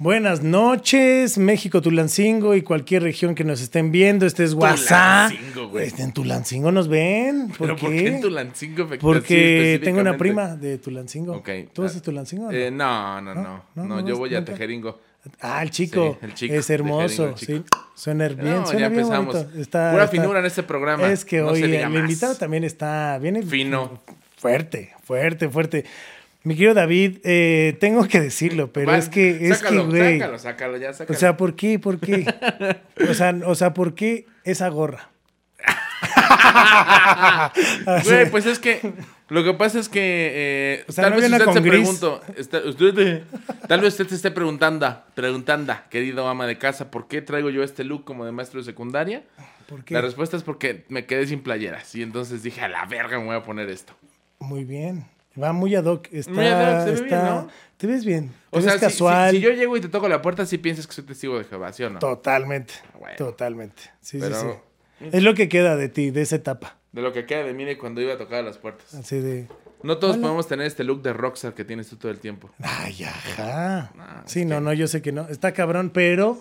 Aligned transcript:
Buenas 0.00 0.42
noches, 0.44 1.38
México, 1.38 1.82
Tulancingo 1.82 2.54
y 2.54 2.62
cualquier 2.62 3.02
región 3.02 3.34
que 3.34 3.42
nos 3.42 3.60
estén 3.60 3.90
viendo. 3.90 4.26
Este 4.26 4.44
es 4.44 4.54
WhatsApp. 4.54 5.30
Tulancingo, 5.32 5.68
güey. 5.70 5.86
Este, 5.88 6.02
en 6.02 6.12
Tulancingo 6.12 6.70
nos 6.70 6.86
ven. 6.88 7.48
¿Por 7.48 7.58
¿Pero 7.58 7.76
qué? 7.76 7.80
por 7.82 7.90
qué 7.92 8.06
en 8.06 8.20
Tulancingo? 8.20 8.88
Porque 9.00 9.80
tengo 9.82 10.00
una 10.00 10.16
prima 10.16 10.54
de 10.54 10.78
Tulancingo. 10.78 11.42
¿Tú 11.72 11.82
eres 11.82 11.92
Ah, 11.92 11.94
de 11.96 12.00
Tulancingo? 12.00 12.46
o 12.46 12.52
no? 12.52 12.56
Eh, 12.56 12.70
no, 12.70 13.20
no, 13.20 13.34
no. 13.34 13.42
No, 13.42 13.64
No, 13.74 13.84
no, 13.84 14.00
no 14.00 14.08
yo 14.08 14.16
voy 14.16 14.34
a. 14.36 14.44
Tejeringo. 14.44 15.00
Ah, 15.40 15.62
el 15.64 15.70
chico. 15.70 16.16
Sí, 16.20 16.26
el 16.26 16.34
chico, 16.34 16.54
Es 16.54 16.70
hermoso. 16.70 17.08
Jeringo, 17.08 17.28
el 17.30 17.34
chico. 17.34 17.52
Sí. 17.76 17.80
Suena 17.96 18.28
bien. 18.28 18.44
No, 18.54 18.66
suena 18.66 18.80
ya 18.82 18.88
bien 18.88 19.00
empezamos. 19.00 19.34
bonito. 19.34 19.60
Está, 19.60 19.90
Pura 19.90 20.04
está- 20.04 20.16
finura 20.22 20.38
en 20.38 20.46
este 20.46 20.62
programa. 20.62 21.10
Es 21.10 21.24
que 21.24 21.38
No 21.38 21.48
hoy 21.48 21.62
el 21.62 21.88
más. 21.90 22.00
invitado 22.02 22.36
también 22.36 22.62
está 22.62 23.18
bien 23.18 23.42
Fino. 23.46 23.98
Fuerte, 24.38 24.94
fuerte, 25.04 25.48
fuerte. 25.48 25.84
Mi 26.44 26.54
querido 26.54 26.72
David, 26.74 27.18
eh, 27.24 27.76
tengo 27.80 28.06
que 28.08 28.20
decirlo, 28.20 28.72
pero 28.72 28.94
es 28.94 29.08
que, 29.08 29.48
es 29.48 29.58
sácalo, 29.58 29.88
que, 29.90 29.98
güey. 29.98 30.18
Sácalo, 30.18 30.38
sácalo, 30.38 30.76
ya, 30.78 30.90
O 30.90 30.94
sácalo. 30.94 31.18
sea, 31.18 31.36
¿por 31.36 31.54
qué? 31.56 31.78
¿Por 31.78 31.98
qué? 31.98 32.24
O 33.10 33.14
sea, 33.14 33.34
o 33.44 33.54
sea, 33.54 33.74
¿por 33.74 33.94
qué 33.94 34.26
esa 34.44 34.68
gorra? 34.68 35.10
Güey, 38.04 38.30
pues 38.30 38.46
es 38.46 38.58
que 38.58 38.80
lo 39.28 39.44
que 39.44 39.52
pasa 39.54 39.78
es 39.78 39.88
que 39.88 40.00
eh, 40.00 40.84
O 40.88 40.92
sea, 40.92 41.04
tal 41.04 41.10
no 41.14 41.16
vez 41.20 41.24
usted 41.32 41.38
se 41.38 42.40
está- 42.40 42.58
usted- 42.64 43.22
tal 43.66 43.80
vez 43.80 43.92
usted 43.94 44.08
se 44.08 44.14
esté 44.14 44.30
preguntando, 44.30 45.02
preguntando, 45.14 45.74
querido 45.90 46.26
ama 46.28 46.46
de 46.46 46.56
casa, 46.58 46.90
¿por 46.90 47.08
qué 47.08 47.20
traigo 47.22 47.50
yo 47.50 47.62
este 47.62 47.84
look 47.84 48.04
como 48.04 48.24
de 48.24 48.32
maestro 48.32 48.60
de 48.60 48.64
secundaria? 48.64 49.22
¿Por 49.68 49.84
qué? 49.84 49.94
La 49.94 50.00
respuesta 50.00 50.36
es 50.36 50.42
porque 50.42 50.84
me 50.88 51.04
quedé 51.06 51.26
sin 51.26 51.42
playeras 51.42 51.94
y 51.94 52.02
entonces 52.02 52.42
dije, 52.42 52.62
a 52.62 52.68
la 52.68 52.86
verga 52.86 53.18
me 53.18 53.26
voy 53.26 53.36
a 53.36 53.42
poner 53.42 53.68
esto. 53.68 53.92
Muy 54.38 54.64
bien. 54.64 55.04
Va 55.40 55.52
muy 55.52 55.74
ad 55.74 55.84
hoc. 55.84 56.08
Está, 56.12 56.32
Muy 56.32 56.46
ad 56.46 56.78
hoc, 56.78 56.84
se 56.84 56.90
ve 56.90 57.06
está- 57.06 57.22
bien, 57.22 57.34
¿no? 57.34 57.48
Te 57.76 57.86
ves 57.86 58.04
bien. 58.04 58.28
Te 58.50 58.58
O 58.58 58.62
ves 58.62 58.74
casual. 58.76 59.30
Si, 59.30 59.36
si 59.36 59.42
yo 59.42 59.50
llego 59.50 59.76
y 59.76 59.80
te 59.80 59.88
toco 59.88 60.08
la 60.08 60.20
puerta, 60.20 60.44
sí 60.46 60.58
piensas 60.58 60.86
que 60.86 60.92
soy 60.92 61.04
testigo 61.04 61.38
de 61.38 61.44
Jehová, 61.44 61.72
¿sí 61.72 61.84
o 61.84 61.90
no? 61.90 61.98
Totalmente. 62.00 62.74
Bueno. 62.98 63.16
Totalmente. 63.16 63.82
Sí, 64.00 64.18
Pero- 64.20 64.40
sí, 64.40 64.46
sí. 65.00 65.08
Es 65.12 65.22
lo 65.22 65.34
que 65.34 65.48
queda 65.48 65.76
de 65.76 65.88
ti, 65.88 66.10
de 66.10 66.22
esa 66.22 66.36
etapa. 66.36 66.76
De 66.90 67.02
lo 67.02 67.12
que 67.12 67.24
queda 67.24 67.44
de 67.44 67.54
mí 67.54 67.64
de 67.64 67.78
cuando 67.78 68.00
iba 68.00 68.14
a 68.14 68.18
tocar 68.18 68.42
las 68.42 68.58
puertas. 68.58 68.92
Así 68.94 69.20
de. 69.20 69.46
No 69.84 69.98
todos 69.98 70.16
podemos 70.16 70.48
tener 70.48 70.66
este 70.66 70.82
look 70.82 71.02
de 71.02 71.12
rockstar 71.12 71.54
que 71.54 71.64
tienes 71.64 71.88
tú 71.88 71.94
todo 71.96 72.10
el 72.10 72.18
tiempo. 72.18 72.50
Ay, 72.60 73.04
ajá. 73.04 73.92
Sí, 74.26 74.44
no, 74.44 74.56
que- 74.56 74.60
no, 74.62 74.72
yo 74.72 74.88
sé 74.88 75.02
que 75.02 75.12
no. 75.12 75.28
Está 75.28 75.52
cabrón, 75.52 75.90
pero 75.90 76.36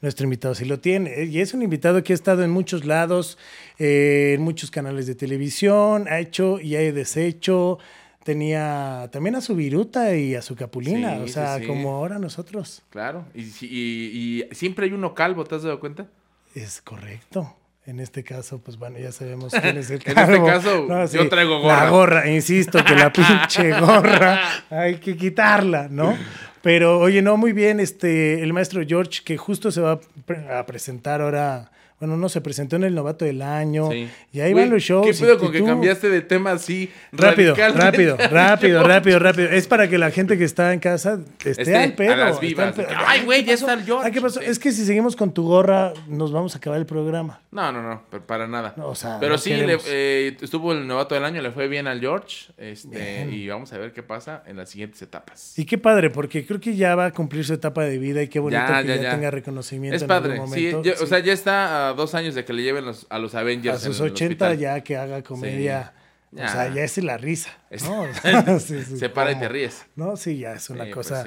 nuestro 0.00 0.24
invitado 0.24 0.54
sí 0.54 0.64
lo 0.64 0.78
tiene. 0.80 1.24
Y 1.24 1.40
es 1.40 1.54
un 1.54 1.62
invitado 1.62 2.02
que 2.04 2.12
ha 2.12 2.14
estado 2.14 2.42
en 2.44 2.50
muchos 2.50 2.84
lados, 2.84 3.38
eh, 3.78 4.32
en 4.36 4.42
muchos 4.42 4.70
canales 4.70 5.06
de 5.06 5.14
televisión, 5.14 6.06
ha 6.08 6.18
hecho 6.20 6.60
y 6.60 6.76
ha 6.76 6.80
deshecho. 6.92 7.78
Tenía 8.24 9.08
también 9.10 9.36
a 9.36 9.40
su 9.40 9.54
viruta 9.54 10.14
y 10.14 10.34
a 10.34 10.42
su 10.42 10.54
capulina, 10.54 11.14
Sí, 11.16 11.22
o 11.22 11.28
sea, 11.28 11.58
sí. 11.58 11.66
como 11.66 11.94
ahora 11.94 12.18
nosotros. 12.18 12.82
Claro. 12.90 13.24
Y, 13.34 13.42
y- 13.64 14.42
y 14.50 14.54
siempre 14.54 14.86
hay 14.86 14.92
uno 14.92 15.14
calvo, 15.14 15.44
¿te 15.44 15.54
has 15.54 15.62
dado 15.62 15.80
cuenta? 15.80 16.06
Es 16.54 16.82
correcto. 16.82 17.54
En 17.86 18.00
este 18.00 18.22
caso, 18.22 18.58
pues 18.58 18.76
bueno, 18.76 18.98
ya 18.98 19.12
sabemos 19.12 19.50
quién 19.62 19.78
es 19.78 19.88
el 19.90 20.02
En 20.04 20.18
este 20.18 20.42
caso, 20.44 20.86
yo 21.10 21.28
traigo 21.30 21.60
gorra. 21.62 21.84
La 21.84 21.90
gorra, 21.90 22.30
insisto, 22.30 22.84
que 22.84 22.94
la 22.94 23.10
pinche 23.14 23.70
gorra 23.80 24.42
hay 24.68 24.96
que 24.96 25.16
quitarla, 25.16 25.88
¿no? 25.90 26.14
Pero, 26.62 26.98
oye, 26.98 27.22
no, 27.22 27.36
muy 27.36 27.52
bien, 27.52 27.80
este, 27.80 28.42
el 28.42 28.52
maestro 28.52 28.82
George, 28.86 29.20
que 29.24 29.36
justo 29.36 29.70
se 29.70 29.80
va 29.80 29.92
a 29.92 30.00
pre- 30.26 30.52
a 30.52 30.66
presentar 30.66 31.20
ahora, 31.20 31.70
bueno, 32.00 32.16
no, 32.16 32.28
se 32.28 32.40
presentó 32.40 32.76
en 32.76 32.84
el 32.84 32.94
Novato 32.94 33.24
del 33.24 33.42
Año, 33.42 33.90
Sí. 33.90 34.08
y 34.32 34.40
ahí 34.40 34.54
van 34.54 34.70
los 34.70 34.82
shows. 34.82 35.06
¿Qué 35.06 35.16
y- 35.16 35.20
pedo 35.20 35.38
con 35.38 35.50
que 35.52 35.58
tú- 35.58 35.66
cambiaste 35.66 36.08
de 36.08 36.20
tema 36.22 36.52
así? 36.52 36.90
Rápido, 37.12 37.54
rápido, 37.56 38.16
rápido, 38.30 38.82
rápido, 38.84 39.18
rápido. 39.18 39.48
Es 39.50 39.66
para 39.66 39.88
que 39.88 39.98
la 39.98 40.10
gente 40.10 40.38
que 40.38 40.44
está 40.44 40.72
en 40.72 40.80
casa 40.80 41.18
esté, 41.44 41.76
al 41.76 41.94
pedo. 41.94 42.12
a 42.12 42.16
las 42.16 42.34
esté 42.34 42.46
vivas. 42.46 42.66
al 42.68 42.74
pedo. 42.74 42.88
Ay, 43.06 43.22
güey, 43.24 43.40
¿qué 43.42 43.48
ya 43.48 43.54
está 43.54 43.72
el 43.74 43.84
George. 43.84 44.06
Ay, 44.06 44.12
¿qué 44.12 44.20
pasó? 44.20 44.40
Sí. 44.40 44.46
Es 44.48 44.58
que 44.58 44.72
si 44.72 44.84
seguimos 44.84 45.16
con 45.16 45.32
tu 45.32 45.44
gorra, 45.46 45.92
nos 46.06 46.30
vamos 46.32 46.54
a 46.54 46.58
acabar 46.58 46.78
el 46.78 46.86
programa. 46.86 47.40
No, 47.50 47.72
no, 47.72 47.82
no, 47.82 48.02
pero 48.10 48.24
para 48.26 48.46
nada. 48.46 48.74
No, 48.76 48.88
o 48.88 48.94
sea, 48.94 49.18
pero 49.18 49.32
no 49.32 49.38
sí, 49.38 49.50
le- 49.54 49.78
eh, 49.86 50.36
estuvo 50.40 50.72
el 50.72 50.86
novato 50.86 51.14
del 51.14 51.24
año, 51.24 51.42
le 51.42 51.50
fue 51.50 51.66
bien 51.68 51.86
al 51.86 51.98
George. 52.00 52.52
Este, 52.58 52.88
Bien. 53.24 53.32
y 53.32 53.48
vamos 53.48 53.72
a 53.72 53.78
ver 53.78 53.92
qué 53.92 54.02
pasa 54.02 54.42
en 54.46 54.56
las 54.56 54.68
siguientes 54.70 55.00
etapas. 55.02 55.58
Y 55.58 55.64
qué 55.64 55.78
padre, 55.78 56.10
porque 56.10 56.46
creo 56.46 56.60
que 56.60 56.76
ya 56.76 56.94
va 56.94 57.06
a 57.06 57.10
cumplir 57.12 57.44
su 57.44 57.54
etapa 57.54 57.84
de 57.84 57.98
vida 57.98 58.22
y 58.22 58.28
qué 58.28 58.38
bonito 58.38 58.60
Ya, 58.60 58.82
que 58.82 58.88
ya, 58.88 58.96
ya, 58.96 59.02
ya. 59.02 59.10
tenga 59.12 59.30
reconocimiento. 59.30 59.96
Es 59.96 60.02
en 60.02 60.08
padre, 60.08 60.34
algún 60.34 60.48
sí, 60.54 60.66
momento. 60.66 60.82
ya- 60.84 60.94
o 60.94 60.96
Sí. 60.98 61.06
sea, 61.06 61.18
ya 61.20 61.32
está 61.32 61.87
a 61.88 61.92
dos 61.94 62.14
años 62.14 62.34
de 62.34 62.44
que 62.44 62.52
le 62.52 62.62
lleven 62.62 62.84
los- 62.86 63.06
a 63.10 63.18
los 63.18 63.34
Avengers. 63.34 63.82
a 63.82 63.86
en 63.86 63.92
sus 63.92 64.00
el 64.00 64.12
80 64.12 64.44
hospital. 64.46 64.58
ya 64.58 64.80
que 64.82 64.96
haga 64.96 65.22
comedia. 65.22 65.92
O 66.32 66.36
sea, 66.36 66.72
ya 66.74 66.84
es 66.84 66.98
la 66.98 67.16
risa. 67.16 67.50
Es- 67.70 67.84
¿no? 67.84 68.02
O 68.12 68.14
sea, 68.14 68.58
sí, 68.60 68.82
sí, 68.82 68.98
Se 68.98 69.08
para 69.08 69.32
y 69.32 69.38
te 69.38 69.48
ríes. 69.48 69.86
No, 69.96 70.16
sí, 70.16 70.38
ya 70.38 70.52
es 70.52 70.68
una 70.70 70.84
pues 70.84 70.94
cosa. 70.94 71.24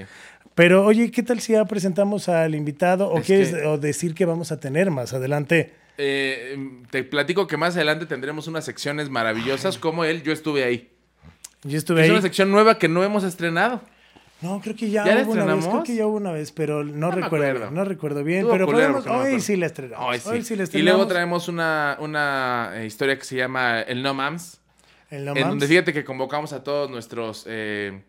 Pero 0.54 0.86
oye, 0.86 1.10
¿qué 1.12 1.24
tal 1.24 1.40
si 1.40 1.54
ya 1.54 1.66
presentamos 1.66 2.28
al 2.30 2.54
invitado 2.56 3.08
o 3.10 3.20
Es 3.20 3.26
quieres 3.26 3.54
que- 3.54 3.66
o 3.66 3.78
decir 3.78 4.14
que 4.14 4.26
vamos 4.26 4.52
a 4.52 4.60
tener 4.60 4.92
más 4.92 5.14
adelante? 5.14 5.74
Eh, 5.98 6.58
te 6.90 7.04
platico 7.04 7.48
que 7.48 7.58
más 7.58 7.76
adelante 7.76 8.06
tendremos 8.06 8.48
unas 8.48 8.66
secciones 8.66 9.10
maravillosas 9.10 9.78
como 9.78 10.04
él, 10.06 10.24
yo 10.24 10.32
estuve 10.34 10.64
ahí. 10.64 10.90
Yo 11.64 11.78
estuve 11.78 12.02
Es 12.02 12.06
ahí. 12.06 12.12
una 12.12 12.22
sección 12.22 12.50
nueva 12.52 12.78
que 12.80 12.88
no 12.88 13.04
hemos 13.04 13.24
estrenado. 13.24 13.82
No, 14.42 14.60
creo 14.60 14.76
que 14.76 14.90
ya, 14.90 15.06
¿Ya 15.06 15.24
hubo 15.24 15.34
una 15.34 15.56
vez, 15.56 15.66
creo 15.68 15.84
que 15.84 15.96
ya 15.96 16.08
hubo 16.08 16.18
una 16.18 16.32
vez, 16.32 16.52
pero 16.52 16.84
no, 16.84 17.12
recuerdo, 17.12 17.70
no 17.70 17.86
recuerdo 17.86 18.24
bien, 18.24 18.40
Estuvo 18.40 18.54
pero 18.54 18.66
podemos, 18.66 19.06
hoy 19.06 19.40
sí 19.40 19.56
la 19.56 19.68
estrenamos. 19.68 20.18
Sí. 20.18 20.30
Hoy 20.30 20.44
sí 20.44 20.56
la 20.56 20.62
y 20.62 20.64
estrenamos. 20.64 20.98
luego 20.98 21.08
traemos 21.08 21.48
una, 21.48 21.98
una 22.00 22.72
eh, 22.76 22.86
historia 22.88 23.18
que 23.18 23.24
se 23.24 23.36
llama 23.36 23.82
El 23.82 24.02
No 24.02 24.14
Mams. 24.16 24.60
El 25.12 25.26
No 25.26 25.32
en 25.36 25.42
donde 25.42 25.66
Mams. 25.66 25.68
fíjate 25.68 25.94
que 25.94 26.04
convocamos 26.04 26.54
a 26.54 26.64
todos 26.64 26.90
nuestros 26.90 27.44
eh, 27.48 28.02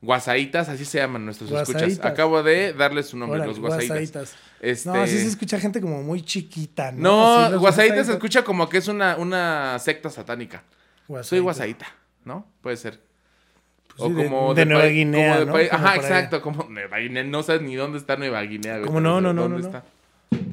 guasaitas, 0.00 0.70
así 0.70 0.86
se 0.86 0.98
llaman 0.98 1.26
nuestros 1.26 1.50
escuchas. 1.50 2.00
Acabo 2.02 2.42
de 2.42 2.72
darles 2.72 3.08
su 3.08 3.18
nombre, 3.18 3.40
Órale, 3.40 3.50
los 3.52 3.60
guasaitas. 3.60 3.88
guasaitas. 3.88 4.34
Este... 4.60 4.88
No, 4.88 4.94
así 4.94 5.18
se 5.18 5.26
escucha 5.26 5.60
gente 5.60 5.82
como 5.82 6.02
muy 6.02 6.22
chiquita, 6.22 6.92
¿no? 6.92 7.50
No, 7.50 7.58
guasaitas 7.60 8.06
se 8.06 8.12
escucha 8.12 8.42
como 8.42 8.70
que 8.70 8.78
es 8.78 8.88
una, 8.88 9.16
una 9.16 9.78
secta 9.78 10.08
satánica. 10.08 10.62
Soy 11.20 11.40
guasaita, 11.40 11.86
¿no? 12.24 12.46
Puede 12.62 12.78
ser. 12.78 13.00
Pues 13.96 14.08
sí, 14.10 14.14
de- 14.16 14.28
de 14.28 14.54
de 14.54 14.66
Nueva 14.66 14.86
Guinea, 14.86 15.34
como 15.34 15.46
¿no? 15.46 15.52
país- 15.52 15.68
Como 15.70 15.82
Ajá, 15.84 15.92
allá. 15.92 16.02
exacto, 16.02 16.42
como 16.42 16.66
Nueva 16.70 16.98
Guinea. 16.98 17.24
No 17.24 17.42
sabes 17.42 17.62
ni 17.62 17.74
dónde 17.76 17.98
está 17.98 18.16
Nueva 18.16 18.40
Guinea. 18.42 18.74
güey, 18.78 18.86
¿Cómo 18.86 18.98
pero 18.98 19.10
no? 19.10 19.20
No, 19.20 19.32
no, 19.32 19.42
¿dónde 19.42 19.60
no, 19.60 19.66
está? 19.66 19.84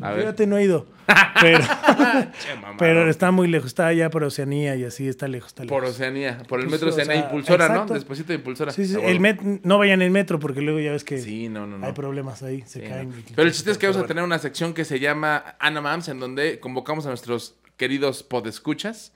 A 0.01 0.11
ver. 0.11 0.21
Fíjate, 0.21 0.45
no 0.47 0.57
he 0.57 0.63
ido. 0.63 0.85
Pero, 1.41 1.59
Che, 1.59 2.55
mamá, 2.55 2.75
pero 2.77 3.03
no. 3.05 3.09
está 3.09 3.31
muy 3.31 3.47
lejos. 3.47 3.67
Está 3.67 3.87
allá 3.87 4.09
por 4.11 4.23
Oceanía 4.23 4.75
y 4.75 4.83
así 4.85 5.07
está 5.07 5.27
lejos. 5.27 5.47
Está 5.49 5.63
lejos. 5.63 5.75
Por 5.79 5.85
Oceanía, 5.89 6.37
por 6.47 6.59
el 6.59 6.67
Pues, 6.67 6.73
metro 6.81 6.89
o 6.89 6.91
Oceanía, 6.91 7.15
sea, 7.15 7.23
impulsora, 7.25 7.65
exacto. 7.65 7.85
¿no? 7.87 7.93
Despuésito 7.95 8.27
de 8.29 8.35
impulsora. 8.35 8.71
Sí, 8.71 8.85
sí, 8.85 8.95
A 8.95 9.05
el 9.07 9.19
met- 9.19 9.61
no 9.63 9.77
vayan 9.79 10.01
en 10.01 10.05
el 10.07 10.11
metro 10.11 10.39
porque 10.39 10.61
luego 10.61 10.79
ya 10.79 10.91
ves 10.91 11.03
que 11.03 11.17
Sí, 11.17 11.49
no, 11.49 11.65
no, 11.65 11.77
no. 11.79 11.85
hay 11.87 11.93
problemas 11.93 12.43
ahí, 12.43 12.61
se 12.67 12.81
caen. 12.81 13.11
Pero 13.35 13.47
el 13.47 13.53
chiste 13.53 13.71
es 13.71 13.77
que 13.79 13.87
vamos 13.87 14.03
a 14.03 14.05
tener 14.07 14.23
una 14.23 14.37
sección 14.39 14.73
que 14.75 14.85
se 14.85 14.99
llama 14.99 15.55
Ana 15.59 15.81
Mams, 15.81 16.07
en 16.09 16.19
donde 16.19 16.59
convocamos 16.59 17.05
a 17.05 17.09
nuestros 17.09 17.55
queridos 17.77 18.21
podescuchas 18.23 19.13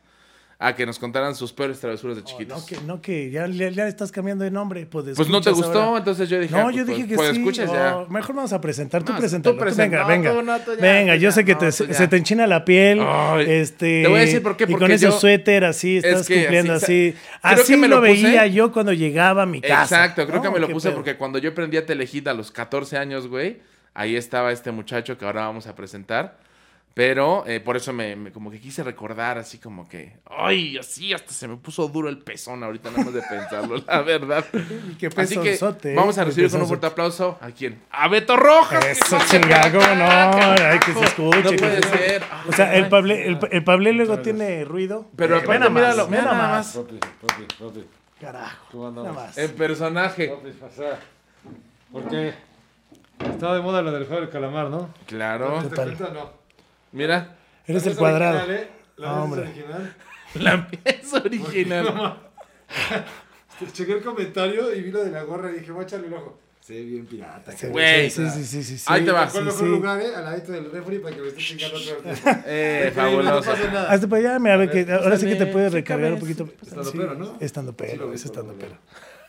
a 0.57 0.73
que 0.73 0.85
nos 0.85 0.97
contaran 0.99 1.35
sus 1.35 1.51
peores 1.51 1.79
travesuras 1.81 2.15
de 2.15 2.21
Oh, 2.23 2.25
chiquitos. 2.25 2.57
no, 2.59 2.65
que, 2.65 2.77
no, 2.87 3.01
que 3.01 3.29
ya, 3.29 3.45
ya, 3.47 3.69
ya 3.69 3.87
estás 3.87 4.09
cambiando 4.11 4.45
de 4.45 4.51
nombre. 4.51 4.85
Pues, 4.85 5.05
Pues 5.15 5.27
no 5.27 5.41
te 5.41 5.51
gustó, 5.51 5.81
ahora. 5.81 5.97
entonces 5.99 6.29
yo 6.29 6.39
dije. 6.39 6.53
No, 6.55 6.69
ah, 6.69 6.71
yo 6.71 6.85
pues, 6.85 6.95
dije 6.97 7.09
que 7.09 7.15
pues, 7.15 7.31
sí. 7.31 7.37
escuchas 7.39 7.69
Oh, 7.69 7.73
ya. 7.73 8.05
mejor 8.09 8.35
vamos 8.35 8.53
a 8.53 8.61
presentar. 8.61 9.03
Tú 9.03 9.11
No, 9.11 9.19
tú 9.19 9.57
presenta. 9.57 10.05
venga, 10.05 10.29
No, 10.33 10.37
venga. 10.37 10.41
no, 10.41 10.57
ya, 10.57 10.75
venga, 10.81 11.15
yo 11.17 11.31
sé 11.33 11.43
que 11.43 11.55
te- 11.55 11.71
se 11.73 12.07
te 12.07 12.15
enchina 12.17 12.47
la 12.47 12.63
piel. 12.63 13.01
Este, 13.45 14.03
te 14.03 14.07
voy 14.07 14.19
a 14.19 14.21
decir 14.21 14.41
por 14.41 14.55
qué, 14.55 14.63
Y 14.63 14.67
con 14.67 14.79
porque 14.79 14.93
ese 14.93 15.05
yo- 15.07 15.11
suéter 15.19 15.65
así, 15.65 15.97
estás 15.97 16.21
Es 16.21 16.27
que 16.27 16.35
cumpliendo 16.39 16.73
así, 16.73 17.15
así. 17.41 17.61
Así 17.61 17.73
que 17.73 17.77
me 17.77 17.87
lo, 17.87 17.97
puse- 17.97 18.23
veía 18.23 18.47
yo 18.47 18.71
cuando 18.71 18.93
llegaba 18.93 19.43
a 19.43 19.45
mi 19.45 19.59
casa. 19.61 19.83
Exacto, 19.83 20.25
creo 20.25 20.41
que 20.41 20.49
me 20.49 20.59
lo 20.59 20.67
¿Qué 20.67 20.73
puse 20.73 20.91
porque 20.91 21.17
cuando 21.17 21.37
yo 21.37 21.49
aprendí 21.51 21.75
a 21.77 21.85
Telehit 21.85 22.27
a 22.27 22.33
los 22.33 22.51
14 22.51 22.97
años, 22.97 23.27
güey, 23.27 23.59
ahí 23.93 24.15
estaba 24.15 24.51
este 24.53 24.71
muchacho 24.71 25.17
que 25.17 25.25
ahora 25.25 25.41
vamos 25.47 25.67
a 25.67 25.75
presentar. 25.75 26.37
Pero 26.95 27.43
eh, 27.45 27.59
por 27.59 27.75
eso 27.75 27.91
me, 27.91 28.15
me- 28.15 28.31
como 28.31 28.49
que 28.49 28.57
quise 28.57 28.81
recordar 28.81 29.37
así 29.37 29.57
como 29.57 29.85
que, 29.85 30.13
ay, 30.29 30.77
así 30.77 31.11
hasta 31.13 31.33
se 31.33 31.45
me 31.45 31.57
puso 31.57 31.89
duro 31.89 32.07
el 32.07 32.19
pezón 32.19 32.63
ahorita 32.63 32.89
nada 32.89 33.03
más 33.03 33.13
de 33.13 33.21
pensarlo, 33.21 33.75
la 33.85 34.01
verdad. 34.01 34.45
Y 34.53 34.95
qué 34.95 35.07
Así 35.07 35.37
que 35.37 35.55
¿eh? 35.55 35.93
vamos 35.93 36.17
a 36.17 36.23
recibir 36.23 36.49
con 36.49 36.61
un 36.61 36.67
fuerte 36.67 36.87
aplauso 36.87 37.37
a 37.41 37.51
quién? 37.51 37.81
A 37.91 38.07
Beto 38.07 38.37
Rojas. 38.37 38.85
Eso, 38.85 39.17
hijo 39.17 39.25
de 39.25 39.29
chinga, 39.29 39.63
la 39.67 39.71
¿cómo 39.73 39.87
no? 39.95 40.05
Ay, 40.71 40.79
que 40.79 40.93
se 40.93 41.03
escuche. 41.03 41.41
No 41.43 41.51
puede 41.57 41.81
se- 41.83 41.89
ser. 41.97 42.23
O 42.47 42.53
sea, 42.53 42.73
el 42.75 42.85
Ay. 42.85 42.89
Pable, 42.89 43.27
el, 43.27 43.39
el 43.51 43.63
Pable 43.65 43.91
luego 43.91 44.19
tiene 44.19 44.63
ruido. 44.63 45.09
Pero 45.17 45.35
Eh, 45.35 45.39
aparte, 45.43 45.59
más, 45.69 45.71
míralo, 45.73 46.07
mira 46.07 46.21
nada 46.23 46.47
más. 46.47 46.79
Carajo. 48.21 48.65
¿Cómo 48.71 48.91
Nada 48.91 49.11
más. 49.11 49.37
En 49.37 49.51
personaje. 49.51 50.33
Porque 51.91 52.33
estaba 53.33 53.55
de 53.55 53.61
moda 53.61 53.81
lo 53.81 53.91
del 53.91 54.05
juego 54.05 54.21
del 54.21 54.29
calamar, 54.29 54.69
¿no? 54.69 54.93
Claro. 55.07 55.61
¿Te 55.61 55.75
No. 56.95 57.03
Eres 57.67 57.83
Mira, 57.83 57.91
el 57.91 57.95
cuadrado. 57.97 58.37
original, 58.37 58.57
¿eh? 58.63 58.69
La 58.97 59.07
No, 59.07 59.13
mesa 59.13 59.23
hombre. 59.23 59.41
original. 59.41 59.95
la 60.35 60.67
pieza 60.67 61.17
original. 61.17 62.19
Chequé 63.73 63.93
el 63.93 64.01
comentario 64.03 64.73
y 64.73 64.81
vi 64.81 64.91
lo 64.91 65.03
de 65.03 65.11
la 65.11 65.23
gorra 65.23 65.49
y 65.51 65.59
dije, 65.59 65.71
voy 65.71 65.83
a 65.83 65.87
echarle 65.87 66.07
un 66.07 66.13
ojo. 66.15 66.39
Se 66.59 66.73
ve 66.73 66.81
bien 66.83 67.05
pirata. 67.05 67.51
Sí, 67.51 67.67
Güey. 67.67 68.09
sí, 68.09 68.27
sí, 68.29 68.43
sí, 68.43 68.63
sí, 68.63 68.77
sí. 68.79 68.85
Ahí 68.87 69.05
te 69.05 69.11
va. 69.11 69.27
Fue 69.27 69.41
el 69.41 69.45
Sí, 69.47 69.51
mejor 69.53 69.65
sí. 69.67 69.71
lugar, 69.71 70.01
¿eh? 70.01 70.15
Al 70.15 70.25
ladito 70.25 70.51
del 70.51 70.71
refri 70.71 70.97
para 70.99 71.15
que 71.15 71.21
me 71.21 71.27
esté 71.27 71.41
chingando 71.41 71.77
el 71.77 71.83
tiempo. 71.83 72.03
Eh, 72.47 72.91
No 72.95 73.01
fabuloso. 73.01 73.51
pasa 73.51 73.67
nada. 73.71 73.91
Hazte 73.91 74.07
para 74.07 74.19
allá, 74.21 74.39
mira, 74.39 74.53
a 74.55 74.57
ver, 74.57 74.71
que 74.71 74.91
ahora 74.91 75.17
sí 75.17 75.27
que 75.27 75.35
te 75.35 75.45
puedes 75.45 75.71
recargar 75.71 76.13
un 76.13 76.19
poquito. 76.19 76.49
Estando 76.61 76.83
Sí, 76.83 76.97
pero, 76.97 77.13
¿no? 77.15 77.37
Estando 77.39 77.73
pero, 77.73 78.13
es 78.13 78.25
estando 78.25 78.55
pero. 78.59 78.77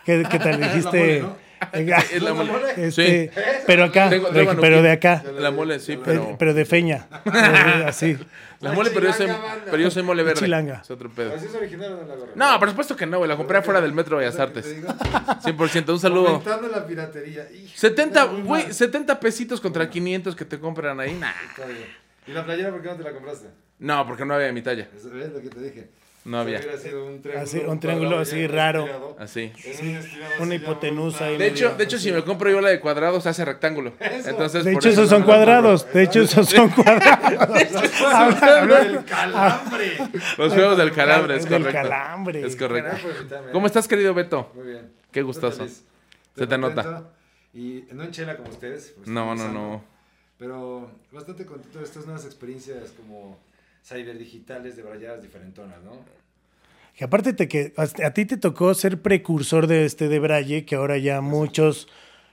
¿Qué, 0.07 0.25
qué 0.31 0.39
tal 0.39 0.61
La 0.61 0.69
dijiste? 0.69 1.25
Es 1.73 2.23
la 2.23 2.35
mole. 2.35 2.53
Este, 2.77 3.31
Sí. 3.35 3.41
Pero 3.67 3.85
acá, 3.85 4.11
Tengo- 4.11 4.31
de- 4.31 4.45
tengo 4.47 4.61
pero 4.61 4.83
de 4.83 4.91
acá, 4.93 5.23
La 5.39 5.51
mole, 5.51 5.81
sí, 5.81 5.99
pero, 6.03 6.25
pero. 6.25 6.37
pero 6.39 6.55
de 6.55 6.65
feña, 6.65 7.07
Eh, 7.27 7.85
así. 7.87 8.19
La 8.61 8.73
mole, 8.73 8.91
pero 8.91 9.07
yo 9.07 9.13
soy, 9.13 9.27
pero 9.67 9.77
yo 9.79 9.91
soy 9.91 10.03
mole 10.03 10.23
verde. 10.23 10.41
Chilanga. 10.41 10.81
Es 10.83 10.91
otro 10.91 11.11
pedo. 11.11 11.35
¿Así 11.35 11.45
es 11.47 11.55
original 11.55 11.93
o 11.93 11.97
no 12.03 12.09
la 12.09 12.15
gorra? 12.15 12.33
No, 12.35 12.59
por 12.59 12.71
supuesto 12.71 12.97
que 12.97 13.05
no, 13.07 13.19
güey. 13.19 13.29
La 13.29 13.37
compré 13.37 13.59
afuera 13.59 13.81
del 13.83 13.93
metro 13.93 14.17
de 14.17 14.25
Bellas 14.25 14.37
¿Sabes 14.37 14.57
Artes. 14.57 14.67
qué 14.67 14.81
te 14.81 14.81
digo? 14.81 14.95
100%. 15.67 15.93
Un 15.93 16.01
saludo. 16.01 16.29
Aumentando 16.29 16.69
la 16.69 16.87
piratería. 16.87 17.47
Hijo, 17.53 17.73
70, 17.77 18.21
está 18.23 18.33
muy 18.33 18.43
güey, 18.43 18.63
mal. 18.65 18.73
70 18.73 19.21
pesitos 19.21 19.61
contra 19.61 19.89
500 19.91 20.35
que 20.35 20.45
te 20.47 20.59
compran 20.59 20.99
ahí. 21.01 21.13
Nah. 21.15 21.33
Está 21.51 21.67
bien. 21.67 21.85
¿Y 22.27 22.33
la 22.33 22.45
playera 22.45 22.71
por 22.71 22.81
qué 22.83 22.89
no 22.89 22.97
te 22.97 23.03
la 23.03 23.13
compraste? 23.13 23.49
No, 23.79 24.07
porque 24.07 24.25
no 24.25 24.33
había 24.35 24.51
mi 24.53 24.63
talla. 24.63 24.89
Eso 24.97 25.09
es 25.09 25.31
lo 25.33 25.41
que 25.43 25.51
te 25.51 25.61
dije. 25.61 25.89
No 26.27 26.41
había. 26.41 26.61
Sido 26.77 27.07
un 27.07 27.23
triángulo, 27.23 27.45
Así, 27.45 27.59
un 27.61 27.79
triángulo 27.81 28.19
así 28.19 28.47
raro. 28.49 28.81
estirado. 28.81 29.17
Así. 29.21 29.53
Estirado 29.65 30.05
Una 30.41 30.55
hipotenusa 30.57 31.27
ahí 31.27 31.39
De 31.39 31.47
hecho, 31.47 31.77
de 31.77 31.85
hecho, 31.85 31.99
si 31.99 32.11
me 32.11 32.25
compro 32.25 32.51
yo 32.51 32.61
la 32.61 32.71
de 32.71 32.81
cuadrado, 32.81 33.21
se 33.21 33.29
hace 33.29 33.45
rectángulo. 33.45 33.93
Eso. 34.01 34.31
Entonces, 34.31 34.65
De 34.65 34.73
hecho, 34.73 34.89
eso 34.89 35.03
esos 35.03 35.11
no 35.13 35.17
son 35.19 35.23
cuadrados. 35.25 35.87
De 35.93 36.03
hecho, 36.03 36.23
esos 36.23 36.49
son 36.49 36.69
cuadrados. 36.71 37.63
El 38.87 39.05
calambre. 39.05 39.99
Los 40.37 40.53
juegos 40.53 40.77
del 40.79 40.93
calambre, 40.93 41.37
es 41.37 41.49
Del 41.49 41.63
correcto. 41.63 41.83
calambre. 41.89 42.45
Es 42.45 42.57
correcto. 42.57 42.97
Invitarme, 43.19 43.53
¿Cómo 43.53 43.67
estás, 43.69 43.87
querido 43.87 44.13
Beto? 44.13 44.51
Muy 44.55 44.67
bien. 44.67 44.91
Qué 45.13 45.23
gustoso. 45.23 45.65
Se 46.37 46.47
te 46.47 46.59
nota. 46.59 47.05
Y 47.55 47.85
no 47.93 48.03
en 48.03 48.11
chela 48.11 48.37
como 48.37 48.51
ustedes. 48.51 48.93
porque 48.97 49.11
No, 49.11 49.35
no, 49.37 49.49
no. 49.53 49.85
Pero 50.39 50.91
bastante 51.13 51.47
contento 51.47 51.79
de 51.79 51.85
estas 51.85 52.05
nuevas 52.05 52.25
experiencias 52.27 52.91
como 52.97 53.39
cyberdigitales 53.87 54.77
de 54.77 54.83
brayadas 54.83 55.23
diferentonas, 55.23 55.83
¿no? 55.85 55.93
Que 56.97 57.05
aparte 57.05 57.33
te 57.35 57.47
que 57.47 57.73
a, 57.77 58.11
ti 58.11 58.25
te 58.25 58.37
tocó 58.37 58.73
ser 58.75 59.03
precursor 59.03 59.67
de 59.67 59.85
este 59.85 60.09
de 60.09 60.19
Braille, 60.19 60.65
que 60.65 60.77
ahora 60.77 60.97
ya 60.97 61.21
muchos 61.21 61.89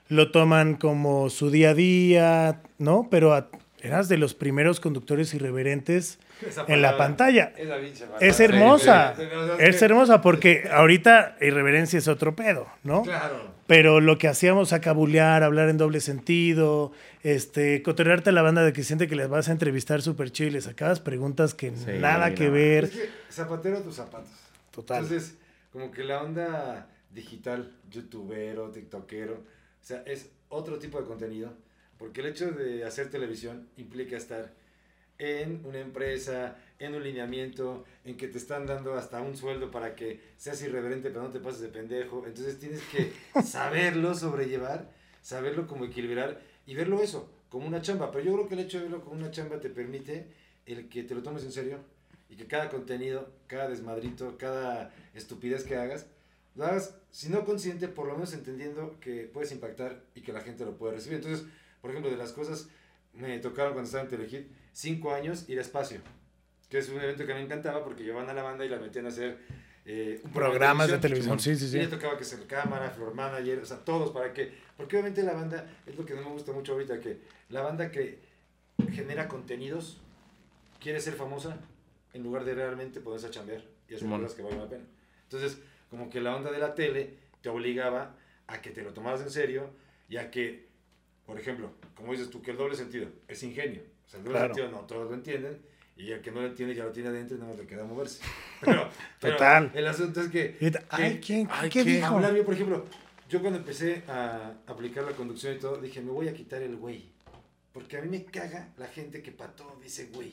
lo 0.08 0.30
toman 0.30 0.74
como 0.74 1.28
su 1.30 1.50
día 1.50 1.70
a 1.70 1.74
día, 1.74 2.60
¿no? 2.78 3.08
Pero 3.10 3.34
a- 3.34 3.48
eras 3.82 4.08
de 4.08 4.16
los 4.16 4.32
primeros 4.34 4.80
conductores 4.80 5.34
irreverentes 5.34 6.18
en 6.66 6.80
la 6.80 6.96
pantalla. 6.96 7.52
Esa 7.56 7.76
Es 8.20 8.40
hermosa, 8.40 9.14
Sí, 9.14 9.22
sí, 9.22 9.28
es 9.58 9.82
hermosa 9.82 10.22
porque 10.22 10.68
ahorita 10.72 11.36
irreverencia 11.42 11.98
es 11.98 12.08
otro 12.08 12.34
pedo, 12.34 12.66
¿no? 12.82 13.02
Claro. 13.02 13.52
Pero 13.66 14.00
lo 14.00 14.16
que 14.16 14.28
hacíamos 14.28 14.72
a 14.72 14.80
cabulear, 14.80 15.42
hablar 15.42 15.68
en 15.68 15.76
doble 15.76 16.00
sentido, 16.00 16.92
este, 17.24 17.82
cotorrearte 17.82 18.30
a 18.30 18.32
la 18.32 18.42
banda 18.42 18.62
de 18.62 18.72
que 18.72 18.84
siente 18.84 19.08
que 19.08 19.16
les 19.16 19.28
vas 19.28 19.48
a 19.48 19.52
entrevistar 19.52 20.02
súper 20.02 20.30
chido 20.30 20.50
y 20.50 20.52
le 20.52 20.60
sacabas 20.60 21.00
preguntas 21.00 21.54
que 21.54 21.74
Sí, 21.74 21.98
nada 21.98 22.34
que 22.34 22.46
no. 22.46 22.52
ver. 22.52 22.84
Es 22.84 22.90
que 22.90 23.08
zapatero 23.32 23.78
a 23.78 23.82
tus 23.82 23.96
zapatos. 23.96 24.30
Total. 24.70 25.02
Entonces, 25.02 25.36
como 25.72 25.90
que 25.90 26.04
la 26.04 26.22
onda 26.22 26.88
digital, 27.10 27.72
youtubero, 27.90 28.70
tiktokero, 28.70 29.34
o 29.34 29.84
sea, 29.86 30.02
es 30.06 30.28
otro 30.50 30.78
tipo 30.78 31.00
de 31.00 31.06
contenido, 31.06 31.52
porque 31.98 32.20
el 32.20 32.26
hecho 32.28 32.50
de 32.52 32.84
hacer 32.84 33.10
televisión 33.10 33.68
implica 33.78 34.16
estar 34.16 34.52
en 35.16 35.60
una 35.64 35.78
empresa, 35.78 36.56
en 36.78 36.94
un 36.94 37.02
lineamiento, 37.04 37.84
en 38.04 38.16
que 38.16 38.28
te 38.28 38.36
están 38.36 38.66
dando 38.66 38.94
hasta 38.94 39.20
un 39.22 39.36
sueldo 39.36 39.70
para 39.70 39.94
que 39.94 40.20
seas 40.36 40.60
irreverente, 40.62 41.08
pero 41.08 41.22
no 41.22 41.30
te 41.30 41.38
pases 41.40 41.60
de 41.60 41.68
pendejo. 41.68 42.24
Entonces 42.26 42.58
tienes 42.58 42.82
que 42.92 43.12
saberlo 43.44 44.14
sobrellevar, 44.14 44.90
saberlo 45.22 45.66
como 45.66 45.84
equilibrar 45.86 46.40
y 46.66 46.74
verlo 46.74 47.00
eso, 47.00 47.30
como 47.48 47.66
una 47.66 47.82
chamba. 47.82 48.10
Pero 48.10 48.24
yo 48.24 48.32
creo 48.34 48.48
que 48.48 48.54
el 48.54 48.60
hecho 48.60 48.78
de 48.78 48.84
verlo 48.84 49.02
como 49.02 49.16
una 49.16 49.30
chamba 49.30 49.60
te 49.60 49.70
permite 49.70 50.26
el 50.66 50.88
que 50.88 51.02
te 51.02 51.14
lo 51.14 51.22
tomes 51.22 51.44
en 51.44 51.52
serio 51.52 51.78
y 52.28 52.36
que 52.36 52.46
cada 52.46 52.68
contenido, 52.68 53.30
cada 53.46 53.68
desmadrito, 53.68 54.36
cada 54.38 54.92
estupidez 55.14 55.64
que 55.64 55.76
hagas, 55.76 56.06
lo 56.54 56.64
hagas, 56.64 56.94
si 57.10 57.28
no 57.28 57.44
consciente, 57.44 57.88
por 57.88 58.06
lo 58.06 58.14
menos 58.14 58.32
entendiendo 58.32 58.98
que 59.00 59.28
puedes 59.32 59.52
impactar 59.52 60.02
y 60.14 60.20
que 60.20 60.32
la 60.32 60.40
gente 60.40 60.64
lo 60.64 60.76
puede 60.76 60.94
recibir. 60.94 61.16
Entonces, 61.16 61.46
por 61.80 61.90
ejemplo, 61.90 62.10
de 62.10 62.16
las 62.16 62.32
cosas 62.32 62.68
me 63.12 63.38
tocaron 63.38 63.72
cuando 63.72 63.86
estaba 63.86 64.04
en 64.04 64.10
Telehit, 64.10 64.46
cinco 64.72 65.12
años 65.12 65.48
ir 65.48 65.58
a 65.58 65.62
espacio, 65.62 66.00
que 66.68 66.78
es 66.78 66.88
un 66.88 67.00
evento 67.00 67.26
que 67.26 67.34
me 67.34 67.42
encantaba 67.42 67.84
porque 67.84 68.04
llevaban 68.04 68.28
a 68.30 68.34
la 68.34 68.42
banda 68.42 68.64
y 68.64 68.68
la 68.68 68.78
metían 68.78 69.06
a 69.06 69.08
hacer 69.08 69.38
eh, 69.86 70.20
un 70.24 70.30
programa 70.32 70.50
Programas 70.54 70.90
de 70.90 70.98
televisión, 70.98 71.38
sí, 71.40 71.56
sí, 71.56 71.66
Y 71.66 71.68
sí. 71.68 71.78
le 71.78 71.86
tocaba 71.88 72.16
que 72.16 72.24
ser 72.24 72.46
cámara, 72.46 72.90
floor 72.90 73.14
manager, 73.14 73.58
o 73.60 73.66
sea, 73.66 73.78
todos 73.84 74.10
para 74.12 74.32
que, 74.32 74.52
porque 74.76 74.96
obviamente 74.96 75.22
la 75.22 75.34
banda, 75.34 75.70
es 75.86 75.96
lo 75.96 76.04
que 76.06 76.14
no 76.14 76.22
me 76.22 76.30
gusta 76.30 76.52
mucho 76.52 76.72
ahorita, 76.72 77.00
que 77.00 77.18
la 77.50 77.60
banda 77.62 77.90
que 77.90 78.18
genera 78.92 79.28
contenidos 79.28 79.98
quiere 80.80 81.00
ser 81.00 81.14
famosa 81.14 81.58
en 82.12 82.22
lugar 82.22 82.44
de 82.44 82.54
realmente 82.54 83.00
poderse 83.00 83.26
a 83.26 83.30
chambear 83.30 83.62
y 83.88 83.94
hacer 83.94 84.08
cosas 84.08 84.34
que 84.34 84.42
valen 84.42 84.58
la 84.60 84.68
pena. 84.68 84.84
Entonces, 85.24 85.58
como 85.90 86.08
que 86.10 86.20
la 86.20 86.34
onda 86.36 86.50
de 86.50 86.58
la 86.58 86.74
tele 86.74 87.14
te 87.42 87.48
obligaba 87.48 88.16
a 88.46 88.60
que 88.62 88.70
te 88.70 88.82
lo 88.82 88.92
tomaras 88.92 89.20
en 89.20 89.30
serio 89.30 89.68
y 90.08 90.16
a 90.16 90.30
que, 90.30 90.66
por 91.26 91.38
ejemplo, 91.38 91.70
como 91.94 92.12
dices 92.12 92.30
tú, 92.30 92.40
que 92.42 92.52
el 92.52 92.56
doble 92.56 92.74
sentido 92.76 93.08
es 93.28 93.42
ingenio. 93.42 93.82
O 94.06 94.08
sea, 94.08 94.18
el 94.18 94.24
doble 94.24 94.38
Claro. 94.38 94.54
sentido 94.54 94.70
no 94.80 94.86
todos 94.86 95.08
lo 95.10 95.14
entienden 95.14 95.58
y 95.96 96.10
el 96.10 96.20
que 96.20 96.30
no 96.30 96.40
lo 96.40 96.48
entiende 96.48 96.74
ya 96.74 96.84
lo 96.84 96.92
tiene 96.92 97.08
adentro 97.08 97.36
y 97.36 97.40
nada 97.40 97.52
más 97.52 97.60
le 97.60 97.66
queda 97.66 97.84
moverse. 97.84 98.20
Pero, 98.60 98.88
pero 99.20 99.34
Total. 99.36 99.70
el 99.74 99.86
asunto 99.86 100.22
es 100.22 100.28
que... 100.28 100.56
Ay, 100.88 101.20
¿quién, 101.24 101.46
ay, 101.50 101.68
¿qué 101.68 101.84
¿qué? 101.84 101.90
dijo? 101.96 102.06
Hablar 102.06 102.34
yo, 102.34 102.44
por 102.46 102.54
ejemplo, 102.54 102.86
yo 103.28 103.40
cuando 103.42 103.58
empecé 103.58 104.02
a 104.08 104.54
aplicar 104.66 105.04
la 105.04 105.12
conducción 105.12 105.54
y 105.54 105.58
todo, 105.58 105.76
dije, 105.76 106.00
me 106.00 106.10
voy 106.10 106.28
a 106.28 106.32
quitar 106.34 106.62
el 106.62 106.76
güey. 106.76 107.12
Porque 107.72 107.98
a 107.98 108.02
mí 108.02 108.08
me 108.08 108.24
caga 108.24 108.72
la 108.78 108.86
gente 108.86 109.20
que 109.22 109.32
para 109.32 109.52
todo 109.54 109.78
dice 109.82 110.08
güey. 110.14 110.32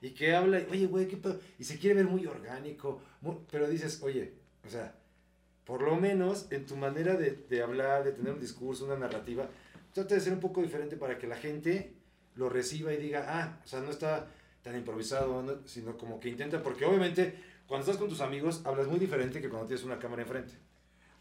Y 0.00 0.10
que 0.10 0.36
habla, 0.36 0.60
oye, 0.70 0.86
güey, 0.86 1.08
¿qué 1.08 1.16
pedo? 1.16 1.40
Y 1.58 1.64
se 1.64 1.78
quiere 1.78 1.96
ver 1.96 2.04
muy 2.04 2.24
orgánico. 2.26 3.02
muy- 3.20 3.38
pero 3.50 3.68
dices, 3.68 4.00
oye, 4.02 4.34
o 4.64 4.68
sea, 4.70 4.94
por 5.64 5.82
lo 5.82 5.96
menos 5.96 6.46
en 6.52 6.66
tu 6.66 6.76
manera 6.76 7.14
de, 7.16 7.32
de 7.48 7.62
hablar, 7.62 8.04
de 8.04 8.12
tener 8.12 8.32
un 8.32 8.38
discurso, 8.40 8.84
una 8.84 8.96
narrativa, 8.96 9.48
trata 9.92 10.14
de 10.14 10.20
ser 10.20 10.32
un 10.34 10.40
poco 10.40 10.62
diferente 10.62 10.96
para 10.96 11.18
que 11.18 11.26
la 11.26 11.36
gente 11.36 11.94
lo 12.36 12.48
reciba 12.48 12.92
y 12.92 12.98
diga, 12.98 13.24
ah, 13.26 13.60
o 13.64 13.66
sea, 13.66 13.80
no 13.80 13.90
está 13.90 14.28
tan 14.66 14.76
improvisado, 14.76 15.42
no- 15.44 15.64
sino 15.64 15.96
como 15.96 16.18
que 16.18 16.28
intenta, 16.28 16.60
porque 16.60 16.84
obviamente 16.84 17.38
cuando 17.68 17.84
estás 17.84 17.98
con 17.98 18.08
tus 18.08 18.20
amigos 18.20 18.62
hablas 18.64 18.88
muy 18.88 18.98
diferente 18.98 19.40
que 19.40 19.48
cuando 19.48 19.68
tienes 19.68 19.84
una 19.84 20.00
cámara 20.00 20.22
enfrente. 20.22 20.54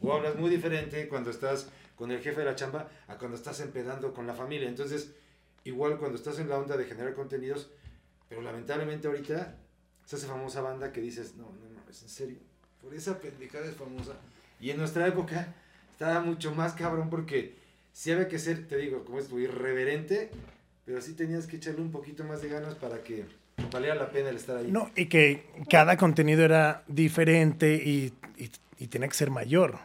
O 0.01 0.11
hablas 0.11 0.35
muy 0.35 0.49
diferente 0.49 1.07
cuando 1.07 1.29
estás 1.29 1.69
con 1.95 2.11
el 2.11 2.21
jefe 2.21 2.39
de 2.39 2.45
la 2.45 2.55
chamba 2.55 2.89
a 3.07 3.17
cuando 3.19 3.37
estás 3.37 3.59
empedando 3.59 4.13
con 4.15 4.25
la 4.25 4.33
familia. 4.33 4.67
Entonces, 4.67 5.11
igual 5.63 5.99
cuando 5.99 6.17
estás 6.17 6.39
en 6.39 6.49
la 6.49 6.57
onda 6.57 6.75
de 6.75 6.85
generar 6.85 7.13
contenidos, 7.13 7.69
pero 8.27 8.41
lamentablemente 8.41 9.07
ahorita 9.07 9.55
se 10.05 10.15
hace 10.15 10.25
famosa 10.25 10.61
banda 10.61 10.91
que 10.91 11.01
dices, 11.01 11.35
no, 11.35 11.43
no 11.43 11.79
mames, 11.79 12.01
en 12.01 12.09
serio, 12.09 12.37
por 12.81 12.95
esa 12.95 13.19
pendejada 13.19 13.65
es 13.67 13.75
famosa. 13.75 14.13
Y 14.59 14.71
en 14.71 14.77
nuestra 14.77 15.07
época 15.07 15.53
estaba 15.91 16.19
mucho 16.21 16.53
más 16.53 16.73
cabrón 16.73 17.11
porque 17.11 17.53
sí 17.93 18.11
había 18.11 18.27
que 18.27 18.39
ser, 18.39 18.67
te 18.67 18.77
digo, 18.77 19.05
como 19.05 19.19
es 19.19 19.27
tu 19.27 19.37
irreverente, 19.37 20.31
pero 20.85 21.01
sí 21.01 21.13
tenías 21.13 21.47
que 21.47 21.57
echarle 21.57 21.81
un 21.81 21.91
poquito 21.91 22.23
más 22.23 22.41
de 22.41 22.49
ganas 22.49 22.75
para 22.75 23.03
que 23.03 23.25
valiera 23.71 23.95
la 23.95 24.09
pena 24.09 24.29
el 24.29 24.35
estar 24.37 24.57
ahí. 24.57 24.71
No, 24.71 24.91
y 24.95 25.07
que 25.07 25.45
cada 25.69 25.97
contenido 25.97 26.43
era 26.43 26.83
diferente 26.87 27.75
y, 27.75 28.13
y, 28.37 28.51
y 28.77 28.87
tenía 28.87 29.07
que 29.07 29.15
ser 29.15 29.31
mayor. 29.31 29.79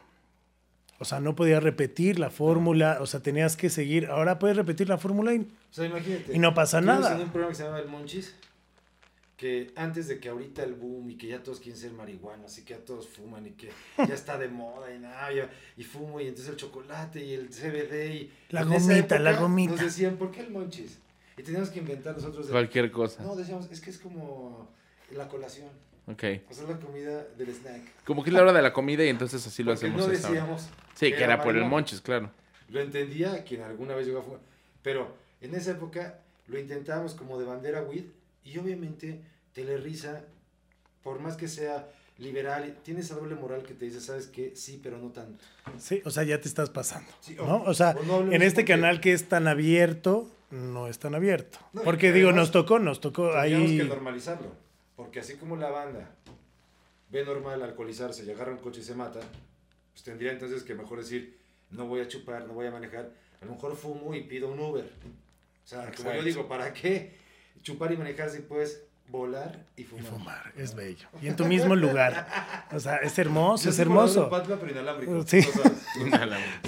O 0.98 1.06
sea, 1.06 1.18
no 1.18 1.34
podías 1.34 1.62
repetir 1.62 2.18
la 2.18 2.28
fórmula, 2.28 2.98
o 3.00 3.06
sea, 3.06 3.20
tenías 3.20 3.56
que 3.56 3.70
seguir. 3.70 4.06
Ahora 4.06 4.38
puedes 4.38 4.54
repetir 4.56 4.86
la 4.88 4.98
fórmula 4.98 5.32
y 5.32 5.38
O 5.38 5.46
sea, 5.72 5.86
imagínate. 5.86 6.36
Y 6.36 6.38
no 6.38 6.52
pasa 6.52 6.82
nada. 6.82 7.14
en 7.14 7.22
un 7.22 7.30
programa 7.30 7.48
que 7.52 7.54
se 7.56 7.64
llama 7.64 7.78
El 7.78 7.88
Monchis, 7.88 8.34
que 9.40 9.72
antes 9.74 10.06
de 10.06 10.20
que 10.20 10.28
ahorita 10.28 10.62
el 10.62 10.74
boom 10.74 11.08
y 11.08 11.16
que 11.16 11.26
ya 11.28 11.42
todos 11.42 11.60
quieren 11.60 11.80
ser 11.80 11.92
marihuanos 11.92 12.58
y 12.58 12.62
que 12.62 12.74
ya 12.74 12.80
todos 12.84 13.08
fuman 13.08 13.46
y 13.46 13.52
que 13.52 13.70
ya 13.96 14.12
está 14.12 14.36
de 14.36 14.48
moda 14.48 14.94
y 14.94 14.98
nada, 14.98 15.32
ya- 15.32 15.50
y 15.78 15.82
fumo 15.84 16.20
y 16.20 16.26
entonces 16.28 16.50
el 16.50 16.56
chocolate 16.58 17.24
y 17.24 17.32
el 17.32 17.48
CBD 17.48 18.14
y... 18.16 18.32
La 18.50 18.64
gomita, 18.64 19.18
la 19.18 19.32
gomita. 19.40 19.70
Nos 19.72 19.80
decían, 19.80 20.16
¿por 20.18 20.30
qué 20.30 20.40
el 20.40 20.50
Monchis? 20.50 20.98
Y 21.38 21.42
teníamos 21.42 21.70
que 21.70 21.78
inventar 21.78 22.14
nosotros... 22.14 22.48
de- 22.48 22.52
Cualquier 22.52 22.90
cosa. 22.92 23.22
No, 23.22 23.34
decíamos, 23.34 23.70
es 23.72 23.80
que 23.80 23.88
es 23.88 23.96
como 23.98 24.68
la 25.16 25.26
colación, 25.26 25.70
Ok. 26.06 26.22
o 26.50 26.52
sea, 26.52 26.66
la 26.68 26.78
comida 26.78 27.24
del 27.38 27.48
snack. 27.48 28.04
Como 28.04 28.22
que 28.22 28.28
es 28.28 28.34
la 28.34 28.42
hora 28.42 28.52
de 28.52 28.60
la 28.60 28.74
comida 28.74 29.06
y 29.06 29.08
entonces 29.08 29.46
así 29.46 29.62
lo 29.62 29.72
Porque 29.72 29.86
hacemos. 29.86 30.06
no 30.06 30.12
decíamos... 30.12 30.68
Sí, 30.96 31.12
que 31.14 31.24
era 31.24 31.42
por 31.42 31.56
el 31.56 31.64
monches, 31.64 32.02
claro. 32.02 32.30
Lo 32.68 32.78
entendía 32.82 33.42
quien 33.44 33.62
alguna 33.62 33.94
vez 33.94 34.06
llegó 34.06 34.18
a 34.18 34.22
fumar. 34.22 34.40
Pero 34.82 35.16
en 35.40 35.54
esa 35.54 35.70
época 35.70 36.18
lo 36.46 36.58
intentábamos 36.58 37.14
como 37.14 37.38
de 37.38 37.46
bandera 37.46 37.80
weed 37.82 38.04
y 38.44 38.58
obviamente 38.58 39.20
Telerisa, 39.54 40.22
por 41.02 41.18
más 41.20 41.36
que 41.36 41.48
sea 41.48 41.88
liberal, 42.18 42.76
tiene 42.82 43.00
esa 43.00 43.14
doble 43.14 43.34
moral 43.34 43.62
que 43.62 43.72
te 43.74 43.86
dice, 43.86 44.00
¿sabes 44.00 44.26
qué? 44.26 44.52
Sí, 44.54 44.78
pero 44.82 44.98
no 44.98 45.08
tanto. 45.10 45.42
sí, 45.78 46.02
o 46.04 46.10
sea, 46.10 46.22
ya 46.22 46.40
te 46.40 46.48
estás 46.48 46.68
pasando. 46.70 47.10
Sí, 47.20 47.34
¿no? 47.36 47.62
o- 47.64 47.74
sea, 47.74 47.96
o 47.98 48.02
no 48.02 48.32
en 48.32 48.42
este 48.42 48.60
porque- 48.62 48.72
canal 48.72 49.00
que 49.00 49.12
es 49.14 49.28
tan 49.28 49.48
abierto, 49.48 50.30
no 50.50 50.86
es 50.88 50.98
tan 50.98 51.14
abierto. 51.14 51.58
No, 51.72 51.82
Porque 51.82 52.12
digo, 52.12 52.28
además 52.28 52.42
nos 52.46 52.50
tocó, 52.52 52.78
nos 52.78 53.00
tocó 53.00 53.32
ahí. 53.36 53.78
que 53.78 53.84
normalizarlo. 53.84 54.48
Porque 54.96 55.20
así 55.20 55.36
como 55.36 55.56
la 55.56 55.70
banda 55.70 56.10
ve 57.10 57.24
normal 57.24 57.62
alcoholizarse 57.62 58.24
y 58.24 58.30
agarra 58.30 58.52
un 58.52 58.58
coche 58.58 58.80
y 58.80 58.84
se 58.84 58.94
mata, 58.94 59.20
pues 59.92 60.02
tendría 60.04 60.32
entonces 60.32 60.62
que 60.62 60.74
mejor 60.74 60.98
decir, 60.98 61.38
no 61.70 61.86
voy 61.86 62.00
a 62.02 62.08
chupar, 62.08 62.46
no 62.46 62.52
voy 62.52 62.66
a 62.66 62.70
manejar, 62.70 63.10
a 63.40 63.44
lo 63.46 63.52
mejor 63.52 63.74
fumo 63.76 64.14
y 64.14 64.24
pido 64.24 64.48
un 64.48 64.58
Uber. 64.60 64.84
O 64.84 65.66
sea, 65.66 65.82
como 65.84 65.92
yo 65.92 66.00
Exacto. 66.10 66.22
digo, 66.24 66.48
¿para 66.48 66.72
qué 66.74 67.14
chupar 67.62 67.92
y 67.92 67.96
manejar 67.96 68.28
si 68.28 68.40
puedes 68.40 68.82
volar 69.10 69.66
y 69.76 69.82
Y 69.82 69.84
fumar? 69.84 70.04
fumar, 70.06 70.52
es 70.56 70.74
bello. 70.74 71.08
Y 71.20 71.28
en 71.28 71.36
tu 71.36 71.44
mismo 71.44 71.74
lugar. 71.76 72.66
O 72.72 72.78
sea, 72.80 72.96
es 72.98 73.18
hermoso, 73.18 73.64
Yo 73.64 73.70
es 73.70 73.76
soy 73.76 73.84
volador 73.86 74.08
de 74.08 74.12
hermoso. 74.14 74.30
Papantla, 74.30 74.56
pero 74.58 74.72
inalámbrico. 74.72 75.26
Sí. 75.26 75.42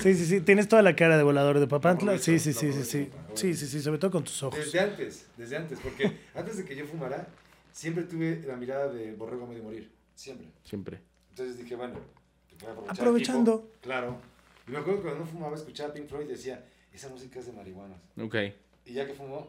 Sí, 0.02 0.14
sí, 0.14 0.26
sí. 0.26 0.40
Tienes 0.40 0.68
toda 0.68 0.82
la 0.82 0.96
cara 0.96 1.16
de 1.16 1.22
volador 1.22 1.58
de 1.60 1.66
Papantla. 1.66 2.18
Sí, 2.18 2.38
sí, 2.38 2.52
sí, 2.52 2.72
sí, 2.72 2.84
sí. 2.84 3.10
Sí, 3.34 3.54
sí, 3.54 3.66
sí, 3.66 3.80
sobre 3.80 3.98
todo 3.98 4.10
con 4.10 4.24
tus 4.24 4.42
ojos. 4.42 4.58
Desde 4.58 4.80
antes, 4.80 5.26
desde 5.36 5.56
antes, 5.56 5.78
porque 5.80 6.18
antes 6.34 6.56
de 6.56 6.64
que 6.64 6.74
yo 6.76 6.84
fumara, 6.86 7.26
siempre 7.72 8.04
tuve 8.04 8.42
la 8.46 8.56
mirada 8.56 8.88
de 8.92 9.12
borrego 9.14 9.44
a 9.44 9.48
medio 9.48 9.62
morir. 9.62 9.90
Siempre. 10.14 10.48
Siempre. 10.64 11.00
Entonces 11.30 11.56
dije, 11.58 11.74
bueno, 11.76 11.94
voy 11.94 12.68
a 12.68 12.72
aprovechar 12.72 12.96
Aprovechando. 12.96 13.58
tiempo. 13.60 13.76
Claro. 13.80 14.20
Y 14.68 14.70
me 14.70 14.78
acuerdo 14.78 15.00
que 15.00 15.08
cuando 15.08 15.24
no 15.24 15.30
fumaba, 15.30 15.56
escuchaba 15.56 15.92
Pink 15.94 16.06
Floyd 16.08 16.26
y 16.26 16.32
decía, 16.32 16.64
esa 16.92 17.08
música 17.08 17.38
es 17.40 17.46
de 17.46 17.52
marihuanas. 17.52 17.98
Ok. 18.20 18.36
Y 18.84 18.92
ya 18.94 19.06
que 19.06 19.14
fumó, 19.14 19.48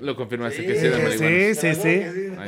lo 0.00 0.14
confirmaste 0.16 0.60
Sí, 0.60 0.66
que 0.66 0.74
sí 0.74 0.80
Sí, 0.80 0.88
marihuana. 0.88 1.18
sí, 1.18 1.54
sí, 1.54 1.74
sí. 1.74 2.02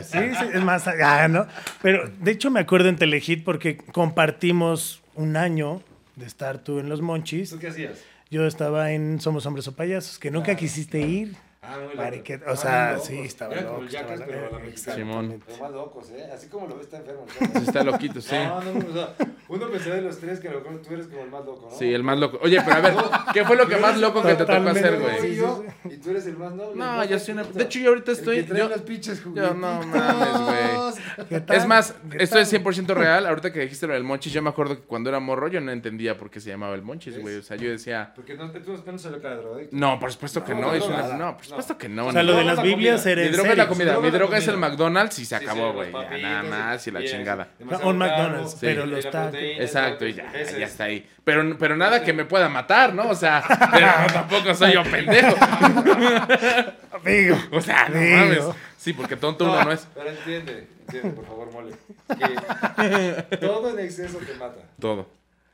Sí, 0.04 0.34
sí, 0.38 0.44
es 0.54 0.62
más, 0.62 0.86
ah, 0.88 1.28
¿no? 1.28 1.46
Pero 1.82 2.08
de 2.20 2.30
hecho 2.30 2.50
me 2.50 2.60
acuerdo 2.60 2.88
en 2.88 2.96
Telehit 2.96 3.42
porque 3.44 3.76
compartimos 3.76 5.02
un 5.14 5.36
año 5.36 5.82
de 6.16 6.26
estar 6.26 6.58
tú 6.58 6.78
en 6.78 6.88
Los 6.88 7.00
Monchis. 7.00 7.50
¿Tú 7.50 7.58
qué 7.58 7.68
hacías? 7.68 7.98
Yo 8.30 8.46
estaba 8.46 8.92
en 8.92 9.20
Somos 9.20 9.46
Hombres 9.46 9.66
o 9.68 9.74
Payasos, 9.74 10.18
que 10.18 10.30
nunca 10.30 10.46
Claro. 10.46 10.58
quisiste 10.60 11.00
ir. 11.00 11.34
Ah, 11.68 11.76
muy. 11.84 11.94
Mariquet- 11.94 12.42
o 12.46 12.52
Estaban 12.54 12.56
sea, 12.56 12.98
sí, 12.98 13.18
estaba 13.18 13.52
Era 13.52 13.62
loco. 13.62 13.74
como 13.74 13.88
el 13.88 13.94
estaba 13.94 14.08
Jackass, 14.16 14.26
pero 14.28 14.50
la 14.52 14.58
mexicana. 14.58 14.96
Simón. 14.96 15.42
Pero 15.46 15.58
más 15.58 15.70
locos, 15.72 16.10
¿eh? 16.10 16.30
Así 16.32 16.48
como 16.48 16.66
lo 16.66 16.76
ves, 16.76 16.84
está 16.86 16.96
enfermo. 16.98 17.26
Sí, 17.28 17.44
está 17.66 17.84
loquito, 17.84 18.20
sí. 18.20 18.34
No, 18.36 18.60
no, 18.64 18.72
no, 18.72 18.88
o 18.88 18.92
sea, 18.92 19.14
uno 19.48 19.66
de 19.68 20.00
los 20.02 20.18
tres 20.18 20.40
que 20.40 20.48
a 20.48 20.52
lo 20.52 20.60
mejor 20.60 20.82
tú 20.82 20.94
eres 20.94 21.06
como 21.08 21.22
el 21.22 21.30
más 21.30 21.44
loco, 21.44 21.68
¿no? 21.70 21.76
Sí, 21.78 21.92
el 21.92 22.02
más 22.02 22.18
loco. 22.18 22.38
Oye, 22.42 22.58
pero 22.64 22.76
a 22.76 22.80
ver, 22.80 22.94
¿qué 23.34 23.44
fue 23.44 23.56
lo 23.56 23.66
que 23.68 23.76
más 23.76 23.98
loco 23.98 24.22
que 24.22 24.34
te 24.34 24.44
tocó 24.46 24.52
hacer, 24.68 24.98
güey? 25.00 25.20
Sí, 25.20 25.36
yo, 25.36 25.64
sí, 25.82 25.88
y 25.94 25.96
tú 25.98 26.10
eres 26.10 26.26
el 26.26 26.36
más 26.38 26.52
noble. 26.54 26.76
No, 26.76 27.04
yo 27.04 27.18
soy 27.18 27.34
una... 27.34 27.44
De 27.44 27.62
hecho, 27.64 27.78
yo 27.78 27.88
ahorita 27.90 28.12
El 28.12 28.18
estoy... 28.18 28.44
que 28.44 28.56
Yo, 28.56 28.68
los 28.68 28.82
pinches 28.82 29.22
yo 29.24 29.54
no 29.54 29.82
mames, 29.82 30.40
güey. 30.40 31.38
Es 31.58 31.66
más, 31.66 31.94
¿Qué 32.10 32.22
esto 32.22 32.38
es 32.38 32.50
tal? 32.50 32.62
100% 32.64 32.94
real. 32.94 33.26
Ahorita 33.26 33.52
que 33.52 33.60
dijiste 33.60 33.86
lo 33.86 33.94
del 33.94 34.04
monchis, 34.04 34.32
yo 34.32 34.42
me 34.42 34.50
acuerdo 34.50 34.76
que 34.76 34.82
cuando 34.82 35.10
era 35.10 35.18
morro 35.20 35.48
yo 35.48 35.60
no 35.60 35.72
entendía 35.72 36.16
por 36.16 36.30
qué 36.30 36.40
se 36.40 36.50
llamaba 36.50 36.74
el 36.74 36.82
monchis, 36.82 37.18
güey. 37.20 37.36
O 37.36 37.42
sea, 37.42 37.56
yo 37.56 37.70
decía... 37.70 38.12
Porque 38.14 38.34
no, 38.34 38.50
tú 38.50 38.72
no 38.86 38.92
no 38.92 38.98
salió 38.98 39.20
cara. 39.20 39.38
No, 39.72 39.98
por 39.98 40.12
supuesto 40.12 40.44
que 40.44 40.54
No, 40.54 40.72
no. 40.72 41.16
no, 41.18 41.36
supuesto 41.62 41.78
que 41.78 41.88
no. 41.88 42.06
O 42.06 42.12
sea, 42.12 42.22
no. 42.22 42.32
lo 42.32 42.38
de 42.38 42.44
las 42.44 42.56
la 42.56 42.62
Biblias 42.62 43.04
era 43.06 43.22
Mi 43.22 43.28
droga 43.28 43.50
es 43.50 43.56
la 43.58 43.68
comida. 43.68 43.98
Mi 43.98 44.10
droga 44.10 44.38
es 44.38 44.48
el. 44.48 44.58
McDonald's 44.58 45.18
y 45.18 45.24
se 45.24 45.36
acabó, 45.36 45.72
güey. 45.72 45.92
nada 45.92 46.42
más 46.42 46.86
y 46.86 46.90
la 46.90 47.04
chingada. 47.04 47.48
un 47.82 47.98
McDonald's, 47.98 48.56
pero 48.60 48.86
los 48.86 49.08
tacos. 49.10 49.38
Exacto, 49.40 50.06
y 50.06 50.14
ya, 50.14 50.32
ya 50.32 50.66
está 50.66 50.84
ahí. 50.84 51.08
Pero, 51.24 51.58
pero 51.58 51.76
nada 51.76 52.02
que 52.02 52.12
me 52.12 52.24
pueda 52.24 52.48
matar, 52.48 52.94
¿no? 52.94 53.08
O 53.08 53.14
sea, 53.14 53.42
pero 53.72 53.86
tampoco 54.12 54.54
soy 54.54 54.72
yo 54.72 54.82
pendejo. 54.84 55.36
Amigo. 56.92 57.36
O 57.52 57.60
sea, 57.60 57.88
no 57.88 58.00
mames. 58.00 58.44
Sí, 58.76 58.92
porque 58.92 59.16
tonto 59.16 59.44
uno 59.44 59.64
no 59.64 59.72
es. 59.72 59.86
Pero 59.94 60.10
entiende, 60.10 60.68
entiende, 60.80 61.10
por 61.10 61.26
favor, 61.26 61.52
mole. 61.52 61.74
Que 63.28 63.36
todo 63.40 63.70
en 63.70 63.84
exceso 63.84 64.18
te 64.18 64.34
mata. 64.34 64.62
Todo. 64.80 65.08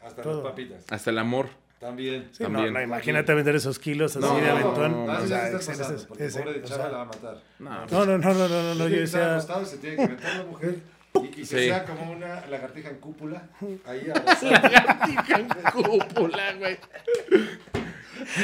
Hasta 0.04 0.22
Todo. 0.22 0.42
las 0.42 0.50
papitas. 0.50 0.84
Hasta 0.90 1.10
el 1.10 1.18
amor. 1.18 1.48
También. 1.80 2.28
Sí, 2.32 2.42
no, 2.44 2.50
También. 2.50 2.72
no, 2.72 2.80
imagínate 2.82 3.34
vender 3.34 3.56
esos 3.56 3.78
kilos 3.78 4.16
así 4.16 4.24
No, 4.24 4.36
de 4.36 4.42
no, 4.42 4.50
aventón. 4.52 5.06
no, 5.06 5.06
No. 5.06 5.14
No, 7.58 7.86
No, 7.86 8.06
no, 8.06 8.18
no, 8.18 8.34
no, 8.34 8.48
no, 8.48 8.48
no, 8.48 8.74
no, 8.74 8.88
yo 8.88 9.00
decía... 9.00 9.40
se 9.40 9.78
tiene 9.78 9.96
que 9.96 10.08
meter 10.08 10.34
la 10.36 10.44
mujer 10.44 10.76
y, 11.22 11.28
que 11.28 11.44
Sí. 11.44 11.56
sea 11.66 11.84
como 11.84 12.10
una 12.12 12.46
lagartija 12.46 12.88
en 12.90 12.96
cúpula 12.96 13.48
ahí 13.86 14.08
abrazada. 14.10 15.72
Cúpula, 15.72 16.54
güey. 16.54 16.78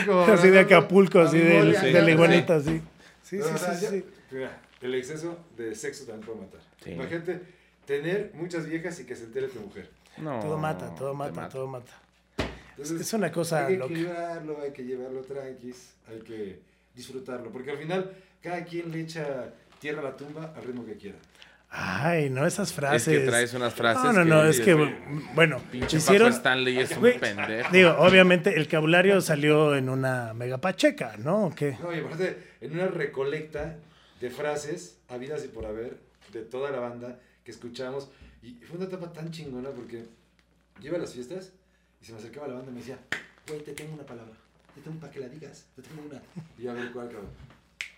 Como 0.07 0.21
Así 0.23 0.49
de 0.51 0.61
Acapulco, 0.61 1.21
así 1.21 1.39
de, 1.39 1.55
mole 1.59 1.79
de 2.03 2.11
iguanita, 2.13 2.57
así. 2.57 2.81
Sí, 3.23 3.39
No, 3.39 3.45
sí, 3.59 3.65
sí, 3.79 3.87
sí. 3.87 4.05
Mira, 4.33 4.59
el 4.81 4.95
exceso 4.95 5.39
de 5.57 5.75
sexo 5.75 6.05
también 6.05 6.27
puede 6.27 6.41
matar. 6.47 6.61
Sí. 6.85 6.91
Imagínate 6.93 7.41
tener 7.87 8.31
muchas 8.35 8.67
viejas 8.67 8.99
y 9.01 9.05
que 9.07 9.17
se 9.17 9.25
entere 9.25 9.49
tu 9.49 9.61
mujer. 9.61 9.89
No. 10.19 10.41
Todo 10.41 10.59
mata, 10.59 10.95
todo 10.95 11.15
mata, 11.15 11.49
todo 11.49 11.67
mata. 11.67 11.93
Entonces, 12.83 13.01
Es 13.07 13.13
una 13.13 13.31
cosa 13.31 13.67
hay 13.67 13.75
que 13.75 13.79
loca. 13.79 13.93
equilibrarlo, 13.93 14.61
hay 14.63 14.73
que 14.73 14.85
llevarlo 14.85 15.21
tranquis, 15.23 15.95
hay 16.09 16.19
que 16.21 16.61
disfrutarlo, 16.95 17.51
porque 17.51 17.71
al 17.73 17.79
final 17.79 18.11
cada 18.43 18.65
quien 18.65 18.91
le 18.91 19.01
echa 19.01 19.53
tierra 19.79 20.01
a 20.01 20.05
la 20.05 20.17
tumba 20.17 20.53
al 20.57 20.63
ritmo 20.65 20.85
que 20.87 20.97
quiera. 20.97 21.19
Ay, 21.73 22.31
no, 22.31 22.45
esas 22.47 22.71
Es 22.71 22.75
frases. 22.75 23.19
que 23.21 23.27
traes 23.27 23.55
unas 23.55 23.73
frases. 23.75 24.03
No, 24.03 24.13
no, 24.13 24.25
no, 24.25 24.45
es 24.45 24.61
que, 24.61 24.75
bueno, 25.35 25.61
Pinche 25.71 25.99
hicieron... 25.99 26.33
Stanley 26.33 26.79
es 26.81 26.97
un 26.97 27.13
pendejo. 27.21 27.71
Digo, 27.71 27.91
obviamente 27.99 28.57
el 28.57 28.65
vocabulario 28.65 29.21
salió 29.21 29.77
en 29.77 29.89
una 29.89 30.35
mega 30.35 30.59
pacheca, 30.59 31.17
¿no? 31.19 31.47
¿O 31.47 31.55
qué? 31.55 31.77
No, 31.81 31.95
y 31.95 32.01
aparte, 32.01 32.37
en 32.61 32.73
una 32.73 32.89
recolecta 32.89 33.77
de 34.21 34.31
frases 34.31 34.99
habidas 35.09 35.45
y 35.45 35.49
por 35.49 35.65
haber 35.65 35.99
de 36.33 36.43
toda 36.43 36.71
la 36.73 36.81
banda 36.81 37.21
que 37.45 37.53
escuchamos, 37.53 38.11
y 38.43 38.55
fue 38.55 38.77
una 38.77 38.87
etapa 38.87 39.13
tan 39.13 39.31
chingona 39.31 39.71
porque 39.71 40.07
yo 40.81 40.89
iba 40.89 40.97
a 40.97 41.01
las 41.01 41.13
fiestas 41.13 41.53
y 42.01 42.05
se 42.05 42.13
me 42.13 42.19
acercaba 42.19 42.49
la 42.49 42.55
banda 42.55 42.71
y 42.71 42.75
me 42.75 42.81
decía, 42.81 42.99
güey, 43.47 43.63
te 43.63 43.73
tengo 43.73 43.95
una 43.95 44.05
palabra, 44.05 44.35
te 44.75 44.81
tengo 44.81 44.99
para 44.99 45.13
que 45.13 45.21
la 45.21 45.29
digas, 45.29 45.67
te 45.77 45.83
tengo 45.83 46.03
una. 46.03 46.21
Y 46.59 46.63
yo 46.63 46.71
a 46.71 46.75
ver 46.75 46.93
cuál, 46.93 47.09
cabrón. 47.09 47.31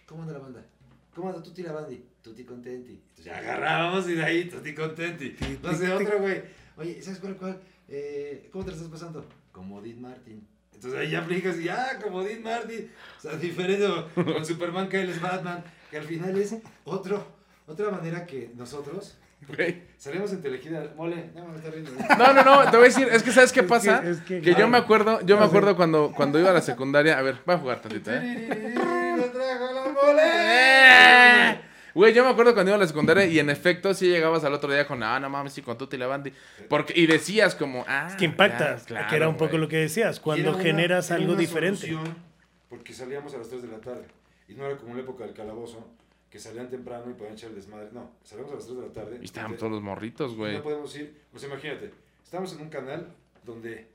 ¿Cómo 0.07 0.23
anda 0.23 0.35
la 0.35 0.41
banda? 0.41 0.65
¿Cómo 1.15 1.29
anda 1.29 1.43
tutti 1.43 1.63
la 1.63 1.73
bandi? 1.73 2.05
Tutti 2.23 2.45
contenti. 2.45 2.93
Entonces 2.93 3.25
ya 3.25 3.39
agarrábamos 3.39 4.09
y 4.09 4.15
de 4.15 4.25
ahí, 4.25 4.49
tutti 4.49 4.75
contenti. 4.75 5.37
No 5.63 5.75
sé, 5.75 5.93
otro 5.93 6.21
güey. 6.21 6.43
Oye, 6.77 7.03
¿sabes 7.03 7.21
cuál, 7.21 7.37
cuál? 7.37 7.61
Eh, 7.89 8.49
¿Cómo 8.51 8.65
te 8.65 8.71
la 8.71 8.77
estás 8.77 8.91
pasando? 8.91 9.27
Como 9.53 9.81
Dean 9.83 10.01
Martin. 10.01 10.47
Entonces 10.75 10.99
ahí 10.99 11.11
ya 11.11 11.21
aplicas 11.21 11.59
y 11.59 11.65
ya, 11.65 11.99
como 12.01 12.25
Dean 12.25 12.43
Martin. 12.43 12.91
O 13.19 13.21
sea, 13.21 13.37
diferente 13.37 13.87
con 14.15 14.45
Superman 14.45 14.89
que 14.89 15.03
él 15.03 15.11
es 15.11 15.21
Batman. 15.21 15.63
Que 15.91 15.99
al 15.99 16.05
final 16.05 16.37
es 16.39 16.57
otro, 16.85 17.25
otra 17.67 17.91
manera 17.91 18.27
que 18.27 18.51
nosotros 18.57 19.19
Güey. 19.49 19.83
salimos 19.99 20.33
en 20.33 20.41
Telejida. 20.41 20.93
Mole, 20.97 21.31
no 21.35 21.47
me 21.49 21.57
está 21.57 21.71
riendo. 21.71 21.91
No, 22.19 22.33
no, 22.33 22.45
no, 22.45 22.71
te 22.71 22.77
voy 22.77 22.87
a 22.87 22.89
decir, 22.89 23.09
es 23.11 23.23
que 23.23 23.33
¿sabes 23.33 23.53
qué 23.53 23.63
pasa? 23.63 24.03
es 24.09 24.21
que, 24.21 24.41
que- 24.41 24.55
yo 24.55 24.69
me 24.69 24.79
acuerdo, 24.79 25.21
yo 25.27 25.37
me 25.37 25.43
sé. 25.43 25.49
acuerdo 25.49 25.77
cuando, 25.77 26.13
cuando 26.17 26.39
iba 26.39 26.51
a 26.51 26.55
la 26.55 26.61
secundaria, 26.63 27.19
a 27.19 27.23
ver, 27.23 27.37
voy 27.45 27.55
a 27.57 27.59
jugar 27.59 27.81
tantito, 27.81 28.11
¿eh? 28.13 28.49
¡Me 29.17 29.23
trajo 29.25 29.73
la 29.73 29.87
¡Eh! 29.87 31.53
mole! 31.57 31.73
Güey, 31.95 32.15
yo 32.15 32.25
me 32.25 32.31
acuerdo 32.31 32.55
cuando 32.55 32.71
iba 32.71 32.77
a 32.77 32.81
la 32.81 32.87
secundaria 32.87 33.27
y 33.27 33.39
en 33.39 33.51
efecto 33.51 33.93
sí 33.93 34.07
llegabas 34.09 34.45
al 34.45 34.55
otro 34.55 34.73
día 34.73 34.87
con, 34.87 35.03
ah, 35.03 35.21
no 35.21 35.29
mames, 35.29 35.53
sí, 35.53 35.61
con 35.61 35.77
Tutti 35.77 35.99
la 35.99 36.07
Bandi. 36.07 36.33
Porque, 36.69 36.95
y 36.97 37.07
decías 37.07 37.55
como, 37.55 37.85
ah. 37.87 38.07
Es 38.09 38.17
que 38.17 38.25
impacta, 38.25 38.79
ya, 38.79 38.85
claro, 38.85 39.09
que 39.11 39.17
era 39.17 39.29
un 39.29 39.37
poco 39.37 39.51
güey. 39.51 39.61
lo 39.63 39.69
que 39.69 39.77
decías, 39.77 40.19
cuando 40.19 40.55
una- 40.55 40.63
generas 40.63 41.11
era 41.11 41.21
algo 41.21 41.35
diferente. 41.37 41.95
Porque 42.71 42.95
salíamos 42.95 43.35
a 43.35 43.39
las 43.39 43.49
3 43.51 43.61
de 43.63 43.69
la 43.69 43.79
tarde. 43.81 44.07
Y 44.49 44.55
no 44.55 44.65
era 44.65 44.77
como 44.79 44.93
en 44.93 44.97
la 44.99 45.03
época 45.03 45.25
del 45.25 45.35
calabozo, 45.35 45.87
que 46.33 46.39
salían 46.39 46.71
temprano 46.71 47.11
y 47.11 47.13
podían 47.13 47.35
echar 47.35 47.51
el 47.51 47.57
desmadre. 47.57 47.91
No, 47.93 48.11
salíamos 48.25 48.53
a 48.53 48.57
las 48.57 48.65
3 48.65 48.79
de 48.79 48.87
la 48.87 48.93
tarde. 48.93 49.19
Y 49.21 49.27
estaban 49.27 49.55
todos 49.55 49.71
los 49.71 49.83
morritos, 49.83 50.35
güey. 50.35 50.55
No 50.55 50.63
podemos 50.63 50.97
ir. 50.97 51.15
Pues 51.31 51.45
imagínate, 51.45 51.93
estamos 52.25 52.55
en 52.55 52.63
un 52.63 52.71
canal 52.71 53.15
donde 53.45 53.87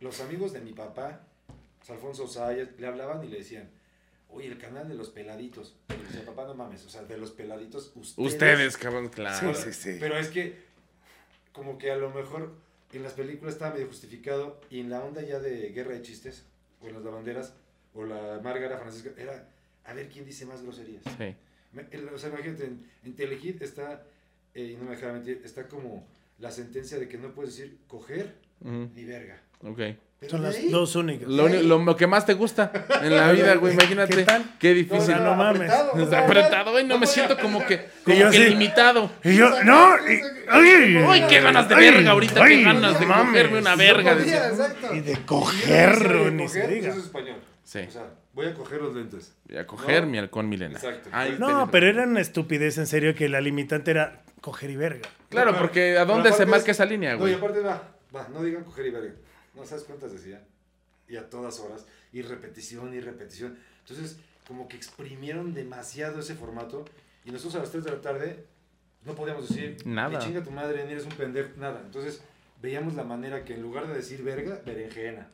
los 0.00 0.20
amigos 0.20 0.52
de 0.52 0.60
mi 0.60 0.72
papá, 0.72 1.20
Alfonso 1.88 2.26
Sayas, 2.26 2.70
le 2.76 2.88
hablaban 2.88 3.22
y 3.22 3.28
le 3.28 3.38
decían, 3.38 3.70
oye, 4.30 4.48
el 4.48 4.58
canal 4.58 4.88
de 4.88 4.96
los 4.96 5.10
peladitos. 5.10 5.76
Y 5.90 5.92
le 5.92 6.02
decía, 6.02 6.26
papá, 6.26 6.44
no 6.44 6.56
mames, 6.56 6.84
o 6.86 6.88
sea, 6.88 7.04
de 7.04 7.16
los 7.18 7.30
peladitos, 7.30 7.92
ustedes. 7.94 8.32
Ustedes, 8.32 8.76
cabrón, 8.76 9.08
claro. 9.08 9.54
Sí, 9.54 9.62
sí, 9.62 9.72
sí. 9.72 9.96
Pero 10.00 10.18
es 10.18 10.30
que, 10.30 10.56
como 11.52 11.78
que 11.78 11.92
a 11.92 11.96
lo 11.96 12.10
mejor 12.10 12.52
en 12.92 13.04
las 13.04 13.12
películas 13.12 13.54
estaba 13.54 13.74
medio 13.74 13.86
justificado 13.86 14.60
y 14.70 14.80
en 14.80 14.90
la 14.90 15.04
onda 15.04 15.22
ya 15.22 15.38
de 15.38 15.68
guerra 15.68 15.92
de 15.92 16.02
chistes, 16.02 16.46
o 16.82 16.88
en 16.88 16.94
las 16.94 17.04
lavanderas, 17.04 17.54
o 17.94 18.02
la 18.02 18.40
Márgara 18.42 18.76
Francisca, 18.78 19.10
era 19.16 19.48
a 19.84 19.94
ver 19.94 20.08
quién 20.08 20.24
dice 20.24 20.46
más 20.46 20.60
groserías. 20.60 21.04
Sí. 21.16 21.36
Me- 21.74 21.86
el- 21.90 22.08
O 22.08 22.18
sea, 22.18 22.30
imagínate, 22.30 22.64
en, 22.64 22.86
en 23.04 23.14
Telehit 23.16 23.60
está, 23.62 24.02
eh, 24.54 24.72
y 24.72 24.76
no 24.76 24.84
me 24.84 24.92
dejará 24.92 25.12
mentir, 25.12 25.40
está 25.44 25.66
como 25.68 26.06
la 26.38 26.50
sentencia 26.50 26.98
de 26.98 27.08
que 27.08 27.18
no 27.18 27.28
puedes 27.32 27.56
decir 27.56 27.78
coger 27.88 28.34
Ujú, 28.60 28.90
ni 28.94 29.04
verga. 29.04 29.40
Ok. 29.62 29.80
Pero 30.20 30.30
Son 30.30 30.40
de 30.42 30.46
las 30.48 30.56
ahí, 30.56 30.70
dos 30.70 30.96
únicas. 30.96 31.28
Lo, 31.28 31.48
lo- 31.48 31.78
lo 31.78 31.96
que 31.96 32.06
más 32.06 32.24
te 32.24 32.32
gusta 32.34 32.70
en 33.02 33.14
la 33.14 33.30
vida, 33.32 33.54
güey, 33.56 33.72
imagínate. 33.74 34.14
¿Qué 34.16 34.22
tal? 34.24 34.44
Qué 34.58 34.68
no, 34.70 34.74
difícil. 34.74 34.98
o 34.98 35.04
sea, 35.06 35.16
no 35.18 35.34
mames. 35.34 35.70
apretado, 35.70 35.92
o 36.04 36.08
sea, 36.10 36.24
apretado, 36.24 36.70
güey, 36.72 36.84
no 36.86 36.94
me 36.98 37.06
podía- 37.06 37.12
siento 37.14 37.38
como 37.38 37.64
que, 37.66 37.88
como 38.04 38.16
yo 38.16 38.30
que 38.30 38.36
sí. 38.38 38.44
limitado. 38.50 39.10
Y 39.22 39.36
yo, 39.36 39.62
no, 39.64 39.96
y, 40.08 40.20
oye, 40.56 41.04
Uy, 41.06 41.22
qué 41.28 41.40
ganas 41.40 41.68
de 41.68 41.74
ay, 41.74 41.90
verga 41.90 42.10
ahorita, 42.12 42.42
ay, 42.42 42.56
qué 42.58 42.62
ganas 42.64 42.98
de 43.00 43.06
mames. 43.06 43.26
cogerme 43.26 43.58
una 43.58 43.76
verga. 43.76 44.14
No 44.14 44.20
podía, 44.20 44.48
decía. 44.48 44.64
exacto. 44.66 44.94
Y 44.94 45.00
de 45.00 45.12
Y 45.12 45.14
yo 45.14 45.26
coger, 45.26 46.32
ni 46.32 46.48
se 46.48 46.68
diga. 46.68 46.88
Eso 46.90 46.98
es 47.00 47.04
español. 47.06 47.36
Sí. 47.64 47.80
O 47.86 47.90
sea, 47.90 48.06
voy 48.34 48.46
a 48.46 48.54
coger 48.54 48.80
los 48.82 48.94
lentes. 48.94 49.34
Voy 49.48 49.56
a 49.58 49.66
coger 49.66 50.04
No. 50.04 50.10
mi 50.10 50.18
halcón 50.18 50.48
milenario. 50.48 50.76
Exacto. 50.88 51.08
Ay, 51.12 51.36
No, 51.38 51.70
pero 51.70 51.86
era 51.88 52.04
una 52.04 52.20
estupidez, 52.20 52.78
en 52.78 52.86
serio, 52.86 53.14
que 53.14 53.28
la 53.28 53.40
limitante 53.40 53.90
era 53.92 54.22
coger 54.40 54.70
y 54.70 54.76
verga. 54.76 55.08
Claro, 55.30 55.52
No, 55.52 55.58
porque 55.58 55.96
¿a 55.98 56.04
dónde 56.04 56.32
se 56.32 56.46
marca 56.46 56.70
es- 56.70 56.76
esa 56.78 56.84
línea, 56.84 57.12
No, 57.12 57.16
y 57.16 57.20
güey? 57.20 57.34
aparte 57.34 57.60
va, 57.60 57.94
va, 58.14 58.28
no 58.28 58.42
digan 58.42 58.64
coger 58.64 58.86
y 58.86 58.90
verga. 58.90 59.14
No 59.54 59.64
sabes 59.64 59.84
cuántas 59.84 60.12
decían. 60.12 60.42
Y 61.08 61.16
a 61.16 61.28
todas 61.30 61.58
horas. 61.60 61.86
Y 62.12 62.22
repetición 62.22 62.92
y 62.94 63.00
repetición. 63.00 63.58
Entonces, 63.80 64.18
como 64.48 64.68
que 64.68 64.76
exprimieron 64.76 65.54
demasiado 65.54 66.20
ese 66.20 66.34
formato. 66.34 66.84
Y 67.24 67.30
nosotros 67.30 67.54
a 67.56 67.58
las 67.60 67.70
3 67.70 67.84
de 67.84 67.90
la 67.92 68.00
tarde 68.00 68.44
no 69.04 69.14
podíamos 69.14 69.48
decir, 69.48 69.76
Nada. 69.84 70.18
ni 70.18 70.24
chinga 70.24 70.42
tu 70.42 70.50
madre, 70.50 70.84
ni 70.84 70.92
eres 70.92 71.04
un 71.04 71.12
pendejo, 71.12 71.50
nada. 71.56 71.80
Entonces, 71.84 72.22
veíamos 72.62 72.94
la 72.94 73.04
manera 73.04 73.44
que 73.44 73.54
en 73.54 73.62
lugar 73.62 73.86
de 73.86 73.94
decir 73.94 74.22
verga, 74.22 74.60
berenjena, 74.64 75.28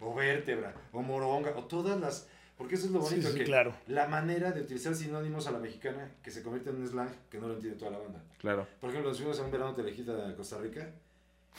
o 0.00 0.14
vértebra, 0.14 0.74
o 0.92 1.02
moronga, 1.02 1.50
o 1.56 1.64
todas 1.64 1.98
las 2.00 2.28
Porque 2.56 2.74
eso 2.76 2.86
es 2.86 2.92
lo 2.92 3.02
Sí, 3.02 3.14
bonito, 3.14 3.32
sí, 3.32 3.38
que 3.38 3.44
claro. 3.44 3.74
la 3.88 4.06
manera 4.08 4.52
de 4.52 4.60
utilizar 4.62 4.94
sinónimos 4.94 5.46
a 5.46 5.52
la 5.52 5.58
mexicana 5.58 6.10
que 6.22 6.30
se 6.30 6.42
convierte 6.42 6.70
en 6.70 6.76
un 6.76 6.86
slang 6.88 7.10
que 7.30 7.38
no 7.38 7.48
lo 7.48 7.54
entiende 7.54 7.78
toda 7.78 7.90
la 7.92 7.98
banda. 7.98 8.22
Claro. 8.38 8.66
Por 8.80 8.90
ejemplo, 8.90 9.10
nos 9.10 9.18
fuimos 9.18 9.38
a 9.40 9.44
un 9.44 9.50
verano 9.50 9.74
telejita 9.74 10.28
a 10.28 10.36
Costa 10.36 10.58
Rica 10.58 10.90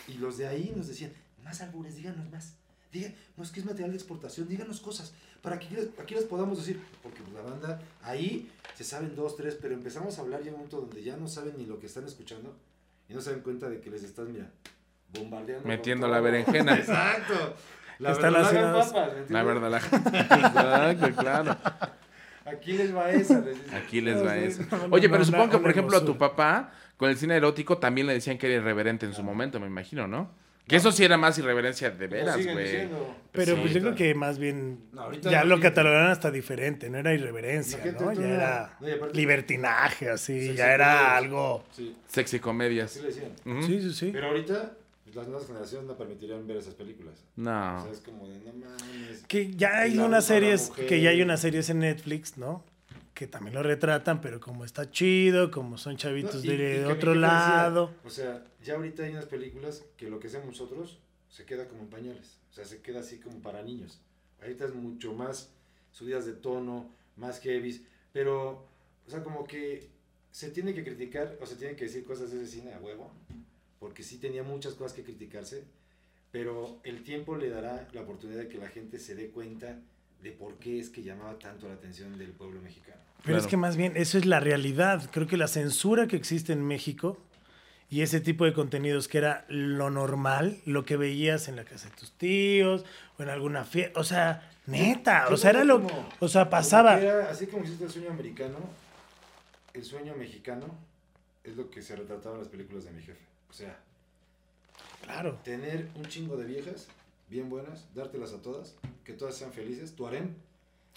y 0.07 0.13
los 0.13 0.37
de 0.37 0.47
ahí 0.47 0.71
nos 0.75 0.87
decían, 0.87 1.11
más 1.43 1.61
albures, 1.61 1.95
díganos 1.95 2.29
más. 2.31 2.55
Díganos 2.91 3.51
que 3.51 3.59
es 3.59 3.65
material 3.65 3.89
de 3.91 3.97
exportación, 3.97 4.47
díganos 4.47 4.79
cosas 4.79 5.13
para 5.41 5.59
que 5.59 5.67
aquí 5.99 6.15
les 6.15 6.23
podamos 6.23 6.57
decir. 6.57 6.79
Porque 7.01 7.21
pues, 7.21 7.33
la 7.33 7.41
banda 7.41 7.81
ahí 8.03 8.49
se 8.75 8.83
saben 8.83 9.15
dos, 9.15 9.35
tres, 9.35 9.57
pero 9.61 9.73
empezamos 9.73 10.17
a 10.17 10.21
hablar 10.21 10.41
ya 10.41 10.47
en 10.49 10.53
un 10.53 10.59
momento 10.61 10.81
donde 10.81 11.03
ya 11.03 11.17
no 11.17 11.27
saben 11.27 11.57
ni 11.57 11.65
lo 11.65 11.79
que 11.79 11.87
están 11.87 12.05
escuchando 12.05 12.55
y 13.09 13.13
no 13.13 13.19
se 13.21 13.31
dan 13.31 13.41
cuenta 13.41 13.69
de 13.69 13.81
que 13.81 13.89
les 13.89 14.03
estás, 14.03 14.27
mira, 14.29 14.49
bombardeando. 15.11 15.67
Metiendo 15.67 16.07
la 16.07 16.21
berenjena. 16.21 16.75
Exacto. 16.79 17.55
La 18.03 18.11
Están 18.11 18.35
haciendo- 18.35 18.79
papas, 18.79 19.09
¿me 19.27 19.33
La 19.33 19.43
verdad, 19.43 19.71
la 19.71 19.77
Exacto, 20.97 21.21
claro. 21.21 21.57
Aquí 22.45 22.73
les 22.73 22.93
va 22.95 23.09
esa. 23.11 23.39
les. 23.39 23.57
Aquí 23.73 24.01
les 24.01 24.17
va 24.23 24.35
no, 24.35 24.87
Oye, 24.95 25.07
pero 25.09 25.23
supongo 25.23 25.49
que, 25.49 25.57
por 25.59 25.71
ejemplo, 25.71 25.97
a 25.97 26.03
tu 26.05 26.17
papá, 26.17 26.71
con 26.97 27.09
el 27.09 27.17
cine 27.17 27.35
erótico, 27.37 27.77
también 27.77 28.05
le 28.07 28.13
decían 28.13 28.37
que 28.37 28.47
era 28.47 28.55
irreverente 28.57 29.05
en 29.05 29.13
su 29.13 29.23
momento, 29.23 29.59
me 29.59 29.67
imagino, 29.67 30.07
¿no? 30.07 30.29
Que 30.67 30.77
eso 30.77 30.93
sí 30.93 31.03
era 31.03 31.17
más 31.17 31.37
irreverencia 31.37 31.89
de 31.89 32.07
veras, 32.07 32.37
güey. 32.37 32.87
Pero 33.33 33.55
Sí, 33.55 33.61
pues 33.61 33.73
yo 33.73 33.81
creo 33.81 33.95
que 33.95 34.15
más 34.15 34.39
bien 34.39 34.79
No, 34.93 35.01
ahorita 35.01 35.29
ya 35.29 35.43
no, 35.43 35.55
lo 35.55 35.59
catalogaron 35.61 36.09
hasta 36.09 36.31
diferente, 36.31 36.89
no 36.89 36.97
era 36.99 37.13
irreverencia, 37.13 37.79
¿no? 37.99 38.13
Ya 38.13 38.19
una- 38.19 38.29
era 38.33 38.77
no, 38.79 38.87
y 38.87 38.91
aparte- 38.93 39.17
libertinaje, 39.17 40.09
así, 40.09 40.39
Sí, 40.49 40.55
ya 40.55 40.65
sí, 40.67 40.71
era 40.71 40.99
sí. 40.99 41.05
algo... 41.25 41.63
Sí, 41.71 41.97
Sexy 42.07 42.39
comedias. 42.39 42.91
así 42.91 43.01
le 43.01 43.07
decían. 43.07 43.31
Ujú. 43.45 43.61
Sí, 43.63 43.81
sí, 43.81 43.93
sí. 43.93 44.09
Pero 44.13 44.27
ahorita 44.27 44.71
las 45.15 45.27
nuevas 45.27 45.47
generaciones 45.47 45.87
no 45.87 45.97
permitirían 45.97 46.45
ver 46.47 46.57
esas 46.57 46.73
películas. 46.75 47.23
O 47.37 47.41
No. 47.41 47.83
sea, 47.83 47.91
es 47.91 47.99
como 47.99 48.27
de 48.27 48.39
no 48.39 48.53
mames. 48.53 49.23
Que 49.27 49.53
ya 49.55 49.79
hay 49.81 49.97
unas 49.99 50.25
series, 50.25 50.69
que 50.71 51.01
ya 51.01 51.09
hay 51.11 51.21
unas 51.21 51.41
series 51.41 51.69
en 51.69 51.79
Netflix, 51.79 52.37
¿no? 52.37 52.63
Que 53.13 53.27
también 53.27 53.53
lo 53.53 53.61
retratan, 53.63 54.21
pero 54.21 54.39
como 54.39 54.65
está 54.65 54.89
chido, 54.89 55.51
como 55.51 55.77
son 55.77 55.97
chavitos 55.97 56.43
No, 56.45 56.51
y- 56.51 56.55
y 56.55 56.57
de 56.57 56.79
mi 56.79 56.83
otro 56.85 57.13
jefe 57.13 57.19
decía, 57.19 57.19
lado. 57.19 57.91
o 58.03 58.09
sea, 58.09 58.43
ya 58.63 58.75
ahorita 58.75 59.03
hay 59.03 59.11
unas 59.11 59.25
películas 59.27 59.83
que 59.97 60.09
lo 60.09 60.19
que 60.19 60.27
hacemos 60.27 60.47
nosotros 60.47 60.99
se 61.29 61.45
queda 61.45 61.67
como 61.67 61.83
en 61.83 61.89
pañales. 61.89 62.39
O 62.51 62.53
sea, 62.53 62.65
se 62.65 62.81
queda 62.81 62.99
así 63.01 63.19
como 63.19 63.39
para 63.39 63.61
niños. 63.63 63.99
Ahorita 64.41 64.65
es 64.65 64.73
mucho 64.73 65.13
más 65.13 65.51
subidas 65.91 66.25
de 66.25 66.33
tono, 66.33 66.89
más 67.15 67.39
heavy. 67.39 67.85
Pero, 68.11 68.65
o 69.07 69.09
sea, 69.09 69.23
como 69.23 69.43
que 69.45 69.89
se 70.31 70.49
tiene 70.49 70.73
que 70.73 70.83
criticar 70.83 71.37
o 71.41 71.45
se 71.45 71.55
tiene 71.55 71.75
que 71.75 71.85
decir 71.85 72.03
cosas 72.03 72.31
de 72.31 72.37
ese 72.43 72.47
cine 72.59 72.73
a 72.73 72.79
huevo. 72.79 73.11
Porque 73.83 74.01
sí 74.01 74.17
tenía 74.17 74.43
muchas 74.43 74.75
cosas 74.75 74.93
que 74.93 75.03
criticarse. 75.03 75.65
Pero 76.31 76.79
el 76.85 77.03
tiempo 77.03 77.35
le 77.35 77.49
dará 77.49 77.85
la 77.91 77.99
oportunidad 78.03 78.39
de 78.39 78.47
que 78.47 78.57
la 78.57 78.69
gente 78.69 78.97
se 78.97 79.13
dé 79.13 79.27
cuenta 79.27 79.77
de 80.21 80.31
por 80.31 80.55
qué 80.55 80.79
es 80.79 80.89
que 80.89 81.03
llamaba 81.03 81.37
tanto 81.37 81.67
la 81.67 81.73
atención 81.73 82.17
del 82.17 82.31
pueblo 82.31 82.61
mexicano. 82.61 82.95
Pero 83.25 83.35
es 83.37 83.43
Claro. 83.43 83.49
que 83.49 83.57
más 83.57 83.75
bien, 83.75 83.97
eso 83.97 84.17
es 84.17 84.25
la 84.25 84.39
realidad. 84.39 85.09
Creo 85.11 85.27
que 85.27 85.35
la 85.35 85.49
censura 85.49 86.07
que 86.07 86.15
existe 86.15 86.53
en 86.53 86.65
México 86.65 87.17
y 87.89 88.03
ese 88.03 88.21
tipo 88.21 88.45
de 88.45 88.53
contenidos 88.53 89.09
que 89.09 89.17
era 89.17 89.43
lo 89.49 89.89
normal, 89.89 90.61
lo 90.65 90.85
que 90.85 90.95
veías 90.95 91.49
en 91.49 91.57
la 91.57 91.65
casa 91.65 91.89
de 91.89 91.95
tus 91.97 92.13
tíos 92.13 92.85
o 93.19 93.23
en 93.23 93.27
alguna 93.29 93.65
fiesta, 93.65 93.99
o 93.99 94.05
sea, 94.05 94.49
neta, 94.65 95.27
o 95.29 95.35
sea, 95.35 95.49
era 95.49 95.65
lo, 95.65 95.85
o 96.21 96.27
sea, 96.29 96.49
pasaba. 96.49 97.01
era- 97.01 97.29
así 97.29 97.47
como 97.47 97.63
existe 97.63 97.83
el 97.83 97.91
sueño 97.91 98.11
americano, 98.11 98.59
el 99.73 99.83
sueño 99.83 100.15
mexicano 100.15 100.67
es 101.43 101.57
lo 101.57 101.69
que 101.69 101.81
se 101.81 101.97
retrataba 101.97 102.35
en 102.35 102.39
las 102.43 102.47
películas 102.49 102.85
de 102.85 102.91
mi 102.91 103.01
jefe. 103.03 103.32
O 103.53 103.55
sea, 103.55 103.77
Claro. 105.03 105.39
tener 105.43 105.87
un 105.93 106.05
chingo 106.07 106.35
de 106.37 106.45
viejas 106.45 106.87
bien 107.29 107.51
buenas, 107.51 107.85
dártelas 107.93 108.33
a 108.33 108.41
todas, 108.41 108.75
que 109.03 109.13
todas 109.13 109.37
sean 109.37 109.53
felices, 109.53 109.93
tu 109.95 110.07
harem, 110.07 110.33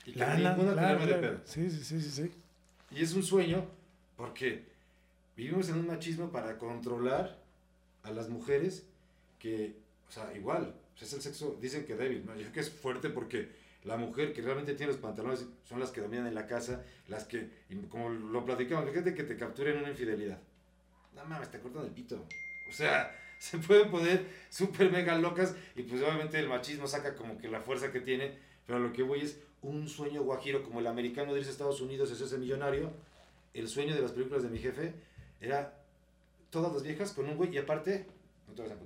y 0.06 0.12
que 0.12 0.20
Lana, 0.20 0.54
ninguna 0.54 0.74
te 0.74 0.80
arme 0.80 1.06
de 1.06 1.14
pedo. 1.16 1.40
Sí, 1.44 1.70
sí, 1.70 1.84
sí, 1.84 2.00
sí, 2.00 2.10
sí. 2.10 2.32
Y 2.90 3.02
es 3.02 3.12
un 3.12 3.22
sueño 3.22 3.66
porque 4.16 4.64
vivimos 5.36 5.68
en 5.68 5.76
un 5.80 5.86
machismo 5.86 6.32
para 6.32 6.56
controlar 6.56 7.36
a 8.04 8.10
las 8.10 8.30
mujeres 8.30 8.86
que, 9.38 9.76
o 10.08 10.10
sea, 10.10 10.32
igual, 10.34 10.74
sea, 10.96 11.06
es 11.06 11.12
el 11.12 11.20
sexo, 11.20 11.58
dicen 11.60 11.84
que 11.84 11.94
débil, 11.94 12.24
¿no? 12.24 12.34
Yo 12.36 12.40
creo 12.40 12.52
que 12.52 12.60
es 12.60 12.70
fuerte 12.70 13.10
porque 13.10 13.50
la 13.84 13.98
mujer 13.98 14.32
que 14.32 14.40
realmente 14.40 14.72
tiene 14.72 14.92
los 14.92 15.00
pantalones 15.02 15.44
son 15.68 15.78
las 15.78 15.90
que 15.90 16.00
dominan 16.00 16.26
en 16.26 16.34
la 16.34 16.46
casa, 16.46 16.82
las 17.08 17.24
que, 17.24 17.50
como 17.90 18.08
lo 18.08 18.46
platicamos, 18.46 18.88
fíjate 18.88 19.12
que 19.14 19.24
te 19.24 19.36
capturen 19.36 19.76
una 19.76 19.90
infidelidad. 19.90 20.38
No 21.14 21.24
mames, 21.24 21.50
te 21.50 21.58
cortan 21.60 21.84
el 21.84 21.90
pito. 21.90 22.24
O 22.68 22.72
sea, 22.72 23.14
se 23.38 23.58
pueden 23.58 23.90
poner 23.90 24.26
súper 24.50 24.90
mega 24.90 25.16
locas 25.18 25.54
y 25.74 25.82
pues 25.82 26.02
obviamente 26.02 26.38
el 26.38 26.48
machismo 26.48 26.86
saca 26.86 27.14
como 27.14 27.38
que 27.38 27.48
la 27.48 27.60
fuerza 27.60 27.92
que 27.92 28.00
tiene, 28.00 28.38
pero 28.66 28.78
lo 28.78 28.92
que 28.92 29.02
voy 29.02 29.20
es 29.20 29.38
un 29.62 29.88
sueño 29.88 30.22
guajiro 30.22 30.62
como 30.62 30.80
el 30.80 30.86
americano 30.86 31.32
de 31.32 31.40
irse 31.40 31.50
a 31.50 31.52
Estados 31.52 31.80
Unidos, 31.80 32.10
es 32.10 32.20
ese 32.20 32.38
millonario. 32.38 32.90
El 33.54 33.68
sueño 33.68 33.94
de 33.94 34.02
las 34.02 34.12
películas 34.12 34.42
de 34.42 34.50
mi 34.50 34.58
jefe 34.58 34.92
era 35.40 35.74
todas 36.50 36.72
las 36.72 36.82
viejas 36.82 37.12
con 37.12 37.28
un 37.28 37.36
güey 37.36 37.54
y 37.54 37.58
aparte, 37.58 38.06
no 38.46 38.54
te 38.54 38.62
vas 38.62 38.70
a 38.70 38.76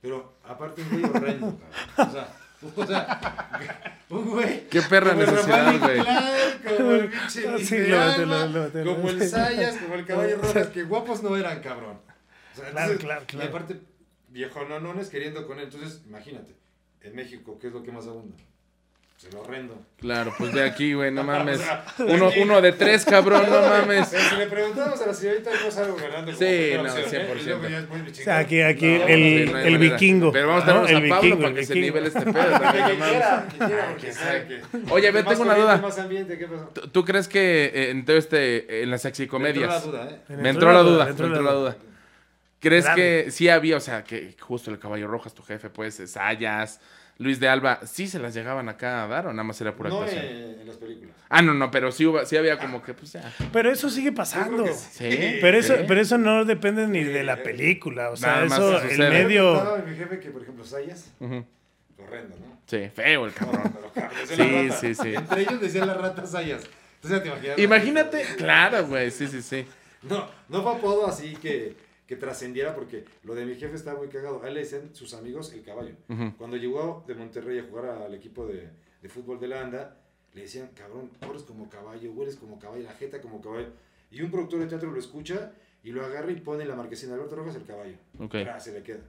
pero 0.00 0.34
aparte 0.44 0.82
un 0.82 0.90
güey 0.90 1.04
horrendo, 1.04 1.58
cabrón. 1.96 1.96
O 1.96 2.12
sea, 2.12 2.28
o 2.76 2.86
sea, 2.86 4.00
un 4.10 4.30
güey. 4.30 4.68
Qué 4.68 4.82
perra 4.82 5.14
necesidad, 5.14 5.78
güey. 5.80 5.98
Como 6.76 6.92
el 6.92 7.08
pinche 7.10 7.64
Sí, 7.64 7.76
como 8.84 9.08
el 9.08 9.28
Sayas, 9.28 9.76
como 9.78 9.94
el 9.94 10.06
Caballo 10.06 10.38
Rojas, 10.38 10.68
que 10.68 10.84
guapos 10.84 11.22
no 11.22 11.36
eran, 11.36 11.60
cabrón. 11.60 11.98
O 12.56 12.60
sea, 12.62 12.70
Claro, 12.70 12.92
entonces, 12.92 13.04
claro, 13.04 13.22
Y 13.22 13.26
claro. 13.26 13.48
aparte, 13.50 13.76
viejononones 14.28 15.08
queriendo 15.08 15.46
con 15.46 15.58
él. 15.58 15.64
Entonces, 15.64 16.02
imagínate, 16.06 16.54
en 17.02 17.14
México, 17.14 17.58
¿qué 17.60 17.66
es 17.68 17.72
lo 17.72 17.82
que 17.82 17.92
más 17.92 18.06
abunda? 18.06 18.36
Se 19.16 19.30
lo 19.30 19.40
horrendo. 19.40 19.80
Claro, 19.98 20.34
pues 20.36 20.52
de 20.52 20.62
aquí, 20.62 20.92
güey, 20.92 21.10
no 21.10 21.24
mames. 21.24 21.58
O 21.60 21.62
sea, 21.64 21.84
Uno, 22.00 22.26
aquí- 22.28 22.40
uno 22.40 22.60
de 22.60 22.72
tres, 22.72 23.02
cabrón, 23.06 23.44
no 23.48 23.62
mames. 23.62 24.08
Pero 24.10 24.22
si 24.28 24.36
le 24.36 24.46
preguntamos 24.46 25.00
a 25.00 25.06
la 25.06 25.14
señorita, 25.14 25.50
no 25.64 25.70
salgo 25.70 25.96
ganando. 25.96 26.32
Sí, 26.34 26.70
no, 26.74 26.82
opción, 26.82 26.98
¿eh? 27.22 27.28
100%. 27.34 27.40
Y 27.40 27.44
luego 27.44 27.62
ya 27.68 27.80
después 27.80 28.02
me 28.02 28.10
O 28.10 28.14
sea, 28.14 28.38
aquí, 28.38 28.60
aquí 28.60 28.86
No, 28.98 29.06
el, 29.08 29.52
no 29.52 29.58
el 29.58 29.78
vikingo. 29.78 30.32
Pero 30.32 30.48
vamos 30.48 30.64
a 30.64 30.66
¿no? 30.66 30.72
traernos 30.84 30.90
El 30.90 30.96
a 30.96 31.14
Pablo 31.16 31.22
vikingo, 31.22 31.42
para 31.42 31.54
que 31.54 31.64
se 31.64 31.74
nivele 31.76 32.08
este 32.08 32.20
pedo. 32.20 32.34
Ah, 32.52 33.46
Oye, 34.90 35.08
a 35.08 35.12
ver, 35.12 35.24
tengo 35.24 35.42
una 35.42 35.54
duda. 35.54 35.76
Más 35.78 35.98
ambiente, 35.98 36.36
¿qué 36.36 36.46
pasó? 36.46 36.68
¿Tú- 36.74 36.88
¿Tú 36.88 37.04
crees 37.06 37.26
que 37.26 37.64
eh, 37.72 37.90
en 37.92 38.04
todo 38.04 38.18
este, 38.18 38.82
en 38.82 38.90
las 38.90 39.00
sexicomedias, 39.00 39.82
Me 39.86 39.86
entró 39.86 40.00
la 40.02 40.02
duda, 40.02 40.10
¿eh? 40.28 40.36
me 40.36 40.48
entró 40.50 40.72
la 40.72 40.80
duda, 40.80 41.04
me 41.06 41.10
entró 41.10 41.42
la 41.42 41.52
duda. 41.52 41.76
¿Eh? 42.66 42.68
¿Crees 42.68 42.84
Grave. 42.84 43.24
que 43.24 43.30
sí 43.30 43.48
había, 43.48 43.76
o 43.76 43.80
sea, 43.80 44.04
que 44.04 44.34
justo 44.40 44.70
el 44.70 44.78
caballo 44.78 45.06
rojas, 45.08 45.34
tu 45.34 45.42
jefe, 45.42 45.70
pues, 45.70 46.02
Sayas, 46.06 46.80
Luis 47.18 47.40
de 47.40 47.48
Alba, 47.48 47.80
sí 47.86 48.08
se 48.08 48.18
las 48.18 48.34
llegaban 48.34 48.68
acá 48.68 49.04
a 49.04 49.08
dar 49.08 49.26
o 49.26 49.30
nada 49.32 49.42
más 49.44 49.58
era 49.62 49.74
pura 49.74 49.88
No 49.88 50.00
actuación? 50.00 50.22
eh, 50.26 50.58
en 50.60 50.66
las 50.66 50.76
películas. 50.76 51.16
Ah, 51.30 51.40
no, 51.40 51.54
no, 51.54 51.70
pero 51.70 51.90
sí, 51.90 52.04
hubo, 52.04 52.22
sí 52.26 52.36
había 52.36 52.58
como 52.58 52.82
que, 52.82 52.92
pues 52.92 53.12
ya. 53.14 53.32
Pero 53.52 53.70
eso 53.70 53.88
sigue 53.88 54.12
pasando. 54.12 54.66
sí. 54.66 55.10
Sí. 55.10 55.36
Pero 55.40 55.56
eso, 55.58 55.74
pero 55.88 56.00
eso 56.00 56.18
no 56.18 56.44
depende 56.44 56.86
ni 56.86 57.02
de 57.04 57.22
la 57.24 57.42
película. 57.42 58.10
O 58.10 58.16
sea, 58.16 58.32
Nada 58.34 58.44
más 58.46 58.58
eso, 58.58 58.82
el 58.82 59.10
medio. 59.10 59.82
mi 59.86 59.96
jefe 59.96 60.20
que, 60.20 60.30
por 60.30 60.42
ejemplo, 60.42 60.64
Sayas, 60.64 61.10
Ujú. 61.20 61.44
horrendo, 61.98 62.36
¿no? 62.36 62.56
Sí, 62.66 62.90
feo 62.94 63.26
el 63.26 63.32
No, 63.32 63.36
cabrón. 63.36 63.72
Sí, 64.26 64.68
sí, 64.78 64.94
sí. 64.94 65.14
Entre 65.14 65.40
ellos 65.42 65.60
decían 65.60 65.86
las 65.86 65.96
ratas 65.96 66.30
Sayas. 66.32 66.62
Entonces, 67.02 67.22
te 67.22 67.28
imaginas. 67.28 67.58
Imagínate, 67.58 68.22
claro, 68.36 68.86
güey, 68.86 69.10
sí, 69.10 69.26
sí, 69.26 69.40
sí. 69.42 69.66
No, 70.02 70.28
no 70.48 70.62
fue 70.62 70.72
apodo 70.72 71.06
así 71.08 71.34
que, 71.36 71.76
que 72.06 72.16
trascendiera 72.16 72.74
porque 72.74 73.04
lo 73.24 73.34
de 73.34 73.44
mi 73.44 73.54
jefe 73.56 73.74
estaba 73.74 73.98
muy 73.98 74.08
cagado. 74.08 74.42
A 74.42 74.48
él 74.48 74.54
le 74.54 74.60
decían 74.60 74.94
sus 74.94 75.14
amigos 75.14 75.52
el 75.52 75.62
caballo. 75.62 75.94
Cuando 76.38 76.56
llegó 76.56 77.04
de 77.06 77.14
Monterrey 77.14 77.58
a 77.58 77.64
jugar 77.64 77.86
al 77.86 78.14
equipo 78.14 78.46
de, 78.46 78.70
de 79.02 79.08
fútbol 79.08 79.40
de 79.40 79.48
la 79.48 79.62
ANDA, 79.62 79.96
le 80.34 80.42
decían, 80.42 80.70
cabrón, 80.74 81.10
corres 81.26 81.42
como 81.42 81.68
caballo, 81.68 82.12
hueles 82.12 82.36
como 82.36 82.58
caballo, 82.58 82.84
la 82.84 82.92
jeta 82.92 83.20
como 83.20 83.40
caballo. 83.40 83.68
Y 84.10 84.22
un 84.22 84.30
productor 84.30 84.60
de 84.60 84.66
teatro 84.66 84.90
lo 84.90 84.98
escucha 84.98 85.52
y 85.82 85.90
lo 85.90 86.04
agarra 86.04 86.30
y 86.30 86.36
pone 86.36 86.62
en 86.62 86.68
la 86.68 86.76
marquesina 86.76 87.14
Alberto 87.14 87.36
Rojas 87.36 87.56
el 87.56 87.64
caballo. 87.64 87.96
Ok. 88.18 88.32
Tra, 88.32 88.60
se 88.60 88.72
le 88.72 88.82
queda. 88.82 89.00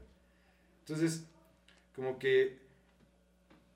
Entonces, 0.79 1.25
como 1.95 2.17
que 2.17 2.57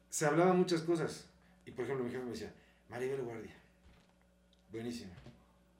se 0.10 0.26
hablaban 0.26 0.58
muchas 0.58 0.82
cosas. 0.82 1.28
Y 1.66 1.72
por 1.72 1.86
ejemplo, 1.86 2.06
mi 2.06 2.12
jefe 2.12 2.24
me 2.24 2.32
decía, 2.32 2.54
Maribel 2.90 3.22
Guardia, 3.22 3.56
buenísimo. 4.72 5.12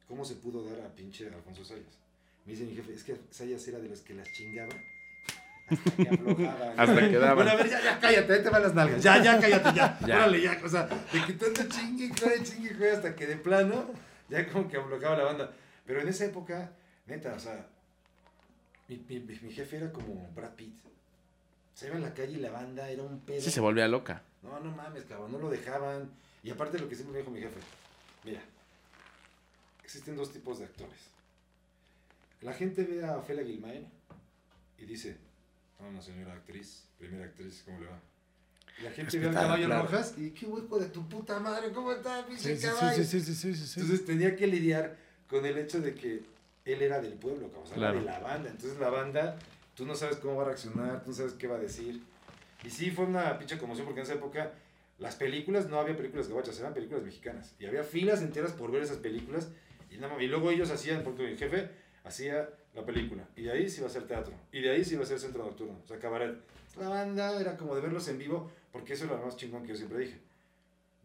¿Cómo 0.08 0.26
se 0.26 0.36
pudo 0.36 0.64
dar 0.64 0.82
a 0.82 0.94
pinche 0.94 1.28
Alfonso 1.28 1.64
Sayas? 1.64 1.98
Me 2.46 2.54
dice 2.54 2.64
mi 2.66 2.76
jefe, 2.76 2.94
es 2.94 3.04
que 3.04 3.18
Sayas 3.30 3.68
era 3.68 3.80
de 3.80 3.88
los 3.90 4.02
que 4.02 4.14
las 4.14 4.28
chingaba 4.32 4.74
hasta 5.70 5.96
que 5.96 6.10
aflojaba. 6.10 6.74
Hasta 6.78 7.10
que 7.10 7.18
daban. 7.18 7.36
Bueno, 7.36 7.52
a 7.52 7.56
ver, 7.56 7.70
ya, 7.70 7.82
ya, 7.82 8.00
cállate, 8.00 8.34
ahí 8.34 8.44
te 8.44 8.50
van 8.50 8.64
las 8.64 8.74
nalgas. 8.74 9.02
Ya, 9.04 9.24
ya, 9.24 9.40
cállate, 9.40 9.70
ya. 9.76 10.00
Ya. 10.08 10.16
Órale, 10.18 10.42
ya. 10.42 10.60
O 10.64 10.70
sea, 10.70 10.84
de 10.88 11.26
que 11.26 11.34
tanto 11.34 11.62
chingue, 11.70 12.10
juegue, 12.20 12.44
chingue, 12.44 12.70
juegue, 12.74 12.92
hasta 12.92 13.16
que 13.16 13.28
de 13.28 13.38
plano, 13.38 13.86
ya 14.30 14.48
como 14.50 14.68
que 14.68 14.78
aflojaba 14.78 15.18
la 15.18 15.24
banda. 15.24 15.54
Pero 15.86 16.02
en 16.02 16.08
esa 16.08 16.26
época, 16.26 16.72
neta, 17.06 17.34
o 17.34 17.40
sea, 17.40 17.68
mi, 18.88 18.98
mi, 19.08 19.20
mi- 19.20 19.40
mi 19.40 19.52
jefe 19.54 19.78
era 19.78 19.92
como 19.92 20.30
Brad 20.36 20.56
Pitt. 20.56 20.76
Se 21.74 21.88
iba 21.88 21.96
en 21.96 22.02
la 22.04 22.14
calle 22.14 22.34
y 22.34 22.42
la 22.42 22.52
banda 22.52 22.90
era 22.90 23.04
un 23.04 23.20
pedo. 23.22 23.40
Sí 23.42 23.50
se 23.52 23.60
volvía 23.62 23.88
loca. 23.88 24.24
No, 24.44 24.60
no 24.60 24.72
mames, 24.72 25.04
cabrón, 25.06 25.32
no 25.32 25.38
lo 25.38 25.50
dejaban. 25.50 26.10
Y 26.44 26.50
aparte 26.50 26.80
lo 26.80 26.90
que 26.90 26.96
siempre 26.96 27.14
me 27.14 27.20
dijo 27.20 27.32
mi 27.32 27.40
jefe, 27.40 27.60
mira, 28.26 28.42
existen 29.84 30.16
dos 30.18 30.32
tipos 30.34 30.60
de 30.60 30.66
actores. 30.66 31.00
La 32.42 32.54
gente 32.54 32.84
ve 32.84 33.06
a 33.06 33.18
Ofelia 33.18 33.44
Guilmain 33.44 33.88
y 34.78 34.86
dice, 34.86 35.18
no, 35.80 35.90
una 35.90 36.02
señora 36.02 36.34
actriz, 36.34 36.88
primera 36.98 37.26
actriz, 37.26 37.62
¿cómo 37.66 37.80
le 37.80 37.88
va? 37.88 38.00
Y 38.80 38.84
la 38.84 38.92
gente 38.92 39.20
ve 39.20 39.28
al 39.28 39.34
caballo 39.34 39.66
claro. 39.68 39.84
rojas 39.84 40.16
y 40.18 40.32
qué 40.32 40.46
hueco 40.48 40.80
de 40.80 40.88
tu 40.88 41.08
puta 41.08 41.40
madre, 41.40 41.72
¿cómo 41.72 41.92
está, 41.92 42.26
pinche 42.26 42.56
Sí, 42.58 42.66
caballo? 42.66 43.04
sí, 43.04 43.20
sí. 43.22 43.48
Entonces 43.80 44.06
tenía 44.06 44.36
que 44.36 44.48
lidiar 44.48 44.98
con 45.28 45.46
el 45.46 45.58
hecho 45.58 45.82
de 45.82 45.94
que 45.94 46.24
él 46.66 46.82
era 46.82 47.00
del 47.00 47.14
pueblo, 47.14 47.52
o 47.62 47.66
sea, 47.66 47.76
Claro. 47.78 48.00
de 48.00 48.06
la 48.06 48.20
banda. 48.20 48.50
Entonces 48.50 48.80
la 48.80 48.90
banda, 48.90 49.38
tú 49.76 49.86
no 49.86 49.94
sabes 49.96 50.18
cómo 50.18 50.36
va 50.38 50.44
a 50.44 50.46
reaccionar, 50.48 51.04
tú 51.04 51.12
no 51.12 51.16
sabes 51.16 51.34
qué 51.34 51.48
va 51.48 51.58
a 51.58 51.60
decir. 51.60 52.02
Y 52.64 52.70
sí, 52.70 52.90
fue 52.92 53.06
una 53.06 53.38
pinche 53.38 53.58
conmoción 53.60 53.86
porque 53.86 54.02
en 54.02 54.06
esa 54.06 54.16
época 54.16 54.52
las 54.98 55.16
películas, 55.16 55.68
no 55.70 55.80
había 55.80 55.96
películas 55.96 56.28
gabachas, 56.28 56.60
eran 56.60 56.74
películas 56.74 57.04
mexicanas. 57.04 57.54
Y 57.60 57.66
había 57.66 57.84
filas 57.84 58.22
enteras 58.22 58.52
por 58.54 58.72
ver 58.72 58.82
esas 58.84 58.98
películas. 58.98 59.50
Y, 59.92 59.98
nada 59.98 60.14
más- 60.14 60.22
y 60.24 60.28
luego 60.28 60.50
ellos 60.52 60.70
hacían, 60.72 61.04
porque 61.04 61.24
mi 61.28 61.38
jefe 61.38 61.70
hacía 62.04 62.50
la 62.74 62.86
película. 62.86 63.28
Y 63.36 63.44
de 63.44 63.52
ahí 63.52 63.70
se 63.70 63.78
iba 63.78 63.88
a 63.88 63.90
hacer 63.90 64.08
teatro. 64.08 64.34
Y 64.52 64.62
de 64.62 64.72
ahí 64.72 64.84
se 64.84 64.94
iba 64.94 65.02
a 65.02 65.06
hacer 65.06 65.20
centro 65.20 65.44
nocturno, 65.44 65.78
o 65.84 65.88
sea, 65.88 66.00
cabaret. 66.00 66.38
La 66.80 66.88
banda 66.90 67.40
era 67.40 67.58
como 67.58 67.76
de 67.76 67.82
verlos 67.82 68.08
en 68.08 68.18
vivo, 68.18 68.50
porque 68.72 68.94
eso 68.94 69.06
era 69.06 69.18
lo 69.18 69.26
más 69.26 69.36
chingón 69.36 69.64
que 69.64 69.70
yo 69.70 69.76
siempre 69.76 70.00
dije. 70.00 70.18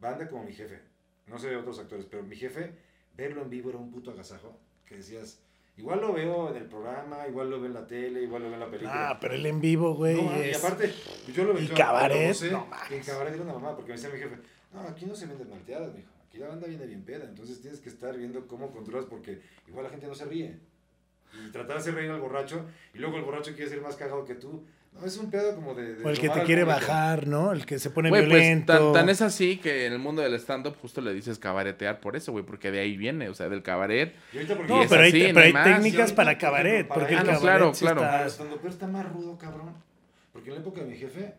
Banda 0.01 0.29
como 0.29 0.45
mi 0.45 0.53
jefe. 0.53 0.81
No 1.27 1.39
sé 1.39 1.49
de 1.49 1.57
otros 1.57 1.79
actores, 1.79 2.07
pero 2.09 2.23
mi 2.23 2.37
jefe, 2.37 2.73
verlo 3.17 3.43
en 3.43 3.51
vivo 3.51 3.71
era 3.71 3.79
un 3.79 3.91
puto 3.91 4.11
agasajo. 4.13 4.57
Que 4.87 4.97
decías, 4.99 5.41
igual 5.77 6.01
lo 6.01 6.13
veo 6.13 6.51
en 6.51 6.57
el 6.63 6.69
programa, 6.69 7.27
igual 7.27 7.51
lo 7.51 7.57
veo 7.59 7.67
en 7.67 7.75
la 7.75 7.87
tele, 7.87 8.23
igual 8.23 8.43
lo 8.43 8.49
veo 8.49 8.55
en 8.55 8.61
la 8.61 8.71
película. 8.71 9.11
Ah, 9.11 9.19
pero 9.21 9.35
el 9.35 9.45
en 9.47 9.61
vivo, 9.61 9.95
güey. 9.95 10.15
No, 10.17 10.23
mames, 10.23 10.47
y 10.47 10.51
es- 10.51 10.65
aparte, 10.65 10.93
yo 11.35 11.45
lo 11.45 11.59
y 11.59 11.67
yo- 11.67 11.75
cabaret, 11.75 12.29
lo 12.29 12.35
sé, 12.35 12.51
no. 12.53 12.69
En 12.91 13.03
cabaret 13.03 13.35
era 13.35 13.43
una 13.43 13.55
mamá, 13.55 13.75
porque 13.75 13.91
me 13.91 13.97
decía 13.97 14.11
mi 14.15 14.19
jefe, 14.21 14.37
no, 14.73 14.81
aquí 14.83 15.05
no 15.07 15.15
se 15.17 15.27
venden 15.27 15.51
malteadas, 15.51 15.93
mijo. 15.95 16.09
Aquí 16.29 16.39
la 16.39 16.49
banda 16.49 16.69
viene 16.69 16.87
bien 16.87 17.03
peda, 17.03 17.25
entonces 17.25 17.61
tienes 17.61 17.81
que 17.81 17.89
estar 17.89 18.17
viendo 18.17 18.47
cómo 18.47 18.71
controlas, 18.71 19.07
porque 19.07 19.41
igual 19.67 19.85
la 19.85 19.91
gente 19.91 20.07
no 20.07 20.15
se 20.15 20.27
ríe. 20.27 20.61
Y 21.47 21.51
tratar 21.51 21.77
de 21.77 21.81
hacer 21.81 21.95
reír 21.95 22.11
al 22.11 22.21
borracho, 22.21 22.65
y 22.95 22.99
luego 22.99 23.17
el 23.17 23.23
borracho 23.25 23.55
quiere 23.55 23.71
ser 23.71 23.81
más 23.81 23.97
cagado 23.97 24.25
que 24.25 24.35
tú. 24.35 24.65
No, 24.93 25.05
es 25.05 25.17
un 25.19 25.31
pedo 25.31 25.55
como 25.55 25.75
de. 25.75 25.97
de 25.97 26.05
O 26.05 26.09
el 26.09 26.19
que 26.19 26.31
te 26.31 26.43
quiere 26.45 26.63
público. 26.65 26.81
bajar, 26.81 27.27
¿no? 27.27 27.53
El 27.53 27.67
que 27.67 27.79
se 27.79 27.91
pone 27.91 28.09
Güey, 28.09 28.23
pues 28.23 28.33
violento. 28.41 28.73
tan, 28.73 28.93
tan 28.95 29.09
es 29.11 29.21
así 29.21 29.59
que 29.59 29.85
en 29.85 29.93
el 29.93 29.99
mundo 29.99 30.23
del 30.23 30.33
stand-up 30.37 30.75
justo 30.81 31.03
le 31.03 31.13
dices 31.13 31.39
cabaretear 31.39 32.01
por 32.01 32.17
eso, 32.17 32.33
güey, 32.33 32.45
porque 32.47 32.71
de 32.71 32.81
ahí 32.81 32.97
viene, 32.97 33.29
o 33.29 33.35
sea, 33.35 33.51
del 33.51 33.63
cabaret. 33.63 34.15
Y 34.33 34.37
ahorita 34.39 34.57
porque 34.57 34.73
No, 34.73 34.83
es 34.83 34.89
pero 34.89 35.03
hay, 35.03 35.09
así, 35.11 35.33
pero 35.35 35.41
hay 35.41 35.53
hay 35.55 35.75
técnicas 35.75 36.13
para 36.15 36.39
cabaret, 36.39 36.89
para- 36.89 37.01
porque 37.01 37.13
el 37.15 37.19
Ah, 37.21 37.23
no, 37.25 37.27
cabaret 37.33 37.43
claro, 37.43 37.75
sí 37.75 37.85
claro. 37.85 38.01
Está- 38.01 38.23
los 38.25 38.33
estandoperos 38.33 38.75
está 38.75 38.87
más 38.87 39.13
rudo, 39.13 39.37
cabrón. 39.37 39.75
Porque 40.33 40.49
en 40.49 40.55
la 40.55 40.61
época 40.63 40.81
de 40.81 40.87
mi 40.87 40.97
jefe, 40.97 41.35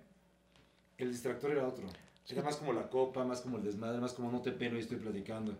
el 0.99 1.11
distractor 1.11 1.51
era 1.51 1.67
otro. 1.67 1.85
Era 2.29 2.43
más 2.43 2.57
como 2.57 2.73
la 2.73 2.89
copa, 2.89 3.23
más 3.23 3.41
como 3.41 3.57
el 3.57 3.63
desmadre, 3.63 3.99
más 3.99 4.13
como 4.13 4.31
no 4.31 4.41
te 4.41 4.51
pelo 4.51 4.77
y 4.77 4.81
estoy 4.81 4.97
platicando. 4.97 5.57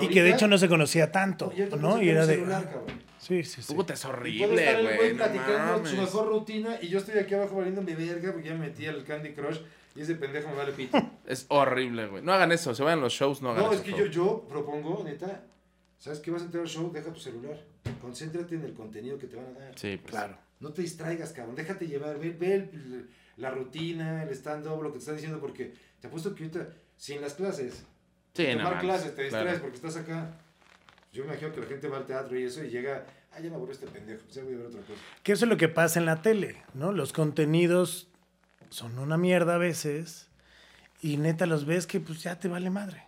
Y 0.00 0.08
que 0.08 0.22
de 0.22 0.30
hecho 0.30 0.48
no 0.48 0.56
se 0.58 0.68
conocía 0.68 1.10
tanto, 1.12 1.52
y 1.56 1.60
ahorita 1.60 1.76
¿no? 1.76 2.02
Y 2.02 2.08
era 2.08 2.24
de... 2.26 2.34
el 2.34 2.38
celular, 2.40 2.64
cabrón. 2.64 3.02
Sí, 3.18 3.44
sí, 3.44 3.62
sí. 3.62 3.74
Puta, 3.74 3.94
es 3.94 4.04
Y 4.04 4.06
horrible, 4.08 4.56
estar 4.64 4.74
el 4.80 4.82
güey. 4.86 4.96
güey 4.96 5.10
no 5.12 5.16
platicando 5.18 5.86
su 5.88 5.96
mejor 5.96 6.26
rutina 6.28 6.76
y 6.82 6.88
yo 6.88 6.98
estoy 6.98 7.18
aquí 7.18 7.34
abajo 7.34 7.56
valiendo 7.56 7.80
mi 7.82 7.94
verga 7.94 8.32
porque 8.32 8.48
ya 8.48 8.54
me 8.54 8.66
metí 8.68 8.86
al 8.86 9.04
Candy 9.04 9.32
Crush 9.32 9.58
y 9.94 10.00
ese 10.00 10.16
pendejo 10.16 10.48
me 10.48 10.56
vale 10.56 10.72
pito. 10.72 10.98
Es 11.26 11.46
horrible, 11.48 12.06
güey. 12.08 12.22
No 12.22 12.32
hagan 12.32 12.50
eso, 12.50 12.74
se 12.74 12.82
vayan 12.82 13.00
los 13.00 13.12
shows, 13.12 13.40
no 13.42 13.50
hagan 13.50 13.62
No, 13.64 13.72
eso. 13.72 13.80
es 13.82 13.88
que 13.88 13.96
yo, 13.96 14.06
yo 14.06 14.44
propongo, 14.48 15.02
neta, 15.04 15.44
¿sabes 15.98 16.18
qué 16.18 16.30
vas 16.32 16.42
a 16.42 16.46
entrar 16.46 16.62
al 16.64 16.68
show? 16.68 16.90
Deja 16.92 17.12
tu 17.12 17.20
celular. 17.20 17.56
Concéntrate 18.00 18.56
en 18.56 18.64
el 18.64 18.74
contenido 18.74 19.18
que 19.18 19.26
te 19.28 19.36
van 19.36 19.46
a 19.54 19.58
dar. 19.58 19.78
Sí, 19.78 19.98
pues. 20.02 20.10
Claro. 20.10 20.36
No 20.58 20.72
te 20.72 20.82
distraigas, 20.82 21.32
cabrón. 21.32 21.54
Déjate 21.54 21.86
llevar. 21.86 22.18
Ve, 22.18 22.30
ve 22.30 22.54
el- 22.54 23.08
la 23.36 23.50
rutina, 23.50 24.22
el 24.24 24.30
stand-up, 24.30 24.82
lo 24.82 24.88
que 24.90 24.94
te 24.94 24.98
están 24.98 25.14
diciendo, 25.16 25.40
porque 25.40 25.72
te 26.00 26.06
apuesto 26.08 26.34
que 26.34 26.44
ahorita, 26.44 26.68
si 26.96 27.14
en 27.14 27.22
las 27.22 27.34
clases, 27.34 27.84
Sí, 28.34 28.46
tomar 28.46 28.64
mames, 28.64 28.80
clases, 28.80 29.14
te 29.14 29.22
distraes 29.22 29.44
claro. 29.46 29.60
porque 29.60 29.76
estás 29.76 29.96
acá. 29.96 30.30
Yo 31.12 31.24
me 31.24 31.30
imagino 31.32 31.52
que 31.52 31.60
la 31.60 31.66
gente 31.66 31.88
va 31.88 31.98
al 31.98 32.06
teatro 32.06 32.38
y 32.38 32.44
eso 32.44 32.64
y 32.64 32.70
llega, 32.70 33.04
ah, 33.32 33.40
ya 33.40 33.50
me 33.50 33.56
aburrió 33.56 33.74
este 33.74 33.86
pendejo, 33.86 34.22
pues 34.22 34.34
ya 34.34 34.42
voy 34.44 34.54
a 34.54 34.56
ver 34.58 34.66
otra 34.66 34.80
cosa. 34.80 35.00
Que 35.22 35.32
eso 35.32 35.44
es 35.44 35.48
lo 35.50 35.56
que 35.58 35.68
pasa 35.68 35.98
en 36.00 36.06
la 36.06 36.22
tele, 36.22 36.62
¿no? 36.74 36.92
Los 36.92 37.12
contenidos 37.12 38.08
son 38.70 38.98
una 38.98 39.18
mierda 39.18 39.56
a 39.56 39.58
veces 39.58 40.28
y 41.02 41.18
neta 41.18 41.44
los 41.46 41.66
ves 41.66 41.86
que 41.86 42.00
pues 42.00 42.22
ya 42.22 42.38
te 42.38 42.48
vale 42.48 42.70
madre. 42.70 43.04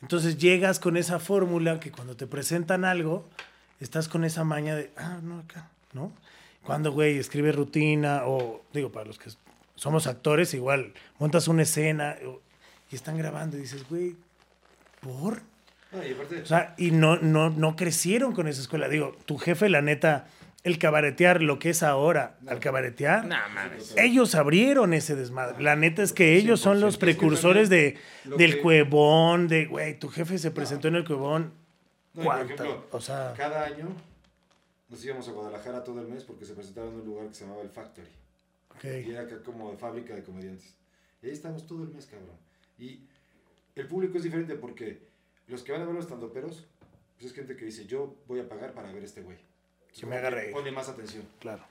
Entonces 0.00 0.38
llegas 0.38 0.78
con 0.78 0.96
esa 0.96 1.18
fórmula 1.18 1.80
que 1.80 1.90
cuando 1.90 2.16
te 2.16 2.26
presentan 2.28 2.84
algo, 2.84 3.28
estás 3.80 4.08
con 4.08 4.24
esa 4.24 4.44
maña 4.44 4.76
de, 4.76 4.92
ah, 4.96 5.18
no, 5.22 5.40
acá, 5.40 5.70
¿no? 5.92 6.12
Cuando, 6.64 6.92
güey, 6.92 7.18
escribes 7.18 7.56
rutina 7.56 8.22
o, 8.26 8.62
digo, 8.72 8.92
para 8.92 9.06
los 9.06 9.18
que 9.18 9.30
somos 9.74 10.06
actores, 10.06 10.54
igual, 10.54 10.94
montas 11.18 11.48
una 11.48 11.62
escena 11.62 12.16
o- 12.24 12.40
y 12.92 12.94
están 12.94 13.16
grabando 13.18 13.56
y 13.56 13.62
dices, 13.62 13.88
güey, 13.88 14.14
¿por? 15.02 15.42
No, 15.92 16.02
y 16.06 16.12
aparte, 16.12 16.40
O 16.40 16.46
sea, 16.46 16.74
y 16.78 16.90
no, 16.90 17.16
no, 17.18 17.50
no 17.50 17.76
crecieron 17.76 18.32
con 18.32 18.48
esa 18.48 18.60
escuela. 18.62 18.88
Digo, 18.88 19.14
tu 19.26 19.36
jefe, 19.36 19.68
la 19.68 19.82
neta, 19.82 20.26
el 20.64 20.78
cabaretear, 20.78 21.42
lo 21.42 21.58
que 21.58 21.68
es 21.70 21.82
ahora, 21.82 22.38
al 22.46 22.60
cabaretear, 22.60 23.26
No 23.26 23.36
mames. 23.52 23.94
ellos 23.98 24.34
abrieron 24.34 24.94
ese 24.94 25.14
desmadre. 25.16 25.62
La 25.62 25.76
neta 25.76 26.02
es 26.02 26.12
que 26.14 26.36
ellos 26.36 26.60
son 26.60 26.80
los 26.80 26.94
100%. 26.94 26.96
Es 26.96 26.96
que 26.98 27.04
precursores 27.20 27.68
de, 27.68 27.98
lo 28.24 28.36
del 28.38 28.54
que- 28.56 28.62
cuevón, 28.62 29.48
de, 29.48 29.66
güey, 29.66 29.98
tu 29.98 30.08
jefe 30.08 30.38
se 30.38 30.50
presentó 30.50 30.88
en 30.88 30.94
el 30.96 31.04
cuevón. 31.04 31.52
no, 32.14 32.22
y 32.22 32.24
por 32.24 32.34
¿Cuántas? 32.36 32.60
ejemplo, 32.66 32.86
O 32.92 33.00
sea, 33.00 33.34
cada 33.36 33.64
año 33.64 33.88
nos 34.88 35.04
íbamos 35.04 35.28
a 35.28 35.32
Guadalajara 35.32 35.82
todo 35.84 36.00
el 36.00 36.08
mes 36.08 36.24
porque 36.24 36.44
se 36.46 36.54
presentaba 36.54 36.88
en 36.88 36.94
un 36.94 37.04
lugar 37.06 37.26
que 37.28 37.34
se 37.34 37.44
llamaba 37.44 37.62
el 37.62 37.70
Factory. 37.70 38.08
Y 38.08 38.76
ok. 38.76 38.84
era 39.08 39.20
acá 39.22 39.42
como 39.44 39.70
de 39.70 39.76
fábrica 39.76 40.14
de 40.14 40.22
comediantes. 40.22 40.74
Y 41.22 41.26
ahí 41.26 41.32
estamos 41.32 41.66
todo 41.66 41.82
el 41.82 41.90
mes, 41.90 42.06
cabrón. 42.06 42.36
Y 42.78 43.00
el 43.74 43.86
público 43.86 44.18
es 44.18 44.24
diferente 44.24 44.54
porque 44.54 45.00
los 45.48 45.62
que 45.62 45.72
van 45.72 45.82
a 45.82 45.84
ver 45.84 45.94
los 45.94 46.04
estandoperos, 46.04 46.66
pues 47.14 47.26
es 47.26 47.32
gente 47.32 47.56
que 47.56 47.64
dice, 47.64 47.86
yo 47.86 48.16
voy 48.26 48.40
a 48.40 48.48
pagar 48.48 48.72
para 48.74 48.92
ver 48.92 49.02
a 49.02 49.06
este 49.06 49.22
güey. 49.22 49.38
Que 49.98 50.06
me 50.06 50.16
haga 50.16 50.30
reír. 50.30 50.52
Pone 50.52 50.70
más 50.70 50.88
atención. 50.88 51.26
claro. 51.40 51.64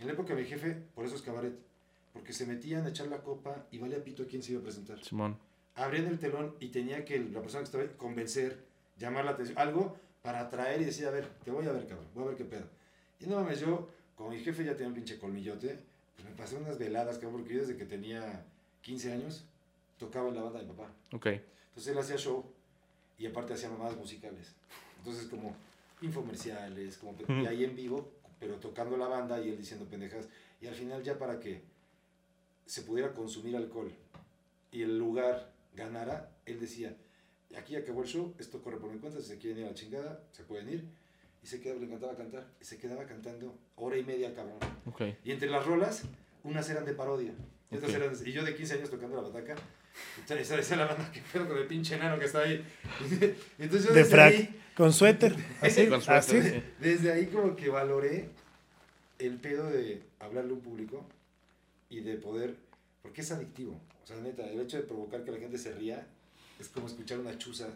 En 0.00 0.08
la 0.08 0.14
época 0.14 0.34
de 0.34 0.42
mi 0.42 0.48
jefe, 0.48 0.76
por 0.94 1.04
eso 1.06 1.14
es 1.14 1.22
cabaret. 1.22 1.54
Porque 2.12 2.32
se 2.32 2.46
metían 2.46 2.84
a 2.84 2.88
echar 2.90 3.06
la 3.06 3.22
copa 3.22 3.66
y 3.70 3.78
valía 3.78 4.02
pito 4.02 4.26
quién 4.26 4.42
se 4.42 4.52
iba 4.52 4.60
a 4.60 4.64
presentar. 4.64 5.02
Simón. 5.02 5.38
Abrían 5.76 6.06
el 6.06 6.18
telón 6.18 6.54
y 6.60 6.68
tenía 6.68 7.04
que 7.04 7.18
la 7.18 7.40
persona 7.40 7.60
que 7.60 7.64
estaba 7.64 7.84
ahí 7.84 7.90
convencer, 7.96 8.64
llamar 8.98 9.24
la 9.24 9.32
atención, 9.32 9.58
algo 9.58 9.96
para 10.22 10.40
atraer 10.40 10.82
y 10.82 10.84
decir, 10.84 11.06
a 11.06 11.10
ver, 11.10 11.28
te 11.44 11.50
voy 11.50 11.66
a 11.66 11.72
ver, 11.72 11.86
cabrón, 11.86 12.06
voy 12.14 12.24
a 12.24 12.26
ver 12.28 12.36
qué 12.36 12.44
pedo. 12.44 12.64
Y 13.20 13.26
no 13.26 13.36
mames, 13.36 13.60
yo, 13.60 13.88
como 14.16 14.30
mi 14.30 14.40
jefe 14.40 14.64
ya 14.64 14.72
tenía 14.72 14.88
un 14.88 14.94
pinche 14.94 15.18
colmillote, 15.18 15.78
pues 16.14 16.28
me 16.28 16.34
pasé 16.36 16.56
unas 16.56 16.78
veladas, 16.78 17.18
cabrón, 17.18 17.40
porque 17.40 17.54
yo 17.54 17.60
desde 17.60 17.76
que 17.76 17.84
tenía 17.84 18.44
15 18.82 19.12
años 19.12 19.44
tocaba 19.98 20.28
en 20.28 20.36
la 20.36 20.42
banda 20.42 20.60
de 20.60 20.66
mi 20.66 20.72
papá. 20.72 20.90
Ok. 21.12 21.26
Entonces 21.26 21.92
él 21.92 21.98
hacía 21.98 22.16
show 22.16 22.44
y 23.18 23.26
aparte 23.26 23.54
hacía 23.54 23.68
mamadas 23.68 23.96
musicales. 23.96 24.52
Entonces 24.98 25.26
como 25.28 25.54
infomerciales, 26.02 26.98
como 26.98 27.16
y 27.28 27.46
ahí 27.46 27.64
en 27.64 27.76
vivo, 27.76 28.10
pero 28.38 28.56
tocando 28.56 28.96
la 28.96 29.08
banda 29.08 29.40
y 29.40 29.50
él 29.50 29.58
diciendo 29.58 29.86
pendejas. 29.86 30.28
Y 30.60 30.66
al 30.66 30.74
final 30.74 31.02
ya 31.02 31.18
para 31.18 31.40
que 31.40 31.62
se 32.66 32.82
pudiera 32.82 33.12
consumir 33.12 33.56
alcohol 33.56 33.92
y 34.72 34.82
el 34.82 34.98
lugar 34.98 35.52
ganara, 35.76 36.30
él 36.46 36.60
decía, 36.60 36.96
aquí 37.56 37.76
acabó 37.76 38.02
el 38.02 38.08
show, 38.08 38.34
esto 38.38 38.62
corre 38.62 38.78
por 38.78 38.90
mi 38.90 38.98
cuenta, 38.98 39.20
si 39.20 39.26
se 39.26 39.38
quieren 39.38 39.60
ir 39.60 39.64
a 39.66 39.68
la 39.68 39.74
chingada, 39.74 40.22
se 40.32 40.42
pueden 40.42 40.68
ir. 40.68 40.84
Y 41.42 41.46
se 41.46 41.60
quedaba, 41.60 41.78
le 41.78 41.86
encantaba 41.86 42.16
cantar, 42.16 42.46
y 42.58 42.64
se 42.64 42.78
quedaba 42.78 43.04
cantando 43.04 43.54
hora 43.76 43.98
y 43.98 44.02
media, 44.04 44.34
cabrón. 44.34 44.58
Ok. 44.86 45.02
Y 45.24 45.30
entre 45.30 45.50
las 45.50 45.66
rolas, 45.66 46.04
unas 46.42 46.68
eran 46.70 46.86
de 46.86 46.94
parodia. 46.94 47.34
Y, 47.70 47.76
otras 47.76 47.92
Ok. 47.92 47.96
eran, 47.98 48.16
y 48.24 48.32
yo 48.32 48.42
de 48.44 48.56
15 48.56 48.74
años 48.74 48.90
tocando 48.90 49.16
la 49.16 49.28
bataca. 49.28 49.54
Esa 50.28 50.58
esa 50.58 50.76
la 50.76 50.86
banda 50.86 51.10
que 51.12 51.20
pedo 51.20 51.46
con 51.48 51.58
el 51.58 51.66
pinche 51.66 51.94
enano 51.94 52.18
que 52.18 52.24
está 52.26 52.40
ahí. 52.40 52.64
Y 53.58 53.62
entonces 53.62 53.88
yo 53.88 53.94
De 53.94 54.00
desde 54.00 54.10
frac, 54.10 54.34
ahí, 54.34 54.60
con 54.76 54.92
suéter. 54.92 55.34
Así, 55.60 55.86
Con 55.86 56.00
suéter, 56.02 56.16
así. 56.40 56.42
sí. 56.42 56.62
desde 56.80 57.12
ahí 57.12 57.26
como 57.26 57.54
que 57.54 57.68
valoré 57.68 58.28
el 59.18 59.36
pedo 59.38 59.70
de 59.70 60.02
hablarle 60.18 60.50
a 60.50 60.54
un 60.54 60.60
público 60.60 61.06
y 61.88 62.00
de 62.00 62.16
poder, 62.16 62.56
porque 63.02 63.20
es 63.20 63.30
adictivo. 63.30 63.80
O 64.02 64.06
sea, 64.06 64.16
neta, 64.16 64.46
el 64.50 64.60
hecho 64.60 64.76
de 64.78 64.82
provocar 64.82 65.24
que 65.24 65.30
la 65.30 65.38
gente 65.38 65.56
se 65.58 65.72
ría 65.72 66.06
es 66.58 66.68
como 66.68 66.86
escuchar 66.88 67.20
una 67.20 67.38
chuza. 67.38 67.68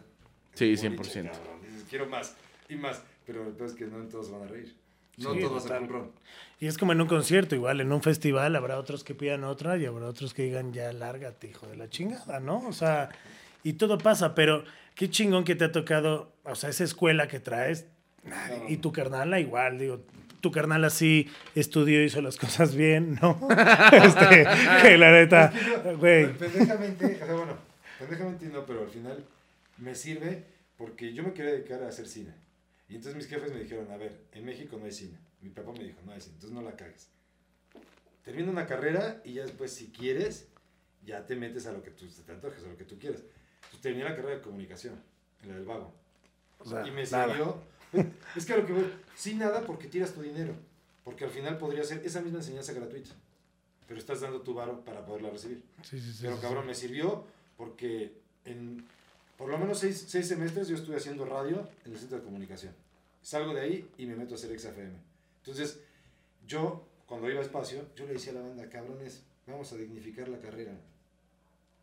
Sí, 0.53 0.73
en 0.77 0.87
un 0.91 0.95
boliche, 0.97 1.21
100%. 1.23 1.31
cabrón. 1.31 1.61
Dices, 1.61 1.85
quiero 1.89 2.05
más 2.07 2.35
y 2.67 2.75
más, 2.75 3.01
pero 3.25 3.47
el 3.47 3.53
pedo 3.53 3.67
es 3.67 3.73
que 3.73 3.85
no 3.85 3.99
en 4.01 4.09
todos 4.09 4.29
van 4.31 4.43
a 4.43 4.47
reír. 4.47 4.75
No 5.19 5.33
Sí, 5.33 5.41
ser 5.67 5.81
un 5.81 5.89
ron. 5.89 6.11
Y 6.59 6.67
es 6.67 6.77
como 6.77 6.91
en 6.91 7.01
un 7.01 7.07
concierto, 7.07 7.55
igual, 7.55 7.79
en 7.79 7.91
un 7.91 8.01
festival 8.01 8.55
habrá 8.55 8.77
otros 8.77 9.03
que 9.03 9.15
pidan 9.15 9.43
otra 9.45 9.77
y 9.77 9.85
habrá 9.85 10.07
otros 10.07 10.33
que 10.33 10.43
digan, 10.43 10.73
ya 10.73 10.91
lárgate, 10.91 11.47
hijo 11.47 11.67
de 11.67 11.77
la 11.77 11.89
chingada, 11.89 12.39
¿no? 12.39 12.59
O 12.67 12.73
sea, 12.73 13.09
y 13.63 13.73
todo 13.73 13.97
pasa, 13.97 14.35
pero 14.35 14.65
qué 14.95 15.09
chingón 15.09 15.45
que 15.45 15.55
te 15.55 15.65
ha 15.65 15.71
tocado, 15.71 16.33
o 16.43 16.55
sea, 16.55 16.69
esa 16.69 16.83
escuela 16.83 17.27
que 17.27 17.39
traes, 17.39 17.85
y 18.67 18.77
tu 18.77 18.91
carnala 18.91 19.39
igual, 19.39 19.79
digo, 19.79 20.01
tu 20.41 20.51
carnal 20.51 20.83
así 20.83 21.29
estudió, 21.55 22.03
hizo 22.03 22.21
las 22.21 22.35
cosas 22.37 22.75
bien, 22.75 23.17
¿no? 23.21 23.39
este, 23.91 24.45
que 24.81 24.97
la 24.97 25.11
neta, 25.11 25.45
Es 25.45 25.51
que 25.51 25.65
yo, 25.65 25.97
güey, 25.97 26.33
Pendejamente, 26.33 27.19
o 27.21 27.25
sea, 27.25 27.35
bueno, 27.35 27.53
pendejamente 27.99 28.45
no, 28.47 28.65
pero 28.65 28.81
al 28.81 28.89
final 28.89 29.23
me 29.77 29.95
sirve 29.95 30.43
porque 30.77 31.13
yo 31.13 31.23
me 31.23 31.33
quería 31.33 31.51
dedicar 31.51 31.83
a 31.83 31.87
hacer 31.87 32.07
cine. 32.07 32.33
Y 32.89 32.95
entonces 32.95 33.15
mis 33.15 33.27
jefes 33.27 33.53
me 33.53 33.59
dijeron, 33.59 33.89
a 33.91 33.97
ver, 33.97 34.19
en 34.33 34.45
México 34.45 34.77
no 34.77 34.85
hay 34.85 34.91
cine. 34.91 35.17
Mi 35.41 35.49
papá 35.49 35.71
me 35.71 35.83
dijo, 35.83 35.99
no 36.05 36.11
hay 36.11 36.19
cine, 36.21 36.33
entonces 36.35 36.55
no 36.55 36.61
la 36.61 36.75
cagues. 36.75 37.07
Termina 38.23 38.49
una 38.51 38.65
carrera 38.67 39.21
y 39.23 39.33
ya 39.33 39.43
después, 39.43 39.71
si 39.71 39.87
quieres, 39.91 40.47
ya 41.05 41.25
te 41.25 41.35
metes 41.35 41.65
a 41.67 41.71
lo 41.71 41.81
que 41.81 41.91
tú 41.91 42.05
te 42.07 42.31
antojes, 42.31 42.63
a 42.63 42.67
lo 42.67 42.77
que 42.77 42.83
tú 42.83 42.97
quieras. 42.99 43.21
Entonces 43.55 43.81
terminé 43.81 44.03
la 44.05 44.15
carrera 44.15 44.35
de 44.37 44.41
comunicación, 44.41 44.95
en 45.43 45.49
la 45.49 45.55
del 45.55 45.65
vago. 45.65 45.93
o 46.59 46.65
sea, 46.65 46.85
Y 46.87 46.91
me 46.91 47.03
nada. 47.05 47.27
sirvió. 47.27 47.61
Es 48.35 48.45
que 48.45 48.53
a 48.53 48.57
lo 48.57 48.65
que 48.65 48.73
voy, 48.73 48.85
sin 49.15 49.39
nada 49.39 49.61
porque 49.65 49.87
tiras 49.87 50.13
tu 50.13 50.21
dinero. 50.21 50.53
Porque 51.03 51.23
al 51.25 51.31
final 51.31 51.57
podría 51.57 51.83
ser 51.83 52.05
esa 52.05 52.21
misma 52.21 52.39
enseñanza 52.39 52.73
gratuita. 52.73 53.11
pero 53.87 53.99
estás 53.99 54.21
dando 54.21 54.41
tu 54.41 54.53
varo 54.53 54.83
para 54.85 55.03
poderla 55.05 55.29
recibir. 55.31 55.63
Sí, 55.81 55.99
sí, 55.99 56.11
sí. 56.13 56.19
Pero 56.21 56.35
sí, 56.35 56.41
cabrón, 56.41 56.63
sí. 56.63 56.67
me 56.67 56.75
sirvió 56.75 57.25
porque 57.57 58.13
en 58.45 58.85
por 59.39 59.49
lo 59.49 59.57
menos 59.57 59.79
seis, 59.79 60.03
seis 60.09 60.27
semestres 60.27 60.67
yo 60.67 60.75
estuve 60.75 60.97
haciendo 60.97 61.23
radio 61.23 61.65
en 61.85 61.93
el 61.93 61.97
centro 61.97 62.17
de 62.17 62.25
comunicación. 62.25 62.73
Salgo 63.21 63.53
de 63.53 63.61
ahí 63.61 63.89
y 63.97 64.05
me 64.05 64.17
meto 64.17 64.33
a 64.33 64.37
hacer 64.37 64.51
XFM. 64.59 64.91
Entonces, 65.37 65.79
yo, 66.45 66.85
cuando 67.05 67.29
iba 67.29 67.39
a 67.39 67.43
espacio, 67.43 67.85
yo 67.95 68.05
le 68.05 68.13
decía 68.13 68.33
a 68.33 68.35
la 68.35 68.41
banda, 68.41 68.67
cabrones, 68.69 69.23
vamos 69.47 69.71
a 69.71 69.77
dignificar 69.77 70.27
la 70.27 70.39
carrera. 70.39 70.73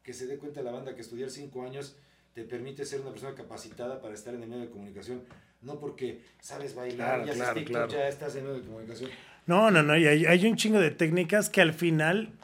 Que 0.03 0.13
se 0.13 0.27
dé 0.27 0.37
cuenta 0.37 0.61
la 0.61 0.71
banda 0.71 0.95
que 0.95 1.01
estudiar 1.01 1.31
cinco 1.31 1.63
años 1.63 1.97
te 2.35 2.45
permite 2.45 2.85
ser 2.85 3.01
una 3.01 3.11
persona 3.13 3.35
capacitada 3.35 4.03
para 4.03 4.13
estar 4.13 4.35
en 4.35 4.43
el 4.43 4.49
medio 4.51 4.65
de 4.65 4.71
comunicación. 4.71 5.23
No 5.63 5.81
porque 5.81 6.21
sabes 6.43 6.75
bailar, 6.75 7.23
Claro, 7.23 7.27
ya 7.27 7.33
claro, 7.33 7.65
claro. 7.65 7.89
ya 7.91 8.07
estás 8.09 8.35
en 8.35 8.41
el 8.43 8.49
medio 8.49 8.61
de 8.61 8.67
comunicación. 8.67 9.11
No, 9.47 9.71
no, 9.71 9.83
no. 9.83 9.97
Y 9.97 10.07
hay, 10.07 10.27
hay 10.27 10.47
un 10.47 10.57
chingo 10.57 10.79
de 10.79 10.91
técnicas 10.91 11.49
que 11.49 11.63
al 11.63 11.73
final 11.73 12.35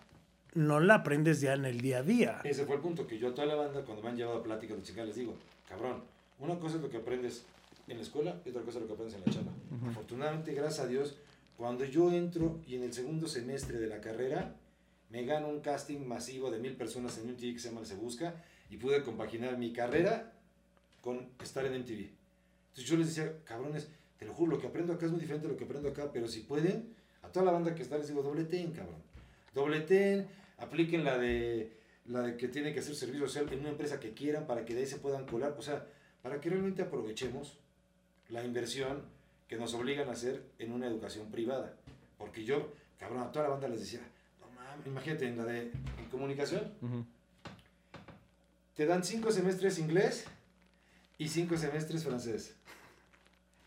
no 0.55 0.81
la 0.81 0.97
aprendes 0.97 1.41
ya 1.41 1.55
en 1.55 1.65
el 1.65 1.81
día 1.81 1.99
a 1.99 2.03
día. 2.03 2.41
Ese 2.45 2.65
fue 2.65 2.77
el 2.77 2.83
punto 2.83 3.07
que 3.07 3.19
yo 3.19 3.29
a 3.29 3.35
toda 3.35 3.47
la 3.47 3.55
banda, 3.55 3.83
cuando 3.85 4.03
me 4.03 4.11
han 4.11 4.17
llevado 4.17 4.39
a 4.39 4.43
pláticas 4.43 4.77
de 4.77 4.83
chingada, 4.83 5.07
les 5.07 5.17
digo, 5.17 5.35
cabrón, 5.69 6.03
una 6.39 6.59
cosa 6.59 6.77
es 6.77 6.83
lo 6.83 6.91
que 6.91 6.99
aprendes 6.99 7.45
en 7.89 7.97
la 7.97 8.03
escuela 8.03 8.41
y 8.45 8.51
otra 8.51 8.63
cosa 8.63 8.79
es 8.79 8.83
lo 8.83 8.89
que 8.89 8.95
aprendes 8.95 9.15
en 9.17 9.25
la 9.27 9.33
chamba. 9.33 9.53
Afortunadamente, 9.91 10.53
gracias 10.53 10.81
a 10.81 10.89
Dios, 10.89 11.17
cuando 11.57 11.85
yo 11.85 12.11
entro 12.13 12.61
y 12.67 12.77
en 12.77 12.83
el 12.83 12.93
segundo 12.93 13.29
semestre 13.29 13.79
de 13.79 13.87
la 13.87 14.01
carrera, 14.01 14.57
me 15.11 15.25
gano 15.25 15.49
un 15.49 15.61
casting 15.61 16.07
masivo 16.07 16.51
de 16.51 16.59
mil 16.59 16.75
personas 16.75 17.19
en 17.19 17.25
un 17.25 17.33
MTV 17.33 17.53
que 17.55 17.59
se 17.59 17.69
llama 17.69 17.85
Se 17.85 17.95
Busca 17.97 18.35
y 18.71 18.77
pude 18.77 19.03
compaginar 19.03 19.59
mi 19.59 19.73
carrera 19.73 20.33
con 21.01 21.29
estar 21.43 21.65
en 21.67 21.81
MTV. 21.81 22.09
Entonces 22.71 22.85
yo 22.85 22.97
les 22.97 23.09
decía, 23.09 23.33
cabrones, 23.45 23.89
te 24.19 24.25
lo 24.25 24.33
juro, 24.33 24.53
lo 24.53 24.59
que 24.59 24.69
aprendo 24.69 24.93
acá 24.93 25.07
es 25.07 25.13
muy 25.13 25.21
diferente 25.21 25.47
a 25.47 25.51
lo 25.51 25.57
que 25.57 25.65
aprendo 25.65 25.89
acá, 25.89 26.11
pero 26.13 26.29
si 26.29 26.41
pueden, 26.41 26.95
a 27.23 27.29
toda 27.29 27.45
la 27.45 27.53
banda 27.53 27.75
que 27.75 27.83
está 27.83 27.99
les 27.99 28.09
digo, 28.09 28.23
dobleten, 28.23 28.73
cabrón. 28.73 28.97
Dobleten, 29.55 30.27
apliquen 30.63 31.05
la 31.05 31.19
de 31.19 31.73
la 32.07 32.23
de 32.23 32.37
que 32.37 32.49
tienen 32.49 32.75
que 32.75 32.81
hacer 32.81 32.95
servicio 32.95 33.27
social 33.27 33.53
en 33.53 33.61
una 33.61 33.71
empresa 33.71 34.01
que 34.01 34.13
quieran 34.13 34.47
para 34.47 34.65
que 34.65 34.75
de 34.75 34.81
ahí 34.81 34.87
se 34.87 34.97
puedan 34.97 35.27
colar, 35.27 35.55
o 35.59 35.63
sea, 35.63 35.87
para 36.23 36.41
que 36.41 36.51
realmente 36.51 36.83
aprovechemos 36.83 37.59
la 38.29 38.45
inversión 38.45 39.03
que 39.49 39.57
nos 39.57 39.75
obligan 39.75 40.09
a 40.09 40.13
hacer 40.13 40.43
en 40.59 40.73
una 40.73 40.87
educación 40.87 41.31
privada. 41.31 41.75
Porque 42.19 42.45
yo, 42.45 42.73
cabrón, 42.99 43.23
a 43.23 43.33
toda 43.33 43.45
la 43.45 43.51
banda 43.53 43.69
les 43.69 43.81
decía, 43.81 44.01
no 44.41 44.49
mames, 44.61 44.87
imagínate 44.87 45.29
en 45.29 45.37
la 45.37 45.45
de 45.45 45.61
en 45.63 46.09
comunicación, 46.11 46.73
te 48.75 48.87
dan 48.87 49.05
cinco 49.05 49.31
semestres 49.31 49.79
inglés 49.79 50.25
y 51.19 51.29
cinco 51.29 51.57
semestres 51.57 52.05
francés. 52.05 52.57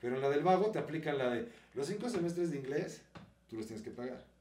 Pero 0.02 0.16
en 0.16 0.22
la 0.22 0.30
del 0.30 0.44
vago 0.44 0.72
te 0.72 0.80
aplican 0.80 1.18
la 1.18 1.30
de 1.30 1.48
los 1.74 1.88
cinco 1.88 2.10
semestres 2.10 2.52
de 2.52 2.58
inglés, 2.58 3.02
tú 3.50 3.58
los 3.58 3.66
tienes 3.66 3.84
que 3.84 3.92
pagar. 3.92 4.35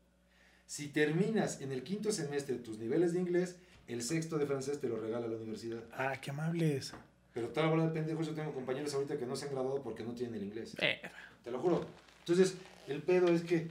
Si 0.66 0.88
terminas 0.88 1.60
en 1.60 1.72
el 1.72 1.82
quinto 1.82 2.10
semestre 2.12 2.56
tus 2.56 2.78
niveles 2.78 3.12
de 3.12 3.20
inglés, 3.20 3.56
el 3.86 4.02
sexto 4.02 4.38
de 4.38 4.46
francés 4.46 4.80
te 4.80 4.88
lo 4.88 4.96
regala 4.96 5.26
la 5.28 5.36
universidad. 5.36 5.82
Ah, 5.92 6.18
qué 6.20 6.30
amables. 6.30 6.94
Pero 7.32 7.48
toda 7.48 7.66
la 7.66 7.70
bola 7.72 7.86
de 7.86 7.90
pendejos, 7.90 8.26
yo 8.26 8.34
tengo 8.34 8.54
compañeros 8.54 8.94
ahorita 8.94 9.18
que 9.18 9.26
no 9.26 9.36
se 9.36 9.46
han 9.46 9.52
graduado 9.52 9.82
porque 9.82 10.04
no 10.04 10.14
tienen 10.14 10.36
el 10.36 10.44
inglés. 10.44 10.74
Eh, 10.80 11.00
Te 11.42 11.50
lo 11.50 11.58
juro. 11.58 11.86
Entonces, 12.20 12.54
el 12.86 13.02
pedo 13.02 13.28
es 13.28 13.42
que 13.42 13.68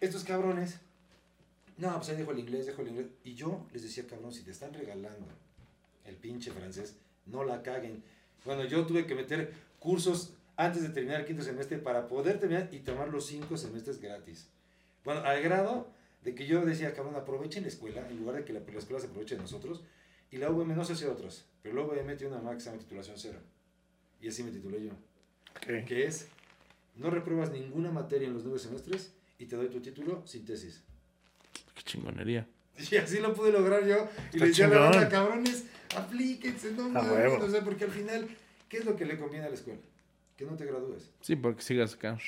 estos 0.00 0.24
cabrones, 0.24 0.78
no, 1.76 1.94
pues 1.96 2.08
ahí 2.08 2.16
dejo 2.16 2.32
el 2.32 2.38
inglés, 2.38 2.66
dejo 2.66 2.82
el 2.82 2.88
inglés. 2.88 3.06
Y 3.24 3.34
yo 3.34 3.66
les 3.72 3.82
decía, 3.82 4.06
cabrón, 4.06 4.32
si 4.32 4.42
te 4.42 4.52
están 4.52 4.72
regalando 4.72 5.26
el 6.06 6.16
pinche 6.16 6.50
francés, 6.52 6.96
no 7.26 7.44
la 7.44 7.62
caguen. 7.62 8.02
Bueno, 8.44 8.64
yo 8.64 8.86
tuve 8.86 9.06
que 9.06 9.14
meter 9.14 9.52
cursos 9.78 10.34
antes 10.56 10.82
de 10.82 10.88
terminar 10.90 11.20
el 11.20 11.26
quinto 11.26 11.42
semestre 11.42 11.78
para 11.78 12.08
poder 12.08 12.38
terminar 12.38 12.68
y 12.72 12.80
tomar 12.80 13.08
los 13.08 13.26
cinco 13.26 13.56
semestres 13.56 14.00
gratis. 14.00 14.48
Bueno, 15.04 15.20
al 15.22 15.42
grado 15.42 15.88
de 16.24 16.34
que 16.34 16.46
yo 16.46 16.64
decía, 16.64 16.94
cabrón, 16.94 17.16
aprovechen 17.16 17.62
la 17.62 17.68
escuela, 17.68 18.08
en 18.08 18.18
lugar 18.18 18.36
de 18.36 18.44
que 18.44 18.52
la, 18.52 18.60
la 18.60 18.78
escuela 18.78 19.00
se 19.00 19.06
aproveche 19.08 19.34
de 19.36 19.42
nosotros. 19.42 19.82
Y 20.30 20.38
la 20.38 20.50
UVM, 20.50 20.74
no 20.74 20.84
sé 20.84 20.96
si 20.96 21.04
otros, 21.04 21.44
pero 21.62 21.74
la 21.74 21.82
UVM 21.82 22.16
tiene 22.16 22.34
una 22.34 22.42
máxima 22.42 22.76
titulación 22.78 23.16
cero. 23.18 23.38
Y 24.20 24.28
así 24.28 24.42
me 24.42 24.50
titulé 24.50 24.84
yo 24.84 24.92
Ok. 25.56 25.84
que 25.86 26.06
es 26.06 26.28
no 26.96 27.10
repruebas 27.10 27.50
ninguna 27.50 27.90
materia 27.90 28.28
en 28.28 28.34
los 28.34 28.44
nueve 28.44 28.58
semestres 28.58 29.12
y 29.38 29.46
te 29.46 29.56
doy 29.56 29.68
tu 29.68 29.80
título 29.80 30.22
sin 30.26 30.44
tesis. 30.44 30.82
qué 31.74 31.82
chingonería. 31.82 32.46
Y 32.90 32.96
así 32.96 33.18
lo 33.20 33.34
pude 33.34 33.52
lograr 33.52 33.84
yo. 33.86 34.08
Y 34.32 34.38
le 34.38 34.46
decía 34.46 34.66
a 34.66 34.68
la 34.70 34.78
banda, 34.78 35.08
cabrones, 35.08 35.64
aplíquense, 35.94 36.72
no 36.72 36.88
mames. 36.88 37.10
huevo. 37.12 37.44
O 37.44 37.50
sea, 37.50 37.62
porque 37.62 37.84
al 37.84 37.90
final, 37.90 38.26
¿qué 38.70 38.78
es 38.78 38.84
lo 38.86 38.96
que 38.96 39.04
le 39.04 39.18
conviene 39.18 39.44
a 39.46 39.48
la 39.50 39.54
escuela? 39.56 39.80
Que 40.36 40.46
no 40.46 40.56
te 40.56 40.64
gradúes. 40.64 41.10
Sí, 41.20 41.36
porque 41.36 41.60
sigas 41.62 41.92
acá. 41.94 42.18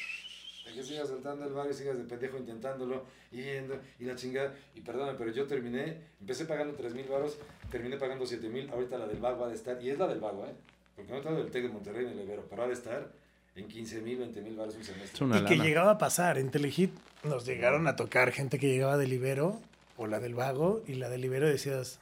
Que 0.73 0.83
sigas 0.83 1.09
saltando 1.09 1.47
el 1.47 1.53
barrio 1.53 1.73
y 1.73 1.75
sigas 1.75 1.97
de 1.97 2.05
pendejo 2.05 2.37
intentándolo 2.37 3.05
y 3.31 3.43
yendo 3.43 3.79
y 4.01 4.05
la 4.07 4.17
chingada. 4.17 4.55
Y 4.75 4.81
perdóname, 4.81 5.17
pero 5.19 5.31
yo 5.31 5.47
terminé, 5.47 5.99
empecé 6.21 6.47
pagando 6.47 6.75
3 6.75 6.95
mil 6.95 7.07
baros, 7.07 7.39
terminé 7.71 7.97
pagando 7.97 8.27
7 8.27 8.49
mil. 8.49 8.69
Ahorita 8.71 8.99
la 8.99 9.07
del 9.07 9.19
vago 9.21 9.45
ha 9.45 9.49
de 9.49 9.55
estar, 9.55 9.81
y 9.83 9.91
es 9.91 9.99
la 9.99 10.09
del 10.09 10.19
vago, 10.21 10.45
¿eh? 10.47 10.55
Porque 10.97 11.13
no 11.13 11.21
tengo 11.21 11.37
del 11.37 11.51
TEC 11.51 11.63
de 11.65 11.69
Monterrey 11.69 12.05
en 12.07 12.13
el 12.13 12.21
Ibero, 12.23 12.45
pero 12.51 12.65
ha 12.65 12.67
de 12.67 12.73
estar 12.73 13.09
en 13.55 13.69
15 13.69 14.01
mil, 14.01 14.19
20 14.19 14.41
mil 14.41 14.57
baros 14.57 14.75
un 14.75 14.85
semestre. 14.85 15.25
Una 15.25 15.39
Y 15.41 15.45
que 15.45 15.57
llegaba 15.59 15.93
a 15.93 15.99
pasar. 15.99 16.39
En 16.39 16.51
Telehit 16.51 16.91
nos 17.23 17.47
llegaron 17.47 17.87
a 17.87 17.95
tocar 17.95 18.33
gente 18.33 18.59
que 18.59 18.67
llegaba 18.69 18.97
del 18.97 19.13
Ibero 19.13 19.61
o 19.97 20.07
la 20.09 20.19
del 20.19 20.35
Vago 20.35 20.83
y 20.89 20.95
la 20.95 21.09
del 21.09 21.25
Ibero 21.25 21.47
decías, 21.49 22.01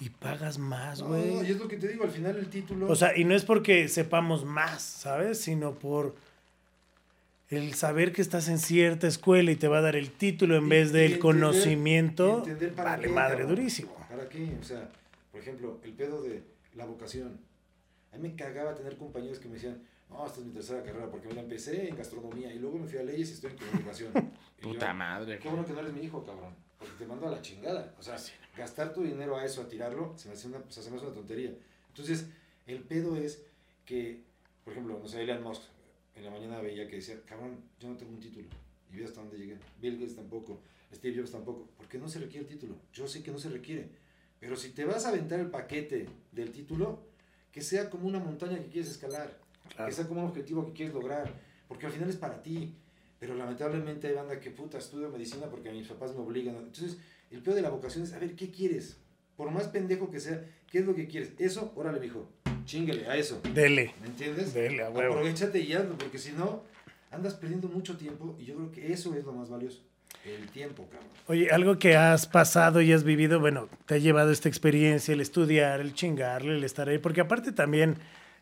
y 0.00 0.08
pagas 0.08 0.58
más, 0.58 1.00
No, 1.00 1.08
güey. 1.08 1.46
y 1.46 1.50
es 1.52 1.58
lo 1.58 1.68
que 1.68 1.76
te 1.76 1.88
digo, 1.88 2.04
al 2.04 2.10
final 2.10 2.36
el 2.38 2.48
título. 2.48 2.88
O 2.90 2.96
sea, 2.96 3.16
y 3.16 3.24
no 3.24 3.34
es 3.34 3.44
porque 3.44 3.88
sepamos 3.88 4.44
más, 4.46 4.82
¿sabes? 4.82 5.38
Sino 5.40 5.74
por 5.74 6.14
el 7.52 7.74
saber 7.74 8.12
que 8.12 8.22
estás 8.22 8.48
en 8.48 8.58
cierta 8.58 9.06
escuela 9.06 9.50
y 9.50 9.56
te 9.56 9.68
va 9.68 9.78
a 9.78 9.82
dar 9.82 9.96
el 9.96 10.10
título 10.10 10.56
en 10.56 10.66
Y- 10.66 10.68
vez 10.68 10.92
del 10.92 11.12
entender- 11.14 11.18
conocimiento, 11.20 12.44
para 12.76 12.90
vale 12.92 13.08
qué, 13.08 13.12
madre 13.12 13.38
cabrón. 13.38 13.56
durísimo. 13.56 13.94
¿Para 14.08 14.28
qué? 14.28 14.56
O 14.60 14.64
sea, 14.64 14.88
por 15.30 15.40
ejemplo, 15.40 15.78
el 15.84 15.92
pedo 15.92 16.22
de 16.22 16.42
la 16.74 16.84
vocación. 16.86 17.38
A 18.12 18.16
mí 18.18 18.28
me 18.28 18.34
cagaba 18.36 18.74
tener 18.74 18.96
compañeros 18.96 19.38
que 19.38 19.48
me 19.48 19.54
decían, 19.54 19.82
no, 20.10 20.26
esta 20.26 20.40
es 20.40 20.46
mi 20.46 20.52
tercera 20.52 20.82
carrera, 20.82 21.10
porque 21.10 21.28
me 21.28 21.34
la 21.34 21.40
empecé 21.42 21.88
en 21.88 21.96
gastronomía 21.96 22.52
y 22.52 22.58
luego 22.58 22.78
me 22.78 22.86
fui 22.86 22.98
a 22.98 23.02
leyes 23.02 23.30
y 23.30 23.32
estoy 23.34 23.50
en 23.52 23.56
comunicación. 23.58 24.12
Y 24.62 24.66
yo, 24.66 24.72
Puta 24.74 24.92
madre. 24.94 25.38
Qué 25.40 25.48
bueno 25.48 25.66
que 25.66 25.72
no 25.72 25.80
eres 25.80 25.92
mi 25.92 26.02
hijo, 26.02 26.24
cabrón. 26.24 26.54
Porque 26.78 26.94
te 26.98 27.04
mando 27.06 27.26
a 27.26 27.32
la 27.32 27.42
chingada. 27.42 27.92
O 27.98 28.02
sea, 28.02 28.16
gastar 28.56 28.92
tu 28.92 29.02
dinero 29.02 29.36
a 29.36 29.44
eso, 29.44 29.62
a 29.62 29.68
tirarlo, 29.68 30.12
se 30.16 30.28
me 30.28 30.34
hace 30.34 30.46
una, 30.46 30.58
o 30.58 30.70
sea, 30.70 30.82
se 30.84 30.90
me 30.90 30.96
hace 30.98 31.06
una 31.06 31.14
tontería. 31.16 31.52
Entonces, 31.88 32.28
el 32.68 32.78
pedo 32.82 33.16
es 33.16 33.42
que, 33.84 34.20
por 34.62 34.72
ejemplo, 34.72 35.00
no 35.02 35.08
sé, 35.08 35.22
Elon 35.22 35.42
Musk, 35.42 35.62
en 36.14 36.24
la 36.24 36.30
mañana 36.30 36.60
veía 36.60 36.86
que 36.88 36.96
decía, 36.96 37.20
cabrón, 37.26 37.58
yo 37.80 37.88
no 37.88 37.96
tengo 37.96 38.12
un 38.12 38.20
título. 38.20 38.46
Y 38.92 38.96
vi 38.96 39.04
hasta 39.04 39.20
dónde 39.20 39.38
llegué. 39.38 39.56
Bill 39.80 39.98
Gates 39.98 40.16
tampoco. 40.16 40.60
Steve 40.94 41.18
Jobs 41.18 41.32
tampoco. 41.32 41.68
Porque 41.76 41.98
no 41.98 42.08
se 42.08 42.18
requiere 42.18 42.46
el 42.46 42.46
título. 42.46 42.76
Yo 42.92 43.06
sé 43.06 43.22
que 43.22 43.30
no 43.30 43.38
se 43.38 43.48
requiere. 43.48 43.88
Pero 44.38 44.56
si 44.56 44.70
te 44.70 44.84
vas 44.84 45.06
a 45.06 45.08
aventar 45.08 45.40
el 45.40 45.50
paquete 45.50 46.08
del 46.32 46.52
título, 46.52 47.00
que 47.50 47.62
sea 47.62 47.88
como 47.88 48.06
una 48.06 48.18
montaña 48.18 48.58
que 48.58 48.68
quieres 48.68 48.90
escalar. 48.90 49.38
Claro. 49.74 49.88
Que 49.88 49.94
sea 49.94 50.06
como 50.06 50.20
un 50.20 50.26
objetivo 50.26 50.66
que 50.66 50.72
quieres 50.72 50.94
lograr. 50.94 51.32
Porque 51.68 51.86
al 51.86 51.92
final 51.92 52.10
es 52.10 52.16
para 52.16 52.42
ti. 52.42 52.74
Pero 53.18 53.34
lamentablemente 53.34 54.08
hay 54.08 54.14
banda 54.14 54.40
que 54.40 54.50
puta 54.50 54.78
estudio 54.78 55.08
medicina 55.08 55.46
porque 55.46 55.70
mis 55.70 55.86
papás 55.86 56.14
me 56.14 56.20
obligan. 56.20 56.56
Entonces, 56.56 56.98
el 57.30 57.40
peor 57.42 57.56
de 57.56 57.62
la 57.62 57.70
vocación 57.70 58.04
es, 58.04 58.12
a 58.12 58.18
ver, 58.18 58.34
¿qué 58.34 58.50
quieres? 58.50 58.98
Por 59.36 59.50
más 59.50 59.68
pendejo 59.68 60.10
que 60.10 60.20
sea, 60.20 60.44
¿qué 60.70 60.80
es 60.80 60.84
lo 60.84 60.94
que 60.94 61.06
quieres? 61.06 61.32
Eso, 61.38 61.72
órale, 61.76 62.00
mijo. 62.00 62.28
Chinguele 62.64 63.06
a 63.06 63.16
eso. 63.16 63.40
Dele. 63.54 63.94
¿Me 64.00 64.08
entiendes? 64.08 64.54
Dele, 64.54 64.84
a 64.84 64.90
huevo. 64.90 65.14
Aprovechate 65.14 65.60
y 65.60 65.72
hazlo, 65.72 65.96
porque 65.96 66.18
si 66.18 66.32
no, 66.32 66.62
andas 67.10 67.34
perdiendo 67.34 67.68
mucho 67.68 67.96
tiempo 67.96 68.36
y 68.38 68.44
yo 68.44 68.54
creo 68.56 68.72
que 68.72 68.92
eso 68.92 69.14
es 69.14 69.24
lo 69.24 69.32
más 69.32 69.48
valioso. 69.48 69.82
El 70.24 70.48
tiempo, 70.48 70.86
cabrón. 70.90 71.08
Oye, 71.26 71.50
algo 71.50 71.78
que 71.78 71.96
has 71.96 72.26
pasado 72.28 72.80
y 72.80 72.92
has 72.92 73.02
vivido, 73.02 73.40
bueno, 73.40 73.68
te 73.86 73.94
ha 73.94 73.98
llevado 73.98 74.30
esta 74.30 74.48
experiencia, 74.48 75.12
el 75.14 75.20
estudiar, 75.20 75.80
el 75.80 75.94
chingarle, 75.94 76.56
el 76.56 76.62
estar 76.64 76.88
ahí, 76.88 76.98
porque 76.98 77.20
aparte 77.20 77.50
también 77.50 77.96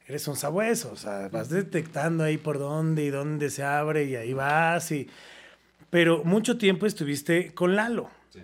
eres 0.07 0.27
un 0.29 0.37
sabueso, 0.37 0.93
o 0.93 0.97
sea, 0.97 1.29
vas 1.29 1.49
detectando 1.49 2.25
ahí 2.25 2.37
por 2.37 2.59
dónde 2.59 3.05
y 3.05 3.11
dónde 3.11 3.49
se 3.49 3.63
abre 3.63 4.05
y 4.05 4.17
ahí 4.17 4.33
vas 4.33 4.91
y... 4.93 5.09
Pero 5.89 6.23
mucho 6.25 6.59
tiempo 6.59 6.87
estuviste 6.87 7.53
con 7.55 7.75
Lalo 7.75 8.11
Sí. 8.31 8.41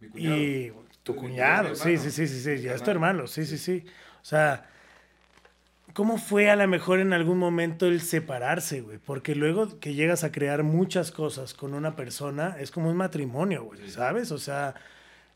Mi 0.00 0.08
cuñado. 0.08 0.36
y 0.36 0.72
tu 1.02 1.16
cuñado, 1.16 1.74
sí, 1.74 1.96
sí, 1.96 2.10
sí, 2.10 2.26
sí, 2.26 2.40
sí, 2.40 2.62
ya 2.62 2.74
es 2.74 2.82
tu 2.82 2.90
hermano, 2.90 3.26
sí, 3.26 3.44
sí, 3.44 3.56
sí. 3.56 3.84
O 4.20 4.24
sea, 4.24 4.69
¿cómo 5.94 6.18
fue 6.18 6.50
a 6.50 6.56
lo 6.56 6.66
mejor 6.68 7.00
en 7.00 7.12
algún 7.12 7.38
momento 7.38 7.86
el 7.86 8.00
separarse, 8.00 8.80
güey? 8.80 8.98
Porque 8.98 9.34
luego 9.34 9.78
que 9.80 9.94
llegas 9.94 10.24
a 10.24 10.32
crear 10.32 10.62
muchas 10.62 11.10
cosas 11.12 11.54
con 11.54 11.74
una 11.74 11.96
persona, 11.96 12.56
es 12.58 12.70
como 12.70 12.90
un 12.90 12.96
matrimonio, 12.96 13.64
güey. 13.64 13.88
¿sabes? 13.88 14.30
O 14.32 14.38
sea, 14.38 14.74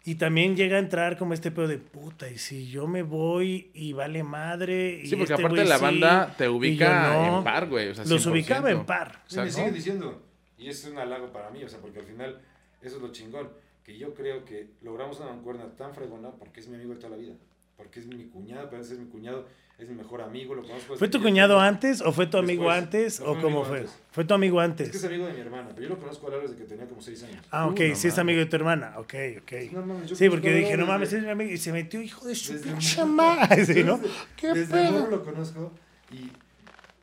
y 0.04 0.16
también 0.16 0.54
llega 0.56 0.76
a 0.76 0.80
entrar 0.80 1.16
como 1.16 1.32
este 1.34 1.50
pedo 1.50 1.66
de 1.68 1.78
puta, 1.78 2.28
y 2.28 2.36
si 2.38 2.68
yo 2.68 2.86
me 2.86 3.02
voy 3.02 3.70
y 3.72 3.92
vale 3.94 4.22
madre. 4.22 5.00
Y 5.02 5.06
Sí, 5.06 5.16
porque 5.16 5.32
este 5.32 5.42
aparte 5.42 5.56
güey 5.56 5.68
la 5.68 5.78
sí, 5.78 5.82
banda 5.82 6.34
te 6.36 6.48
ubica 6.48 7.12
no. 7.14 7.38
en 7.38 7.44
par, 7.44 7.68
güey. 7.68 7.88
O 7.88 7.94
sea, 7.94 8.04
Los 8.04 8.26
100%. 8.26 8.30
ubicaba 8.32 8.70
en 8.70 8.84
par. 8.84 9.22
Sí, 9.26 9.36
me 9.36 9.42
Exacto. 9.44 9.60
sigue 9.66 9.72
diciendo. 9.76 10.22
Y 10.58 10.68
eso 10.68 10.86
es 10.88 10.92
un 10.92 10.98
halago 10.98 11.32
para 11.32 11.50
mí, 11.50 11.62
o 11.64 11.68
sea, 11.68 11.78
porque 11.80 11.98
al 12.00 12.04
final 12.06 12.40
eso 12.82 12.96
es 12.96 13.02
lo 13.02 13.12
chingón. 13.12 13.48
Que 13.82 13.98
yo 13.98 14.14
creo 14.14 14.44
que 14.46 14.68
logramos 14.82 15.20
una 15.20 15.30
mancuerna 15.30 15.66
tan 15.76 15.94
fregona 15.94 16.30
porque 16.30 16.60
es 16.60 16.68
mi 16.68 16.76
amigo 16.76 16.94
de 16.94 17.00
toda 17.00 17.10
la 17.10 17.16
vida. 17.16 17.34
Porque 17.76 18.00
es 18.00 18.06
mi 18.06 18.24
cuñado, 18.26 18.68
pero 18.70 18.82
es 18.82 18.90
mi 18.98 19.06
cuñado, 19.06 19.46
es 19.78 19.88
mi 19.88 19.94
mejor 19.96 20.22
amigo, 20.22 20.54
lo 20.54 20.62
conozco. 20.62 20.96
¿Fue 20.96 21.08
tu 21.08 21.20
cuñado 21.20 21.58
antes 21.58 22.00
o 22.00 22.12
fue 22.12 22.26
tu 22.26 22.36
amigo 22.38 22.64
Después. 22.64 22.82
antes 22.84 23.20
No, 23.20 23.26
o 23.26 23.32
fue 23.34 23.42
cómo 23.42 23.58
amigo 23.60 23.64
fue? 23.68 23.78
antes. 23.80 23.98
Fue 24.12 24.24
tu 24.24 24.34
amigo 24.34 24.62
Es 24.62 24.66
que 24.66 24.70
antes. 24.84 24.94
es 24.94 25.04
amigo 25.04 25.26
de 25.26 25.32
mi 25.32 25.40
hermana, 25.40 25.68
pero 25.74 25.82
yo 25.82 25.88
lo 25.88 25.98
conozco 25.98 26.26
a 26.28 26.30
Lalo 26.30 26.42
desde 26.42 26.56
que 26.56 26.64
tenía 26.64 26.86
como 26.86 27.00
6 27.00 27.22
años. 27.24 27.44
Ah, 27.50 27.66
Uh, 27.66 27.70
ok, 27.70 27.80
no 27.90 27.96
sí 27.96 28.08
es 28.08 28.18
amigo 28.18 28.38
de 28.38 28.46
tu 28.46 28.56
hermana. 28.56 28.94
Ok, 28.98 29.14
ok. 29.42 29.52
No 29.72 29.84
mames, 29.86 30.10
yo 30.10 30.16
Sí, 30.16 30.28
porque 30.30 30.54
dije, 30.54 30.76
no 30.76 30.86
mames, 30.86 31.10
desde- 31.10 31.18
es 31.18 31.24
mi 31.24 31.30
amigo. 31.30 31.50
Y 31.50 31.58
se 31.58 31.72
metió, 31.72 32.00
hijo 32.00 32.26
de 32.26 32.34
su 32.36 32.52
Desde 32.52 32.70
pinche 32.70 33.04
madre, 33.04 33.66
¿sí, 33.66 33.82
¿no? 33.82 33.98
Desde- 33.98 34.14
¿Qué 34.36 34.48
Desde 34.54 34.72
pedo? 34.72 35.10
lo 35.10 35.24
conozco 35.24 35.72
y 36.12 36.30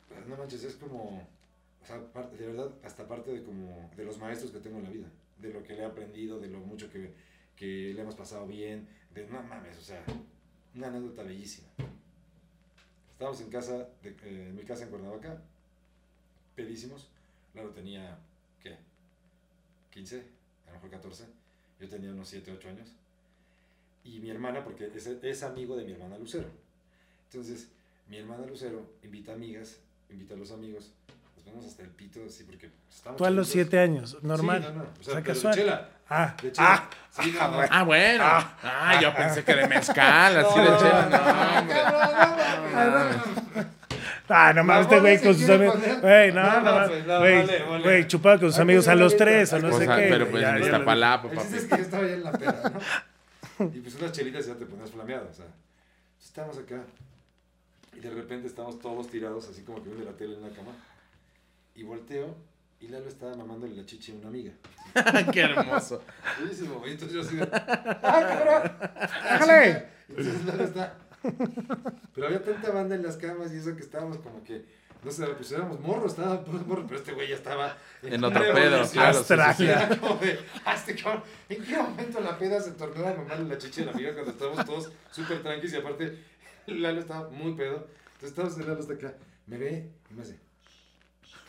pues, 0.08 0.26
no 0.26 0.36
manches, 0.36 0.64
es 0.64 0.76
como, 0.76 1.28
o 1.82 1.86
sea, 1.86 2.00
parte, 2.12 2.36
de 2.38 2.46
verdad, 2.46 2.70
hasta 2.84 3.06
parte 3.06 3.30
de 3.32 3.42
como 3.42 3.90
de 3.96 4.04
los 4.04 4.18
maestros 4.18 4.50
que 4.50 4.60
tengo 4.60 4.78
en 4.78 4.84
la 4.84 4.90
vida, 4.90 5.06
de 5.38 5.52
lo 5.52 5.62
que 5.62 5.74
le 5.74 5.82
he 5.82 5.84
aprendido, 5.84 6.40
de 6.40 6.48
lo 6.48 6.58
mucho 6.60 6.88
que, 6.90 7.12
que 7.56 7.92
le 7.94 8.00
hemos 8.00 8.14
pasado 8.14 8.46
bien, 8.46 8.88
de 9.14 9.26
no 9.26 9.42
mames, 9.42 9.76
o 9.76 9.82
sea, 9.82 10.02
una 10.74 10.88
anécdota 10.88 11.22
bellísima. 11.22 11.68
Estábamos 13.12 13.40
en 13.40 13.50
casa, 13.50 13.88
eh, 14.02 14.16
en 14.48 14.56
mi 14.56 14.62
casa 14.62 14.84
en 14.84 14.90
Cuernavaca, 14.90 15.40
pedísimos, 16.56 17.08
Lalo 17.54 17.70
tenía, 17.70 18.18
¿qué? 18.62 18.76
15, 19.90 20.22
a 20.66 20.68
lo 20.68 20.72
mejor 20.74 20.90
14, 20.90 21.24
yo 21.80 21.88
tenía 21.88 22.10
unos 22.10 22.28
7, 22.28 22.52
8 22.52 22.68
años, 22.68 22.88
y 24.04 24.18
mi 24.18 24.30
hermana, 24.30 24.64
porque 24.64 24.86
es, 24.86 25.06
es 25.06 25.42
amigo 25.42 25.76
de 25.76 25.84
mi 25.84 25.92
hermana 25.92 26.18
Lucero. 26.18 26.48
Entonces, 27.30 27.68
mi 28.08 28.16
hermana 28.16 28.46
Lucero 28.46 28.84
invita 29.02 29.34
amigas, 29.34 29.78
invita 30.10 30.34
a 30.34 30.38
los 30.38 30.50
amigos, 30.50 30.90
nos 31.44 31.54
vemos 31.54 31.66
hasta 31.66 31.82
el 31.82 31.88
pito, 31.90 32.20
así, 32.26 32.44
porque 32.44 32.70
estamos. 32.90 33.16
Tú 33.18 33.24
a 33.24 33.30
los 33.30 33.48
siete 33.48 33.78
años, 33.78 34.16
normal. 34.22 34.62
Sí, 34.62 34.68
no, 34.72 34.74
no, 34.74 34.82
o 34.82 34.86
O 34.86 35.02
sea, 35.02 35.04
pero 35.04 35.16
de 35.16 35.22
casual. 35.22 35.54
chela, 35.54 35.88
Ah, 36.08 36.34
de 36.42 36.52
chela. 36.52 36.88
sí, 37.10 37.34
no, 37.38 37.50
no. 37.50 37.66
Ah, 37.70 37.82
bueno. 37.84 38.24
Ah. 38.26 38.56
Ah, 38.62 39.00
yo 39.00 39.14
pensé 39.14 39.42
que 39.44 39.54
de 39.54 39.66
mezcal, 39.68 40.36
así 40.38 40.58
de 40.58 40.64
No, 40.70 40.78
chela. 40.78 41.08
no, 44.28 44.34
ah, 44.34 44.52
no 44.54 44.64
mames, 44.64 44.82
este 44.86 45.00
güey 45.00 45.20
con 45.20 45.34
sus 45.34 45.48
amigos. 45.50 45.78
Güey, 46.00 46.32
no, 46.32 46.60
No, 46.60 46.86
pues, 46.88 47.06
güey, 47.06 47.06
vale, 47.06 47.62
vale. 47.64 47.82
güey, 47.82 48.06
chupaba 48.06 48.38
con 48.38 48.50
sus 48.50 48.60
amigos 48.60 48.88
a 48.88 48.94
los 48.94 49.16
tres 49.16 49.52
o 49.52 49.58
no 49.58 49.72
sé 49.76 49.86
qué. 49.86 50.06
pero 50.08 50.28
pues 50.30 50.42
ya, 50.42 50.56
en 50.56 50.62
Iztapalapa, 50.62 51.28
papi. 51.30 51.54
es 51.56 51.64
que 51.64 51.76
yo 51.76 51.82
estaba 51.82 52.06
ya 52.06 52.14
en 52.14 52.24
la 52.24 52.32
peda, 52.32 52.72
¿no? 53.58 53.64
Y 53.74 53.80
pues 53.80 53.94
unas 53.96 54.12
chelitas 54.12 54.46
ya 54.46 54.54
te 54.54 54.66
ponías 54.66 54.90
flameado, 54.90 55.28
o 55.30 55.34
sea. 55.34 55.46
Estamos 56.22 56.56
acá 56.58 56.80
y 57.94 58.00
de 58.00 58.10
repente 58.10 58.46
estamos 58.48 58.78
todos 58.80 59.08
tirados, 59.10 59.48
así 59.50 59.62
como 59.62 59.82
que 59.82 59.90
viendo 59.90 60.10
la 60.10 60.16
tele 60.16 60.34
en 60.36 60.42
la 60.42 60.48
cama. 60.48 60.70
Y 61.74 61.82
volteo 61.84 62.34
y 62.80 62.88
Lalo 62.88 63.08
estaba 63.08 63.34
mamándole 63.36 63.74
la 63.76 63.86
chichi 63.86 64.12
a 64.12 64.14
una 64.16 64.28
amiga. 64.28 64.52
Qué 65.32 65.40
hermoso. 65.40 66.02
Bellísimo, 66.40 66.82
y 66.86 66.90
entonces 66.90 67.14
yo 67.14 67.20
así 67.22 67.36
de, 67.36 67.42
¡ah, 67.52 67.98
cabrón! 68.02 68.72
¡Déjale! 69.22 69.86
Entonces 70.08 70.44
Lalo 70.44 70.64
está. 70.64 70.98
Pero 72.14 72.26
había 72.26 72.42
tanta 72.42 72.70
banda 72.72 72.94
en 72.96 73.02
las 73.04 73.16
camas 73.16 73.52
y 73.52 73.56
eso 73.58 73.74
que 73.76 73.82
estábamos 73.82 74.18
como 74.18 74.42
que, 74.42 74.64
no 75.04 75.10
sé, 75.12 75.24
pues 75.28 75.52
éramos 75.52 75.78
morros, 75.80 76.12
estábamos 76.12 76.44
puros 76.44 76.66
morros, 76.66 76.84
pero 76.88 76.98
este 76.98 77.12
güey 77.12 77.28
ya 77.28 77.36
estaba 77.36 77.76
En 78.02 78.22
otro 78.24 78.42
una 78.42 78.52
pedo, 78.54 78.88
claro. 78.90 79.14
sí, 79.14 79.24
sí, 79.24 79.24
sí. 79.26 79.38
Astral. 79.38 79.62
Era 79.68 79.88
como 80.00 80.16
de, 80.16 80.40
"Ah, 80.64 80.74
este 80.74 80.96
cabrón, 80.96 81.22
¿en 81.48 81.62
qué 81.64 81.76
momento 81.76 82.20
la 82.20 82.36
peda 82.38 82.60
se 82.60 82.72
tornó 82.72 83.06
a 83.06 83.14
mamarle 83.14 83.48
la 83.48 83.58
chicha 83.58 83.82
a 83.82 83.84
la 83.86 83.92
amiga 83.92 84.12
cuando 84.14 84.32
estábamos 84.32 84.66
todos 84.66 84.92
súper 85.12 85.42
tranquilos 85.42 85.72
y 85.72 85.76
aparte 85.76 86.18
Lalo 86.66 87.00
estaba 87.00 87.30
muy 87.30 87.54
pedo? 87.54 87.86
Entonces 88.14 88.30
estábamos 88.30 88.58
en 88.58 88.66
Lalo 88.66 88.80
hasta 88.80 88.94
acá, 88.94 89.14
me 89.46 89.58
ve 89.58 89.90
y 90.10 90.14
me 90.14 90.22
hace, 90.22 90.38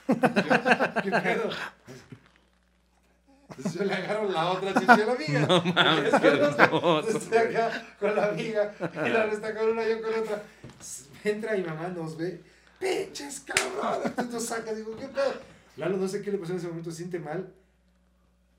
¿qué 0.08 1.12
pedo? 1.12 1.50
Entonces 3.50 3.74
yo 3.74 3.86
le 3.86 3.94
agarro 3.94 4.30
la 4.30 4.52
otra 4.52 4.74
chicha 4.74 4.94
a 4.94 4.98
la 4.98 5.14
amiga. 5.14 5.40
No 5.42 5.64
mames, 5.64 6.14
qué 6.20 6.28
hermoso, 6.28 7.38
acá 7.38 7.86
con 8.00 8.16
la 8.16 8.26
amiga 8.26 8.74
y 8.80 9.10
Lalo 9.10 9.32
está 9.32 9.54
con 9.56 9.70
una, 9.70 9.88
yo 9.88 10.02
con 10.02 10.14
otra. 10.14 10.44
Entra 11.24 11.54
mi 11.54 11.64
mamá, 11.64 11.88
nos 11.90 12.18
ve, 12.18 12.42
pinches 12.80 13.42
cabrón. 13.42 14.02
Entonces 14.06 14.34
nos 14.34 14.46
saca, 14.46 14.74
digo, 14.74 14.96
¿qué 14.98 15.08
pedo? 15.08 15.34
Lalo 15.78 15.98
no 15.98 16.08
sé 16.08 16.22
qué 16.22 16.32
le 16.32 16.38
pasó 16.38 16.54
en 16.54 16.58
ese 16.60 16.68
momento, 16.68 16.92
se 16.92 16.98
siente 16.98 17.20
mal. 17.20 17.48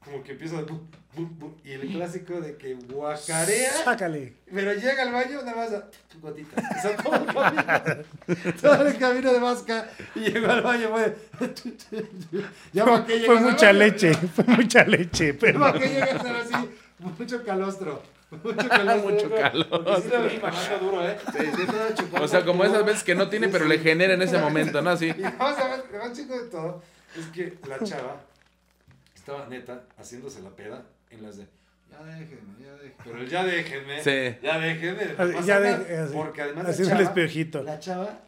Como 0.05 0.23
que 0.23 0.33
empieza 0.33 0.57
de 0.57 0.62
bu, 0.64 0.81
bu, 1.17 1.27
bu, 1.38 1.57
y 1.64 1.73
el 1.73 1.88
clásico 1.93 2.40
de 2.40 2.57
que 2.59 2.75
guacarea, 2.75 3.73
Sácale. 3.85 4.35
pero 4.53 4.75
llega 4.75 5.03
al 5.03 5.12
baño 5.12 5.40
nada 5.43 5.57
más 5.57 5.73
a 5.73 5.88
tu 6.09 6.21
gotita. 6.21 6.61
O 6.61 6.83
sea, 6.83 6.97
todo 6.97 7.14
el 7.17 7.27
camino, 7.27 8.55
todo 8.61 8.87
el 8.87 8.99
camino 8.99 9.33
de 9.33 9.38
Vasca 9.40 9.88
y 10.14 10.21
llegó 10.21 10.51
al 10.53 10.61
baño, 10.62 10.88
fue. 10.90 11.17
Ya 12.73 12.85
Fue 12.85 13.19
llegas 13.19 13.38
al 13.38 13.45
mucha 13.45 13.67
baño, 13.67 13.79
leche, 13.79 14.14
fue 14.14 14.45
mucha 14.45 14.85
leche, 14.85 15.33
Ya 15.33 15.38
pero. 15.40 15.61
para 15.61 15.79
qué 15.79 15.88
llegas 15.88 16.11
a 16.11 16.17
estar 16.17 16.37
así, 16.37 16.71
mucho 16.99 17.45
calostro. 17.45 18.03
Mucho 18.43 18.69
calostro. 18.69 19.11
Mucho 19.11 19.29
Porque 19.31 20.03
sí 20.03 20.71
duro, 20.81 21.09
¿eh? 21.09 21.17
Sí, 21.33 21.38
estaba 21.62 21.95
chupando 21.95 22.25
O 22.25 22.29
sea, 22.29 22.45
como 22.45 22.64
esas 22.64 22.85
veces 22.85 23.05
que 23.05 23.14
no 23.14 23.29
tiene, 23.31 23.49
pero 23.49 23.64
le 23.64 23.79
genera 23.79 24.14
en 24.14 24.23
ese 24.23 24.38
momento, 24.38 24.83
¿no? 24.83 24.90
Así. 24.90 25.07
Y 25.17 25.23
vamos 25.23 25.59
a 25.59 25.69
ver, 25.69 25.85
lo 25.93 25.99
más 25.99 26.12
chico 26.12 26.35
de 26.38 26.49
todo 26.51 26.83
es 27.19 27.27
que 27.29 27.57
la 27.69 27.79
chava 27.79 28.21
estaba 29.25 29.47
neta 29.49 29.85
haciéndose 29.97 30.43
la 30.43 30.51
peda 30.51 30.85
en 31.11 31.23
las 31.23 31.39
de 31.39 31.47
ya 31.91 32.03
déjenme, 32.05 32.41
ya 32.61 32.73
déjenme. 32.75 32.95
Pero 33.05 33.19
el 33.19 33.29
ya 33.31 33.45
déjenme, 33.45 34.03
Sí. 34.03 34.37
ya 34.43 34.59
déjenme. 34.59 35.03
Así, 35.17 35.47
ya 35.47 35.61
de- 35.61 35.97
así, 35.99 36.13
porque 36.15 36.43
además 36.43 36.65
la 36.65 36.71
haciendo 36.71 36.93
el 36.95 36.99
chava, 36.99 37.09
espiojito. 37.11 37.63
la 37.63 37.79
chava 37.79 38.19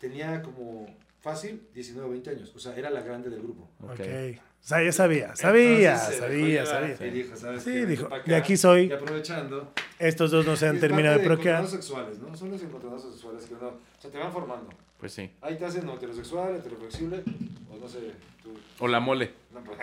tenía 0.00 0.40
como 0.42 0.86
fácil 1.20 1.66
19 1.74 2.08
o 2.08 2.10
20 2.12 2.30
años. 2.30 2.52
O 2.54 2.58
sea, 2.58 2.74
era 2.76 2.88
la 2.90 3.00
grande 3.02 3.28
del 3.28 3.42
grupo. 3.42 3.68
Ok. 3.82 3.90
Ok. 3.90 4.00
O 4.00 4.66
sea, 4.68 4.82
ya 4.82 4.92
sabía, 4.92 5.34
sabía, 5.36 5.92
Entonces, 5.94 6.18
sabía, 6.18 6.66
sabía. 6.66 7.06
Y 7.06 7.10
dijo, 7.10 7.36
¿sabes 7.36 7.62
Sí, 7.62 7.72
qué? 7.72 7.86
Dijo, 7.86 8.06
acá. 8.06 8.22
de 8.24 8.36
aquí 8.36 8.56
soy. 8.56 8.86
Y 8.86 8.92
aprovechando. 8.92 9.72
Estos 9.98 10.30
dos 10.30 10.46
no 10.46 10.56
se 10.56 10.66
han 10.68 10.78
terminado 10.80 11.14
de 11.18 11.24
parte 11.24 11.28
procrear. 11.28 11.60
encontronados 11.60 11.86
sexuales, 11.86 12.18
¿no? 12.20 12.36
Son 12.36 12.50
los 12.50 12.62
encontronados 12.62 13.02
sexuales 13.12 13.44
que 13.46 13.54
no. 13.54 13.68
O 13.68 13.80
sea, 14.00 14.10
te 14.10 14.18
van 14.18 14.32
formando. 14.32 14.68
Pues 14.98 15.12
sí. 15.12 15.30
Ahí 15.42 15.56
te 15.56 15.64
hacen 15.64 15.88
heterosexual, 15.88 16.56
heteroflexible, 16.56 17.22
o 17.70 17.76
no 17.80 17.88
sé, 17.88 17.98
tú. 18.42 18.50
O 18.80 18.88
la 18.88 18.98
mole. 19.00 19.30
No, 19.54 19.60
pues, 19.60 19.78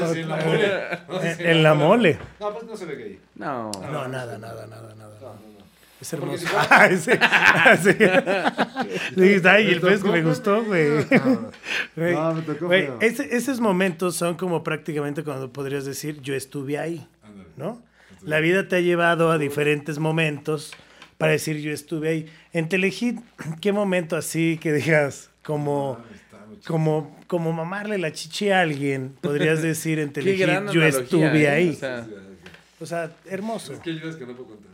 no, 0.00 0.12
si 0.14 0.20
en 0.20 0.28
la 0.28 0.36
mole. 0.36 0.68
No 1.08 1.20
sé 1.20 1.34
si 1.34 1.42
En 1.42 1.50
en 1.50 1.62
la 1.62 1.74
mole. 1.74 2.18
No, 2.40 2.52
pues 2.54 2.64
no 2.64 2.76
se 2.76 2.86
ve 2.86 2.96
gay. 2.96 3.20
No. 3.34 3.70
No, 3.90 4.08
nada, 4.08 4.38
nada, 4.38 4.66
nada, 4.66 4.94
nada. 4.94 5.14
No, 5.20 5.28
no, 5.28 5.34
no. 5.34 5.64
Es 6.00 6.12
hermoso. 6.12 6.38
si 6.38 6.46
fuera- 6.46 6.66
Ay, 6.70 6.96
sí. 6.96 7.10
sí. 7.82 9.14
Dijiste, 9.20 9.48
ay, 9.48 9.68
el 9.72 9.80
pez 9.80 10.02
que 10.02 10.10
me 10.10 10.22
gustó, 10.22 10.64
güey. 10.64 10.88
No, 11.96 12.34
me 12.34 12.42
tocó 12.42 12.66
güey, 12.66 12.88
ese- 13.00 13.36
esos 13.36 13.60
momentos 13.60 14.16
son 14.16 14.36
como 14.36 14.64
prácticamente 14.64 15.22
cuando 15.22 15.52
podrías 15.52 15.84
decir, 15.84 16.20
yo 16.22 16.34
estuve 16.34 16.78
ahí. 16.78 17.06
¿no? 17.56 17.82
La 18.22 18.40
vida 18.40 18.66
te 18.68 18.76
ha 18.76 18.80
llevado 18.80 19.30
a 19.30 19.36
diferentes 19.38 19.98
momentos 19.98 20.72
para 21.18 21.32
decir, 21.32 21.58
yo 21.58 21.70
estuve 21.72 22.08
ahí. 22.08 22.26
En 22.52 22.68
Telehit, 22.68 23.20
¿qué 23.60 23.72
momento 23.72 24.16
así 24.16 24.58
que 24.58 24.72
digas, 24.72 25.30
como, 25.42 25.98
Ah, 25.98 26.04
está 26.14 26.38
como, 26.66 27.18
como 27.26 27.52
mamarle 27.52 27.98
la 27.98 28.12
chichi 28.12 28.50
a 28.50 28.60
alguien, 28.60 29.16
podrías 29.20 29.62
decir 29.62 29.98
en 29.98 30.12
Telehit, 30.12 30.38
yo 30.38 30.44
analogía, 30.44 30.88
estuve 30.88 31.42
¿eh? 31.42 31.48
ahí? 31.48 31.70
O 32.80 32.86
sea. 32.86 33.10
O 33.10 33.30
hermoso. 33.30 33.74
Es 33.74 33.78
que 33.80 33.90
hay 33.90 33.96
ideas 33.96 34.16
que 34.16 34.26
no 34.26 34.34
puedo 34.34 34.48
contar. 34.48 34.72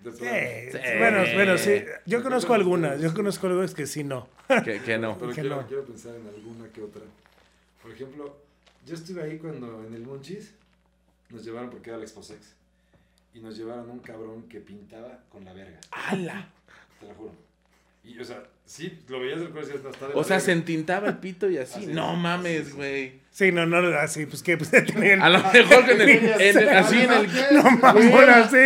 De 0.00 0.12
Sí. 0.12 0.78
Sí. 0.78 0.98
Bueno, 0.98 1.24
bueno, 1.34 1.58
sí. 1.58 1.82
Yo 2.04 2.22
conozco 2.22 2.52
algunas, 2.54 3.00
yo 3.00 3.14
conozco 3.14 3.46
algunas 3.46 3.74
que 3.74 3.86
sí 3.86 4.04
no. 4.04 4.28
que, 4.64 4.80
que 4.80 4.98
no. 4.98 5.16
Pero 5.18 5.30
que 5.32 5.40
quiero, 5.40 5.56
no. 5.56 5.66
quiero 5.66 5.84
pensar 5.84 6.14
en 6.14 6.26
alguna 6.26 6.68
que 6.68 6.82
otra. 6.82 7.02
Por 7.82 7.92
ejemplo, 7.92 8.36
yo 8.86 8.94
estuve 8.94 9.22
ahí 9.22 9.38
cuando 9.38 9.84
en 9.86 9.94
el 9.94 10.02
Monchis 10.02 10.52
nos 11.30 11.44
llevaron, 11.44 11.70
porque 11.70 11.90
era 11.90 11.96
el 11.96 12.02
Exposex, 12.02 12.54
y 13.34 13.40
nos 13.40 13.56
llevaron 13.56 13.88
a 13.88 13.92
un 13.92 14.00
cabrón 14.00 14.42
que 14.48 14.60
pintaba 14.60 15.20
con 15.30 15.44
la 15.44 15.52
verga. 15.52 15.80
¡Hala! 15.90 16.48
Y, 18.14 18.20
o 18.20 18.24
sea, 18.24 18.42
sí, 18.64 19.00
lo 19.08 19.18
veías 19.20 19.40
del 19.40 19.48
cuerpo 19.50 19.68
y 19.70 19.72
decías, 19.78 19.98
de 20.00 20.06
O 20.14 20.22
sea, 20.24 20.38
se 20.40 20.52
entintaba 20.52 21.08
el 21.08 21.16
pito 21.18 21.50
y 21.50 21.58
así. 21.58 21.80
Así 21.80 21.86
No 21.88 22.12
es. 22.12 22.18
mames, 22.18 22.74
güey. 22.74 23.20
Sí, 23.32 23.50
no, 23.50 23.66
no, 23.66 23.78
así, 23.98 24.26
pues 24.26 24.42
que 24.42 24.56
pues 24.56 24.70
tenían. 24.70 25.20
A 25.20 25.28
lo 25.28 25.38
mejor 25.40 25.84
que 25.86 25.92
en 25.92 26.00
el, 26.00 26.10
en 26.40 26.58
el- 26.58 26.68
así 26.68 27.00
en 27.00 27.10
el 27.12 27.28
No 27.52 27.62
mamón, 27.78 28.30
así. 28.30 28.58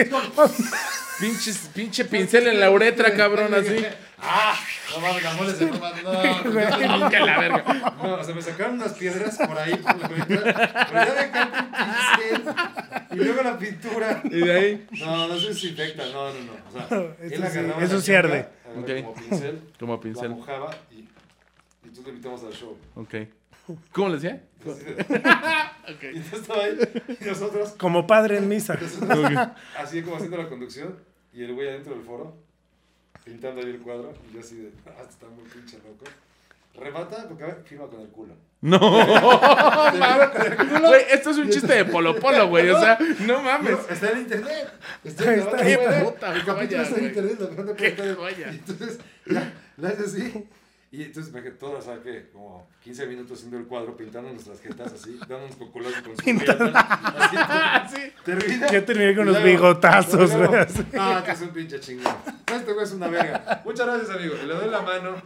pinche, 1.21 1.53
pinche 1.75 2.05
pincel 2.05 2.47
en 2.49 2.61
la 2.61 2.71
uretra, 2.71 3.15
cabrón, 3.15 3.55
así. 3.55 3.85
¡Ah! 4.19 4.59
No 5.01 5.07
mames, 5.07 5.23
la 5.23 5.35
mole 5.35 5.53
se 5.55 5.67
toma. 5.67 5.91
No, 6.03 6.99
no, 7.03 7.11
Que 7.11 7.19
la 7.21 7.39
verga. 7.41 7.65
no, 8.03 8.15
o 8.15 8.25
sea, 8.25 8.35
me 8.35 8.43
sacaron 8.43 8.75
unas 8.75 8.93
piedras 8.95 9.37
por 9.39 9.59
ahí, 9.59 9.75
por 9.77 9.97
la 9.99 10.09
verga, 10.09 10.87
pero 10.91 11.05
ya 11.05 11.15
dejaste 11.15 11.69
pincel 11.79 12.55
y 13.13 13.17
luego 13.25 13.43
la 13.43 13.59
pintura. 13.59 14.21
Y 14.25 14.41
de 14.41 14.53
ahí, 14.53 14.87
No, 15.01 15.29
no 15.29 15.39
se 15.39 15.49
desinfecta, 15.49 16.05
no, 16.13 16.33
no, 16.33 16.41
no. 16.41 16.53
O 16.69 16.73
sea, 16.73 16.85
Eso 17.21 17.35
él 17.35 17.43
agarraba 17.45 17.83
eso 17.85 17.95
la 17.97 18.01
sí 18.01 18.15
arde. 18.15 18.49
Como 18.75 19.15
pincel, 19.15 19.63
como 19.79 19.95
la 19.95 20.01
pincel. 20.01 20.29
mojaba 20.31 20.71
y, 20.91 21.09
y 21.87 21.91
tú 21.95 22.03
te 22.03 22.11
invitamos 22.11 22.43
al 22.45 22.53
show. 22.53 22.77
Ok. 22.97 23.15
¿Cómo 23.93 24.09
le 24.09 24.15
decía? 24.15 24.43
Y 25.89 26.17
entonces 26.19 26.33
estaba 26.41 26.65
ahí 26.65 26.77
y 27.21 27.25
nosotros, 27.25 27.71
Como 27.79 28.07
padre 28.07 28.37
en 28.39 28.47
misa. 28.49 28.75
nosotros 28.81 29.49
así 29.79 30.03
como 30.03 30.17
haciendo 30.17 30.37
la 30.37 30.49
conducción 30.49 30.97
y 31.33 31.45
el 31.45 31.55
güey 31.55 31.69
adentro 31.69 31.95
del 31.95 32.03
foro 32.05 32.37
pintando 33.29 33.61
ahí 33.61 33.69
el 33.71 33.81
cuadro 33.81 34.15
y 34.31 34.35
yo 34.35 34.41
así 34.41 34.57
de, 34.57 34.73
ah, 34.87 35.05
está 35.09 35.27
muy 35.29 35.45
pinche 35.45 35.77
loco. 35.79 36.05
remata, 36.75 37.29
porque 37.29 37.45
a 37.45 37.47
ver, 37.49 37.63
firma 37.65 37.87
con 37.87 38.01
el 38.01 38.09
culo. 38.09 38.35
No, 38.61 38.79
Firma 39.93 40.33
con 40.33 40.47
el 40.47 40.57
culo. 40.57 40.89
güey, 40.89 41.03
esto 41.11 41.31
es 41.31 41.39
un 41.39 41.51
chiste 41.51 41.75
de 41.75 41.85
Polo 41.85 42.19
Polo, 42.19 42.49
güey. 42.49 42.71
O 42.71 42.81
sea, 42.81 42.99
no 43.21 43.43
mames. 43.43 43.73
No, 43.73 43.79
está 43.89 44.11
en 44.11 44.19
internet. 44.19 44.73
Está 45.05 45.33
en 45.35 45.41
está, 45.41 45.57
está. 45.69 46.37
Está 46.37 46.65
ya, 49.27 49.53
la 49.77 49.89
haces 49.89 50.07
así. 50.07 50.49
Y 50.91 51.03
entonces 51.03 51.31
me 51.35 51.43
sea, 51.43 52.01
que 52.03 52.31
como 52.33 52.67
15 52.83 53.07
minutos 53.07 53.37
haciendo 53.37 53.59
el 53.59 53.67
cuadro, 53.67 53.95
pintando 53.95 54.31
nuestras 54.33 54.59
jetas 54.61 54.91
así, 54.95 55.19
dándonos 55.29 55.57
cocolazos 55.57 56.01
con 56.01 56.17
su 56.17 56.25
Pintando. 56.25 56.73
Así, 56.75 57.97
Sí. 57.97 58.13
termina. 58.25 58.71
Yo 58.73 58.85
terminé 58.85 59.15
con 59.15 59.27
los 59.27 59.43
bigotazos, 59.43 60.35
güey. 60.35 60.49
Ah, 60.99 61.23
que 61.25 61.33
es 61.33 61.41
un 61.43 61.51
pinche 61.51 61.79
chingón. 61.79 62.15
Este 62.47 62.73
güey 62.73 62.85
es 62.85 62.93
una 62.93 63.09
verga. 63.09 63.63
Muchas 63.67 63.87
gracias, 63.87 64.11
amigo. 64.17 64.35
Y 64.43 64.47
le 64.47 64.55
doy 64.55 64.71
la 64.71 64.81
mano 64.81 65.17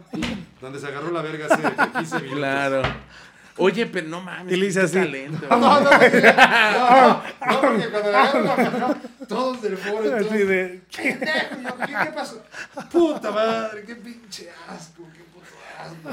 donde 0.59 0.79
se 0.79 0.87
agarró 0.87 1.11
la 1.11 1.21
verga 1.21 1.47
hace 1.49 1.61
15 1.93 2.15
minutos. 2.17 2.37
Claro. 2.37 2.81
Oye, 3.55 3.85
pero 3.85 4.07
no 4.07 4.19
mames. 4.19 4.51
Y 4.51 4.57
le 4.57 4.65
hice 4.65 4.81
así. 4.81 4.95
talento, 4.95 5.47
No, 5.49 5.57
no, 5.59 5.79
no, 5.79 5.91
no, 5.91 5.91
no, 5.91 7.61
porque 7.61 7.89
cuando 7.89 8.09
le 8.11 8.17
agarro 8.17 8.41
la 8.41 8.55
mano, 8.55 8.97
todos 9.29 9.61
del 9.61 9.77
foro, 9.77 10.09
todos, 10.09 10.25
Así 10.25 10.37
de. 10.39 10.81
¿qué, 10.91 11.19
¿qué 11.19 12.11
pasó? 12.13 12.43
Puta 12.91 13.31
madre, 13.31 13.83
qué 13.85 13.95
pinche 13.95 14.49
asco, 14.67 15.03
qué. 15.13 15.23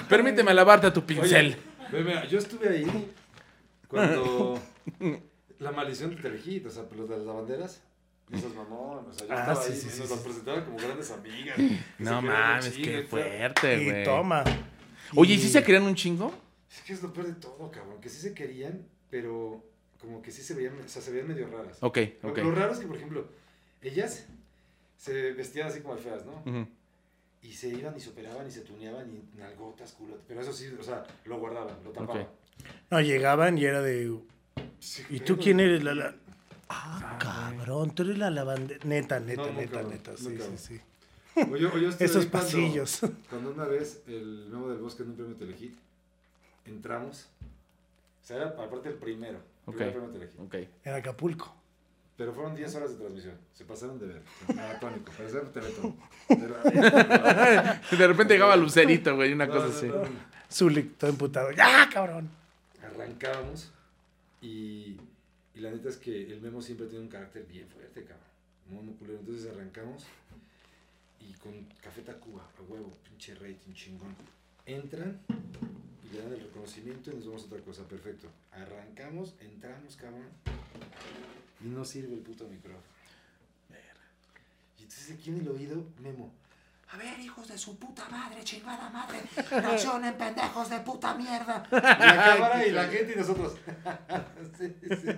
Permíteme 0.09 0.53
lavarte 0.55 0.91
tu 0.91 1.05
pincel. 1.05 1.57
Oye, 1.89 1.89
ve, 1.93 2.05
mira, 2.05 2.27
yo 2.27 2.39
estuve 2.39 2.69
ahí 2.69 3.13
cuando 3.89 4.61
la 5.59 5.73
maldición 5.73 6.11
de 6.15 6.23
Telehit, 6.23 6.67
o 6.67 6.71
sea, 6.71 6.85
los 6.97 7.09
de 7.09 7.17
las 7.17 7.27
lavanderas, 7.27 7.83
esas 8.33 8.55
mamón, 8.55 9.07
o 9.09 9.13
sea, 9.13 9.27
yo 9.27 9.33
Ah, 9.35 9.41
estaba 9.41 9.63
sí, 9.63 9.73
ahí 9.73 9.79
sí, 9.79 9.87
y 9.89 9.91
sí, 9.91 9.99
nos 10.01 10.09
sí. 10.09 10.15
las 10.15 10.23
presentaron 10.25 10.65
como 10.65 10.77
grandes 10.79 11.11
amigas. 11.11 11.59
No 11.99 12.23
mames, 12.23 12.71
qué 12.77 13.03
fue- 13.09 13.23
fuerte, 13.25 13.83
Y 13.83 13.91
güey. 13.91 14.05
toma. 14.05 14.45
Oye, 15.17 15.35
¿y 15.35 15.39
sí 15.39 15.49
se 15.49 15.63
querían 15.65 15.83
un 15.83 15.95
chingo? 15.97 16.33
Es 16.71 16.83
que 16.83 16.93
es 16.93 17.03
lo 17.03 17.13
peor 17.13 17.27
de 17.27 17.33
todo, 17.35 17.71
cabrón, 17.73 18.01
que 18.01 18.09
sí 18.09 18.21
se 18.21 18.33
querían, 18.33 18.87
pero 19.11 19.65
como 20.01 20.23
que 20.23 20.31
sí 20.31 20.43
se 20.43 20.55
veían, 20.55 20.75
o 20.79 20.89
sea, 20.89 21.03
se 21.03 21.11
veían 21.11 21.27
medio 21.27 21.49
raras. 21.49 21.79
Ok, 21.81 21.99
Lo- 22.23 22.31
ok. 22.31 22.39
Lo, 22.39 22.51
raro 22.53 22.73
es 22.73 22.79
que, 22.79 22.87
por 22.87 22.97
ejemplo, 22.97 23.29
ellas 23.83 24.27
se 24.97 25.33
vestían 25.33 25.67
así 25.67 25.81
como 25.81 25.97
feas, 25.97 26.25
¿no? 26.25 26.43
Ujú. 26.47 26.69
Y 27.43 27.53
se 27.53 27.69
iban 27.69 27.97
y 27.97 28.01
se 28.01 28.11
operaban 28.11 28.47
y 28.47 28.51
se 28.51 28.61
tuneaban 28.61 29.11
y 29.11 29.39
nalgotas, 29.39 29.93
culo. 29.93 30.19
Pero 30.29 30.41
eso 30.43 30.53
sí, 30.53 30.69
o 30.79 30.83
sea, 30.83 31.05
lo 31.25 31.39
guardaban, 31.39 31.77
lo 31.83 31.91
tapaban. 31.91 32.29
No, 32.91 33.01
llegaban 33.01 33.57
y 33.57 33.65
era 33.65 33.81
de. 33.81 34.15
Sí, 34.79 35.03
¿Y 35.11 35.21
tú 35.21 35.39
quién 35.39 35.61
eres? 35.61 35.83
La, 35.83 35.95
la- 35.95 36.15
Ah, 36.69 37.19
cabrón, 37.19 37.91
tú 37.95 38.03
eres 38.05 38.19
la 38.19 38.31
lavandera. 38.31 38.85
Neta, 38.85 39.19
neta, 39.19 39.43
No, 39.47 39.53
neta, 39.53 39.83
neta. 39.83 40.17
Sí, 40.17 40.29
nunca. 40.29 40.45
sí, 40.57 40.57
sí. 41.37 41.41
O 41.51 41.57
yo, 41.57 41.73
o 41.73 41.79
yo 41.79 41.89
Esos 41.89 42.27
cuando- 42.27 42.31
pasillos. 42.31 43.01
Cuando 43.29 43.51
una 43.53 43.65
vez 43.65 44.03
el 44.07 44.47
Memo 44.51 44.69
del 44.69 44.79
Bosque 44.79 45.03
en 45.03 45.11
un 45.11 45.17
premio 45.17 45.35
Telehit, 45.37 45.77
entramos. 46.67 47.27
O 48.23 48.27
sea, 48.27 48.37
era 48.37 48.47
aparte 48.51 48.91
el 48.91 48.95
primero. 48.97 49.41
El 49.67 49.75
primer 49.75 49.93
premio 49.95 50.11
Telehit. 50.11 50.39
Ok. 50.39 50.55
En 50.85 50.95
Acapulco. 50.95 51.55
Pero 52.21 52.35
fueron 52.35 52.55
10 52.55 52.75
horas 52.75 52.91
de 52.91 52.97
transmisión. 52.99 53.35
Se 53.55 53.65
pasaron 53.65 53.99
de 53.99 54.05
ver. 54.09 54.23
Maratónico. 54.55 55.11
Parecía 55.17 55.41
teletón. 55.41 55.97
De 56.29 58.07
repente 58.07 58.35
llegaba 58.35 58.57
Lucerito, 58.57 59.17
güey, 59.17 59.33
una 59.33 59.47
No, 59.47 59.55
cosa 59.55 59.69
no, 59.69 59.73
así. 59.73 59.87
no. 59.89 60.03
Zulik, 60.53 60.99
todo 60.99 61.09
emputado. 61.09 61.51
¡Ya, 61.53 61.89
cabrón! 61.91 62.29
Arrancábamos 62.85 63.73
y, 64.43 64.99
y 65.55 65.61
la 65.61 65.71
neta 65.71 65.89
es 65.89 65.97
que 65.97 66.31
el 66.31 66.43
Memo 66.43 66.61
siempre 66.61 66.89
tiene 66.89 67.05
un 67.05 67.11
carácter 67.11 67.47
bien 67.47 67.67
fuerte, 67.69 68.03
cabrón. 68.05 68.27
Muy, 68.69 68.83
muy 68.83 68.95
culero. 68.97 69.21
Entonces 69.21 69.51
arrancamos 69.51 70.05
y 71.21 71.33
con 71.39 71.53
Café 71.83 72.03
Tacuba, 72.03 72.43
a 72.43 72.63
huevo, 72.71 72.99
pinche 73.09 73.35
rating 73.35 73.73
chingón. 73.73 74.15
Entran 74.67 75.19
y 76.11 76.15
le 76.15 76.23
dan 76.23 76.33
el 76.33 76.41
reconocimiento 76.41 77.11
y 77.11 77.15
nos 77.15 77.27
vamos 77.27 77.43
a 77.43 77.47
otra 77.47 77.59
cosa. 77.61 77.83
Perfecto. 77.85 78.29
Arrancamos, 78.53 79.35
entramos, 79.41 79.97
cabrón. 79.97 80.29
Y 81.65 81.69
no 81.69 81.85
sirve 81.85 82.15
el 82.15 82.21
puto 82.21 82.47
micrófono. 82.49 82.83
Y 84.79 84.83
entonces 84.83 85.17
aquí 85.17 85.31
en 85.31 85.41
el 85.41 85.49
oído, 85.49 85.85
Memo. 86.01 86.33
A 86.93 86.97
ver, 86.97 87.21
hijos 87.21 87.47
de 87.47 87.57
su 87.57 87.79
puta 87.79 88.09
madre, 88.09 88.43
chingada 88.43 88.91
madre, 88.91 89.21
reaccionen, 89.51 90.13
pendejos 90.19 90.69
de 90.71 90.81
puta 90.81 91.15
mierda. 91.15 91.63
Y 91.71 91.75
la 91.77 92.25
cámara 92.25 92.67
y 92.67 92.73
la 92.73 92.89
gente 92.89 93.13
y 93.13 93.17
nosotros. 93.17 93.57
Sí, 94.59 94.75
sí. 94.83 95.09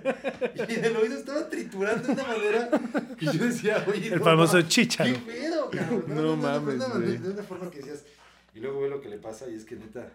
Y 0.69 0.73
en 0.75 0.85
el 0.85 0.95
oído 0.95 1.17
estaba 1.17 1.49
triturando 1.49 2.07
de 2.07 2.13
una 2.13 2.23
manera 2.23 2.69
que 3.17 3.25
yo 3.25 3.45
decía, 3.45 3.83
oye, 3.87 4.07
El 4.13 4.19
no 4.19 4.25
famoso 4.25 4.61
chícharo. 4.61 5.11
¿Qué 5.11 5.19
pedo, 5.19 5.69
cabrón? 5.71 6.03
No 6.07 6.35
mames, 6.37 6.79
De 6.79 6.85
una, 6.85 6.95
güey. 6.95 7.17
de 7.17 7.29
una 7.31 7.43
forma 7.43 7.71
que 7.71 7.77
decías. 7.79 8.03
Y 8.53 8.59
luego 8.59 8.81
ve 8.81 8.89
lo 8.89 9.01
que 9.01 9.09
le 9.09 9.17
pasa 9.17 9.49
y 9.49 9.55
es 9.55 9.65
que 9.65 9.75
neta, 9.75 10.11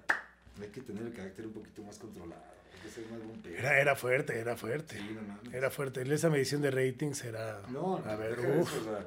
hay 0.60 0.68
que 0.68 0.80
tener 0.80 1.04
el 1.04 1.12
carácter 1.12 1.46
un 1.46 1.52
poquito 1.52 1.82
más 1.82 1.98
controlado. 1.98 2.42
Hay 2.74 2.80
que 2.82 2.88
ser 2.88 3.04
más 3.10 3.20
pedo. 3.42 3.56
Era, 3.56 3.80
era 3.80 3.96
fuerte, 3.96 4.38
era 4.38 4.56
fuerte. 4.56 4.96
Sí, 4.98 5.14
no 5.14 5.22
mames. 5.22 5.54
Era 5.54 5.70
fuerte. 5.70 6.14
Esa 6.14 6.30
medición 6.30 6.62
de 6.62 6.70
ratings 6.70 7.24
era. 7.24 7.62
No, 7.70 7.96
a 8.04 8.16
ver, 8.16 8.38
eso, 8.38 8.60
o 8.80 8.84
sea, 8.84 9.06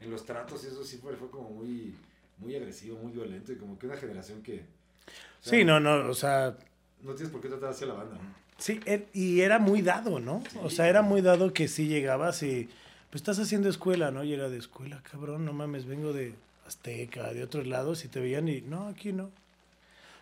en 0.00 0.10
los 0.10 0.24
tratos 0.24 0.64
y 0.64 0.68
eso 0.68 0.82
sí 0.84 0.98
fue, 0.98 1.14
fue 1.16 1.30
como 1.30 1.50
muy, 1.50 1.94
muy 2.38 2.56
agresivo, 2.56 2.98
muy 2.98 3.12
violento 3.12 3.52
y 3.52 3.56
como 3.56 3.78
que 3.78 3.86
una 3.86 3.96
generación 3.96 4.42
que... 4.42 4.60
o 4.60 5.42
sea, 5.42 5.58
Sí, 5.58 5.64
no, 5.64 5.78
no, 5.80 6.08
o 6.08 6.14
sea, 6.14 6.56
No 7.02 7.12
tienes 7.14 7.30
por 7.32 7.40
qué 7.42 7.48
tratar 7.48 7.70
hacia 7.70 7.86
la 7.86 7.94
banda, 7.94 8.16
sí, 8.58 8.80
él- 8.86 9.06
y 9.12 9.40
era 9.42 9.58
muy 9.58 9.82
dado, 9.82 10.18
¿no? 10.20 10.42
O 10.62 10.70
sea, 10.70 10.88
era 10.88 11.02
muy 11.02 11.20
dado 11.20 11.52
que 11.52 11.68
sí 11.68 11.86
llegabas 11.88 12.42
y, 12.42 12.68
pues 13.10 13.20
estás 13.22 13.38
haciendo 13.38 13.68
escuela, 13.68 14.10
¿no? 14.10 14.24
Y 14.24 14.32
era 14.32 14.48
de 14.48 14.56
escuela, 14.58 15.02
cabrón, 15.02 15.44
no 15.44 15.52
mames, 15.52 15.84
vengo 15.84 16.12
de 16.14 16.34
Azteca, 16.66 17.32
de 17.34 17.42
otros 17.42 17.66
lados, 17.66 18.04
y 18.04 18.08
te 18.08 18.20
veían 18.20 18.48
y, 18.48 18.60
no, 18.62 18.88
aquí 18.88 19.12
no. 19.12 19.30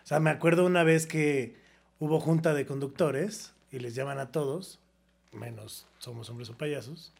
O 0.09 0.11
sea, 0.11 0.19
me 0.19 0.31
acuerdo 0.31 0.65
una 0.65 0.83
vez 0.83 1.05
que 1.05 1.55
hubo 1.99 2.19
junta 2.19 2.55
de 2.55 2.65
conductores 2.65 3.53
y 3.71 3.77
les 3.77 3.93
llaman 3.93 4.17
a 4.17 4.31
todos, 4.31 4.79
menos 5.31 5.85
somos 5.99 6.27
hombres 6.31 6.49
o 6.49 6.57
payasos, 6.57 7.13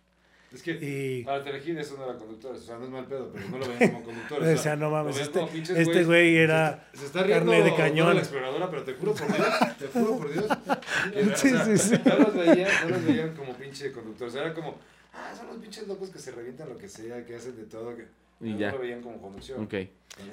Es 0.51 0.63
que 0.63 0.71
y... 0.71 1.23
para 1.23 1.43
Telehit 1.43 1.77
eso 1.77 1.97
no 1.97 2.05
era 2.05 2.17
conductores, 2.17 2.63
o 2.63 2.65
sea, 2.65 2.79
no 2.79 2.85
es 2.85 2.89
mal 2.89 3.05
pedo, 3.05 3.31
pero 3.31 3.47
no 3.47 3.59
lo 3.59 3.67
veían 3.67 3.91
como 3.91 4.05
conductores. 4.05 4.59
O 4.59 4.63
sea, 4.63 4.75
no 4.75 4.89
mames, 4.89 5.19
este, 5.19 5.45
pinches 5.45 5.77
este 5.77 6.03
güey 6.03 6.37
era 6.37 6.89
Se 6.93 7.05
está 7.05 7.21
riendo 7.21 7.51
carne 7.51 7.63
de 7.69 7.75
cañón. 7.75 8.15
la 8.15 8.21
exploradora, 8.21 8.71
pero 8.71 8.83
te 8.83 8.93
juro 8.95 9.13
por 9.13 9.27
Dios, 9.35 9.47
te 9.77 9.87
juro 9.89 10.17
por 10.17 10.33
Dios. 10.33 10.45
que, 11.13 11.19
o 11.21 11.37
Sí, 11.37 11.49
sea, 11.51 11.65
sí, 11.65 11.77
sí. 11.77 11.95
No 12.03 12.17
los 12.17 12.33
veían, 12.33 12.71
no 12.85 12.89
los 12.89 13.05
veían 13.05 13.35
como 13.35 13.53
pinche 13.53 13.91
conductores, 13.91 14.33
era 14.33 14.51
como, 14.51 14.79
ah, 15.13 15.31
son 15.37 15.45
los 15.45 15.57
pinches 15.57 15.87
locos 15.87 16.09
que 16.09 16.17
se 16.17 16.31
revientan 16.31 16.67
lo 16.67 16.79
que 16.79 16.89
sea, 16.89 17.23
que 17.23 17.35
hacen 17.35 17.55
de 17.55 17.65
todo, 17.65 17.95
que 17.95 18.07
Y 18.41 18.51
no 18.53 18.57
ya. 18.59 18.71
lo 18.71 18.79
veían 18.79 19.01
como 19.01 19.19
conducción. 19.21 19.63
Ok. 19.63 19.73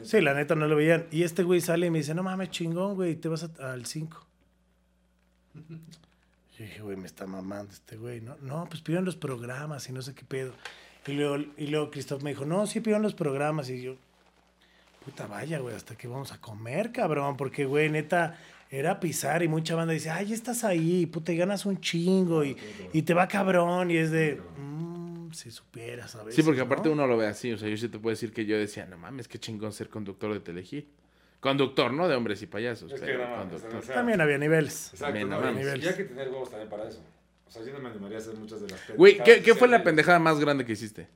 Sí, 0.03 0.21
la 0.21 0.35
neta 0.35 0.55
no 0.55 0.67
lo 0.67 0.77
veían. 0.77 1.07
Y 1.11 1.23
este 1.23 1.43
güey 1.43 1.61
sale 1.61 1.87
y 1.87 1.91
me 1.91 1.99
dice, 1.99 2.15
no 2.15 2.23
mames, 2.23 2.51
chingón, 2.51 2.95
güey, 2.95 3.15
te 3.17 3.29
vas 3.29 3.45
a- 3.59 3.73
al 3.73 3.87
5. 3.87 4.27
Yo 6.59 6.65
dije, 6.65 6.81
güey, 6.83 6.97
me 6.97 7.07
está 7.07 7.27
mamando 7.27 7.73
este 7.73 7.97
güey, 7.97 8.21
¿no? 8.21 8.37
No, 8.41 8.67
pues 8.69 8.81
pidieron 8.83 9.05
los 9.05 9.17
programas 9.17 9.89
y 9.89 9.93
no 9.93 10.03
sé 10.03 10.15
qué 10.15 10.25
pedo. 10.25 10.53
Y 11.07 11.13
luego, 11.13 11.37
y 11.57 11.67
luego 11.69 11.91
Christoph 11.91 12.23
me 12.23 12.31
dijo, 12.31 12.45
no, 12.45 12.67
sí 12.67 12.81
pidieron 12.81 13.03
los 13.03 13.15
programas. 13.15 13.69
Y 13.71 13.83
yo, 13.83 13.95
puta 15.05 15.27
vaya, 15.27 15.59
güey, 15.61 15.75
hasta 15.75 15.97
que 15.97 16.09
vamos 16.09 16.33
a 16.33 16.41
comer, 16.41 16.93
cabrón. 16.93 17.37
Porque, 17.37 17.65
güey, 17.67 17.91
neta, 17.91 18.39
era 18.71 18.99
pisar 18.99 19.43
y 19.43 19.49
mucha 19.49 19.75
banda 19.77 19.93
dice, 19.93 20.11
ay, 20.11 20.33
estás 20.33 20.65
ahí, 20.65 21.07
puta, 21.07 21.33
y 21.33 21.37
ganas 21.37 21.65
un 21.67 21.81
chingo 21.81 22.43
y, 22.45 22.57
y 22.93 23.03
te 23.03 23.15
va 23.15 23.29
cabrón. 23.29 23.91
Y 23.91 23.99
es 23.99 24.11
de, 24.11 24.41
mmm, 24.59 24.96
si 25.37 25.51
supieras, 25.51 26.11
¿sabes? 26.13 26.35
Sí, 26.35 26.43
porque 26.43 26.61
aparte 26.61 26.89
uno 26.89 27.07
lo 27.07 27.17
ve 27.17 27.27
así. 27.27 27.53
O 27.53 27.59
sea, 27.59 27.69
yo 27.69 27.77
sí 27.77 27.89
te 27.89 27.99
puedo 27.99 28.13
decir 28.13 28.33
que 28.33 28.45
yo 28.47 28.57
decía, 28.59 28.87
no 28.87 28.97
mames, 28.99 29.29
qué 29.29 29.39
chingón 29.39 29.73
ser 29.73 29.89
conductor 29.89 30.33
de 30.33 30.41
Telehit. 30.41 30.89
Conductor, 31.41 31.93
¿no? 31.93 32.09
De 32.09 32.17
hombres 32.17 32.43
y 32.43 32.47
payasos. 32.47 32.91
Es 32.93 33.01
que 33.01 33.15
no 33.17 33.37
conductor. 33.37 33.77
o 33.77 33.83
sea, 33.83 33.95
También 33.97 34.21
había 34.21 34.39
niveles. 34.39 34.89
Exacto, 34.95 35.05
También, 35.05 35.29
no, 35.29 35.39
y- 35.39 35.43
mames. 35.43 35.85
y 35.85 35.89
hay 35.89 35.95
que 35.95 36.05
tener 36.05 36.29
huevos 36.29 36.51
también 36.51 36.69
para 36.71 36.89
eso. 36.89 37.01
O 37.47 37.51
sea, 37.51 37.63
yo 37.63 37.73
no 37.73 37.79
me 37.79 37.91
animaría 37.91 38.19
a 38.19 38.21
hacer 38.21 38.35
muchas 38.35 38.61
de 38.61 38.69
las 38.69 38.81
Güey, 38.97 39.13
¿qué, 39.13 39.19
pendejadas 39.19 39.45
qué 39.45 39.53
que 39.53 39.59
fue 39.59 39.69
la 39.69 39.85
pendejada 39.85 40.19
más 40.19 40.41
grande 40.41 40.65
que 40.65 40.73
hiciste? 40.73 41.07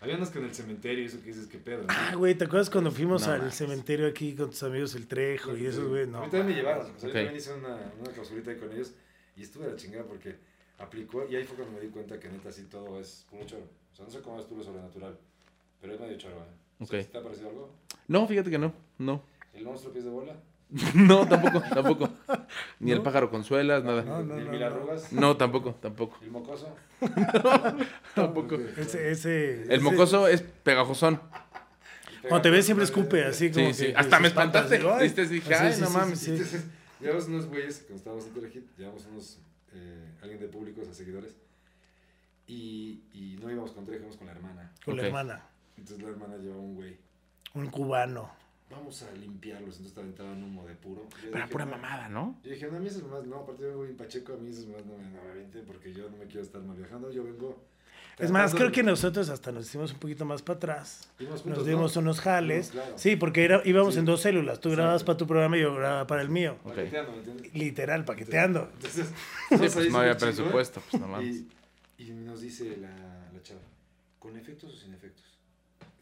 Había 0.00 0.14
unos 0.14 0.30
que 0.30 0.38
en 0.38 0.44
el 0.44 0.54
cementerio, 0.54 1.04
eso 1.04 1.18
que 1.20 1.26
dices, 1.26 1.48
qué 1.48 1.58
pedo. 1.58 1.80
¿no? 1.82 1.86
Ah, 1.88 2.14
güey, 2.16 2.34
¿te 2.36 2.44
acuerdas 2.44 2.70
cuando 2.70 2.92
fuimos 2.92 3.26
No 3.26 3.32
al 3.32 3.52
cementerio 3.52 4.06
aquí 4.06 4.34
con 4.36 4.50
tus 4.50 4.62
amigos 4.62 4.94
El 4.94 5.08
Trejo 5.08 5.56
y 5.56 5.66
esos, 5.66 5.88
güey? 5.88 6.04
A 6.04 6.06
No. 6.06 6.20
mí 6.20 6.30
también 6.30 6.46
me 6.46 6.54
llevaron. 6.54 6.86
O 6.86 6.98
sea, 6.98 7.08
yo 7.08 7.12
también 7.14 7.36
hice 7.36 7.52
una, 7.52 7.76
una 8.00 8.10
clausurita 8.12 8.52
ahí 8.52 8.56
con 8.58 8.72
ellos 8.72 8.92
y 9.36 9.42
estuve 9.42 9.66
a 9.66 9.70
la 9.70 9.76
chingada 9.76 10.04
porque 10.04 10.36
aplicó 10.78 11.26
y 11.28 11.36
ahí 11.36 11.44
fue 11.44 11.56
cuando 11.56 11.74
me 11.74 11.80
di 11.84 11.88
cuenta 11.88 12.18
que 12.20 12.28
neta 12.28 12.48
así 12.50 12.62
todo 12.64 13.00
es 13.00 13.26
puro 13.30 13.44
choro. 13.44 13.64
O 13.92 13.96
sea, 13.96 14.04
no 14.04 14.10
sé 14.10 14.20
cómo 14.20 14.38
es 14.38 14.46
tú 14.46 14.56
lo 14.56 14.62
sobrenatural, 14.62 15.16
pero 15.80 15.94
es 15.94 16.00
medio 16.00 16.16
choro, 16.18 16.36
¿eh? 16.36 16.54
O 16.80 16.86
sea, 16.86 17.00
Ok. 17.00 17.06
¿Te 17.10 17.18
ha 17.18 17.22
parecido 17.22 17.48
algo? 17.50 17.70
No, 18.06 18.26
fíjate 18.28 18.50
que 18.50 18.58
no. 18.58 18.72
No. 18.98 19.22
¿El 19.54 19.64
monstruo 19.64 19.92
pies 19.92 20.04
de 20.04 20.10
bola? 20.10 20.36
No, 20.94 21.26
tampoco, 21.26 21.60
tampoco. 21.72 22.08
Ni 22.78 22.92
el 22.92 22.98
¿No? 22.98 23.02
pájaro 23.04 23.30
con 23.30 23.42
suelas, 23.42 23.82
nada. 23.82 24.02
No, 24.02 24.22
no, 24.22 24.34
¿Ni 24.34 24.40
el 24.40 24.44
no, 24.46 24.50
mil 24.52 24.60
no. 24.60 24.66
arrugas? 24.66 25.12
No, 25.12 25.36
tampoco, 25.36 25.74
tampoco. 25.80 26.18
¿El 26.22 26.30
mocoso? 26.30 26.76
Tampoco. 28.14 28.54
Ok. 28.56 28.60
Ese, 28.78 29.10
ese, 29.10 29.62
El 29.64 29.72
ese- 29.72 29.80
mocoso 29.80 30.28
es 30.28 30.42
pegajosón. 30.42 31.20
Cuando 32.22 32.42
te 32.42 32.50
ves 32.50 32.64
siempre 32.66 32.84
escupe, 32.84 33.24
así 33.24 33.50
como 33.50 33.68
Sí, 33.68 33.74
sí. 33.74 33.86
que- 33.86 33.96
Hasta 33.96 34.20
me 34.20 34.28
espantaste. 34.28 34.78
Viste, 35.00 35.26
dije, 35.26 35.48
Sí, 35.48 35.54
ay, 35.58 35.72
sí, 35.72 35.80
no 35.80 35.86
sí, 35.86 35.92
mames. 35.96 36.18
sí, 36.18 36.44
sí. 36.44 36.58
Llevamos 37.00 37.28
unos 37.28 37.46
güeyes, 37.46 37.78
cuando 37.78 37.96
estábamos 37.96 38.26
en 38.26 38.32
Telehit, 38.34 38.76
llevamos 38.76 39.06
unos, 39.06 39.38
eh, 39.78 40.18
alguien 40.22 40.40
de 40.40 40.48
públicos 40.48 40.88
a 40.88 40.94
seguidores 40.94 41.36
y, 42.46 43.02
y 43.12 43.36
no 43.40 43.50
íbamos 43.50 43.72
con 43.72 43.84
Trejo, 43.84 44.00
íbamos 44.00 44.16
con 44.16 44.26
la 44.26 44.32
hermana. 44.32 44.72
Con 44.84 44.96
la 44.96 45.06
hermana. 45.06 45.46
Entonces 45.76 46.02
la 46.02 46.10
hermana 46.10 46.36
llevaba 46.38 46.60
un 46.60 46.74
güey. 46.74 46.96
Un 47.54 47.66
cubano. 47.70 48.30
vamos 48.70 49.02
a 49.02 49.12
limpiarlos. 49.12 49.76
Entonces 49.76 49.94
te 49.94 50.00
aventaban 50.00 50.42
humo 50.42 50.66
de 50.66 50.74
puro. 50.74 51.02
Yo 51.04 51.16
Pero 51.30 51.36
dije, 51.36 51.48
pura 51.48 51.64
no. 51.64 51.70
mamada, 51.72 52.08
¿no? 52.08 52.38
Yo 52.42 52.50
dije, 52.50 52.66
no, 52.68 52.76
a 52.76 52.80
mí 52.80 52.86
esas 52.88 53.02
mamás, 53.02 53.26
no, 53.26 53.36
aparte 53.36 53.62
yo 53.62 53.68
vengo 53.70 53.82
bien 53.82 53.96
pacheco, 53.96 54.34
a 54.34 54.36
mí 54.36 54.50
esas 54.50 54.66
mamás 54.66 54.86
no 54.86 54.96
me, 54.98 55.04
no 55.10 55.20
me 55.54 55.62
porque 55.62 55.92
yo 55.92 56.10
no 56.10 56.16
me 56.16 56.26
quiero 56.26 56.42
estar 56.42 56.62
mal 56.62 56.76
viajando. 56.76 57.10
Yo 57.10 57.24
vengo. 57.24 57.64
Es 58.18 58.30
más, 58.30 58.54
creo 58.54 58.72
que 58.72 58.82
nosotros 58.82 59.28
hasta 59.28 59.52
nos 59.52 59.66
hicimos 59.66 59.92
un 59.92 59.98
poquito 59.98 60.24
más 60.24 60.42
para 60.42 60.56
atrás. 60.56 61.08
Juntos, 61.18 61.46
Nos 61.46 61.66
dimos 61.66 61.94
¿no? 61.96 62.02
unos 62.02 62.20
jales. 62.20 62.68
No, 62.74 62.80
claro. 62.82 62.98
Sí, 62.98 63.16
porque 63.16 63.44
era, 63.44 63.62
íbamos 63.64 63.94
Sí. 63.94 64.00
en 64.00 64.06
dos 64.06 64.20
células. 64.22 64.60
Tú 64.60 64.70
grababas 64.70 65.04
para 65.04 65.16
tu 65.18 65.26
programa 65.26 65.56
y 65.56 65.60
yo 65.60 65.74
grababa 65.74 66.06
para 66.06 66.22
el 66.22 66.28
mío. 66.28 66.56
Paqueteando, 66.64 67.12
¿me 67.12 67.18
entiendes? 67.18 67.54
Literal, 67.54 68.04
paqueteando. 68.04 68.70
Entonces, 68.74 69.06
Sí, 69.48 69.56
pues 69.56 69.90
no 69.90 69.98
había 69.98 70.16
presupuesto, 70.16 70.82
pues 70.90 71.00
no 71.00 71.08
mames. 71.08 71.36
Y, 71.98 72.04
y 72.04 72.10
nos 72.10 72.40
dice 72.40 72.76
la, 72.76 72.88
la 72.90 73.42
chava, 73.42 73.60
¿con 74.18 74.36
efectos 74.36 74.72
o 74.72 74.76
sin 74.76 74.94
efectos? 74.94 75.24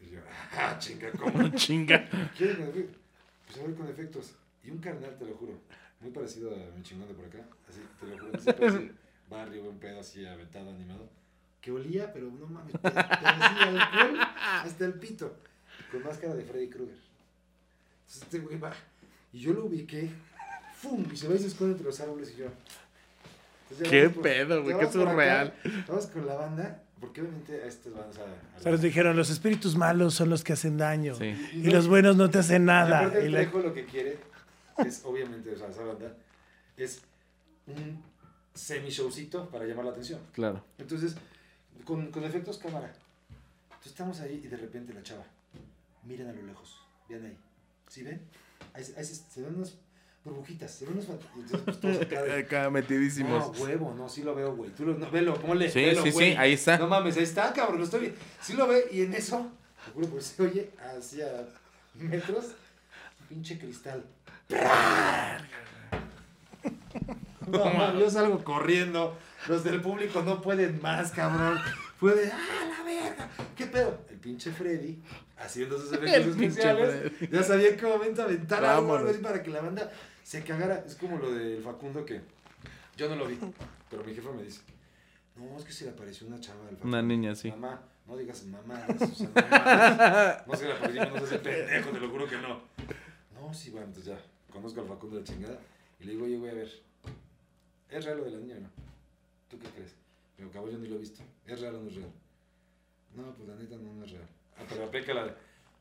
Y 0.01 0.09
yo, 0.11 0.19
ah, 0.57 0.75
chinga, 0.79 1.11
¿cómo? 1.11 1.49
Chinga. 1.55 2.07
¿Quieres 2.37 2.57
con 2.57 2.67
efectos? 2.69 2.97
Pues 3.47 3.59
a 3.59 3.63
ver, 3.67 3.75
con 3.75 3.87
efectos. 3.89 4.33
Y 4.63 4.69
un 4.71 4.79
carnal, 4.79 5.15
te 5.17 5.25
lo 5.25 5.33
juro, 5.35 5.53
muy 6.01 6.11
parecido 6.11 6.51
a 6.53 6.75
mi 6.75 6.83
chingón 6.83 7.07
de 7.07 7.13
por 7.13 7.25
acá, 7.25 7.39
así, 7.69 7.79
te 7.99 8.05
lo 8.07 8.17
juro, 8.19 8.31
parece 8.31 8.91
barrio, 9.29 9.63
buen 9.63 9.77
pedo, 9.79 9.99
así 10.01 10.25
aventado, 10.25 10.69
animado, 10.71 11.09
que 11.67 11.71
olía, 11.73 12.13
pero 12.13 12.31
no 12.31 12.47
mames, 12.47 12.73
pero 12.81 12.95
alcohol 12.97 14.19
hasta 14.63 14.85
el 14.85 14.93
pito, 14.93 15.35
con 15.91 16.01
máscara 16.01 16.33
de 16.33 16.43
Freddy 16.45 16.69
Krueger. 16.69 16.95
Entonces 16.95 18.23
este 18.23 18.39
güey 18.39 18.57
va, 18.57 18.71
y 19.33 19.39
yo 19.39 19.51
lo 19.51 19.65
ubiqué, 19.65 20.09
¡fum! 20.77 21.05
Y 21.11 21.17
se 21.17 21.27
va 21.27 21.35
y 21.35 21.39
se 21.39 21.47
esconde 21.47 21.73
entre 21.73 21.85
los 21.87 21.99
árboles 21.99 22.31
y 22.33 22.39
yo. 22.39 22.45
Entonces 23.63 23.89
Qué 23.89 24.09
por- 24.09 24.23
pedo, 24.23 24.63
güey, 24.63 24.79
qué 24.79 24.87
surreal. 24.89 25.53
Vamos 25.89 26.07
con 26.07 26.25
la 26.25 26.35
banda, 26.35 26.83
porque 27.01 27.19
obviamente 27.19 27.61
a 27.61 27.65
estas 27.65 27.91
bandas 27.93 28.17
a, 28.19 28.21
a 28.21 28.59
O 28.59 28.61
sea, 28.61 28.71
nos 28.71 28.81
dijeron, 28.81 29.17
los 29.17 29.29
espíritus 29.29 29.75
malos 29.75 30.13
son 30.13 30.29
los 30.29 30.45
que 30.45 30.53
hacen 30.53 30.77
daño. 30.77 31.15
Sí. 31.15 31.35
Y 31.53 31.69
los 31.69 31.89
buenos 31.89 32.15
no 32.15 32.29
te 32.29 32.37
hacen 32.37 32.63
nada. 32.63 33.11
Y 33.21 33.25
el 33.25 33.33
la- 33.33 33.43
lo 33.43 33.73
que 33.73 33.83
quiere 33.83 34.19
es, 34.77 35.01
obviamente, 35.03 35.53
o 35.53 35.57
sea, 35.57 35.67
esa 35.67 35.83
banda, 35.83 36.15
es 36.77 37.01
un 37.65 38.01
semi-showcito 38.53 39.49
para 39.49 39.65
llamar 39.65 39.83
la 39.83 39.91
atención. 39.91 40.21
Claro. 40.31 40.63
Entonces, 40.77 41.17
con, 41.87 42.11
con 42.11 42.23
efectos 42.25 42.57
cámara. 42.57 42.93
Entonces 43.69 43.91
estamos 43.93 44.19
ahí 44.19 44.41
y 44.43 44.47
de 44.47 44.57
repente 44.57 44.93
la 44.93 45.01
chava, 45.03 45.23
miren 46.03 46.27
a 46.29 46.33
lo 46.33 46.43
lejos, 46.43 46.81
vean 47.07 47.25
ahí. 47.25 47.37
¿Sí 47.87 48.03
ven? 48.03 48.21
Ahí, 48.73 48.83
se- 48.83 48.97
ahí 48.99 49.05
se, 49.05 49.15
se 49.15 49.41
ven 49.41 49.55
unas 49.55 49.75
burbujitas, 50.25 50.69
se 50.69 50.85
ven 50.85 50.95
unos... 50.95 51.07
Entonces, 51.07 51.61
pues 51.63 51.79
todos 51.79 52.01
acá 52.01 52.21
de, 52.23 52.39
Acá 52.41 52.63
no, 52.65 52.71
metidísimos. 52.71 53.57
huevo, 53.59 53.93
no, 53.95 54.09
sí 54.09 54.23
lo 54.23 54.35
veo, 54.35 54.53
güey. 54.55 54.71
Tú 54.71 54.85
lo, 54.85 54.97
no, 54.97 55.09
velo, 55.09 55.35
ponle, 55.35 55.69
Sí, 55.69 55.79
velo, 55.85 56.03
sí, 56.03 56.11
güey. 56.11 56.31
sí, 56.31 56.37
ahí 56.37 56.53
está. 56.53 56.77
No 56.77 56.87
mames, 56.87 57.15
ahí 57.17 57.23
está, 57.23 57.53
cabrón, 57.53 57.77
lo 57.79 57.85
estoy 57.85 58.01
viendo. 58.01 58.19
Sí 58.41 58.53
lo 58.53 58.67
ve 58.67 58.87
y 58.91 59.03
en 59.03 59.13
eso, 59.13 59.49
te 59.85 59.91
juro, 59.91 60.07
pues 60.09 60.25
se 60.25 60.43
oye 60.43 60.71
hacia 60.97 61.47
metros, 61.95 62.47
pinche 63.29 63.57
cristal. 63.57 64.03
No, 67.47 67.63
mames, 67.73 67.99
yo 68.01 68.09
salgo 68.09 68.43
corriendo. 68.43 69.17
Los 69.47 69.63
del 69.63 69.81
público 69.81 70.21
no 70.21 70.41
pueden 70.41 70.81
más, 70.81 71.11
cabrón. 71.11 71.59
Fue 71.97 72.13
de, 72.13 72.31
¡ah, 72.31 72.77
la 72.77 72.83
verga! 72.83 73.29
¿Qué 73.55 73.65
pedo? 73.65 73.99
El 74.09 74.17
pinche 74.17 74.51
Freddy, 74.51 75.01
haciendo 75.37 75.79
sus 75.79 75.91
efectos 75.93 76.27
especiales, 76.27 77.11
ya 77.31 77.43
sabía 77.43 77.69
en 77.69 77.77
qué 77.77 77.85
momento 77.85 78.23
aventar 78.23 78.63
algo, 78.65 78.99
para 79.21 79.41
que 79.41 79.49
la 79.49 79.61
banda 79.61 79.91
se 80.23 80.43
cagara. 80.43 80.83
Es 80.85 80.95
como 80.95 81.17
lo 81.17 81.31
del 81.31 81.61
Facundo 81.63 82.05
que 82.05 82.21
yo 82.95 83.09
no 83.09 83.15
lo 83.15 83.27
vi, 83.27 83.37
pero 83.89 84.03
mi 84.03 84.13
jefe 84.13 84.29
me 84.31 84.43
dice, 84.43 84.61
no, 85.35 85.57
es 85.57 85.63
que 85.63 85.71
se 85.71 85.85
le 85.85 85.91
apareció 85.91 86.27
una 86.27 86.39
chava 86.39 86.61
al 86.61 86.75
Facundo. 86.75 86.87
Una 86.87 87.01
niña, 87.01 87.35
sí. 87.35 87.49
Mamá, 87.49 87.81
no 88.05 88.17
digas 88.17 88.43
mamá, 88.45 88.85
sea, 88.85 90.45
no, 90.45 90.55
se 90.55 90.65
le 90.65 90.73
apareció, 90.73 91.05
no 91.05 91.17
seas 91.19 91.31
el 91.31 91.39
pendejo, 91.39 91.89
te 91.91 91.99
lo 91.99 92.09
juro 92.09 92.27
que 92.27 92.37
no. 92.37 92.61
No, 93.33 93.53
sí, 93.53 93.69
bueno, 93.71 93.87
entonces 93.87 94.13
ya, 94.13 94.19
conozco 94.51 94.81
al 94.81 94.87
Facundo 94.87 95.15
de 95.15 95.21
la 95.21 95.27
chingada 95.27 95.59
y 95.99 96.05
le 96.05 96.11
digo, 96.11 96.25
oye, 96.25 96.37
voy 96.37 96.49
a 96.49 96.53
ver, 96.53 96.69
¿es 97.89 98.05
real 98.05 98.17
lo 98.17 98.25
de 98.25 98.31
la 98.31 98.37
niña 98.37 98.55
o 98.57 98.59
no? 98.61 98.86
¿Tú 99.49 99.57
qué 99.59 99.67
crees? 99.69 99.95
Me 100.37 100.43
digo, 100.43 100.51
cabrón, 100.51 100.73
yo 100.73 100.79
ni 100.79 100.87
lo 100.87 100.95
he 100.95 100.99
visto, 100.99 101.21
¿es 101.45 101.59
real 101.61 101.75
o 101.75 101.81
no 101.81 101.89
es 101.89 101.95
real? 101.95 102.11
No, 103.15 103.33
pues 103.35 103.49
la 103.49 103.55
neta 103.55 103.75
no, 103.77 103.93
no 103.93 104.05
es 104.05 104.11
real. 104.11 104.27
Ah, 104.57 104.63
pero 104.69 104.83
aplica 104.85 105.13
la 105.13 105.25
de, 105.25 105.33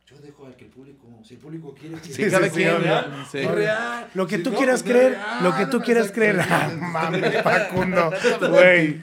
yo 0.07 0.17
dejo 0.19 0.47
a 0.47 0.57
que 0.57 0.65
el 0.67 0.71
público, 0.71 1.07
si 1.25 1.35
el 1.35 1.41
público 1.41 1.75
quiere 1.75 1.97
que 1.97 2.09
Sí, 2.13 2.31
cada 2.31 2.47
es 2.47 2.53
quien, 2.53 2.81
real, 2.81 3.27
sí. 3.31 3.39
es 3.39 3.51
real. 3.51 4.09
Lo 4.15 4.27
que 4.27 4.37
Si 4.37 4.43
tú 4.45 4.51
no, 4.53 4.57
quieras 4.59 4.83
pues 4.83 4.95
no 4.95 4.99
creer, 5.01 5.13
real, 5.15 5.45
lo 5.45 5.57
que 5.57 5.67
tú 5.67 5.79
no, 5.79 5.85
quieras 5.85 6.13
creer. 6.13 6.41
Ah, 6.41 6.73
mames, 6.81 7.43
Facundo, 7.43 8.11
güey. 8.51 9.03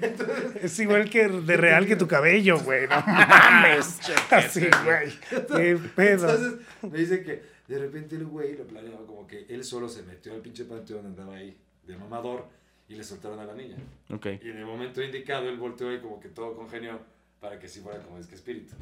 Es 0.62 0.80
igual 0.80 1.10
que 1.10 1.28
de 1.28 1.58
real 1.58 1.86
que 1.86 1.98
tu 1.98 2.08
cabello, 2.08 2.58
güey. 2.60 2.88
No 2.88 3.02
mames. 3.06 4.00
Así, 4.32 4.68
güey. 4.86 5.14
Qué 5.30 5.78
pedo. 5.94 6.30
Entonces 6.30 6.54
me 6.90 6.98
dice 6.98 7.22
que 7.22 7.44
de 7.68 7.80
repente 7.80 8.16
el 8.16 8.26
güey 8.26 8.56
lo 8.56 8.66
planeaba 8.66 9.06
como 9.06 9.28
que 9.28 9.46
él 9.50 9.64
solo 9.66 9.90
se 9.90 10.04
metió 10.04 10.34
al 10.34 10.40
pinche 10.40 10.64
panteón, 10.64 11.06
andaba 11.06 11.36
ahí 11.36 11.58
de 11.86 11.98
mamador 11.98 12.48
y 12.94 12.98
le 12.98 13.04
soltaron 13.04 13.40
a 13.40 13.46
la 13.46 13.54
niña. 13.54 13.76
Ok. 14.10 14.28
Y 14.42 14.50
en 14.50 14.58
el 14.58 14.66
momento 14.66 15.02
indicado 15.02 15.50
él 15.50 15.58
volteó 15.58 15.94
y 15.94 16.00
como 16.00 16.20
que 16.20 16.30
todo 16.30 16.56
congenió 16.56 17.00
para 17.40 17.60
que 17.60 17.68
sí 17.68 17.82
fuera 17.82 18.00
como 18.00 18.20
es 18.20 18.28
que 18.28 18.36
espíritu. 18.36 18.76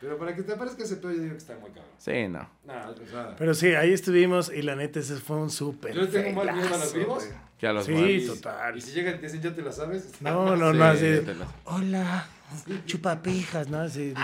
Pero 0.00 0.16
para 0.16 0.34
que 0.34 0.42
te 0.42 0.52
aparezca 0.52 0.84
ese 0.84 0.96
pedo 0.96 1.10
yo 1.12 1.18
digo 1.22 1.32
que 1.32 1.38
está 1.38 1.54
muy 1.54 1.70
cabrón. 1.70 1.90
Sí, 1.98 2.28
no. 2.28 2.48
Nada, 2.64 2.90
o 2.90 3.06
sea, 3.10 3.34
Pero 3.36 3.52
sí, 3.54 3.74
ahí 3.74 3.92
estuvimos 3.92 4.52
y 4.54 4.62
la 4.62 4.76
neta 4.76 5.00
ese 5.00 5.16
fue 5.16 5.36
un 5.38 5.50
súper. 5.50 5.92
Yo 5.94 6.08
tengo 6.08 6.44
mal 6.44 6.54
miedo 6.54 6.72
a 6.74 6.78
los 6.78 6.94
vivos. 6.94 7.28
Ya 7.60 7.72
los 7.72 7.86
Sí, 7.86 7.92
y- 7.92 8.26
total. 8.26 8.76
Y 8.76 8.80
si 8.80 8.92
llegan 8.92 9.16
y 9.16 9.18
te 9.18 9.22
dicen, 9.26 9.42
ya 9.42 9.52
te 9.52 9.62
la 9.62 9.72
sabes. 9.72 10.12
No, 10.20 10.54
no, 10.54 10.70
Sí, 10.72 10.78
no, 10.78 10.84
así. 10.84 11.20
Hola, 11.64 12.26
chupapijas, 12.86 13.68
¿no? 13.68 13.80
Así, 13.80 14.14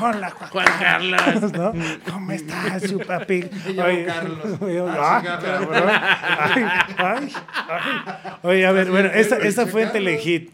hola, 0.00 0.30
Juan 0.30 0.66
Carlos. 0.80 1.52
¿no? 1.52 1.72
¿Cómo 2.12 2.32
estás, 2.32 2.82
chupapijas? 2.90 3.64
Me 3.66 3.72
llamo 3.74 4.06
Carlos. 4.06 4.46
Oye, 4.60 4.80
Ah, 4.88 5.22
ah, 5.24 5.38
cabrón. 5.40 5.88
Ay, 5.88 6.64
ay, 6.98 7.32
ay. 7.68 8.32
Oye, 8.42 8.66
a 8.66 8.72
ver, 8.72 8.90
bueno, 8.90 9.08
esta, 9.14 9.36
esta 9.38 9.66
fue 9.68 9.82
en 9.82 9.92
Telehit. 9.92 10.50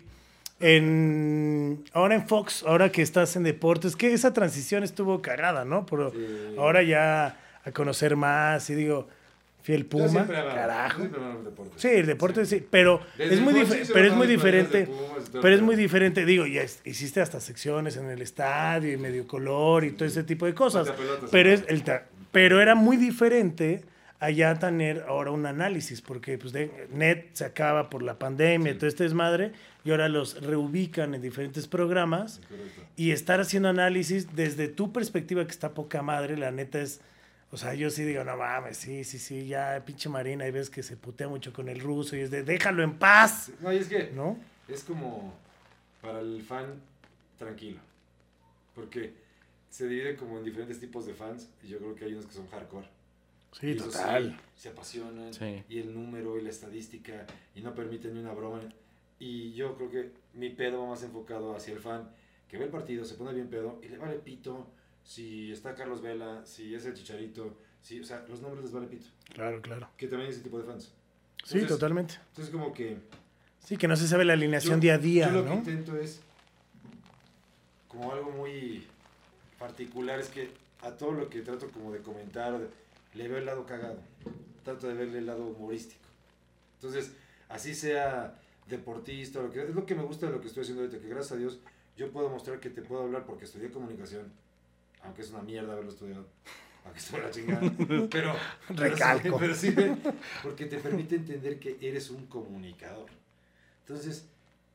En, 0.61 1.84
ahora 1.92 2.14
en 2.16 2.26
Fox, 2.26 2.64
ahora 2.66 2.90
que 2.90 3.02
estás 3.02 3.36
en 3.36 3.42
deportes, 3.44 3.96
que 3.96 4.12
esa 4.12 4.32
transición 4.32 4.82
estuvo 4.84 5.22
cagada, 5.22 5.64
¿no? 5.64 5.86
Pero 5.86 6.11
Sí. 6.11 6.54
ahora 6.59 6.82
ya 6.82 7.38
a 7.64 7.70
conocer 7.72 8.16
más 8.16 8.68
y 8.70 8.74
digo, 8.74 9.09
fiel 9.62 9.84
Puma, 9.86 10.26
carajo. 10.26 11.02
amaba 11.02 11.34
el 11.38 11.44
deporte. 11.44 11.72
Sí, 11.76 11.88
el 11.88 12.06
deporte 12.06 12.46
sí, 12.46 12.64
pero 12.70 13.00
Desde 13.18 13.34
es 13.34 13.40
muy, 13.40 13.54
pero 13.92 14.09
es 14.09 14.14
muy 14.14 14.26
diferente. 14.26 14.86
Pumas 14.86 15.30
Pero 15.30 15.54
es 15.54 15.61
muy 15.62 15.76
diferente, 15.76 16.24
digo, 16.24 16.46
ya 16.46 16.62
es- 16.62 16.80
hiciste 16.84 17.20
hasta 17.20 17.38
secciones 17.40 17.96
en 17.96 18.09
el 18.09 18.22
estadio 18.22 18.92
y 18.92 18.96
medio 18.96 19.26
color 19.26 19.84
y 19.84 19.90
todo 19.92 20.06
ese 20.09 20.22
tipo 20.24 20.46
de 20.46 20.54
cosas. 20.54 20.92
Pero 21.30 21.50
es 21.50 21.64
el 21.68 21.82
pero 22.32 22.61
era 22.61 22.74
muy 22.74 22.96
diferente 22.96 23.82
allá 24.20 24.54
tener 24.59 25.04
ahora 25.09 25.30
un 25.30 25.46
análisis, 25.46 26.00
porque 26.02 26.36
pues 26.38 26.52
de, 26.52 26.70
net 26.92 27.26
se 27.34 27.44
acaba 27.44 27.88
por 27.90 28.02
la 28.02 28.18
pandemia, 28.18 28.76
todo 28.76 28.86
este 28.86 29.04
desmadre, 29.04 29.52
y 29.84 29.90
ahora 29.90 30.08
los 30.08 30.42
reubican 30.42 31.14
en 31.14 31.22
diferentes 31.22 31.66
programas 31.68 32.40
Correcto. 32.48 32.82
y 32.96 33.12
estar 33.12 33.40
haciendo 33.40 33.68
análisis 33.68 34.34
desde 34.34 34.68
tu 34.68 34.92
perspectiva 34.92 35.44
que 35.44 35.50
está 35.52 35.72
poca 35.74 36.02
madre, 36.02 36.36
la 36.36 36.50
neta 36.50 36.80
es, 36.80 37.00
o 37.50 37.56
sea, 37.56 37.74
yo 37.74 37.88
sí 37.90 38.04
digo, 38.04 38.24
no 38.24 38.36
mames, 38.36 38.76
sí, 38.76 39.04
sí, 39.04 39.18
sí, 39.18 39.46
ya 39.46 39.82
pinche 39.86 40.08
Marina, 40.08 40.46
y 40.46 40.50
ves 40.50 40.68
que 40.68 40.82
se 40.82 40.96
putea 40.96 41.28
mucho 41.28 41.52
con 41.52 41.68
el 41.68 41.80
ruso 41.80 42.16
y 42.16 42.20
es 42.20 42.30
de, 42.30 42.42
déjalo 42.42 42.82
en 42.82 42.98
paz, 42.98 43.50
No, 43.60 43.72
y 43.72 43.76
es 43.78 43.88
que 43.88 44.10
¿no? 44.14 44.36
es 44.68 44.82
como 44.84 45.34
para 46.02 46.20
el 46.20 46.42
fan 46.42 46.74
tranquilo. 47.38 47.78
Porque 48.74 49.12
se 49.70 49.88
divide 49.88 50.16
como 50.16 50.38
en 50.38 50.44
diferentes 50.44 50.78
tipos 50.80 51.06
de 51.06 51.14
fans 51.14 51.48
y 51.64 51.68
yo 51.68 51.78
creo 51.78 51.94
que 51.94 52.04
hay 52.04 52.12
unos 52.12 52.26
que 52.26 52.32
son 52.34 52.46
hardcore. 52.48 52.86
Sí, 53.58 53.68
Y 53.70 53.76
total. 53.76 54.38
sí 54.54 54.62
se 54.62 54.68
apasionan 54.68 55.32
Sí. 55.32 55.62
y 55.68 55.78
el 55.80 55.94
número 55.94 56.38
y 56.38 56.42
la 56.42 56.50
estadística 56.50 57.26
y 57.54 57.60
no 57.62 57.74
permiten 57.74 58.14
ni 58.14 58.20
una 58.20 58.32
broma. 58.32 58.60
Y 59.18 59.52
yo 59.54 59.74
creo 59.76 59.90
que 59.90 60.12
mi 60.34 60.50
pedo 60.50 60.82
va 60.82 60.88
más 60.90 61.02
enfocado 61.02 61.54
hacia 61.56 61.74
el 61.74 61.80
fan 61.80 62.08
que 62.48 62.56
ve 62.56 62.64
el 62.64 62.70
partido, 62.70 63.04
se 63.04 63.14
pone 63.14 63.32
bien 63.34 63.48
pedo 63.48 63.78
y 63.82 63.88
le 63.88 63.98
vale 63.98 64.14
pito 64.18 64.66
si 65.04 65.52
está 65.52 65.74
Carlos 65.74 66.00
Vela, 66.02 66.44
si 66.46 66.74
es 66.74 66.84
el 66.86 66.94
Chicharito, 66.94 67.56
si, 67.82 68.00
o 68.00 68.04
sea, 68.04 68.24
los 68.28 68.40
nombres 68.40 68.62
les 68.64 68.72
vale 68.72 68.86
pito. 68.86 69.06
Claro, 69.34 69.60
claro. 69.60 69.88
Que 69.96 70.06
también 70.06 70.28
hay 70.28 70.34
ese 70.34 70.42
tipo 70.42 70.58
de 70.58 70.64
fans. 70.64 70.92
Sí, 71.44 71.62
totalmente. 71.66 72.14
Entonces 72.28 72.52
como 72.52 72.72
que... 72.72 72.98
Sí, 73.60 73.76
que 73.76 73.88
no 73.88 73.96
se 73.96 74.08
sabe 74.08 74.24
la 74.24 74.32
alineación 74.34 74.76
Yo- 74.76 74.80
día 74.82 74.94
a 74.94 74.98
día, 74.98 75.26
Yo 75.28 75.32
lo 75.32 75.42
que 75.44 75.48
¿no? 75.50 75.54
intento 75.56 75.96
es, 75.96 76.20
como 77.88 78.12
algo 78.12 78.30
muy 78.30 78.86
particular, 79.58 80.20
es 80.20 80.28
que 80.28 80.50
a 80.82 80.92
todo 80.92 81.12
lo 81.12 81.28
que 81.28 81.40
trato 81.42 81.68
como 81.70 81.92
de 81.92 82.00
comentar, 82.00 82.60
le 83.14 83.28
veo 83.28 83.38
el 83.38 83.46
lado 83.46 83.66
cagado. 83.66 83.98
Trato 84.64 84.86
de 84.88 84.94
verle 84.94 85.18
el 85.18 85.26
lado 85.26 85.46
humorístico. 85.46 86.00
Entonces, 86.76 87.12
así 87.48 87.74
sea 87.74 88.38
deportista, 88.68 89.40
lo 89.42 89.50
que, 89.50 89.62
es 89.62 89.74
lo 89.74 89.84
que 89.86 89.94
me 89.94 90.02
gusta 90.02 90.26
de 90.26 90.32
lo 90.32 90.40
que 90.40 90.48
estoy 90.48 90.62
haciendo 90.62 90.82
ahorita, 90.84 91.00
que 91.00 91.08
gracias 91.08 91.32
a 91.32 91.36
Dios 91.36 91.58
yo 91.96 92.10
puedo 92.12 92.28
mostrar 92.28 92.60
que 92.60 92.70
te 92.70 92.82
puedo 92.82 93.02
hablar 93.02 93.24
porque 93.26 93.44
estudié 93.44 93.70
comunicación, 93.70 94.30
aunque 95.02 95.22
es 95.22 95.30
una 95.30 95.42
mierda 95.42 95.72
haberlo 95.72 95.90
estudiado, 95.90 96.26
aunque 96.84 97.00
estuve 97.00 97.20
la 97.22 97.30
chingada, 97.30 97.60
pero, 97.88 98.08
pero 98.10 98.34
sí- 98.34 98.74
Recalco. 98.74 99.38
pero 99.38 99.54
sí, 99.54 99.74
porque 100.42 100.66
te 100.66 100.78
permite 100.78 101.16
entender 101.16 101.58
que 101.58 101.76
eres 101.80 102.10
un 102.10 102.26
comunicador. 102.26 103.08
Entonces, 103.86 104.26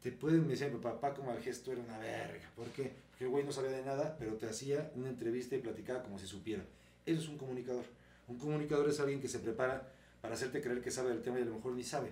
te 0.02 0.12
pueden 0.12 0.48
decir, 0.48 0.70
mi 0.72 0.80
papá 0.80 1.14
como 1.14 1.32
al 1.32 1.40
gesto 1.42 1.72
era 1.72 1.82
una 1.82 1.98
verga. 2.00 2.50
¿Por 2.56 2.68
qué? 2.72 2.92
Porque 3.12 3.24
el 3.26 3.30
güey 3.30 3.46
no 3.46 3.52
sabía 3.52 3.72
de 3.72 3.84
nada, 3.86 4.18
pero 4.20 4.34
te 4.34 4.48
hacía 4.48 4.92
una 4.96 5.08
entrevista 5.10 5.56
y 5.56 5.60
platicaba 5.60 6.04
como 6.04 6.20
si 6.20 6.28
supiera. 6.28 6.64
Eso 7.06 7.22
es 7.22 7.28
un 7.30 7.38
comunicador. 7.38 7.86
Un 8.28 8.38
comunicador 8.38 8.90
es 8.90 9.00
alguien 9.00 9.22
que 9.22 9.28
se 9.30 9.40
prepara 9.40 9.88
para 10.22 10.34
hacerte 10.34 10.62
creer 10.62 10.82
que 10.82 10.92
sabe 10.92 11.10
del 11.10 11.22
tema 11.22 11.40
y 11.40 11.44
a 11.44 11.46
lo 11.46 11.56
mejor 11.56 11.74
ni 11.74 11.84
sabe. 11.84 12.10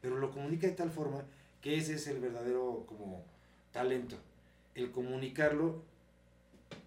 Pero 0.00 0.18
lo 0.18 0.30
comunica 0.30 0.66
de 0.66 0.74
tal 0.74 0.90
forma 0.90 1.24
que 1.60 1.76
ese 1.76 1.94
es 1.94 2.06
el 2.06 2.20
verdadero 2.20 2.84
como 2.86 3.24
talento. 3.72 4.16
El 4.74 4.90
comunicarlo 4.90 5.82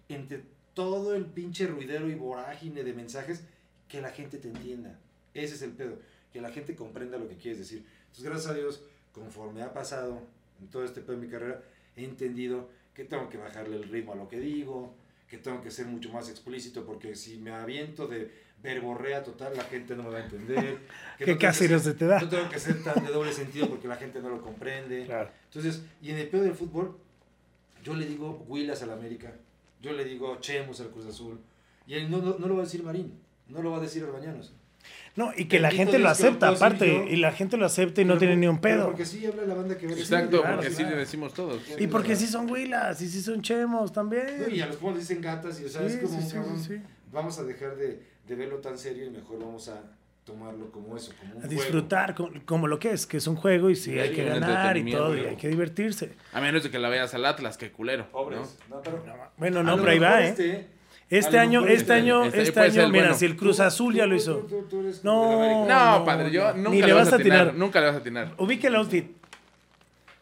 entre 0.08 0.42
todo 0.74 1.14
el 1.14 1.26
pinche 1.26 1.66
ruidero 1.66 2.08
y 2.08 2.14
vorágine 2.14 2.82
de 2.82 2.94
mensajes 2.94 3.42
que 3.88 4.00
la 4.00 4.10
gente 4.10 4.38
te 4.38 4.48
entienda. 4.48 4.98
Ese 5.34 5.54
es 5.54 5.62
el 5.62 5.72
pedo, 5.72 5.98
que 6.32 6.40
la 6.40 6.50
gente 6.50 6.74
comprenda 6.74 7.18
lo 7.18 7.28
que 7.28 7.36
quieres 7.36 7.58
decir. 7.58 7.84
Entonces, 8.02 8.24
gracias 8.24 8.50
a 8.50 8.54
Dios, 8.54 8.82
conforme 9.12 9.62
ha 9.62 9.72
pasado 9.72 10.20
en 10.60 10.68
todo 10.68 10.84
este 10.84 11.00
pedo 11.00 11.16
de 11.16 11.26
mi 11.26 11.30
carrera, 11.30 11.62
he 11.96 12.04
entendido 12.04 12.68
que 12.94 13.04
tengo 13.04 13.28
que 13.28 13.38
bajarle 13.38 13.76
el 13.76 13.84
ritmo 13.84 14.12
a 14.12 14.16
lo 14.16 14.28
que 14.28 14.40
digo, 14.40 14.94
que 15.28 15.38
tengo 15.38 15.62
que 15.62 15.70
ser 15.70 15.86
mucho 15.86 16.12
más 16.12 16.28
explícito, 16.28 16.84
porque 16.84 17.14
si 17.14 17.38
me 17.38 17.52
aviento 17.52 18.06
de 18.06 18.30
verborrea 18.62 19.22
total, 19.22 19.52
la 19.56 19.64
gente 19.64 19.96
no 19.96 20.04
me 20.04 20.10
va 20.10 20.18
a 20.18 20.24
entender. 20.24 20.78
Que 21.18 21.38
¿Qué 21.38 21.68
no 21.68 21.78
se 21.78 21.94
te 21.94 22.06
da? 22.06 22.20
No 22.20 22.28
tengo 22.28 22.48
que 22.48 22.58
ser 22.58 22.82
tan 22.82 23.04
de 23.04 23.12
doble 23.12 23.32
sentido 23.32 23.68
porque 23.68 23.86
la 23.86 23.94
gente 23.94 24.20
no 24.20 24.28
lo 24.28 24.42
comprende. 24.42 25.04
Claro. 25.04 25.30
Entonces, 25.44 25.84
y 26.02 26.10
en 26.10 26.18
el 26.18 26.26
pedo 26.26 26.42
del 26.42 26.54
fútbol, 26.54 26.98
yo 27.84 27.94
le 27.94 28.06
digo 28.06 28.44
Willas 28.48 28.82
al 28.82 28.90
América, 28.90 29.32
yo 29.80 29.92
le 29.92 30.04
digo 30.04 30.38
Chemos 30.40 30.80
al 30.80 30.88
Cruz 30.88 31.06
Azul, 31.06 31.38
y 31.86 31.94
él 31.94 32.10
no, 32.10 32.18
no, 32.18 32.38
no 32.38 32.48
lo 32.48 32.56
va 32.56 32.62
a 32.62 32.64
decir 32.64 32.82
Marín, 32.82 33.20
no 33.48 33.62
lo 33.62 33.70
va 33.70 33.76
a 33.76 33.80
decir 33.80 34.02
Orbañanos. 34.02 34.52
No, 35.14 35.30
y 35.36 35.44
que 35.44 35.60
la 35.60 35.70
gente 35.70 35.98
lo 35.98 36.08
acepta, 36.08 36.48
aparte, 36.48 36.86
yo. 36.88 37.04
y 37.04 37.16
la 37.16 37.32
gente 37.32 37.56
lo 37.56 37.66
acepta 37.66 38.00
y 38.00 38.04
no 38.04 38.18
tiene 38.18 38.36
ni 38.36 38.46
un 38.46 38.60
pedo. 38.60 38.86
Porque 38.86 39.04
sí 39.04 39.24
habla 39.26 39.44
la 39.44 39.54
banda 39.54 39.76
que 39.76 39.86
decir. 39.86 40.02
Exacto, 40.02 40.42
porque 40.42 40.70
claro. 40.70 40.90
le 40.90 40.96
decimos 40.96 41.34
todos. 41.34 41.62
Y 41.78 41.86
porque 41.86 42.16
sí 42.16 42.26
son 42.26 42.50
huilas, 42.50 43.00
y 43.02 43.08
sí 43.08 43.20
son 43.20 43.42
chemos 43.42 43.92
también. 43.92 44.40
No, 44.40 44.48
y 44.48 44.60
a 44.60 44.66
los 44.66 44.76
pueblos 44.76 45.06
dicen 45.06 45.20
gatas, 45.20 45.60
y 45.60 45.66
o 45.66 45.68
sea, 45.68 45.88
Sí, 45.88 45.94
es 45.94 46.02
como 46.02 46.18
sí, 46.18 46.24
un 46.24 46.28
sí, 46.28 46.34
cabrón. 46.34 46.58
sí, 46.58 46.76
sí. 46.76 46.82
Vamos 47.12 47.38
a 47.38 47.44
dejar 47.44 47.76
de, 47.76 48.00
de 48.26 48.34
verlo 48.34 48.58
tan 48.58 48.78
serio 48.78 49.06
y 49.06 49.10
mejor 49.10 49.38
vamos 49.40 49.68
a 49.68 49.82
tomarlo 50.24 50.70
como 50.70 50.96
eso, 50.96 51.12
como 51.20 51.34
un 51.36 51.44
A 51.44 51.48
disfrutar 51.48 52.14
co- 52.14 52.30
como, 52.46 52.68
lo 52.68 52.78
que 52.78 52.90
es, 52.92 53.06
que 53.06 53.16
es 53.16 53.26
un 53.26 53.34
juego 53.36 53.70
y 53.70 53.74
sí 53.76 53.90
Y 53.92 53.98
hay 53.98 54.08
hay 54.10 54.14
que 54.14 54.24
ganar 54.24 54.76
y 54.76 54.90
todo, 54.90 55.16
y 55.16 55.20
hay 55.20 55.36
que 55.36 55.48
divertirse. 55.48 56.12
A 56.32 56.40
menos 56.40 56.62
de 56.62 56.70
que 56.70 56.78
la 56.78 56.88
veas 56.88 57.12
al 57.14 57.24
Atlas, 57.24 57.58
qué 57.58 57.72
culero. 57.72 58.06
Pobres. 58.12 58.56
No, 58.70 58.80
pero, 58.82 59.02
Bueno, 59.36 59.62
no, 59.64 59.72
lo 59.76 59.82
pero 59.82 59.92
ahí 59.92 59.98
va, 59.98 60.24
¿eh? 60.24 60.28
Este, 60.28 60.66
Este 61.10 61.38
año, 61.38 61.60
mejor 61.62 61.76
este 61.76 61.92
año, 61.92 62.24
este 62.24 62.40
este 62.42 62.52
puede 62.52 62.70
ser 62.70 62.80
año, 62.84 62.92
mira, 62.92 63.04
bueno. 63.06 63.18
si 63.18 63.24
el 63.26 63.36
Cruz 63.36 63.58
Azul 63.60 63.94
ya 63.94 64.06
lo 64.06 64.14
hizo. 64.14 64.38
tú- 64.48 64.66
tú 64.70 64.80
eres 64.80 65.02
No. 65.04 65.66
No, 65.66 65.98
no, 65.98 66.04
padre, 66.04 66.30
yo 66.30 66.54
nunca 66.54 66.70
Ni 66.70 66.82
le 66.82 66.92
vas 66.92 67.04
vas 67.06 67.12
a 67.14 67.16
atinar. 67.16 67.38
atinar. 67.40 67.54
Nunca 67.58 67.80
le 67.80 67.86
vas 67.86 67.94
a 67.96 67.98
atinar. 67.98 68.34
Ubica 68.38 68.68
el 68.68 68.76
outfit. 68.76 69.06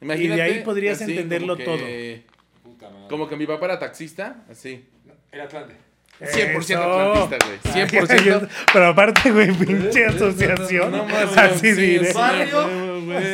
Imagínate, 0.01 0.43
ahí 0.43 0.65
podrías 0.65 1.01
así 1.01 1.11
entenderlo 1.13 1.57
como 1.63 1.77
que- 1.77 2.25
Puta 2.63 2.89
madre. 2.91 3.09
Como 3.09 3.29
que 3.29 3.37
mi 3.37 3.47
papá 3.47 3.67
era 3.67 3.79
taxista, 3.79 4.45
así. 4.51 4.87
El 5.31 5.41
Atlante. 5.43 5.75
100% 6.21 6.59
Eso. 6.61 6.83
atlantista, 6.83 7.47
güey. 7.47 7.87
100%. 7.87 8.49
Pero 8.73 8.87
aparte, 8.87 9.31
güey, 9.31 9.53
pinche 9.53 10.05
asociación. 10.07 10.91
No 11.01 11.05
más, 11.07 11.37
así 11.37 11.75
sí, 11.75 11.81
diré. 11.81 12.07
sí. 12.07 12.15
Barrio. 12.15 12.67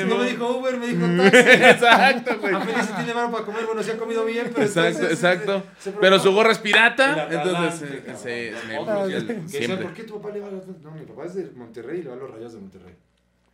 No 0.06 0.16
me 0.18 0.30
dijo 0.30 0.56
Uber, 0.58 0.76
me 0.78 0.86
dijo 0.86 1.06
taxi. 1.30 1.38
Exacto, 1.66 2.38
güey. 2.40 2.54
A 2.54 2.60
Feliz 2.60 2.94
tiene 2.96 3.14
mano 3.14 3.30
para 3.32 3.44
comer, 3.44 3.66
bueno, 3.66 3.82
se 3.82 3.92
ha 3.92 3.96
comido 3.98 4.24
bien, 4.24 4.50
pero 4.54 4.66
Exacto, 4.66 4.88
entonces, 4.88 5.12
exacto. 5.12 5.62
se- 5.78 5.90
se 5.92 5.96
Pero 5.98 6.18
su 6.18 6.32
gorra 6.32 6.52
es 6.52 6.58
pirata, 6.58 7.28
entonces 7.30 7.82
eh, 7.82 7.86
se- 7.86 8.02
que 8.02 9.34
decía, 9.34 9.36
siempre. 9.46 9.84
¿Por 9.84 9.94
qué 9.94 10.04
tu 10.04 10.20
papá 10.20 10.34
le 10.34 10.40
va 10.40 10.48
al 10.48 10.56
Atlante? 10.58 10.80
No, 10.82 10.90
mi 10.92 11.04
papá 11.04 11.24
es 11.26 11.34
de 11.34 11.50
Monterrey 11.54 11.98
y 12.00 12.02
le 12.02 12.08
va 12.10 12.14
a 12.14 12.18
los 12.18 12.30
rayos 12.30 12.52
de 12.54 12.60
Monterrey. 12.60 12.94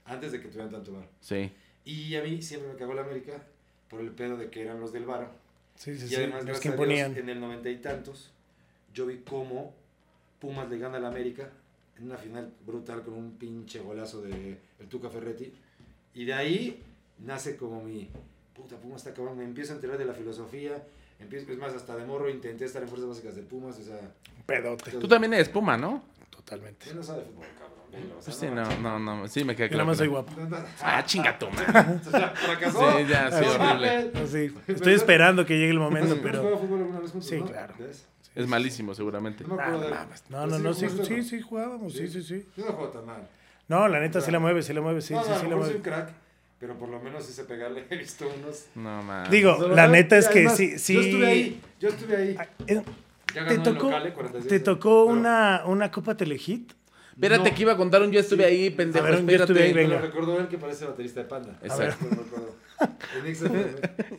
Antes 0.05 0.33
de 0.33 0.41
que 0.41 0.49
tuvieran 0.49 0.71
tanto 0.71 0.93
bar. 0.93 1.05
Sí. 1.21 1.51
Y 1.85 2.15
a 2.17 2.23
mí 2.23 2.41
siempre 2.43 2.71
me 2.73 2.79
cagó 2.79 2.95
la 2.95 3.03
América 3.03 3.33
por 3.89 4.01
el 4.01 4.11
pedo 4.11 4.37
de 4.37 4.51
que 4.51 4.63
eran 4.63 4.79
los 4.81 4.93
del 4.93 5.05
bar. 5.05 5.29
Sí, 5.75 5.97
sí, 5.97 6.05
Y 6.05 6.09
sí. 6.09 6.15
además, 6.17 6.45
Los 6.45 6.47
gracias 6.47 6.61
que 6.63 6.69
a 6.69 6.73
Dios, 6.73 6.81
imponían. 7.01 7.17
en 7.17 7.29
el 7.31 7.41
noventa 7.41 7.69
y 7.71 7.77
tantos, 7.77 8.32
yo 8.93 9.07
vi 9.07 9.19
cómo 9.19 9.75
Pumas 10.39 10.69
le 10.69 10.79
gana 10.79 10.97
al 10.99 11.05
América 11.07 11.49
en 11.97 12.05
una 12.05 12.17
final 12.17 12.53
brutal 12.67 13.03
con 13.03 13.15
un 13.15 13.33
pinche 13.39 13.79
golazo 13.81 14.23
de 14.23 14.59
el 14.81 14.87
Tuca 14.89 15.09
Ferretti. 15.09 15.53
Y 16.15 16.25
de 16.25 16.35
ahí 16.35 16.83
nace 17.19 17.57
como 17.57 17.83
mi 17.83 18.09
puta 18.55 18.77
Pumas 18.77 18.99
está 19.05 19.15
cabrón. 19.15 19.39
Me 19.39 19.45
empiezo 19.45 19.73
a 19.73 19.77
enterar 19.77 19.99
de 19.99 20.05
la 20.05 20.15
filosofía. 20.15 20.83
Empiezo, 21.21 21.51
es 21.53 21.59
más, 21.59 21.73
hasta 21.75 21.95
de 21.97 22.05
morro 22.05 22.29
intenté 22.29 22.65
estar 22.65 22.83
en 22.83 22.89
fuerzas 22.89 23.09
básicas 23.09 23.37
de 23.37 23.43
Pumas. 23.43 23.79
O 23.79 23.83
sea, 23.83 24.01
Pedote. 24.47 24.91
Tú 24.93 25.07
también 25.07 25.33
eres 25.35 25.49
Puma, 25.49 25.77
¿no? 25.77 26.03
Totalmente. 26.31 26.87
yo 26.87 26.95
no 26.95 27.03
sabe 27.05 27.21
de 27.21 27.27
fútbol, 27.27 27.47
cabrón. 27.57 27.79
velo, 27.93 28.19
o 28.19 28.23
sea, 28.23 28.25
Pues 28.25 28.37
sí, 28.37 28.47
no, 28.81 28.99
no, 28.99 29.17
no. 29.17 29.29
Sí, 29.29 29.45
me 29.45 29.55
queda 29.55 29.69
Yo 29.69 29.77
nada 29.79 29.85
claro. 29.85 29.87
más 29.87 29.97
que 29.97 29.99
soy 29.99 30.07
no. 30.09 30.13
guapo. 30.15 30.41
no, 30.41 30.49
no. 30.59 30.67
Ah, 30.83 31.05
chinga 31.05 31.39
tu 31.39 31.49
madre. 31.51 32.01
O 32.07 32.11
sea, 32.11 32.29
fracasó. 32.31 32.99
Sí, 32.99 33.05
ya, 33.09 33.31
sí, 33.31 33.45
horrible. 33.45 34.13
Así. 34.21 34.55
Estoy 34.67 34.95
esperando 34.95 35.47
que 35.47 35.55
llegue 35.57 35.71
el 35.71 35.79
momento, 35.79 36.15
¿Hemos 36.15 36.21
jugado 36.27 36.43
pero. 36.43 36.59
fútbol 36.59 36.79
alguna 36.81 36.99
vez 37.01 37.13
juntos, 37.13 37.29
Sí, 37.31 37.39
no? 37.39 37.47
claro. 37.47 37.75
¿Ves? 37.79 38.09
Es 38.35 38.47
malísimo, 38.47 38.95
seguramente. 38.95 39.45
No 39.45 39.57
me 39.57 39.63
acuerdo 39.63 39.91
no, 40.31 40.47
no, 40.47 40.59
no, 40.59 40.73
sí, 40.75 40.87
no, 40.87 41.05
sí, 41.05 41.05
sí, 41.05 41.23
sí, 41.23 41.41
jugábamos, 41.43 41.93
sí, 41.93 42.09
sí, 42.09 42.23
sí. 42.23 42.47
Yo 42.57 42.65
no 42.67 42.73
juego 42.73 42.89
tan 42.91 43.07
mal. 43.07 43.29
No, 43.69 43.87
la 43.89 44.01
neta 44.01 44.21
sí 44.21 44.31
la 44.31 44.39
mueve, 44.39 44.63
sí 44.63 44.73
la 44.73 44.81
mueve, 44.81 45.01
sí, 45.03 45.15
no, 45.15 45.23
sí, 45.23 45.31
sí 45.41 45.47
lo 45.47 45.59
la 45.59 45.65
soy 45.67 45.75
un 45.75 45.81
mueve. 45.81 45.81
crack, 45.83 46.11
pero 46.59 46.79
por 46.79 46.89
lo 46.89 47.01
menos 47.01 47.29
ese 47.29 47.45
pegarle 47.45 47.85
he 47.91 47.97
visto 47.97 48.27
unos. 48.39 48.67
No, 48.75 49.03
man. 49.03 49.31
Digo, 49.31 49.69
la 49.69 49.87
neta 49.89 50.17
es 50.19 50.29
que 50.29 50.41
además, 50.41 50.57
sí, 50.57 50.79
sí. 50.79 50.95
Yo 50.95 51.01
estuve 51.03 51.27
ahí, 51.27 51.61
yo 51.81 51.89
estuve 51.89 52.17
ahí. 52.17 52.37
Ah, 52.39 52.47
Ya 53.35 53.47
Te 53.47 53.59
tocó, 53.59 53.85
locales, 53.87 54.13
46, 54.15 54.49
te 54.49 54.61
tocó 54.61 55.07
pero- 55.07 55.19
una, 55.19 55.63
una 55.67 55.91
Copa 55.91 56.17
Telehit. 56.17 56.73
Espérate 57.13 57.51
No. 57.51 57.55
que 57.57 57.63
iba 57.63 57.73
a 57.73 57.77
contar 57.77 58.01
un 58.03 58.11
yo 58.11 58.21
estuve 58.21 58.45
ahí, 58.47 58.71
pendejo. 58.71 59.05
A 59.07 59.11
ver, 59.11 59.21
un 59.21 59.27
yo 59.27 59.33
espérate. 59.35 59.53
estuve 59.53 59.63
ahí, 59.69 59.75
Me 59.75 59.83
venga. 59.83 59.97
lo 59.97 60.01
recordó 60.03 60.39
él 60.41 60.49
que 60.49 60.57
parece 60.59 60.87
baterista 60.87 61.21
de 61.21 61.27
Panda. 61.29 61.59
Exacto. 61.63 62.07
No 62.11 62.17
me. 63.23 63.63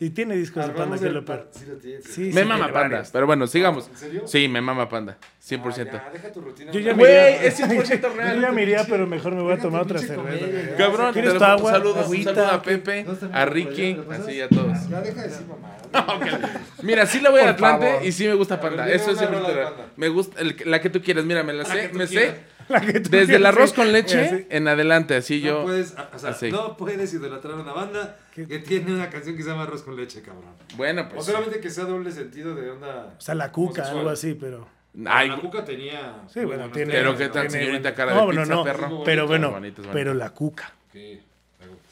Y 0.00 0.10
tiene 0.10 0.36
discos 0.36 0.66
de 0.66 0.72
panda 0.72 0.98
que 0.98 1.08
lo. 1.10 1.20
Sí, 1.22 1.64
lo 1.68 1.74
tiene. 1.76 2.02
Sí, 2.02 2.20
Me 2.32 2.42
sí, 2.42 2.48
mama 2.48 2.56
tiene 2.56 2.72
panda. 2.72 2.88
varios. 2.96 3.10
Pero 3.10 3.26
bueno, 3.26 3.46
sigamos. 3.46 3.88
¿En 3.88 3.96
serio? 3.96 4.22
Sí, 4.26 4.48
me 4.48 4.60
mama 4.60 4.88
panda. 4.88 5.16
100%. 5.46 5.62
Ah, 5.68 5.74
ya, 6.06 6.10
deja 6.12 6.32
tu 6.32 6.40
rutina. 6.40 6.72
Yo 6.72 6.80
ya 6.80 6.94
güey. 6.94 7.12
me 7.12 7.46
es 7.46 7.60
100% 7.60 8.12
real. 8.16 8.36
Yo 8.36 8.42
ya 8.42 8.52
me 8.52 8.62
iría, 8.62 8.84
pero 8.88 9.06
mejor 9.06 9.34
me 9.34 9.42
voy 9.42 9.52
a 9.54 9.58
tomar 9.58 9.82
otra 9.82 9.98
cerveza. 9.98 10.46
Cabrón, 10.76 11.12
¿Quieres 11.12 11.34
tu 11.34 11.44
agua? 11.44 11.72
Saludos, 11.72 12.04
Agüita, 12.04 12.34
saludos 12.34 12.52
a. 12.52 12.62
Pepe, 12.62 13.04
¿No 13.04 13.12
está 13.12 13.26
a 13.32 13.44
Ricky, 13.46 14.00
así 14.10 14.40
a 14.40 14.48
todos. 14.48 14.88
Ya 14.88 15.00
deja 15.00 15.22
de 15.22 15.28
decir 15.28 15.46
mamá. 15.46 15.76
Mira, 16.82 17.06
sí 17.06 17.20
le 17.20 17.30
voy 17.30 17.40
Por 17.40 17.50
Atlante 17.50 18.00
y 18.06 18.12
sí 18.12 18.26
me 18.26 18.34
gusta 18.34 18.54
A 18.54 18.60
Panda. 18.60 18.88
Eso 18.90 19.10
es 19.12 19.18
una 19.18 19.26
rola 19.26 19.38
siempre 19.40 19.48
de 19.48 19.54
real. 19.60 19.74
Panda. 19.74 19.92
Me 19.96 20.08
gusta 20.08 20.40
la 20.64 20.80
que 20.80 20.90
tú 20.90 21.00
quieras. 21.02 21.24
Mira, 21.24 21.42
me 21.42 21.52
la 21.52 21.62
La 21.62 21.68
sé, 21.68 21.90
me 21.92 22.06
sé. 22.06 22.34
La 22.68 22.80
que 22.80 23.00
tú 23.00 23.10
Desde 23.10 23.36
el 23.36 23.46
arroz 23.46 23.72
con 23.72 23.92
leche 23.92 24.28
Sí. 24.28 24.46
en 24.50 24.68
adelante, 24.68 25.16
así 25.16 25.40
No 25.40 25.46
yo. 25.46 25.62
puedes, 25.64 25.94
o 26.14 26.18
sea, 26.18 26.30
así. 26.30 26.50
no 26.50 26.76
puedes 26.76 27.12
idolatrar 27.14 27.54
a 27.54 27.56
una 27.62 27.72
banda 27.72 28.16
¿Qué? 28.34 28.46
que 28.46 28.58
tiene 28.60 28.92
una 28.94 29.10
canción 29.10 29.36
que 29.36 29.42
se 29.42 29.48
llama 29.50 29.62
Arroz 29.64 29.82
con 29.82 29.96
leche, 29.96 30.22
cabrón. 30.22 30.44
Bueno, 30.76 31.02
O 31.02 31.08
pues. 31.14 31.26
solamente 31.26 31.60
que 31.60 31.70
sea 31.70 31.84
doble 31.84 32.10
sentido 32.12 32.54
de 32.54 32.70
onda. 32.70 33.14
O 33.18 33.20
sea, 33.20 33.34
la 33.34 33.50
cuca, 33.52 33.82
homosexual. 33.82 33.98
algo 33.98 34.10
así, 34.10 34.34
pero. 34.34 34.68
Ay, 35.06 35.28
la 35.28 35.36
cuca 35.40 35.64
tenía. 35.64 36.22
Sí, 36.32 36.44
bueno, 36.44 36.70
tiene. 36.70 36.92
Pero 36.92 37.16
qué 37.16 37.26
¿no? 37.26 37.32
tiene 37.32 37.50
señorita 37.50 37.94
cara 37.94 38.12
de 38.12 38.18
no, 38.18 38.24
bueno, 38.26 38.42
pizza, 38.42 38.54
no, 38.54 38.64
perro. 38.64 39.02
Pero 39.04 39.26
bueno, 39.26 39.50
Bonito, 39.50 39.80
es 39.82 39.86
bonito. 39.88 39.92
pero 39.92 40.14
la 40.14 40.30
cuca. 40.30 40.72
Sí, 40.92 41.20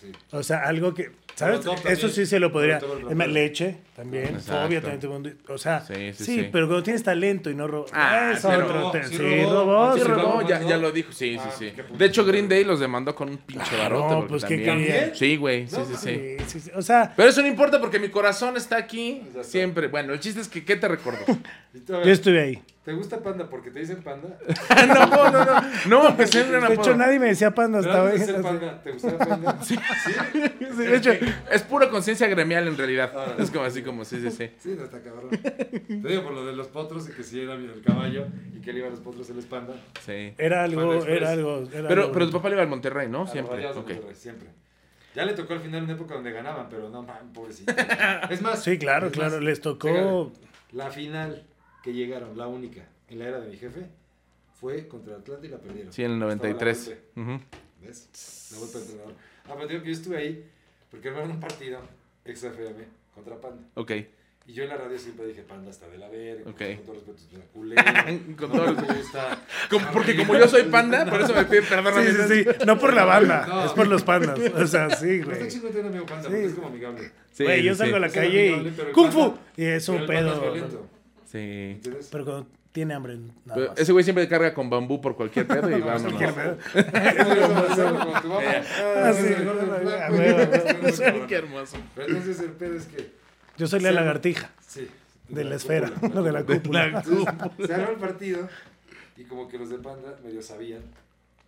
sí. 0.00 0.12
O 0.30 0.42
sea, 0.42 0.62
algo 0.68 0.94
que. 0.94 1.10
Eso 1.51 1.74
también. 1.74 2.11
sí 2.11 2.26
se 2.26 2.38
lo 2.38 2.53
podría. 2.53 2.78
Es 2.78 3.16
leche 3.28 3.76
también. 3.97 4.24
Exacto. 4.26 4.64
Fobia 4.64 4.80
también. 4.80 5.01
tuvo 5.01 5.16
un- 5.16 5.38
O 5.49 5.59
sea, 5.59 5.80
Sí, 5.80 5.95
sí, 6.12 6.12
sí, 6.12 6.24
sí. 6.24 6.49
pero 6.53 6.66
cuando 6.66 6.82
tienes 6.82 7.03
talento 7.03 7.51
y 7.51 7.55
no 7.55 7.66
robas. 7.66 7.90
Ah, 7.95 8.32
es 8.34 8.43
pero- 8.45 8.64
otro 8.66 8.72
robó, 8.80 8.93
sí 8.93 9.16
Sí, 9.16 9.18
robó, 9.43 9.53
robó. 9.53 9.93
Sí, 9.95 9.99
sí 10.01 10.05
sí 10.07 10.11
robó, 10.12 10.22
robó, 10.22 10.49
ya, 10.49 10.59
¿no? 10.61 10.68
ya 10.68 10.76
lo 10.76 10.93
dijo, 10.93 11.12
sí, 11.12 11.36
Ah, 11.38 11.51
sí, 11.59 11.66
sí. 11.66 11.72
qué 11.76 11.82
puto 11.84 11.99
De 11.99 12.05
hecho. 12.07 12.24
Green 12.24 12.49
Day 12.49 12.64
los 12.64 12.80
demandó 12.80 13.14
con 13.14 13.28
un 13.28 13.38
pinche 13.38 13.76
barote. 13.76 14.14
porque 14.14 14.28
pues, 14.28 14.45
¿qué 14.45 14.59
también- 14.59 14.86
quería? 14.93 15.14
Sí, 15.14 15.36
güey, 15.36 15.68
sí, 15.68 15.76
No, 15.76 15.84
sí, 15.84 15.93
sí. 15.97 16.36
Sí, 16.38 16.45
sí, 16.47 16.61
sí. 16.61 16.70
O 16.74 16.82
sea, 16.82 17.12
Pero 17.16 17.28
eso 17.28 17.43
no 17.43 17.49
importa 17.49 17.80
porque 17.80 17.99
mi 17.99 18.09
corazón 18.09 18.57
está 18.57 18.76
aquí 18.76 19.22
siempre. 19.43 19.88
Bueno, 19.88 20.12
el 20.12 20.20
chiste 20.20 20.40
es 20.40 20.49
que, 20.49 20.64
¿qué 20.64 20.76
te 20.76 20.88
recordó? 20.88 21.24
Yo 21.88 22.03
estuve 22.12 22.40
ahí. 22.40 22.62
¿Te 22.84 22.92
gusta 22.94 23.22
Panda 23.22 23.48
porque 23.48 23.70
te 23.70 23.78
dicen 23.78 24.02
Panda? 24.02 24.36
no, 24.88 25.30
no, 25.30 25.44
no. 25.44 25.60
No, 25.86 26.08
un 26.10 26.16
gran 26.16 26.68
De 26.68 26.74
hecho, 26.74 26.96
nadie 26.96 27.20
me 27.20 27.26
decía 27.26 27.52
panda 27.54 27.80
¿Pero 27.80 27.92
hasta 27.92 28.02
hoy. 28.02 28.80
¿Te 28.82 28.90
gustaba 28.92 29.18
Panda? 29.28 29.58
Sí. 29.62 29.76
Sí, 30.04 30.82
de 30.82 30.96
hecho, 30.96 31.12
Es 31.50 31.62
pura 31.62 31.88
conciencia 31.90 32.26
gremial 32.26 32.66
en 32.66 32.76
realidad. 32.76 33.12
Ah. 33.14 33.34
Es 33.38 33.52
como 33.52 33.64
así 33.64 33.82
como, 33.82 34.04
sí, 34.04 34.20
sí, 34.20 34.30
sí. 34.32 34.50
Sí, 34.58 34.74
no 34.76 34.84
está 34.84 35.00
cabrón. 35.00 35.30
Te 35.30 36.08
digo 36.08 36.24
por 36.24 36.32
lo 36.32 36.44
de 36.44 36.54
los 36.54 36.66
potros 36.68 37.08
y 37.08 37.12
que 37.12 37.22
si 37.22 37.40
era 37.40 37.54
el 37.54 37.82
caballo 37.86 38.26
y 38.56 38.60
que 38.60 38.72
le 38.72 38.80
iba 38.80 38.88
a 38.88 38.90
los 38.90 39.00
potros 39.00 39.30
él 39.30 39.38
es 39.38 39.46
Panda. 39.46 39.74
sí. 40.04 40.34
era 40.36 40.64
algo, 40.64 41.04
era 41.04 41.30
algo. 41.30 41.68
era 41.72 41.88
Pero, 41.88 42.02
algo- 42.02 42.12
pero 42.12 42.26
tu 42.26 42.32
papá 42.32 42.48
le 42.48 42.56
iba 42.56 42.62
al 42.62 42.68
Monterrey, 42.68 43.08
¿no? 43.08 43.28
Siempre. 43.28 43.62
Monterrey, 43.62 44.00
siempre. 44.14 44.48
Ya 45.14 45.24
le 45.24 45.34
tocó 45.34 45.52
al 45.52 45.60
final 45.60 45.84
una 45.84 45.92
época 45.92 46.14
donde 46.14 46.32
ganaban, 46.32 46.66
pero 46.68 46.88
no, 46.88 47.02
man, 47.02 47.32
pobrecito. 47.32 47.72
Es 48.30 48.42
más. 48.42 48.62
Sí, 48.64 48.76
claro, 48.78 49.10
claro. 49.12 49.40
Les 49.40 49.60
tocó. 49.60 50.32
La 50.72 50.90
final 50.90 51.44
que 51.82 51.92
llegaron, 51.92 52.36
la 52.36 52.46
única, 52.46 52.86
en 53.08 53.18
la 53.18 53.26
era 53.28 53.40
de 53.40 53.48
mi 53.50 53.56
jefe, 53.56 53.86
fue 54.60 54.86
contra 54.88 55.16
Atlanta 55.16 55.46
y 55.46 55.50
la 55.50 55.58
perdieron. 55.58 55.92
Sí, 55.92 56.04
en 56.04 56.12
el 56.12 56.18
93. 56.18 56.78
Estaba 56.78 57.00
la 57.16 57.22
Ujú. 57.22 57.30
Volpe, 57.32 57.46
¿Ves? 57.86 58.48
La 58.52 58.58
vuelta 58.58 58.78
de 58.78 58.84
entrenador. 58.84 59.14
Ah, 59.46 59.52
pero 59.56 59.66
digo 59.68 59.80
que 59.82 59.86
yo 59.88 59.92
estuve 59.92 60.16
ahí 60.18 60.44
porque 60.90 61.08
armaron 61.08 61.30
un 61.32 61.40
partido 61.40 61.80
XFM 62.24 62.84
contra 63.14 63.40
Panda. 63.40 63.62
Ok. 63.74 63.90
Y 64.44 64.54
yo 64.54 64.64
en 64.64 64.70
la 64.70 64.76
radio 64.76 64.98
siempre 64.98 65.26
dije, 65.26 65.42
Panda 65.42 65.70
está 65.70 65.88
de 65.88 65.98
la 65.98 66.08
verga. 66.08 66.50
Ok. 66.50 66.58
Con 66.76 66.86
todo 66.86 66.94
respeto, 66.94 67.18
es 67.28 67.32
una 67.34 67.44
culera. 67.52 68.04
Con 68.36 68.52
todo 68.52 68.72
no 68.72 68.82
me 68.82 68.94
gusta. 68.94 69.38
Como- 69.70 69.90
porque 69.92 70.16
como 70.16 70.34
yo 70.36 70.48
soy 70.48 70.64
panda, 70.64 71.04
por 71.08 71.20
eso 71.22 71.32
me 71.34 71.44
piden 71.44 71.64
perdón 71.64 71.94
Sí, 72.04 72.12
sí, 72.12 72.44
sí. 72.44 72.50
No 72.66 72.78
por 72.78 72.92
la 72.94 73.04
banda, 73.04 73.46
No. 73.46 73.64
es 73.66 73.72
por 73.72 73.86
los 73.88 74.02
pandas. 74.02 74.38
O 74.38 74.66
sea, 74.66 74.90
sí, 74.90 75.20
Pero 75.20 75.32
está 75.32 75.38
güey. 75.38 75.48
chido 75.50 75.68
tener 75.70 75.86
amigo 75.86 76.06
Panda 76.06 76.24
Sí. 76.24 76.28
porque 76.30 76.46
es 76.46 76.54
como 76.54 76.66
amigable. 76.68 77.10
Sí, 77.32 77.44
Güey, 77.44 77.62
yo 77.62 77.72
sí, 77.72 77.78
salgo 77.78 77.96
a 77.96 78.00
la 78.00 78.06
Es 78.08 78.12
calle 78.12 78.54
amigable, 78.54 78.90
y. 78.90 78.92
¡Kung 78.92 79.10
Fu! 79.12 79.34
Y 79.56 79.64
es 79.64 79.88
un 79.88 79.96
es 79.98 80.06
pedo. 80.06 80.40
violento, 80.40 80.86
Sí. 81.32 81.38
¿entiendes? 81.76 82.08
Pero 82.12 82.24
cuando 82.26 82.46
tiene 82.72 82.92
hambre. 82.94 83.16
Nada 83.16 83.54
Pero 83.54 83.68
más. 83.70 83.78
Ese 83.78 83.92
güey 83.92 84.04
siempre 84.04 84.28
carga 84.28 84.52
con 84.52 84.68
bambú 84.68 85.00
por 85.00 85.16
cualquier 85.16 85.46
pedo 85.46 85.70
y 85.70 85.80
vámonos. 85.80 86.12
Cualquier 86.12 86.34
pedo. 86.34 86.58
Qué 91.26 91.34
hermoso. 91.34 91.76
Pero 91.94 92.08
entonces 92.08 92.40
el 92.40 92.52
pedo 92.52 92.76
es 92.76 92.86
que, 92.86 93.10
Yo 93.56 93.66
soy 93.66 93.80
la 93.80 93.92
lagartija 93.92 94.50
sí. 94.66 94.88
de 95.28 95.44
la 95.44 95.56
esfera, 95.56 95.90
cúpula. 95.90 96.14
no 96.14 96.22
de 96.22 96.32
la 96.32 96.44
cúpula. 96.44 96.84
Entonces, 96.86 97.24
se 97.66 97.74
armó 97.74 97.90
el 97.92 97.96
partido 97.98 98.48
y 99.16 99.24
como 99.24 99.48
que 99.48 99.58
los 99.58 99.70
de 99.70 99.78
Panda 99.78 100.16
medio 100.24 100.42
sabían 100.42 100.82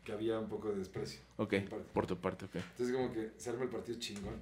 que 0.05 0.13
había 0.13 0.39
un 0.39 0.49
poco 0.49 0.69
de 0.71 0.77
desprecio. 0.77 1.21
Ok, 1.37 1.55
por 1.93 2.07
tu 2.07 2.17
parte, 2.19 2.45
ok. 2.45 2.57
Entonces 2.57 2.95
como 2.95 3.13
que 3.13 3.31
se 3.37 3.51
arma 3.51 3.65
el 3.65 3.71
partido 3.71 3.99
chingón. 3.99 4.35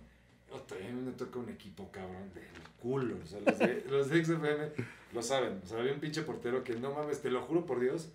Otra 0.55 0.77
vez 0.77 0.93
me 0.93 1.13
toca 1.13 1.39
un 1.39 1.49
equipo 1.49 1.91
cabrón 1.91 2.31
del 2.35 2.45
culo. 2.81 3.17
O 3.23 3.27
sea, 3.27 3.41
los 3.45 3.59
de, 3.59 3.85
los 3.91 4.09
de 4.11 4.25
XFM 4.25 4.69
lo 5.15 5.23
saben. 5.23 5.61
O 5.65 5.67
sea, 5.67 5.79
había 5.79 5.93
un 5.93 6.01
pinche 6.01 6.23
portero 6.23 6.63
que 6.65 6.75
no 6.75 6.93
mames, 6.93 7.21
te 7.23 7.31
lo 7.31 7.41
juro 7.43 7.65
por 7.67 7.81
Dios. 7.81 8.09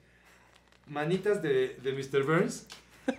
Manitas 0.87 1.41
de, 1.41 1.77
de 1.83 1.91
Mr. 1.93 2.23
Burns. 2.23 2.67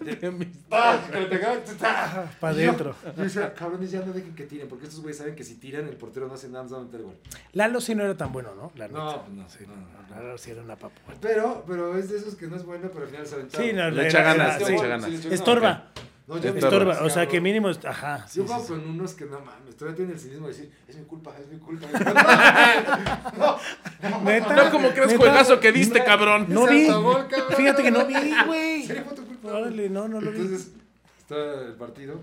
De, 0.00 0.52
¡Ah! 0.70 1.02
Que 1.10 1.20
le 1.20 1.26
pegaban. 1.28 1.60
¡tá! 1.78 2.30
Pa' 2.40 2.52
Y 2.52 2.56
yo- 2.56 2.60
dentro. 2.60 2.94
Yo 3.16 3.22
decía, 3.22 3.54
cabrones, 3.54 3.90
ya 3.90 4.00
no 4.04 4.12
dejen 4.12 4.34
que 4.34 4.44
tiren, 4.44 4.68
porque 4.68 4.84
estos 4.84 5.00
güeyes 5.00 5.16
saben 5.16 5.34
que 5.34 5.44
si 5.44 5.54
tiran, 5.54 5.86
el 5.88 5.96
portero 5.96 6.28
no 6.28 6.34
hace 6.34 6.48
nada 6.50 6.76
a 6.76 6.80
meter 6.80 7.00
gol. 7.02 7.14
Lalo 7.54 7.80
sí 7.80 7.94
no 7.94 8.04
era 8.04 8.14
tan 8.14 8.30
bueno, 8.30 8.54
¿no? 8.54 8.70
La 8.76 8.88
No, 8.88 9.26
no, 9.28 9.48
Sí, 9.48 9.64
no, 9.66 9.74
no, 9.74 9.86
no. 10.10 10.14
Lalo 10.14 10.36
sí 10.36 10.50
era 10.50 10.62
una 10.62 10.76
papa. 10.76 10.94
Pero, 11.22 11.64
pero 11.66 11.96
es 11.96 12.10
de 12.10 12.18
esos 12.18 12.34
que 12.34 12.46
no 12.48 12.56
es 12.56 12.64
bueno, 12.64 12.90
pero 12.92 13.04
al 13.06 13.10
final 13.10 13.26
se 13.26 13.34
aventaba. 13.36 13.64
Sí, 13.64 13.72
no, 13.72 13.90
Le 13.90 14.06
echa 14.08 14.22
ganas, 14.22 14.58
sí. 14.58 14.64
le 14.72 14.74
echa 14.76 14.86
ganas. 14.88 15.10
Estorba, 15.24 15.90
No, 16.28 16.38
yo 16.38 16.52
me- 16.52 16.58
estorba. 16.60 16.92
cabrón. 16.92 17.06
O 17.06 17.10
sea, 17.10 17.26
que 17.26 17.40
mínimo, 17.40 17.68
ajá. 17.68 18.28
sí, 18.28 18.38
Yo 18.38 18.42
sí, 18.44 18.48
juego 18.48 18.62
sí. 18.62 18.68
con 18.68 18.88
unos 18.90 19.14
que 19.14 19.24
no 19.24 19.40
mames, 19.40 19.76
todavía 19.76 19.96
tienen 19.96 20.14
el 20.14 20.20
cinismo 20.20 20.46
de 20.46 20.52
decir, 20.52 20.70
es 20.86 20.96
mi 20.96 21.04
culpa, 21.04 21.34
es 21.40 21.48
mi 21.48 21.58
culpa. 21.58 21.86
Neta, 24.24 24.54
No, 24.54 24.70
como 24.70 24.90
crees 24.90 25.16
juegazo 25.16 25.60
que 25.60 25.72
diste, 25.72 26.02
cabrón. 26.04 26.46
No 26.48 26.66
vi. 26.66 26.86
cabrón. 26.86 27.26
Fíjate 27.56 27.82
que 27.82 27.90
no 27.90 28.06
vi, 28.06 28.14
güey. 28.46 28.82
¿Sería 28.84 29.02
fue 29.04 29.14
tu 29.16 29.26
culpa? 29.26 29.52
Órale, 29.54 29.88
no, 29.88 30.08
no 30.08 30.20
lo 30.20 30.30
vi. 30.30 30.38
Entonces, 30.40 30.72
está 31.18 31.36
el 31.64 31.74
partido, 31.74 32.20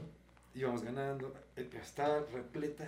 íbamos 0.54 0.84
ganando, 0.84 1.34
eh, 1.56 1.70
está 1.82 2.20
repleta 2.34 2.86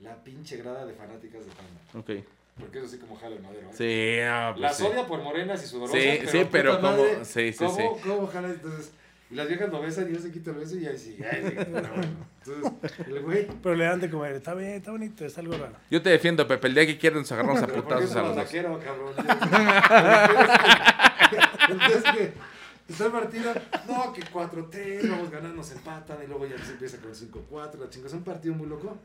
la 0.00 0.16
pinche 0.22 0.56
grada 0.56 0.84
de 0.84 0.94
fanáticas 0.94 1.44
de 1.46 1.52
Panda. 1.52 1.80
Ok. 2.20 2.26
Porque 2.60 2.78
eso 2.80 2.88
sí 2.88 2.98
como 2.98 3.16
jala 3.16 3.36
el 3.36 3.42
madero. 3.42 3.68
¿eh? 3.68 3.72
Sí, 3.72 4.20
ah, 4.22 4.50
pues 4.52 4.60
Las 4.60 4.76
sí. 4.76 4.84
odia 4.84 5.06
por 5.06 5.22
morenas 5.22 5.64
y 5.64 5.66
sudorosas. 5.66 5.98
Sí, 6.00 6.18
sí, 6.26 6.46
pero 6.50 6.76
como- 6.76 6.90
madre, 6.90 7.24
sí, 7.24 7.52
sí, 7.52 7.58
¿cómo, 7.64 7.76
sí. 7.76 7.82
¿Cómo 8.06 8.26
jala? 8.26 8.48
Entonces, 8.48 8.92
y 9.32 9.34
las 9.34 9.48
viejas 9.48 9.70
lo 9.72 9.80
besan 9.80 10.10
y 10.10 10.14
él 10.14 10.20
se 10.22 10.30
quita 10.30 10.50
el 10.50 10.56
beso 10.58 10.76
y 10.76 10.86
ahí 10.86 10.98
sí, 10.98 11.16
ahí 11.24 11.42
sí. 11.42 11.54
pero 11.56 11.88
bueno. 11.88 12.28
Entonces, 12.44 12.98
el 13.06 13.20
güey. 13.22 13.48
Pero 13.62 13.74
le 13.74 13.84
dan 13.84 13.98
de 14.00 14.10
comer. 14.10 14.32
Está 14.34 14.52
bien, 14.54 14.72
está 14.72 14.90
bonito, 14.90 15.24
es 15.24 15.38
algo 15.38 15.54
raro. 15.56 15.74
Yo 15.90 16.02
te 16.02 16.10
defiendo, 16.10 16.46
Pepe. 16.46 16.66
El 16.68 16.74
día 16.74 16.86
que 16.86 16.98
quieran 16.98 17.20
nos 17.20 17.32
agarramos 17.32 17.62
a 17.62 17.66
Pero 17.66 17.82
¿por 17.82 17.98
qué 17.98 18.04
putazos 18.06 18.10
a 18.10 18.14
somos 18.14 18.28
los 18.28 18.36
dos. 18.36 18.44
vaqueros, 18.44 18.84
cabrón? 18.84 19.14
Entonces, 21.70 22.02
que 22.12 22.32
está 22.92 23.06
el 23.06 23.12
partido, 23.12 23.52
no, 23.88 24.12
que 24.12 24.22
4-3, 24.22 25.08
vamos 25.10 25.30
ganando, 25.30 25.56
nos 25.56 25.70
empatan 25.72 26.18
y 26.22 26.26
luego 26.26 26.46
ya 26.46 26.58
se 26.58 26.72
empieza 26.72 26.98
con 26.98 27.12
5-4, 27.12 27.78
la 27.78 27.88
chingada. 27.88 28.08
Es 28.08 28.14
un 28.14 28.24
partido 28.24 28.54
muy 28.54 28.68
loco. 28.68 28.98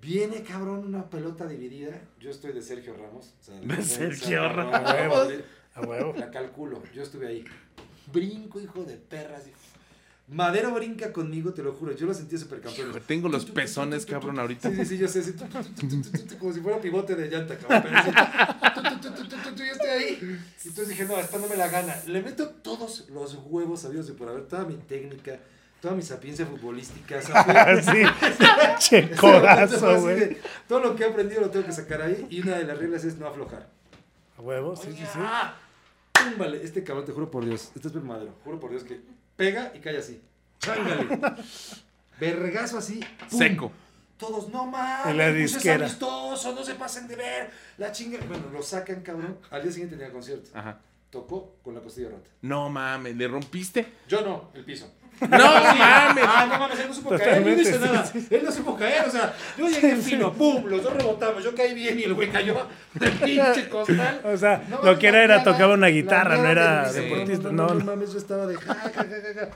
Viene, 0.00 0.42
cabrón, 0.42 0.86
una 0.86 1.10
pelota 1.10 1.46
dividida. 1.46 2.00
Yo 2.20 2.30
estoy 2.30 2.52
de 2.52 2.62
Sergio 2.62 2.94
Ramos. 2.94 3.34
o 3.40 3.44
sea, 3.44 3.60
De 3.60 3.82
Sergio 3.82 4.48
Ramos. 4.48 5.32
A 5.74 5.82
huevo. 5.82 6.14
La 6.16 6.30
calculo, 6.30 6.82
yo 6.92 7.02
estuve 7.02 7.28
ahí. 7.28 7.44
Brinco, 8.12 8.60
hijo 8.60 8.84
de 8.84 8.96
perras. 8.96 9.44
Madero 10.32 10.72
brinca 10.72 11.12
conmigo, 11.12 11.52
te 11.52 11.62
lo 11.62 11.72
juro. 11.72 11.92
Yo 11.92 12.06
lo 12.06 12.14
sentí 12.14 12.38
súper 12.38 12.60
campeón. 12.60 12.90
Hijo, 12.90 13.00
tengo 13.00 13.28
los 13.28 13.46
pezones, 13.46 14.06
cabrón, 14.06 14.38
ahorita. 14.38 14.70
Sí, 14.70 14.76
sí, 14.76 14.84
sí, 14.84 14.98
yo 14.98 15.08
sé. 15.08 15.24
sí, 15.24 15.34
como 16.38 16.52
si 16.52 16.60
fuera 16.60 16.80
pivote 16.80 17.16
de 17.16 17.28
llanta, 17.28 17.58
cabrón. 17.58 17.92
Yo 19.56 19.64
estoy 19.64 19.88
ahí. 19.88 20.40
Y 20.64 20.68
entonces 20.68 20.88
dije, 20.88 21.04
no, 21.04 21.18
esta 21.18 21.38
no 21.38 21.48
me 21.48 21.56
la 21.56 21.68
gana. 21.68 21.96
Le 22.06 22.22
meto 22.22 22.48
todos 22.48 23.08
los 23.10 23.34
huevos 23.44 23.80
sabidos 23.80 24.06
de 24.06 24.14
por 24.14 24.28
haber, 24.28 24.46
toda 24.46 24.64
mi 24.64 24.74
técnica, 24.74 25.40
toda 25.80 25.96
mi 25.96 26.02
sapiencia 26.02 26.46
futbolística. 26.46 27.20
Sí, 27.82 28.02
che 28.78 29.10
codazo, 29.16 30.00
güey. 30.00 30.38
Todo 30.68 30.78
lo 30.78 30.94
que 30.94 31.02
he 31.02 31.06
aprendido 31.06 31.40
lo 31.40 31.50
tengo 31.50 31.66
que 31.66 31.72
sacar 31.72 32.02
ahí. 32.02 32.28
Y 32.30 32.40
una 32.42 32.56
de 32.56 32.64
las 32.64 32.78
reglas 32.78 33.04
es 33.04 33.18
no 33.18 33.26
aflojar. 33.26 33.68
A 34.38 34.42
huevo, 34.42 34.76
sí, 34.76 34.92
sí, 34.92 35.04
sí. 35.12 35.18
Pum, 36.24 36.38
Vale, 36.38 36.62
este 36.62 36.82
cabrón, 36.84 37.04
te 37.06 37.12
juro 37.12 37.30
por 37.30 37.44
Dios. 37.44 37.70
Este 37.74 37.88
es 37.88 37.94
el 37.94 38.02
madero. 38.02 38.34
Juro 38.44 38.58
por 38.60 38.70
Dios 38.70 38.84
que 38.84 39.00
pega 39.36 39.72
y 39.74 39.78
cae 39.80 39.98
así. 39.98 40.20
Chángale. 40.58 41.06
Vergazo 42.18 42.78
así. 42.78 43.00
pum. 43.30 43.38
Seco. 43.38 43.72
Todos, 44.18 44.48
no 44.50 44.66
mames. 44.66 45.06
En 45.06 45.16
la 45.16 45.24
pues 45.30 45.36
es 45.36 45.52
disquera. 45.54 45.86
amistoso, 45.86 46.54
no 46.54 46.62
se 46.62 46.74
pasen 46.74 47.08
de 47.08 47.16
ver. 47.16 47.50
La 47.78 47.90
chinga. 47.90 48.18
Bueno, 48.28 48.50
lo 48.52 48.62
sacan, 48.62 49.00
cabrón. 49.02 49.38
Al 49.50 49.62
día 49.62 49.72
siguiente 49.72 49.96
tenía 49.96 50.12
concierto. 50.12 50.50
Ajá. 50.52 50.78
Tocó 51.08 51.56
con 51.64 51.74
la 51.74 51.80
costilla 51.80 52.10
rota. 52.10 52.28
No 52.42 52.68
mames, 52.68 53.16
¿le 53.16 53.26
rompiste? 53.26 53.86
Yo 54.06 54.20
no, 54.20 54.50
el 54.54 54.64
piso. 54.64 54.92
No 55.20 55.38
mames. 55.38 56.24
Ah, 56.26 56.46
no 56.50 56.58
mames, 56.58 56.80
él 56.80 56.88
no 56.88 56.94
supo 56.94 57.10
caer. 57.10 57.36
Él 57.38 57.44
no 57.56 57.62
hizo 57.62 57.78
nada. 57.78 58.04
Él 58.30 58.40
no 58.44 58.52
supo 58.52 58.76
caer. 58.76 59.04
O 59.06 59.10
sea, 59.10 59.34
yo 59.58 59.68
llegué 59.68 59.96
fino, 59.96 60.32
pum, 60.32 60.64
los 60.66 60.82
dos 60.82 60.92
rebotamos. 60.94 61.44
Yo 61.44 61.54
caí 61.54 61.74
bien 61.74 61.98
y 61.98 62.04
el 62.04 62.14
güey 62.14 62.30
cayó 62.30 62.56
del 62.94 63.12
pinche 63.12 63.68
costal. 63.68 64.20
O 64.24 64.36
sea, 64.36 64.62
No, 64.68 64.82
lo 64.82 64.98
que 64.98 65.08
era 65.08 65.22
era 65.24 65.42
tocaba 65.42 65.74
una 65.74 65.88
guitarra, 65.88 66.36
no 66.36 66.46
era 66.46 66.90
deportista. 66.92 67.50
No, 67.50 67.52
no, 67.52 67.62
No, 67.68 67.74
no, 67.74 67.80
no. 67.80 67.84
mames, 67.84 68.12
yo 68.12 68.18
estaba 68.18 68.46
de 68.46 68.56
ja, 68.56 68.74
ja, 68.74 68.90
ja, 68.90 69.04
ja, 69.04 69.40
ja. 69.40 69.48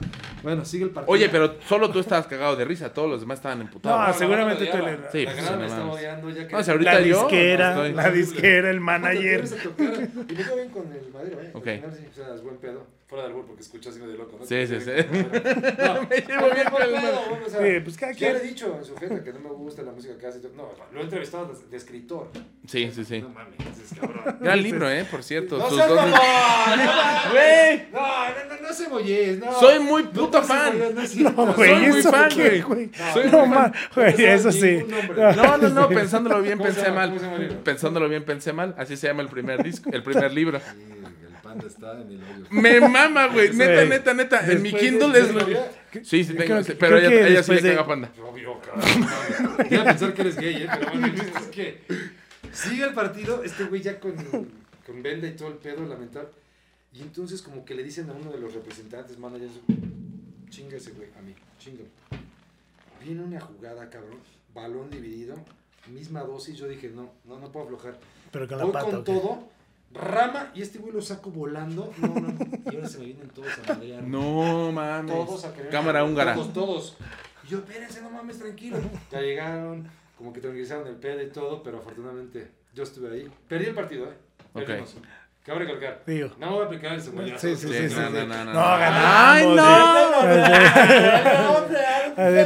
Bueno, 0.43 0.63
sigue 0.65 0.83
el 0.85 0.91
partido. 0.91 1.11
Oye, 1.13 1.29
pero 1.29 1.55
solo 1.67 1.89
tú 1.89 1.99
estabas 1.99 2.27
cagado 2.27 2.55
de 2.55 2.65
risa, 2.65 2.93
todos 2.93 3.09
los 3.09 3.19
demás 3.21 3.39
estaban 3.39 3.61
emputados. 3.61 3.99
No, 3.99 4.07
la 4.07 4.13
seguramente 4.13 4.65
tú 4.67 4.77
le-. 4.77 4.97
Sí, 5.11 5.23
pues, 5.25 5.35
me 5.35 5.41
estaba 5.41 5.57
mames. 5.57 5.73
odiando 5.95 6.29
ya 6.29 6.47
que 6.47 6.53
No, 6.55 6.63
si 6.63 6.71
ahorita 6.71 6.93
La 6.93 7.01
yo 7.01 7.19
disquera, 7.21 7.69
estoy- 7.71 7.93
la 7.93 8.11
disquera, 8.11 8.69
el 8.69 8.79
manager. 8.79 9.43
Y 9.45 9.81
me 9.81 10.55
bien 10.55 10.69
con 10.71 10.83
el 10.91 11.11
madero, 11.13 11.41
¿eh? 11.41 11.49
Ok. 11.53 11.67
O 12.11 12.13
sea, 12.15 12.35
es 12.35 12.43
buen 12.43 12.57
pedo. 12.57 12.85
Fuera 13.07 13.25
del 13.25 13.33
albur 13.33 13.45
porque 13.45 13.61
escucho 13.61 13.91
así 13.91 13.99
medio 13.99 14.15
loco, 14.17 14.35
¿no? 14.39 14.45
Sí, 14.47 14.65
sí, 14.65 14.81
sí. 14.81 14.89
No, 14.91 16.07
Me 16.09 16.21
llevo 16.21 16.49
bien 16.49 16.69
con 16.71 16.81
el 16.81 16.89
bueno, 16.89 17.21
o 17.45 17.49
sea, 17.49 17.61
Sí, 17.61 17.79
pues 17.83 17.97
cada 17.97 18.11
Ya 18.13 18.29
le 18.31 18.37
he 18.37 18.39
quien. 18.41 18.53
dicho 18.53 18.75
en 18.79 18.83
su 18.83 18.97
jeta 18.97 19.23
que 19.23 19.31
no 19.31 19.39
me 19.41 19.49
gusta 19.49 19.83
la 19.83 19.91
música 19.91 20.17
que 20.17 20.25
hace. 20.25 20.41
No, 20.55 20.71
lo 20.91 20.99
he 20.99 21.03
entrevistado 21.03 21.53
de, 21.53 21.69
de 21.69 21.77
escritor. 21.77 22.31
Sí, 22.67 22.89
sí, 22.91 23.05
sí. 23.05 23.21
No 23.21 23.29
mames, 23.29 23.59
es 23.79 23.99
cabrón. 23.99 24.37
Gran 24.41 24.63
libro, 24.63 24.89
¿eh? 24.89 25.05
Por 25.05 25.21
cierto. 25.21 25.59
No 25.59 25.69
seas 25.69 25.87
mamón, 25.87 26.09
no, 26.09 26.15
Güey, 27.31 27.87
no, 27.91 27.99
no, 27.99 28.69
no, 28.69 28.89
boyes, 28.89 29.39
no. 29.39 29.59
Soy 29.59 29.79
muy 29.79 30.03
puto 30.03 30.41
fan. 30.41 30.73
no 30.79 31.53
güey, 31.53 31.85
eso 31.85 32.11
güey. 32.67 32.89
No, 33.31 33.71
güey, 33.95 34.25
eso 34.25 34.51
sí. 34.51 34.83
No, 35.17 35.57
no, 35.57 35.69
no, 35.69 35.89
pensándolo 35.89 36.41
bien 36.41 36.57
¿Cómo 36.57 36.71
se 36.71 36.75
pensé 36.77 36.91
mal. 36.91 37.59
Pensándolo 37.63 38.09
bien 38.09 38.25
pensé 38.25 38.51
mal. 38.51 38.73
Así 38.79 38.97
se 38.97 39.05
llama 39.07 39.21
el 39.21 39.29
primer 39.29 39.63
disco, 39.63 39.91
el 39.93 40.01
primer 40.01 40.33
libro. 40.33 40.59
Sí, 41.55 41.61
panda 41.61 41.67
está 41.67 42.01
en 42.01 42.11
el 42.11 42.23
hoyo. 42.23 42.45
Me 42.51 42.79
mama, 42.81 43.27
güey. 43.27 43.53
Neta, 43.53 43.73
Güey. 43.73 43.89
neta, 43.89 44.13
neta. 44.13 44.51
En 44.51 44.61
mi 44.61 44.73
Kindle 44.73 45.19
es 45.19 45.33
lo 45.33 45.45
Sí, 46.03 46.23
sí, 46.23 46.33
tengo. 46.33 46.45
Creo- 46.45 46.63
sí, 46.63 46.73
creo 46.73 46.77
Pero 46.79 46.97
ella, 46.97 47.27
ella 47.27 47.43
sí 47.43 47.51
le 47.53 47.61
de- 47.61 47.69
caga 47.75 47.87
panda. 47.87 48.11
Obvio, 48.21 48.59
cabrón. 48.61 49.07
Voy 49.69 49.77
a 49.79 49.83
pensar 49.85 50.13
que 50.13 50.21
eres 50.21 50.35
gay, 50.37 50.63
¿eh? 50.63 50.67
Pero 50.79 50.91
bueno, 50.91 51.07
es 51.07 51.47
que 51.47 51.81
sigue 52.51 52.83
el 52.83 52.93
partido, 52.93 53.43
este 53.43 53.63
güey 53.65 53.81
ya 53.81 53.99
con, 53.99 54.13
con 54.85 55.01
venda 55.03 55.27
y 55.27 55.35
todo 55.35 55.47
el 55.49 55.55
pedo, 55.55 55.85
lamentable. 55.85 56.29
Y 56.93 57.01
entonces 57.01 57.41
como 57.41 57.65
que 57.65 57.75
le 57.75 57.83
dicen 57.83 58.09
a 58.09 58.13
uno 58.13 58.31
de 58.31 58.39
los 58.39 58.53
representantes, 58.53 59.17
managers, 59.19 59.51
chinga 60.49 60.77
ese 60.77 60.91
güey, 60.91 61.09
a 61.17 61.21
mí, 61.21 61.33
chinga. 61.59 61.83
Viene 63.03 63.21
una 63.23 63.39
jugada, 63.39 63.89
cabrón, 63.89 64.19
balón 64.53 64.89
dividido, 64.89 65.35
misma 65.87 66.21
dosis, 66.21 66.57
yo 66.57 66.67
dije, 66.67 66.89
no, 66.89 67.11
no, 67.25 67.37
no 67.39 67.51
puedo 67.51 67.65
aflojar. 67.65 67.99
Pero 68.31 68.47
con 68.47 68.57
la 68.57 68.63
Voy 68.63 68.73
pata. 68.73 68.85
con 68.85 68.95
¿ok? 68.95 69.05
todo, 69.05 69.49
rama, 69.95 70.51
y 70.53 70.61
este 70.61 70.77
güey 70.79 70.93
lo 70.93 71.01
saco 71.01 71.29
volando, 71.31 71.91
no, 71.97 72.07
no, 72.07 72.33
y 72.71 72.75
ahora 72.75 72.87
se 72.87 72.99
me 72.99 73.05
vienen 73.05 73.29
todos 73.29 73.49
a 73.67 73.73
madrear. 73.73 74.03
No 74.03 74.71
mames. 74.71 75.13
Todos 75.15 75.45
a 75.45 75.53
querer- 75.53 75.69
Cámara 75.71 76.03
húngara. 76.03 76.33
Todos, 76.35 76.53
todos. 76.53 76.97
Y 77.43 77.47
yo, 77.49 77.57
espérense, 77.59 78.01
no 78.01 78.09
mames, 78.09 78.39
tranquilo. 78.39 78.77
Ya 79.11 79.21
llegaron, 79.21 79.87
como 80.17 80.31
que 80.33 80.41
tranquilizaron 80.41 80.87
el 80.87 80.95
pedo 80.95 81.21
y 81.21 81.29
todo, 81.29 81.61
pero 81.63 81.77
afortunadamente 81.79 82.49
yo 82.73 82.83
estuve 82.83 83.11
ahí. 83.13 83.31
Perdí 83.47 83.65
el 83.65 83.75
partido, 83.75 84.05
¿eh? 84.05 84.15
Ok. 84.53 84.65
Perdimos. 84.65 84.95
Cabe 85.45 85.59
recalcar. 85.59 86.01
Digo. 86.07 86.29
No 86.39 86.47
me 86.47 86.53
voy 86.53 86.63
a 86.63 86.65
aplicar 86.65 86.93
el 86.93 87.01
cebollazo. 87.01 87.37
Sí, 87.47 87.55
sí, 87.55 87.67
Sí, 87.67 87.89
sí, 87.89 87.95
no, 87.95 88.07
sí. 88.07 88.13
no, 88.13 88.25
no, 88.25 88.45
no. 88.45 88.53
No, 88.53 88.61
¡Ay, 88.65 89.45
ganamos. 89.45 89.55
no! 89.55 90.23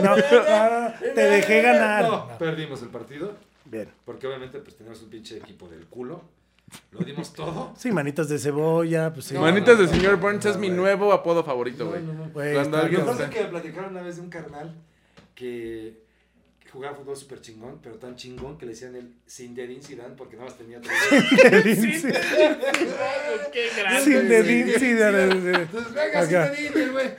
No, 0.01 0.15
no, 0.15 0.93
te 1.15 1.21
dejé 1.21 1.61
ganar. 1.61 2.03
No, 2.03 2.37
perdimos 2.37 2.81
el 2.81 2.89
partido, 2.89 3.33
Bien. 3.65 3.89
porque 4.05 4.27
obviamente 4.27 4.59
pues 4.59 4.75
teníamos 4.75 5.01
un 5.01 5.09
pinche 5.09 5.37
equipo 5.37 5.67
del 5.67 5.85
culo. 5.85 6.21
Lo 6.91 6.99
dimos 6.99 7.33
todo. 7.33 7.73
Sí, 7.77 7.91
manitas 7.91 8.29
de 8.29 8.37
cebolla, 8.39 9.13
pues 9.13 9.25
sí. 9.27 9.33
No, 9.33 9.41
Manitas 9.41 9.75
no, 9.77 9.81
de 9.81 9.87
no, 9.87 9.93
señor 9.93 10.11
no, 10.13 10.17
Burns 10.19 10.45
no, 10.45 10.51
es 10.51 10.57
mi 10.57 10.69
nuevo 10.69 11.11
apodo 11.13 11.43
favorito, 11.43 11.87
güey. 11.87 12.01
no, 12.03 12.13
no. 12.13 12.29
Güey, 12.29 12.53
Cuando 12.53 12.77
alguien 12.77 13.05
Lo 13.05 13.29
que 13.29 13.43
platicaron 13.45 13.91
una 13.91 14.01
vez 14.01 14.17
de 14.17 14.21
un 14.21 14.29
carnal 14.29 14.75
que, 15.35 16.03
jugaba 16.71 16.95
fútbol 16.95 17.17
súper 17.17 17.41
chingón, 17.41 17.79
pero 17.81 17.95
tan 17.95 18.15
chingón 18.15 18.57
que 18.57 18.65
le 18.65 18.73
decían 18.73 18.95
el 18.95 19.13
Zinedine 19.27 19.81
Zidane 19.81 20.15
porque 20.15 20.35
nada 20.37 20.49
más 20.49 20.57
tenía 20.57 20.79
tres. 20.79 20.95
Qué 23.51 23.69
sí, 24.03 24.13
de- 24.13 24.43
de- 24.43 24.43
de- 24.43 25.53
Entonces, 25.53 25.93
venga, 25.93 26.51
güey. 26.91 27.09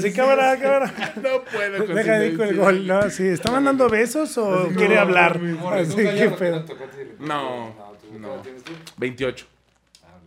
Sí, 0.00 0.12
cámara, 0.12 0.58
cámara. 0.58 0.92
No 1.22 1.42
puedo 1.44 1.86
con 1.86 1.96
Deja 1.96 2.18
de 2.18 2.28
ir 2.28 2.36
con 2.36 2.48
el 2.48 2.56
gol. 2.56 2.86
No, 2.86 3.08
sí, 3.10 3.26
¿está 3.26 3.50
mandando 3.50 3.88
besos 3.88 4.36
o 4.38 4.68
quiere 4.76 4.98
hablar? 4.98 5.40
Así 5.72 5.96
que 5.96 6.30
pedo. 6.38 6.64
No, 7.18 7.74
tú- 8.16 8.22
no. 8.22 8.28
No. 8.28 8.34
edad 8.34 8.42
tienes 8.42 8.62
tú? 8.64 8.72
28. 8.96 9.46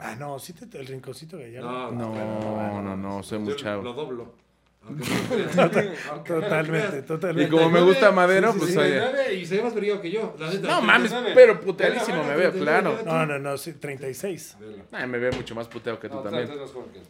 Ah, 0.02 0.16
no, 0.18 0.40
sí, 0.40 0.54
te, 0.54 0.78
el 0.78 0.88
rinconcito 0.88 1.38
gallardo. 1.38 1.70
No, 1.70 1.92
No, 1.92 2.10
bueno, 2.12 2.82
no, 2.82 2.96
no, 2.98 3.24
soy 3.24 3.40
muy 3.40 3.56
chavo. 3.56 3.84
Lo 3.84 3.94
doblo. 3.94 4.34
No 4.90 4.96
no 4.96 6.24
Totalmente, 6.24 7.02
totalmente. 7.04 7.48
Y 7.48 7.52
como 7.52 7.70
me 7.70 7.82
gusta 7.82 8.12
Madero, 8.12 8.54
pues 8.58 8.76
oye. 8.78 9.00
39 9.00 9.34
y 9.36 9.46
se 9.46 9.58
ve 9.58 9.64
más 9.64 9.76
brillo 9.76 10.02
que 10.02 10.10
yo. 10.10 10.36
la 10.40 10.50
neta, 10.50 10.68
No 10.68 10.82
mames, 10.82 11.12
39. 11.12 11.32
pero 11.36 11.60
puteadísimo 11.60 12.24
me 12.24 12.36
veo, 12.36 12.52
39, 12.52 12.62
claro. 12.62 13.00
No, 13.06 13.26
no, 13.26 13.38
no, 13.40 13.58
sí, 13.58 13.74
36. 13.74 14.56
Velo. 14.60 14.84
Ay, 14.92 15.06
me 15.08 15.20
veo 15.20 15.34
mucho 15.34 15.54
más 15.54 15.68
puteado 15.68 16.00
que 16.00 16.08
tú 16.10 16.16
No, 16.16 16.22
también. 16.24 16.46
tú 16.48 16.54
eres 16.54 16.62
más 16.64 16.72
joven 16.72 16.92
que 16.94 17.00
él. 17.00 17.06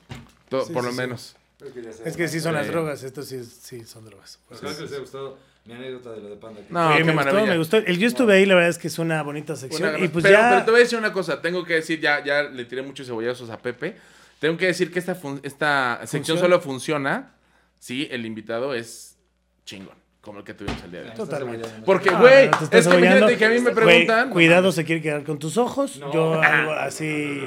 To- 0.50 0.66
Sí, 0.66 0.74
por 0.74 0.82
sí, 0.84 0.88
lo 0.88 0.94
sí. 0.94 0.98
menos. 1.00 1.36
Es 1.64 1.72
que 1.74 1.82
ya 1.84 1.94
sé. 1.94 2.10
Es 2.10 2.18
que 2.18 2.28
sí 2.28 2.40
son 2.40 2.54
las 2.56 2.68
drogas, 2.68 3.04
estos 3.04 3.28
sí, 3.28 3.44
sí 3.46 3.86
son 3.86 4.04
drogas. 4.06 4.40
Ojalá 4.50 4.76
que 4.76 4.82
les 4.82 4.92
haya 4.92 5.02
gustado 5.02 5.38
mi 5.70 5.76
anécdota 5.76 6.12
de 6.14 6.22
lo 6.22 6.30
de 6.30 6.36
Panda. 6.36 6.62
No, 6.70 6.90
qué 6.98 7.04
me 7.04 7.12
gustó, 7.14 7.14
maravilla. 7.32 7.52
me 7.54 7.58
gustó. 7.60 7.78
El 7.78 7.98
yo 8.00 8.08
estuve 8.08 8.34
ahí, 8.34 8.46
la 8.46 8.56
verdad 8.56 8.70
es 8.72 8.78
que 8.80 8.88
es 8.88 8.98
una 9.00 9.22
bonita 9.22 9.56
sección. 9.56 9.90
Una 9.96 10.00
y 10.04 10.08
pues 10.08 10.24
pero, 10.24 10.40
ya. 10.40 10.50
pero 10.50 10.66
te 10.66 10.72
voy 10.72 10.80
a 10.80 10.84
decir 10.84 10.98
una 10.98 11.14
cosa, 11.14 11.42
tengo 11.42 11.64
que 11.64 11.76
decir, 11.76 12.00
ya, 12.00 12.24
ya 12.24 12.44
le 12.44 12.66
tiré 12.66 12.82
muchos 12.82 13.06
cebollazos 13.06 13.50
a 13.52 13.58
Pepe. 13.60 13.96
Tengo 14.40 14.58
que 14.58 14.66
decir 14.68 14.92
que 14.92 14.98
esta, 15.00 15.14
fun- 15.16 15.40
esta 15.44 16.00
sección 16.02 16.22
¿Funciona? 16.38 16.40
solo 16.42 16.60
funciona 16.62 17.34
si 17.78 18.08
el 18.10 18.26
invitado 18.26 18.74
es 18.74 19.18
chingón, 19.66 19.98
como 20.22 20.40
el 20.40 20.44
que 20.46 20.54
tuvimos 20.54 20.84
el 20.84 20.92
día 20.92 21.02
de 21.02 21.10
hoy. 21.12 21.16
Totalmente. 21.16 21.68
Porque, 21.86 22.10
Ah, 22.10 22.20
güey, 22.20 22.50
no, 22.50 22.58
estás 22.62 22.86
es 22.86 22.88
que 22.94 22.98
fíjate 23.00 23.38
que 23.38 23.46
a 23.46 23.50
mí 23.50 23.60
me 23.62 23.72
preguntan. 23.72 24.30
cuidado, 24.30 24.72
se 24.74 24.84
quiere 24.84 25.02
quedar 25.02 25.24
con 25.24 25.40
tus 25.40 25.58
ojos. 25.58 25.98
No. 25.98 26.14
Yo 26.14 26.42
algo 26.42 26.72
así. 26.74 27.42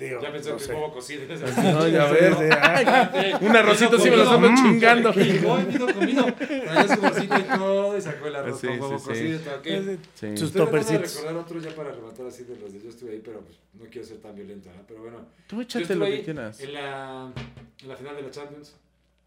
Digo, 0.00 0.20
Ya 0.22 0.32
pensó 0.32 0.50
no 0.50 0.56
que 0.56 0.62
es 0.62 0.66
sé. 0.66 0.72
huevo 0.74 0.92
cocido. 0.92 1.22
No, 1.62 1.86
ya 1.88 2.06
ves. 2.10 2.36
sí, 2.38 2.44
ah, 2.50 3.38
Un 3.42 3.54
arrocito 3.56 3.98
sí 3.98 4.08
me 4.10 4.16
lo 4.16 4.30
ando 4.30 4.48
chingando. 4.56 5.10
Y 5.14 5.22
llegó 5.24 5.60
y 5.60 5.64
vino 5.64 5.86
comido. 5.92 6.24
Traía 6.34 6.88
su 6.94 7.00
bolsita 7.00 7.38
y 7.40 7.42
todo 7.58 7.98
y 7.98 8.00
sacó 8.00 8.26
el 8.26 8.36
arroz 8.36 8.60
Sí, 8.60 8.66
con 8.68 8.80
huevo 8.80 8.98
sí, 8.98 9.04
cocido 9.06 9.36
y 9.36 9.38
todo 9.40 9.54
aquello. 9.56 9.96
Sí. 10.14 10.36
Sus 10.38 10.52
topercitos. 10.52 11.14
recordar 11.16 11.36
otros 11.42 11.62
ya 11.62 11.70
para 11.72 11.90
rematar 11.92 12.26
así 12.26 12.44
de 12.44 12.56
los 12.56 12.72
de 12.72 12.82
yo 12.82 12.88
estuve 12.88 13.12
ahí, 13.12 13.22
pero 13.22 13.40
pues, 13.42 13.58
no 13.74 13.84
quiero 13.90 14.06
ser 14.06 14.16
tan 14.22 14.34
violento, 14.34 14.70
¿no? 14.74 14.82
Pero 14.88 15.02
bueno. 15.02 15.18
Tú 15.46 15.60
échate 15.60 15.94
lo 15.94 16.06
que 16.06 16.22
quieras. 16.22 16.58
En 16.60 16.72
la 16.72 17.96
final 17.98 18.16
de 18.16 18.22
la 18.22 18.30
Champions, 18.30 18.74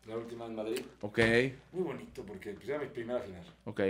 la 0.07 0.17
última 0.17 0.45
en 0.45 0.55
Madrid. 0.55 0.81
Ok, 1.01 1.19
Muy 1.73 1.83
bonito 1.83 2.23
porque 2.23 2.51
pues, 2.51 2.67
era 2.69 2.79
mi 2.79 2.87
primera 2.87 3.19
final. 3.19 3.41
ok. 3.65 3.81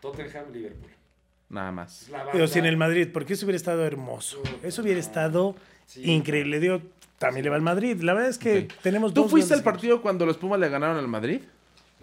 Tottenham-Liverpool. 0.00 0.90
Nada 1.48 1.72
más. 1.72 2.08
La 2.10 2.30
Pero 2.32 2.46
si 2.46 2.58
en 2.58 2.64
banda- 2.64 2.68
el 2.70 2.76
Madrid, 2.76 3.08
porque 3.12 3.32
eso 3.34 3.46
hubiera 3.46 3.56
estado 3.56 3.84
hermoso. 3.84 4.42
Eso 4.62 4.82
hubiera 4.82 4.98
estado 5.00 5.54
Sí. 5.86 6.10
increíble. 6.10 6.58
Digo, 6.60 6.80
también 7.18 7.44
le 7.44 7.50
va 7.50 7.56
al 7.56 7.62
Madrid. 7.62 8.00
La 8.02 8.12
verdad 8.14 8.30
es 8.30 8.38
que 8.38 8.68
tenemos 8.82 9.14
¿Tú 9.14 9.22
dos 9.22 9.30
fuiste 9.30 9.54
al 9.54 9.62
partido 9.62 10.02
cuando 10.02 10.26
los 10.26 10.36
Pumas 10.36 10.58
le 10.60 10.68
ganaron 10.68 10.96
al 10.96 11.08
Madrid? 11.08 11.40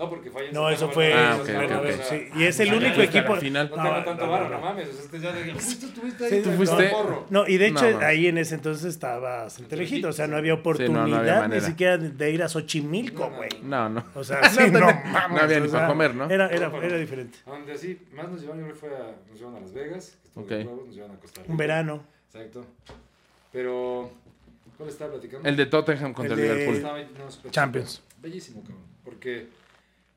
No, 0.04 0.10
porque 0.10 0.30
fue 0.30 0.52
No, 0.52 0.70
eso 0.70 0.90
fue. 0.90 1.14
Ah, 1.14 1.34
eso 1.34 1.44
ok, 1.44 1.50
es 1.50 1.56
ok, 1.56 1.62
Santa 1.62 1.78
ok. 1.80 1.84
Marta. 1.86 2.04
sí, 2.06 2.28
y 2.36 2.44
es 2.44 2.60
el 2.60 2.70
Ah, 2.70 2.76
único 2.76 3.02
equipo. 3.02 3.36
final. 3.38 3.70
No, 3.70 3.76
No, 3.78 3.84
tengo 3.84 3.98
no, 3.98 4.04
tanto 4.06 4.26
no, 4.26 4.32
barro, 4.32 4.50
no. 4.50 4.56
no 4.56 4.62
mames. 4.62 4.88
O 4.90 4.92
sea, 4.94 5.02
este 5.04 5.20
ya 5.20 5.32
de... 5.32 5.52
Tú 5.52 5.58
estuviste 5.60 6.26
ahí. 6.26 6.30
Sí, 6.32 6.42
¿Tú 6.44 6.52
fuiste? 6.52 6.92
No, 7.30 7.48
y 7.48 7.58
de 7.58 7.68
hecho, 7.68 7.92
No, 7.92 8.06
ahí 8.06 8.28
en 8.28 8.38
ese 8.38 8.56
entonces 8.56 8.86
estaba 8.86 9.20
bastante 9.44 9.76
lejito. 9.78 10.10
O 10.10 10.14
sea, 10.14 10.28
no 10.28 10.38
había 10.38 10.54
Sí, 10.54 10.58
no, 10.58 10.62
oportunidad 10.62 11.06
no 11.08 11.16
había 11.18 11.48
ni 11.48 11.62
siquiera 11.62 11.98
de 11.98 12.32
ir 12.32 12.44
a 12.44 12.50
Xochimilco, 12.50 13.24
No, 13.24 13.30
no, 13.30 13.36
güey. 13.38 13.50
No, 13.64 13.90
no. 13.90 14.06
O 14.16 14.24
sea, 14.24 14.44
sí, 14.50 14.70
no, 14.72 14.80
mames, 14.82 15.32
no 15.32 15.40
había 15.42 15.60
ni 15.60 15.68
o 15.68 15.72
para 15.72 15.88
comer, 15.88 16.16
¿no? 16.16 16.30
Era, 16.30 16.48
era, 16.50 16.70
No, 16.70 16.82
era 16.82 16.98
diferente. 16.98 17.38
Donde 17.46 17.72
así, 17.74 18.00
más 18.14 18.30
nos 18.30 18.42
llevaron, 18.42 18.68
yo 18.68 18.76
fue 18.76 18.90
a, 18.90 19.16
nos 19.30 19.40
llevaron 19.40 19.58
a 19.58 19.62
Las 19.62 19.74
Vegas, 19.74 20.18
que 20.22 20.28
estuvo 20.28 20.44
Ok. 20.44 20.50
de 20.52 20.64
huevos, 20.66 20.86
nos 20.88 20.96
llevaron 20.96 21.16
a 21.16 21.20
Costa 21.20 21.42
Rica. 21.42 21.52
Un 21.52 21.58
verano. 21.58 22.04
Exacto. 22.34 22.66
Pero, 23.52 24.12
¿cuál 24.78 24.90
estaba 24.90 25.12
platicando? 25.12 25.48
El 25.48 25.56
de 25.56 25.66
Tottenham 25.68 26.14
contra 26.14 26.34
El 26.36 26.42
Liverpool. 26.42 26.82
No, 26.82 27.52
Champions. 27.52 28.02
Bellísimo, 28.22 28.62
cabrón. 28.62 28.82
Porque 29.04 29.48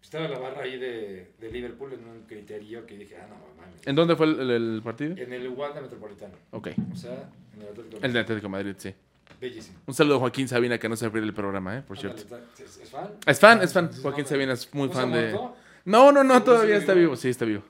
estaba 0.06 0.28
la 0.28 0.38
barra 0.38 0.62
ahí 0.62 0.78
de, 0.78 1.32
de 1.40 1.50
Liverpool 1.50 1.92
en 1.92 2.06
un 2.06 2.22
criterio 2.22 2.86
que 2.86 2.96
dije, 2.96 3.16
ah, 3.16 3.26
no, 3.28 3.36
mames. 3.60 3.84
¿En 3.86 3.96
dónde 3.96 4.14
fue 4.14 4.26
el, 4.26 4.38
el- 4.40 4.50
el 4.76 4.82
partido? 4.82 5.16
En 5.16 5.32
el 5.32 5.48
Wanda 5.48 5.80
Metropolitano. 5.80 6.34
Ok. 6.52 6.68
O 6.92 6.96
sea, 6.96 7.28
en 7.56 7.62
el 7.62 7.68
Atlético. 7.68 7.98
El 8.04 8.12
de 8.12 8.20
Atlético 8.20 8.46
de 8.46 8.50
Madrid, 8.50 8.74
sí. 8.78 8.94
Bellísimo. 9.40 9.78
Un 9.86 9.94
saludo 9.94 10.16
a 10.16 10.18
Joaquín 10.20 10.46
Sabina, 10.48 10.78
que 10.78 10.88
no 10.88 10.94
se 10.96 11.10
pierde 11.10 11.26
el 11.26 11.34
programa, 11.34 11.76
¿eh? 11.78 11.82
Por 11.82 11.98
cierto. 11.98 12.22
¿Es, 12.58 12.78
es 12.78 12.88
fan? 12.90 13.10
Es 13.26 13.40
fan, 13.40 13.60
es 13.62 13.72
fan. 13.72 13.90
Joaquín 14.00 14.22
no, 14.22 14.28
Sabina 14.28 14.52
es 14.52 14.72
muy 14.72 14.86
¿no 14.88 14.94
se 14.94 15.00
fan 15.00 15.12
de... 15.12 15.32
No, 15.32 15.52
no, 15.84 16.12
no, 16.12 16.34
¿Seguro 16.34 16.44
todavía 16.44 16.76
está 16.76 16.94
vivo? 16.94 17.06
vivo. 17.08 17.16
Sí, 17.16 17.28
está 17.28 17.44
vivo. 17.44 17.62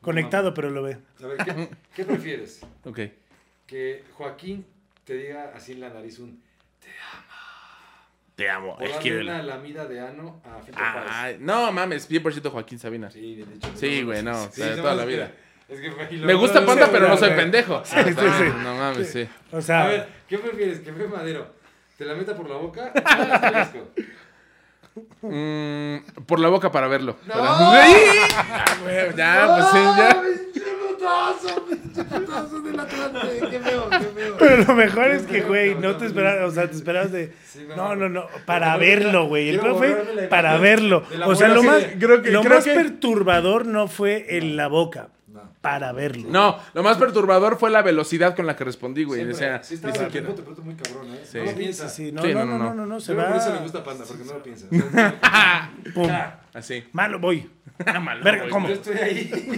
Conectado, 0.00 0.52
pero 0.54 0.70
lo 0.70 0.82
ve. 0.82 0.98
A 1.22 1.26
ver, 1.26 1.36
¿qué, 1.38 1.68
qué 1.94 2.04
prefieres? 2.04 2.60
Ok. 2.84 3.00
Que 3.66 4.04
Joaquín 4.12 4.66
te 5.04 5.14
diga 5.16 5.52
así 5.54 5.72
en 5.72 5.80
la 5.80 5.90
nariz 5.90 6.18
un... 6.18 6.42
Te 6.80 6.88
amo. 7.12 7.25
O 8.38 8.76
Es 8.82 8.92
darle 8.92 9.02
que... 9.02 9.18
una 9.20 9.42
lamida 9.42 9.86
de 9.86 9.98
ano 9.98 10.42
a 10.44 10.60
Fito 10.60 10.76
Páez. 10.78 11.06
Ay, 11.10 11.36
no 11.40 11.72
mames, 11.72 12.10
100% 12.10 12.50
Joaquín 12.50 12.78
Sabina. 12.78 13.10
Sí, 13.10 13.34
bien 13.34 13.50
dicho. 13.54 13.68
Sí, 13.76 14.02
güey, 14.02 14.22
no, 14.22 14.32
o 14.44 14.50
sea, 14.50 14.66
de 14.66 14.76
no, 14.76 14.82
toda 14.82 14.92
es 14.92 14.98
la 14.98 15.04
que- 15.06 15.10
vida. 15.10 15.32
Es 15.68 15.80
que, 15.80 15.88
güey, 15.90 16.16
Me 16.18 16.32
lo- 16.34 16.38
gusta 16.40 16.60
lo- 16.60 16.66
Panda, 16.66 16.88
pero 16.92 17.08
no 17.08 17.16
soy 17.16 17.30
pendejo. 17.30 17.82
Sí, 17.84 17.96
sí, 18.04 18.12
sí. 18.14 18.44
No 18.62 18.74
mames, 18.76 19.08
sí. 19.10 19.26
O 19.52 19.60
sea, 19.62 19.84
A 19.84 19.88
ver, 19.88 20.08
¿qué 20.28 20.36
prefieres? 20.38 20.80
¿Que 20.80 20.92
Pepe 20.92 21.08
Madero 21.08 21.46
te 21.96 22.04
la 22.04 22.14
meta 22.14 22.36
por 22.36 22.48
la 22.50 22.56
boca 22.56 22.92
o 22.94 23.70
te? 23.72 23.82
Mm, 25.22 26.24
por 26.26 26.38
la 26.38 26.48
boca 26.48 26.70
para 26.70 26.88
verlo. 26.88 27.16
¡No! 27.26 27.34
Para- 27.34 27.86
¡Sí! 27.86 27.94
Ya, 28.36 28.64
güey, 28.82 29.16
ya, 29.16 29.56
pues 29.56 29.66
sí, 29.72 29.80
ya. 29.96 30.22
¡Pinche 30.96 31.04
putazo! 31.04 31.66
¡Pinche 31.66 32.04
putazo 32.04 32.60
del 32.60 32.80
Atlante! 32.80 33.40
¡Qué 33.50 33.60
feo, 33.60 33.88
qué 33.90 33.98
feo! 33.98 34.36
pero 34.38 34.56
lo 34.64 34.74
mejor 34.74 35.06
es 35.10 35.22
que, 35.22 35.40
güey, 35.42 35.74
no 35.74 35.96
te 35.96 36.06
esperabas, 36.06 36.50
o 36.50 36.54
sea, 36.54 36.68
te 36.70 36.76
esperabas 36.76 37.12
de... 37.12 37.32
No, 37.76 37.94
no, 37.96 38.08
no, 38.08 38.26
para 38.44 38.76
verlo, 38.76 39.26
güey. 39.28 39.48
El 39.50 39.58
borrarme 39.60 39.78
fue 40.14 40.26
para 40.28 40.56
verlo. 40.58 41.04
O 41.26 41.34
sea, 41.34 41.48
lo 41.48 41.62
más, 41.62 41.84
creo 41.98 42.22
que- 42.22 42.30
lo 42.30 42.40
creo 42.42 42.54
más 42.56 42.64
que- 42.64 42.74
perturbador 42.74 43.66
no 43.66 43.88
fue 43.88 44.36
en 44.36 44.56
la 44.56 44.68
boca, 44.68 45.08
No. 45.28 45.42
para 45.60 45.92
verlo. 45.92 46.28
No, 46.30 46.58
lo 46.74 46.82
más 46.82 46.96
perturbador 46.98 47.58
fue 47.58 47.70
la 47.70 47.82
velocidad 47.82 48.34
con 48.36 48.46
la 48.46 48.56
que 48.56 48.64
respondí, 48.64 49.04
güey. 49.04 49.28
O 49.30 49.34
sea, 49.34 49.62
sí 49.62 49.74
ni 49.74 49.90
estaba 49.90 49.94
siquiera. 50.06 50.34
te 50.34 50.42
muy 50.62 50.74
cabrón, 50.74 51.14
¿eh? 51.14 51.20
Sí. 51.24 51.38
No 51.38 51.44
lo 51.44 51.54
piensa. 51.54 51.88
sí, 51.88 52.06
sí. 52.06 52.12
No, 52.12 52.22
Sí, 52.22 52.34
no, 52.34 52.44
no, 52.44 52.46
no, 52.46 52.58
no. 52.58 52.64
no, 52.64 52.74
no, 52.74 52.86
no, 52.86 53.00
se 53.00 53.14
que 53.14 53.22
por 53.22 53.36
eso 53.36 53.48
le 53.50 53.54
va. 53.56 53.62
gusta 53.62 53.84
Panda, 53.84 54.04
porque 54.06 54.24
no 54.24 54.32
lo 54.34 54.42
piensa. 54.42 54.66
Pum. 55.94 56.10
Así. 56.54 56.84
Malo, 56.92 57.18
voy. 57.18 57.48
Malo, 58.00 58.24
Verga. 58.24 58.48
¿cómo? 58.48 58.68
Yo 58.68 58.74
estoy 58.74 58.96
ahí. 58.96 59.30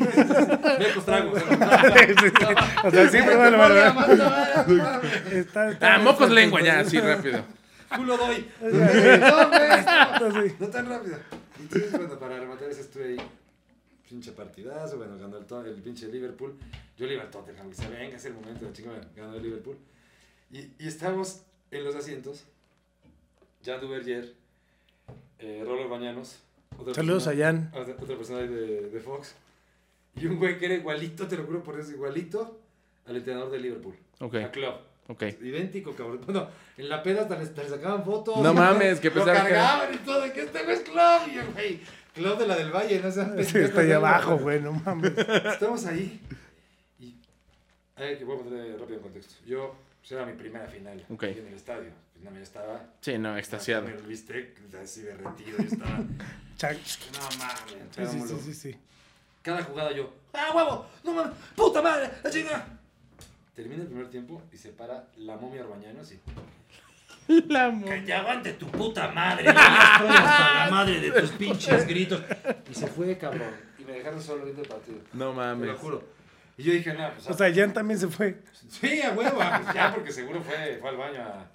Me 0.78 1.02
trago. 1.02 1.38
Sí, 1.38 1.44
sí. 2.20 2.44
O 2.84 2.90
sea, 2.90 3.08
siempre 3.08 3.36
vale, 3.36 3.56
vale, 3.56 3.80
vale. 3.80 5.38
Está- 5.38 5.70
está- 5.70 5.94
Ah, 5.94 5.98
mocos 5.98 6.30
lengua, 6.30 6.60
ya, 6.62 6.80
así 6.80 6.98
rápido. 7.00 7.44
Culo 7.94 8.16
doy. 8.16 8.36
Sí. 8.36 8.66
No, 10.20 10.42
Sí. 10.42 10.54
No 10.58 10.66
tan 10.68 10.88
rápido. 10.88 11.18
Entonces, 11.60 11.92
bueno, 11.92 12.18
para 12.18 12.38
rematar 12.38 12.68
ese 12.70 12.82
estuve 12.82 13.04
ahí. 13.04 13.16
Pinche 14.08 14.32
partidazo, 14.32 14.96
bueno, 14.96 15.18
ganó 15.18 15.36
el, 15.38 15.66
el 15.68 15.82
pinche 15.82 16.08
Liverpool. 16.08 16.58
Yo 16.96 17.06
le 17.06 17.14
iba 17.14 17.22
al 17.24 17.30
Tottenham, 17.30 17.68
dice, 17.68 17.86
venga, 17.88 18.16
es 18.16 18.24
el 18.24 18.32
momento, 18.34 18.64
la 18.64 18.72
chingada, 18.72 19.00
ganó 19.14 19.34
el 19.34 19.42
Liverpool. 19.42 19.76
Y, 20.50 20.60
y 20.78 20.88
estábamos 20.88 21.42
en 21.70 21.84
los 21.84 21.94
asientos. 21.94 22.44
Jan 23.64 23.80
Duverger, 23.80 24.32
eh, 25.38 25.62
Rolo 25.64 25.88
Bañanos. 25.90 26.40
Otra 26.78 26.94
Saludos 26.94 27.26
a 27.26 27.30
persona- 27.30 27.46
Jan. 27.52 27.72
Otra, 27.74 27.94
otra 28.02 28.16
persona 28.16 28.38
de, 28.40 28.88
de 28.90 29.00
Fox. 29.00 29.34
Y 30.16 30.26
un 30.26 30.38
güey 30.38 30.58
que 30.58 30.64
era 30.66 30.74
igualito, 30.74 31.26
te 31.28 31.36
lo 31.36 31.44
juro 31.44 31.62
por 31.62 31.78
eso, 31.78 31.90
igualito 31.92 32.58
al 33.06 33.16
entrenador 33.16 33.50
de 33.50 33.58
Liverpool. 33.58 33.94
Ok, 34.20 34.34
A 34.36 34.50
Klopp. 34.50 34.80
ok. 35.08 35.22
Idéntico, 35.42 35.94
cabrón. 35.94 36.20
Bueno, 36.24 36.48
en 36.76 36.88
la 36.88 37.02
peda 37.02 37.22
hasta 37.22 37.38
les, 37.38 37.70
sacaban 37.70 38.04
fotos. 38.04 38.38
No 38.38 38.52
mames, 38.54 38.98
que 39.00 39.08
Lo 39.10 39.14
pensaban 39.14 39.46
que- 39.46 39.52
cargaban 39.52 39.94
y 39.94 39.98
todo, 39.98 40.32
que 40.32 40.40
este 40.42 40.62
güey 40.64 40.76
es 40.76 40.82
Club. 40.82 41.20
Y 41.30 41.34
yo, 41.34 41.42
güey, 41.52 41.80
Club 42.14 42.38
de 42.38 42.46
la 42.48 42.56
del 42.56 42.70
Valle, 42.72 43.00
no 43.00 43.10
sean 43.12 43.44
Sí, 43.44 43.58
está 43.58 43.80
ahí 43.82 43.92
abajo, 43.92 44.38
güey, 44.38 44.60
no 44.60 44.72
mames. 44.72 45.12
Estamos 45.16 45.86
ahí. 45.86 46.20
Y. 46.98 47.14
A 47.96 48.00
ver, 48.02 48.18
que 48.18 48.24
voy 48.24 48.36
a 48.38 48.42
poner 48.42 48.72
rápido 48.80 48.96
en 48.96 49.02
contexto. 49.02 49.34
Yo, 49.46 49.74
pues 50.00 50.10
era 50.12 50.26
mi 50.26 50.32
primera 50.32 50.66
final 50.66 51.04
en 51.08 51.46
el 51.46 51.54
estadio. 51.54 51.90
Pues 52.20 52.32
no, 52.32 52.36
yo 52.36 52.42
estaba. 52.42 52.82
Sí, 53.00 53.18
no, 53.18 53.36
extasiado. 53.36 53.88
El 53.88 54.02
bistec 54.02 54.58
así 54.82 55.02
derretido. 55.02 55.58
Yo 55.58 55.64
estaba. 55.64 55.98
No 56.60 57.38
mames. 57.38 58.10
Sí, 58.10 58.18
sí, 58.18 58.28
sí, 58.28 58.40
sí, 58.46 58.54
sí. 58.54 58.76
Cada 59.42 59.62
jugada 59.62 59.92
yo. 59.92 60.12
¡Ah, 60.34 60.50
huevo! 60.52 60.86
¡No 61.04 61.12
mames! 61.12 61.32
¡Puta 61.54 61.80
madre! 61.80 62.10
¡La 62.24 62.30
chingada! 62.30 62.66
Termina 63.54 63.82
el 63.82 63.86
primer 63.86 64.10
tiempo 64.10 64.42
y 64.52 64.56
se 64.56 64.70
para 64.70 65.06
la 65.18 65.36
momia 65.36 65.62
Arbañano 65.62 66.00
así. 66.00 66.18
La 67.48 67.70
Que 67.84 68.00
te 68.00 68.12
aguante 68.12 68.54
tu 68.54 68.66
puta 68.66 69.06
madre. 69.12 69.44
Yo 69.44 69.52
ya 69.52 69.92
estoy 69.94 70.08
hasta 70.16 70.54
la 70.64 70.70
madre 70.70 71.00
de 71.00 71.20
tus 71.20 71.30
pinches 71.30 71.86
gritos. 71.86 72.22
Y 72.68 72.74
se 72.74 72.88
fue, 72.88 73.16
cabrón. 73.16 73.52
Y 73.78 73.84
me 73.84 73.92
dejaron 73.92 74.20
solo 74.20 74.42
viendo 74.44 74.62
el 74.62 74.68
partido. 74.68 74.98
No 75.12 75.30
Te 75.30 75.36
mames. 75.36 75.68
lo 75.68 75.76
juro. 75.78 76.04
Y 76.58 76.64
yo 76.64 76.72
dije, 76.72 76.92
no, 76.92 77.10
pues. 77.14 77.26
O 77.28 77.32
sea, 77.34 77.54
Jan 77.54 77.72
también 77.72 77.98
se 78.00 78.08
fue. 78.08 78.36
sí, 78.68 79.00
a 79.00 79.12
huevo. 79.12 79.38
ah, 79.40 79.60
pues 79.62 79.74
ya, 79.74 79.94
porque 79.94 80.12
seguro 80.12 80.42
fue, 80.42 80.76
fue 80.80 80.90
al 80.90 80.96
baño 80.96 81.20
a, 81.22 81.40
a 81.40 81.46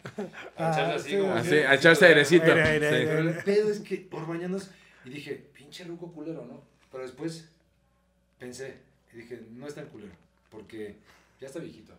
Ah, 0.57 0.71
echarse 0.71 0.93
así 0.95 1.09
sí, 1.11 1.17
como. 1.17 1.33
Así, 1.33 1.55
a 1.57 1.73
echarse 1.75 2.05
airecito. 2.05 2.45
Aire, 2.45 2.63
aire, 2.63 2.89
Sí. 2.89 2.95
aire. 2.95 3.07
Pero 3.11 3.29
el 3.29 3.35
pedo 3.43 3.69
es 3.71 3.79
que 3.81 4.07
Orbañanos. 4.11 4.69
Y 5.05 5.09
dije, 5.09 5.43
pinche 5.53 5.83
ruco 5.83 6.11
culero, 6.11 6.45
¿no? 6.45 6.63
Pero 6.91 7.03
después 7.03 7.49
pensé. 8.39 8.77
Y 9.13 9.17
dije, 9.17 9.41
no 9.51 9.67
es 9.67 9.75
tan 9.75 9.85
culero. 9.87 10.13
Porque 10.49 10.95
ya 11.41 11.47
está 11.47 11.59
viejito. 11.59 11.91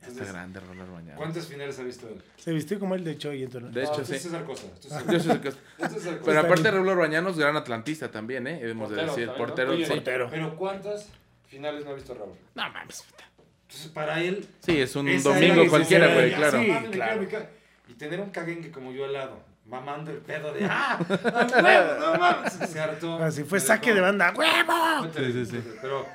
Ya 0.00 0.06
está 0.06 0.12
Entonces, 0.12 0.32
grande 0.32 0.60
Roller 0.60 0.86
Bañado. 0.86 1.16
¿Cuántas 1.18 1.46
finales 1.48 1.78
ha 1.78 1.82
visto 1.82 2.08
él? 2.08 2.22
Se 2.36 2.52
vistió 2.52 2.78
como 2.78 2.94
el 2.94 3.02
de 3.04 3.18
Choi, 3.18 3.42
entonces. 3.42 3.74
De 3.74 3.82
hecho, 3.82 3.92
No, 3.92 3.98
esto 4.02 4.06
sí. 4.06 4.14
es 4.14 4.22
César 4.22 4.44
Costa. 4.44 4.66
Esto 4.72 4.88
es 5.12 5.22
César 5.22 5.42
Yo 5.42 5.50
Esto 5.50 5.58
es 5.84 5.92
César 5.92 6.12
Costa. 6.18 6.24
Pero 6.24 6.40
aparte. 6.40 6.70
Roller 6.70 6.96
Bañanos, 6.96 7.36
gran 7.38 7.56
atlantista 7.56 8.10
también, 8.10 8.46
¿eh? 8.46 8.60
Debemos 8.60 8.88
de 8.90 8.96
Portero 8.96 9.12
decir. 9.12 9.26
también, 9.26 9.26
¿no? 9.26 9.36
Portero, 9.46 9.70
Oye, 9.72 9.84
sí. 9.86 9.92
Portero. 9.92 10.28
Pero 10.30 10.56
¿cuántas 10.56 11.08
finales 11.48 11.84
no 11.84 11.90
ha 11.90 11.94
visto 11.94 12.14
Raúl? 12.14 12.36
No 12.54 12.70
mames, 12.70 13.02
puta. 13.02 13.24
Entonces, 13.62 13.90
para 13.90 14.20
él. 14.22 14.46
Sí, 14.60 14.80
es 14.80 14.94
un 14.96 15.22
domingo 15.22 15.68
cualquiera, 15.68 16.14
güey, 16.14 16.32
claro. 16.34 16.58
sí, 16.60 16.72
claro. 16.90 17.28
Y 17.88 17.94
tener 17.94 18.20
un 18.20 18.30
caguengue 18.30 18.70
como 18.70 18.92
yo 18.92 19.04
al 19.04 19.12
lado, 19.12 19.42
mamando 19.66 20.10
el 20.10 20.18
pedo 20.18 20.52
de 20.52 20.64
¡Ah! 20.64 20.98
¡A 20.98 21.62
huevo, 21.62 22.00
no 22.00 22.18
mames! 22.18 22.52
Se 22.52 22.80
hartó. 22.80 23.16
Así 23.22 23.44
fue 23.44 23.58
Me 23.58 23.64
saque 23.64 23.92
de 23.94 24.00
banda. 24.00 24.32
¡Huevo! 24.36 25.10
Sí, 25.14 25.46
sí, 25.46 25.62
Pero 25.82 26.06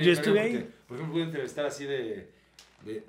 Yo 0.00 0.12
estuve 0.12 0.40
ahí. 0.40 0.52
porque, 0.52 0.70
Por 0.88 0.96
ejemplo, 0.96 1.14
pude 1.14 1.22
entrevistar 1.24 1.66
así 1.66 1.84
de, 1.84 2.30
de 2.84 3.04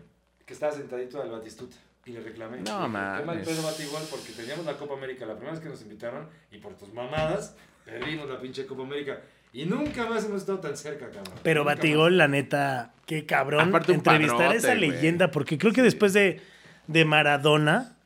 que 0.46 0.54
estaba 0.54 0.72
sentadito 0.72 1.22
al 1.22 1.30
Batistuta 1.30 1.76
y 2.06 2.12
le 2.12 2.22
reclamé. 2.22 2.62
No, 2.62 2.88
mames. 2.88 3.48
pedo 3.48 3.62
Bati 3.64 3.84
igual 3.84 4.04
porque 4.10 4.32
teníamos 4.32 4.66
la 4.66 4.78
Copa 4.78 4.94
América 4.94 5.26
la 5.26 5.34
primera 5.34 5.52
vez 5.54 5.62
que 5.62 5.70
nos 5.70 5.82
invitaron 5.82 6.30
y 6.52 6.58
por 6.60 6.76
tus 6.78 6.94
mamadas 6.94 7.56
perdimos 7.84 8.30
la 8.30 8.40
pinche 8.40 8.66
Copa 8.66 8.84
América. 8.84 9.22
Y 9.58 9.66
nunca 9.66 10.06
más 10.06 10.24
hemos 10.24 10.42
estado 10.42 10.60
tan 10.60 10.78
cerca, 10.78 11.08
cabrón. 11.10 11.34
Pero 11.42 11.62
Nunca 11.62 11.74
Batigol, 11.74 12.16
la 12.16 12.28
neta, 12.28 12.94
qué 13.08 13.26
cabrón 13.26 13.70
Aparte 13.70 13.94
entrevistar 13.94 14.52
a 14.52 14.54
esa 14.54 14.76
güey. 14.76 14.92
leyenda, 14.92 15.32
porque 15.32 15.58
creo 15.58 15.74
que 15.74 15.82
después 15.82 16.14
de, 16.14 16.42
de 16.86 17.06
Maradona. 17.06 17.98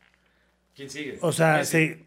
¿Quién 0.73 0.89
sigue? 0.89 1.17
o 1.19 1.33
sea, 1.33 1.57
Messi. 1.57 1.71
se, 1.71 2.05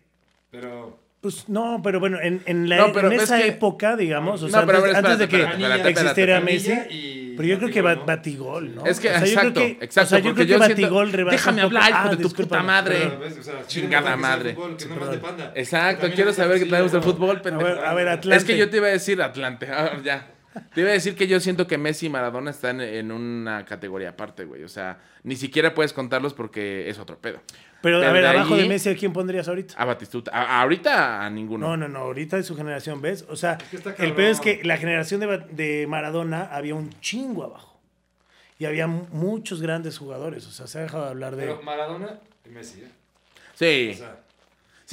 Pero 0.50 0.98
pues 1.24 1.48
no, 1.48 1.80
pero 1.82 2.00
bueno, 2.00 2.18
en, 2.20 2.42
en, 2.44 2.68
la, 2.68 2.76
No, 2.76 2.92
pero 2.92 3.06
en 3.06 3.14
es 3.14 3.22
esa 3.22 3.38
que- 3.38 3.48
época, 3.48 3.96
digamos, 3.96 4.42
o 4.42 4.44
No, 4.44 4.50
sea, 4.50 4.66
pero 4.66 4.84
antes, 4.84 5.18
de 5.18 5.26
que 5.26 5.36
espérate, 5.36 5.54
espérate, 5.62 5.88
espérate, 5.88 5.90
existiera 5.90 6.40
Messi, 6.42 6.72
y 6.90 7.34
pero 7.34 7.48
yo 7.48 7.58
creo 7.58 7.70
que 7.70 7.80
Batigol, 7.80 7.96
Bat- 7.96 7.98
¿no? 8.00 8.06
Batigol, 8.06 8.74
¿no? 8.74 8.84
Es 8.86 9.00
que, 9.00 9.08
O 9.08 9.10
sea, 9.12 9.20
yo 9.20 9.26
exacto, 9.26 9.52
creo 9.54 9.78
que- 9.78 9.84
exacto, 9.86 10.06
o 10.06 10.10
sea, 10.10 10.18
yo 10.18 10.24
porque 10.26 10.44
creo 10.44 10.58
yo 10.58 10.60
que 10.60 10.66
siento- 10.66 10.82
Batigol 10.82 11.12
rebasa 11.12 11.36
Déjame 11.36 11.60
hablar, 11.62 11.90
hijo 11.90 11.98
Ah, 12.02 12.08
de 12.10 12.16
tu 12.22 12.30
puta 12.30 12.62
madre. 12.62 12.96
Pero, 12.98 13.18
¿ves? 13.20 13.38
O 13.38 13.42
sea, 13.42 13.66
Chingada 13.66 14.16
madre. 14.18 14.54
fútbol, 14.54 14.76
que 14.76 14.84
no 14.84 14.90
perdón. 14.90 15.00
más 15.06 15.10
de 15.16 15.18
panda. 15.18 15.52
Exacto, 15.54 16.06
quiero 16.14 16.32
saber 16.34 16.52
que 16.52 16.58
sencillo, 16.58 16.70
traemos 16.70 16.92
el 16.92 17.00
¿no? 17.00 17.04
fútbol, 17.06 17.42
A 17.42 17.56
ver, 17.64 17.78
a 17.86 17.94
ver, 17.94 18.08
Atlante. 18.08 18.36
Es 18.36 18.44
que 18.44 18.58
yo 18.58 18.68
te 18.68 18.76
iba 18.76 18.86
a 18.86 18.90
decir 18.90 19.22
Atlante, 19.22 19.66
ah, 19.72 19.98
ya. 20.04 20.26
Te 20.74 20.82
iba 20.82 20.90
a 20.90 20.92
decir 20.92 21.16
que 21.16 21.26
yo 21.26 21.40
siento 21.40 21.66
que 21.66 21.78
Messi 21.78 22.06
y 22.06 22.10
Maradona 22.10 22.50
están 22.52 22.80
en 22.82 23.10
una 23.10 23.64
categoría 23.64 24.10
aparte, 24.10 24.44
güey. 24.44 24.62
O 24.62 24.68
sea, 24.68 24.98
ni 25.24 25.34
siquiera 25.34 25.74
puedes 25.74 25.92
contarlos 25.94 26.34
porque 26.34 26.88
es 26.88 26.98
otro 27.00 27.18
pedo. 27.18 27.40
Pero, 27.84 27.98
a 27.98 28.10
ver, 28.12 28.22
de 28.22 28.28
abajo 28.28 28.54
ahí- 28.54 28.62
de 28.62 28.68
Messi, 28.68 28.88
¿a 28.88 28.96
quién 28.96 29.12
pondrías 29.12 29.46
ahorita? 29.46 29.74
A 29.76 29.84
Batistuta. 29.84 30.30
A- 30.32 30.62
ahorita 30.62 31.24
a 31.24 31.30
ninguno. 31.30 31.68
No, 31.68 31.76
no, 31.76 31.86
no, 31.86 31.98
ahorita 32.00 32.36
de 32.38 32.42
su 32.42 32.56
generación, 32.56 33.00
¿ves? 33.00 33.24
O 33.28 33.36
sea, 33.36 33.58
que 33.58 33.76
el 34.04 34.14
peor 34.14 34.30
es 34.30 34.40
que 34.40 34.60
la 34.64 34.76
generación 34.78 35.20
de, 35.20 35.38
de 35.50 35.86
Maradona 35.86 36.48
había 36.50 36.74
un 36.74 36.90
chingo 37.00 37.44
abajo. 37.44 37.78
Y 38.58 38.64
había 38.64 38.86
mu- 38.86 39.06
muchos 39.12 39.60
grandes 39.60 39.98
jugadores. 39.98 40.46
O 40.46 40.50
sea, 40.50 40.66
se 40.66 40.78
ha 40.78 40.82
dejado 40.82 41.04
de 41.04 41.10
hablar 41.10 41.36
de. 41.36 41.42
Pero 41.42 41.62
Maradona 41.62 42.18
y 42.44 42.48
Messi, 42.48 42.80
¿eh? 42.82 42.90
Sí. 43.54 43.90
O 43.94 43.98
sea, 43.98 44.16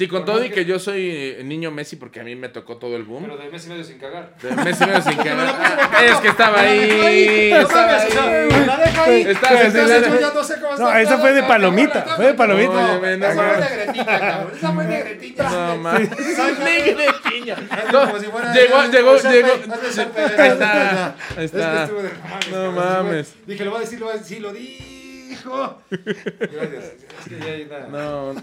Sí, 0.02 0.08
con 0.08 0.24
todo 0.24 0.44
y 0.44 0.48
que- 0.48 0.54
que 0.56 0.64
yo 0.64 0.78
soy 0.78 1.10
eh, 1.10 1.42
niño 1.44 1.70
Messi 1.70 1.96
porque 1.96 2.20
a 2.20 2.24
mí 2.24 2.34
me 2.34 2.48
tocó 2.48 2.76
todo 2.76 2.96
el 2.96 3.04
boom. 3.04 3.22
pero 3.24 3.36
de 3.36 3.48
Messi 3.50 3.68
medio 3.68 3.84
sin 3.84 3.98
cagar. 3.98 4.34
De 4.42 4.50
Messi 4.50 4.84
medio 4.84 5.02
sin 5.02 5.16
que... 5.22 5.30
Ah, 5.30 6.04
Es 6.04 6.16
que 6.16 6.28
estaba 6.28 6.60
ahí. 6.60 7.50
No 7.52 7.60
Estaba 7.60 7.96
ahí. 7.96 8.48
la 8.66 8.76
deja 8.78 9.04
ahí. 9.04 9.22
Estaba 9.22 9.62
ya 9.62 9.68
no 10.78 10.96
esa 10.98 11.18
fue 11.18 11.32
de 11.32 11.42
palomita, 11.42 12.02
fue 12.16 12.26
de 12.26 12.34
palomita. 12.34 12.72
Esa 12.96 12.98
fue 12.98 13.60
negretita, 13.60 14.18
cabrón. 14.18 14.52
Esa 14.56 14.72
fue 14.72 14.84
negretita. 14.84 15.50
No 15.50 15.76
mames. 15.78 16.08
Fuera- 18.30 18.52
llegó, 18.54 18.84
llegó, 18.90 19.16
llegó. 19.18 19.48
Ahí 20.38 20.48
está. 20.48 21.16
Ahí 21.36 21.44
está. 21.44 21.90
No 22.50 22.72
mames. 22.72 23.34
Dije, 23.46 23.64
lo 23.64 23.72
va 23.72 23.78
a 23.78 23.80
decir, 23.80 24.00
lo 24.00 24.06
va 24.06 24.12
a 24.12 24.16
decir, 24.16 24.40
lo 24.40 24.52
Gracias. 25.40 26.84
Es 27.20 27.28
que 27.28 27.38
ya 27.38 27.44
hay 27.46 27.62
una. 27.62 27.88
No, 27.88 28.32
no. 28.34 28.40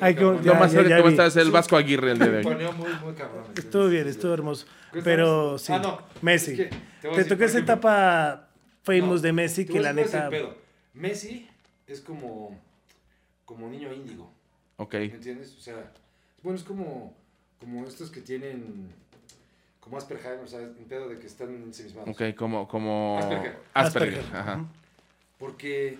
Ay, 0.00 0.14
que- 0.14 0.20
Lo 0.22 0.54
más 0.54 0.72
ya, 0.72 0.82
ya 0.82 1.26
es 1.26 1.36
el 1.36 1.50
Vasco 1.50 1.76
Aguirre 1.76 2.12
el 2.12 2.18
día 2.18 2.28
de 2.28 2.36
hoy. 2.38 2.42
Poneo 2.44 2.72
muy, 2.72 2.92
muy 3.04 3.14
cabrón. 3.14 3.44
Estuvo 3.56 3.86
bien, 3.88 4.06
estuvo 4.08 4.32
hermoso. 4.34 4.66
¿Qué 4.92 5.02
Pero 5.02 5.58
sí, 5.58 5.72
Ah, 5.72 5.78
no. 5.78 6.00
Messi. 6.22 6.52
Es 6.52 6.56
que 6.58 6.64
te 7.02 7.08
te 7.08 7.24
tocó 7.24 7.44
esa 7.44 7.58
ejemplo, 7.58 7.74
etapa 7.74 8.48
famous 8.82 9.16
No, 9.16 9.18
de 9.20 9.32
Messi 9.32 9.66
que 9.66 9.80
la 9.80 9.92
neta. 9.92 10.28
pedo. 10.30 10.56
Messi 10.94 11.48
es 11.86 12.00
como, 12.00 12.58
como 13.44 13.68
niño 13.68 13.92
índigo. 13.92 14.30
Ok. 14.76 14.94
¿Me 14.94 15.04
entiendes? 15.06 15.54
O 15.56 15.60
sea, 15.60 15.92
bueno, 16.42 16.58
es 16.58 16.64
como, 16.64 17.14
como 17.60 17.84
estos 17.86 18.10
que 18.10 18.20
tienen 18.20 18.90
como 19.80 19.96
Asperger, 19.96 20.38
o 20.44 20.46
sea, 20.46 20.60
un 20.60 20.84
pedo 20.88 21.08
de 21.08 21.18
que 21.18 21.26
están 21.26 21.48
ensimismados. 21.54 22.10
Ok, 22.10 22.34
como, 22.36 22.68
como 22.68 23.18
Asperger. 23.18 23.56
Asperger. 23.74 24.18
Asperger. 24.18 24.36
Ajá. 24.36 24.56
Ujú. 24.56 24.66
Porque 25.38 25.98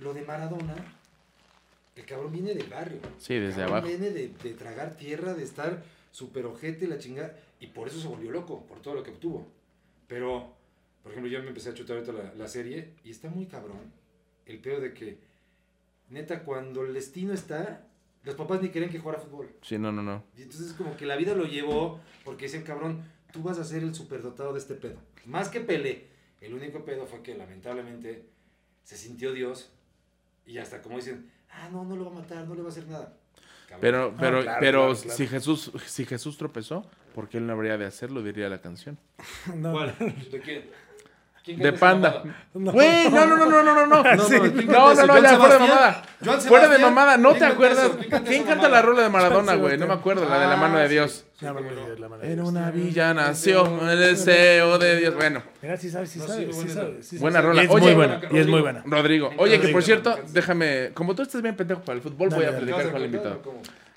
lo 0.00 0.14
de 0.14 0.22
Maradona, 0.22 0.74
el 1.96 2.04
cabrón 2.06 2.32
viene 2.32 2.54
del 2.54 2.68
barrio. 2.68 3.00
Sí, 3.18 3.34
desde 3.34 3.62
El 3.62 3.68
abajo. 3.68 3.86
Viene 3.86 4.10
de, 4.10 4.28
de 4.28 4.54
tragar 4.54 4.96
tierra, 4.96 5.34
de 5.34 5.44
estar 5.44 5.82
súper 6.10 6.46
ojete, 6.46 6.86
la 6.86 6.98
chingada, 6.98 7.36
y 7.60 7.68
por 7.68 7.88
eso 7.88 8.00
se 8.00 8.08
volvió 8.08 8.30
loco, 8.30 8.66
por 8.66 8.80
todo 8.80 8.94
lo 8.94 9.02
que 9.02 9.10
obtuvo. 9.10 9.46
Pero, 10.08 10.52
por 11.02 11.12
ejemplo, 11.12 11.30
yo 11.30 11.40
me 11.42 11.48
empecé 11.48 11.70
a 11.70 11.74
chutar 11.74 11.98
ahorita 11.98 12.12
la, 12.12 12.34
la 12.34 12.48
serie, 12.48 12.94
y 13.04 13.10
está 13.10 13.28
muy 13.28 13.46
cabrón 13.46 13.92
el 14.46 14.58
pedo 14.58 14.80
de 14.80 14.92
que, 14.92 15.18
neta, 16.08 16.42
cuando 16.42 16.84
el 16.84 16.92
destino 16.92 17.32
está, 17.32 17.86
los 18.24 18.34
papás 18.34 18.60
ni 18.60 18.70
querían 18.70 18.90
que 18.90 18.98
jugara 18.98 19.20
fútbol. 19.20 19.50
Sí, 19.62 19.78
no, 19.78 19.92
no, 19.92 20.02
no. 20.02 20.24
Y 20.36 20.42
entonces 20.42 20.72
como 20.72 20.96
que 20.96 21.06
la 21.06 21.16
vida 21.16 21.34
lo 21.34 21.44
llevó 21.44 22.00
porque 22.24 22.46
dicen, 22.46 22.62
cabrón, 22.62 23.02
tú 23.32 23.42
vas 23.42 23.58
a 23.58 23.64
ser 23.64 23.82
el 23.82 23.94
superdotado 23.94 24.52
de 24.52 24.58
este 24.58 24.74
pedo. 24.74 24.96
Más 25.24 25.48
que 25.48 25.60
Pelé. 25.60 26.08
El 26.40 26.54
único 26.54 26.84
pedo 26.84 27.06
fue 27.06 27.22
que 27.22 27.34
lamentablemente 27.34 28.24
se 28.82 28.96
sintió 28.96 29.32
Dios 29.32 29.70
y 30.50 30.58
hasta 30.58 30.82
como 30.82 30.96
dicen, 30.96 31.30
ah, 31.50 31.68
no, 31.70 31.84
no 31.84 31.96
lo 31.96 32.06
va 32.06 32.10
a 32.10 32.14
matar, 32.20 32.46
no 32.46 32.54
le 32.54 32.62
va 32.62 32.68
a 32.68 32.72
hacer 32.72 32.86
nada. 32.88 33.14
Cabrón. 33.68 33.80
Pero, 33.80 34.14
pero, 34.18 34.42
claro, 34.42 34.58
pero 34.60 34.78
claro, 34.80 34.94
claro. 34.96 35.16
si 35.16 35.26
Jesús, 35.28 35.72
si 35.86 36.04
Jesús 36.04 36.36
tropezó, 36.36 36.84
¿por 37.14 37.28
qué 37.28 37.38
él 37.38 37.46
no 37.46 37.52
habría 37.52 37.78
de 37.78 37.86
hacerlo? 37.86 38.22
Diría 38.22 38.48
la 38.48 38.60
canción. 38.60 38.98
No, 39.54 39.72
¿Cuál? 39.72 39.96
¿De 40.32 40.40
quién? 40.40 40.70
¿Quién 41.42 41.58
De 41.58 41.72
Panda. 41.72 42.22
no. 42.52 42.70
Güey, 42.72 43.10
no, 43.10 43.26
no, 43.26 43.36
no, 43.36 43.46
no, 43.46 43.62
no, 43.62 43.86
no, 43.86 44.02
no. 44.02 44.24
Sí. 44.28 44.38
¿quién 44.38 44.66
canta 44.66 44.72
No, 44.72 44.94
no, 44.94 45.06
no, 45.06 45.12
¿Joan 45.14 45.22
ya, 45.22 45.38
fuera 45.38 45.54
de 45.54 45.58
mamada. 45.60 46.02
¿Joan 46.22 46.40
Fuera 46.42 46.68
de 46.68 46.78
mamada, 46.78 47.16
¿no 47.16 47.28
¿Quién 47.30 47.38
te 47.40 47.44
acuerdas? 47.46 47.90
¿Quién 48.26 48.44
canta 48.44 48.68
la 48.68 48.82
rola 48.82 49.02
de 49.02 49.08
Maradona, 49.08 49.54
güey? 49.54 49.78
No 49.78 49.86
me 49.86 49.94
acuerdo, 49.94 50.28
la 50.28 50.38
de 50.38 50.46
la 50.46 50.56
mano 50.56 50.76
de 50.78 50.84
Ah, 50.84 50.88
Dios. 50.88 51.24
mano 51.40 51.62
de. 51.62 51.70
Dios, 51.86 51.98
la 51.98 52.08
mano 52.10 52.22
de 52.22 52.32
En 52.32 52.40
una 52.42 52.70
villa 52.70 53.14
nació 53.14 53.90
el 53.90 53.98
deseo 53.98 54.78
de 54.78 54.96
Dios. 54.98 55.14
Bueno, 55.14 55.42
Mira, 55.62 55.76
sí 55.78 55.88
sabes, 55.88 56.10
sí 56.10 56.20
sí, 56.20 56.26
sabes, 56.26 57.18
buena. 57.20 57.40
rola. 57.40 57.62
Oye, 57.70 57.84
muy 57.86 57.94
buena, 57.94 58.20
y 58.30 58.38
es 58.38 58.46
muy 58.46 58.60
Rodrigo. 58.60 58.60
buena. 58.60 58.82
Rodrigo. 58.84 59.30
Oye, 59.38 59.60
que 59.60 59.68
por 59.68 59.82
cierto, 59.82 60.18
déjame. 60.32 60.90
Como 60.92 61.14
tú 61.14 61.22
estás 61.22 61.40
bien 61.40 61.56
pendejo 61.56 61.80
para 61.80 61.96
el 61.96 62.02
fútbol, 62.02 62.28
voy 62.28 62.44
a 62.44 62.50
platicar 62.50 62.80
¿Vas 62.80 62.86
a 62.86 62.90
con 62.92 63.00
el 63.00 63.06
invitado. 63.06 63.40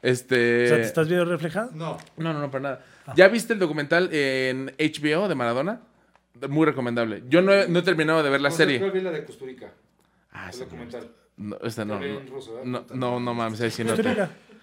Este. 0.01 0.65
O 0.65 0.67
sea, 0.69 0.77
¿te 0.77 0.83
estás 0.83 1.07
viendo 1.07 1.25
reflejado? 1.25 1.71
No. 1.73 1.97
No, 2.17 2.31
no, 2.33 2.39
no, 2.39 2.49
para 2.51 2.61
nada. 2.61 2.79
¿Ya 3.15 3.27
viste 3.27 3.51
el 3.53 3.59
documental 3.59 4.09
en 4.13 4.73
HBO 4.77 5.27
de 5.27 5.35
Maradona? 5.35 5.81
Muy 6.49 6.65
recomendable. 6.65 7.23
Yo 7.29 7.41
no 7.41 7.53
he, 7.53 7.67
no 7.67 7.79
he 7.79 7.81
terminado 7.84 8.23
de 8.23 8.29
ver 8.29 8.41
la 8.41 8.49
O 8.49 8.51
sea, 8.51 8.65
serie. 8.65 8.79
¿Cuál 8.79 8.91
vi 8.91 9.01
la 9.01 9.11
de 9.11 9.23
Custurica? 9.23 9.71
Ah, 10.31 10.49
el 10.51 10.59
no, 10.59 10.65
documental. 10.65 11.11
no, 11.38 11.57
esta 11.63 11.86
no. 11.86 11.99
No, 11.99 12.05
¿eh? 12.05 12.19
no, 12.65 12.86
no, 12.93 13.19
no 13.19 13.34
mames, 13.34 13.61
ahí 13.61 13.71
sí 13.71 13.84
no 13.84 13.93
te-. 13.93 14.03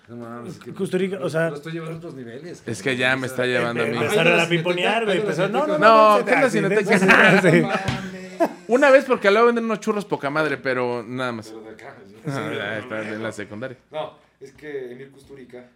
No 0.08 0.16
mames, 0.16 0.54
es 0.56 0.58
que 0.58 0.74
Costa 0.74 0.98
Rica, 0.98 1.18
o 1.22 1.30
sea- 1.30 1.50
Lo 1.50 1.56
estoy 1.56 1.72
llevando 1.72 1.94
a 1.94 1.98
otros 1.98 2.14
niveles. 2.14 2.62
Es 2.66 2.82
que 2.82 2.96
ya 2.96 3.16
me 3.16 3.28
está 3.28 3.46
llevando 3.46 3.84
a 3.84 3.86
mí. 3.86 3.96
Empezaron 3.96 4.32
a 4.32 4.36
la 4.36 4.48
piponear, 4.48 5.04
güey. 5.04 5.22
no, 5.22 5.48
no. 5.48 5.78
No, 5.78 6.18
no. 6.18 6.24
¿qué 6.24 6.32
es 6.32 6.40
la 6.40 6.50
sí, 6.50 6.58
cineteca? 6.58 6.98
No. 6.98 8.50
Una 8.68 8.90
vez 8.90 9.04
porque 9.04 9.30
luego 9.30 9.46
venden 9.46 9.64
unos 9.64 9.80
churros 9.80 10.04
poca 10.04 10.30
madre, 10.30 10.56
pero 10.56 11.04
nada 11.06 11.30
más. 11.32 11.48
Pero 11.48 11.62
de 11.62 11.70
acá. 11.70 11.96
Ah, 12.26 12.78
está 12.78 13.08
en 13.08 13.22
la 13.22 13.32
secundaria. 13.32 13.76
No, 13.90 14.14
es 14.40 14.52
que 14.52 14.92
Emir 14.92 15.10
Kusturica 15.10 15.68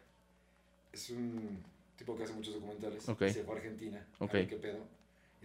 es 0.92 1.10
un 1.10 1.62
tipo 1.96 2.16
que 2.16 2.24
hace 2.24 2.32
muchos 2.32 2.54
documentales. 2.54 3.02
Se 3.04 3.44
fue 3.44 3.54
a 3.54 3.56
Argentina. 3.58 4.04
Ok. 4.18 4.32
qué 4.32 4.58
pedo. 4.60 4.78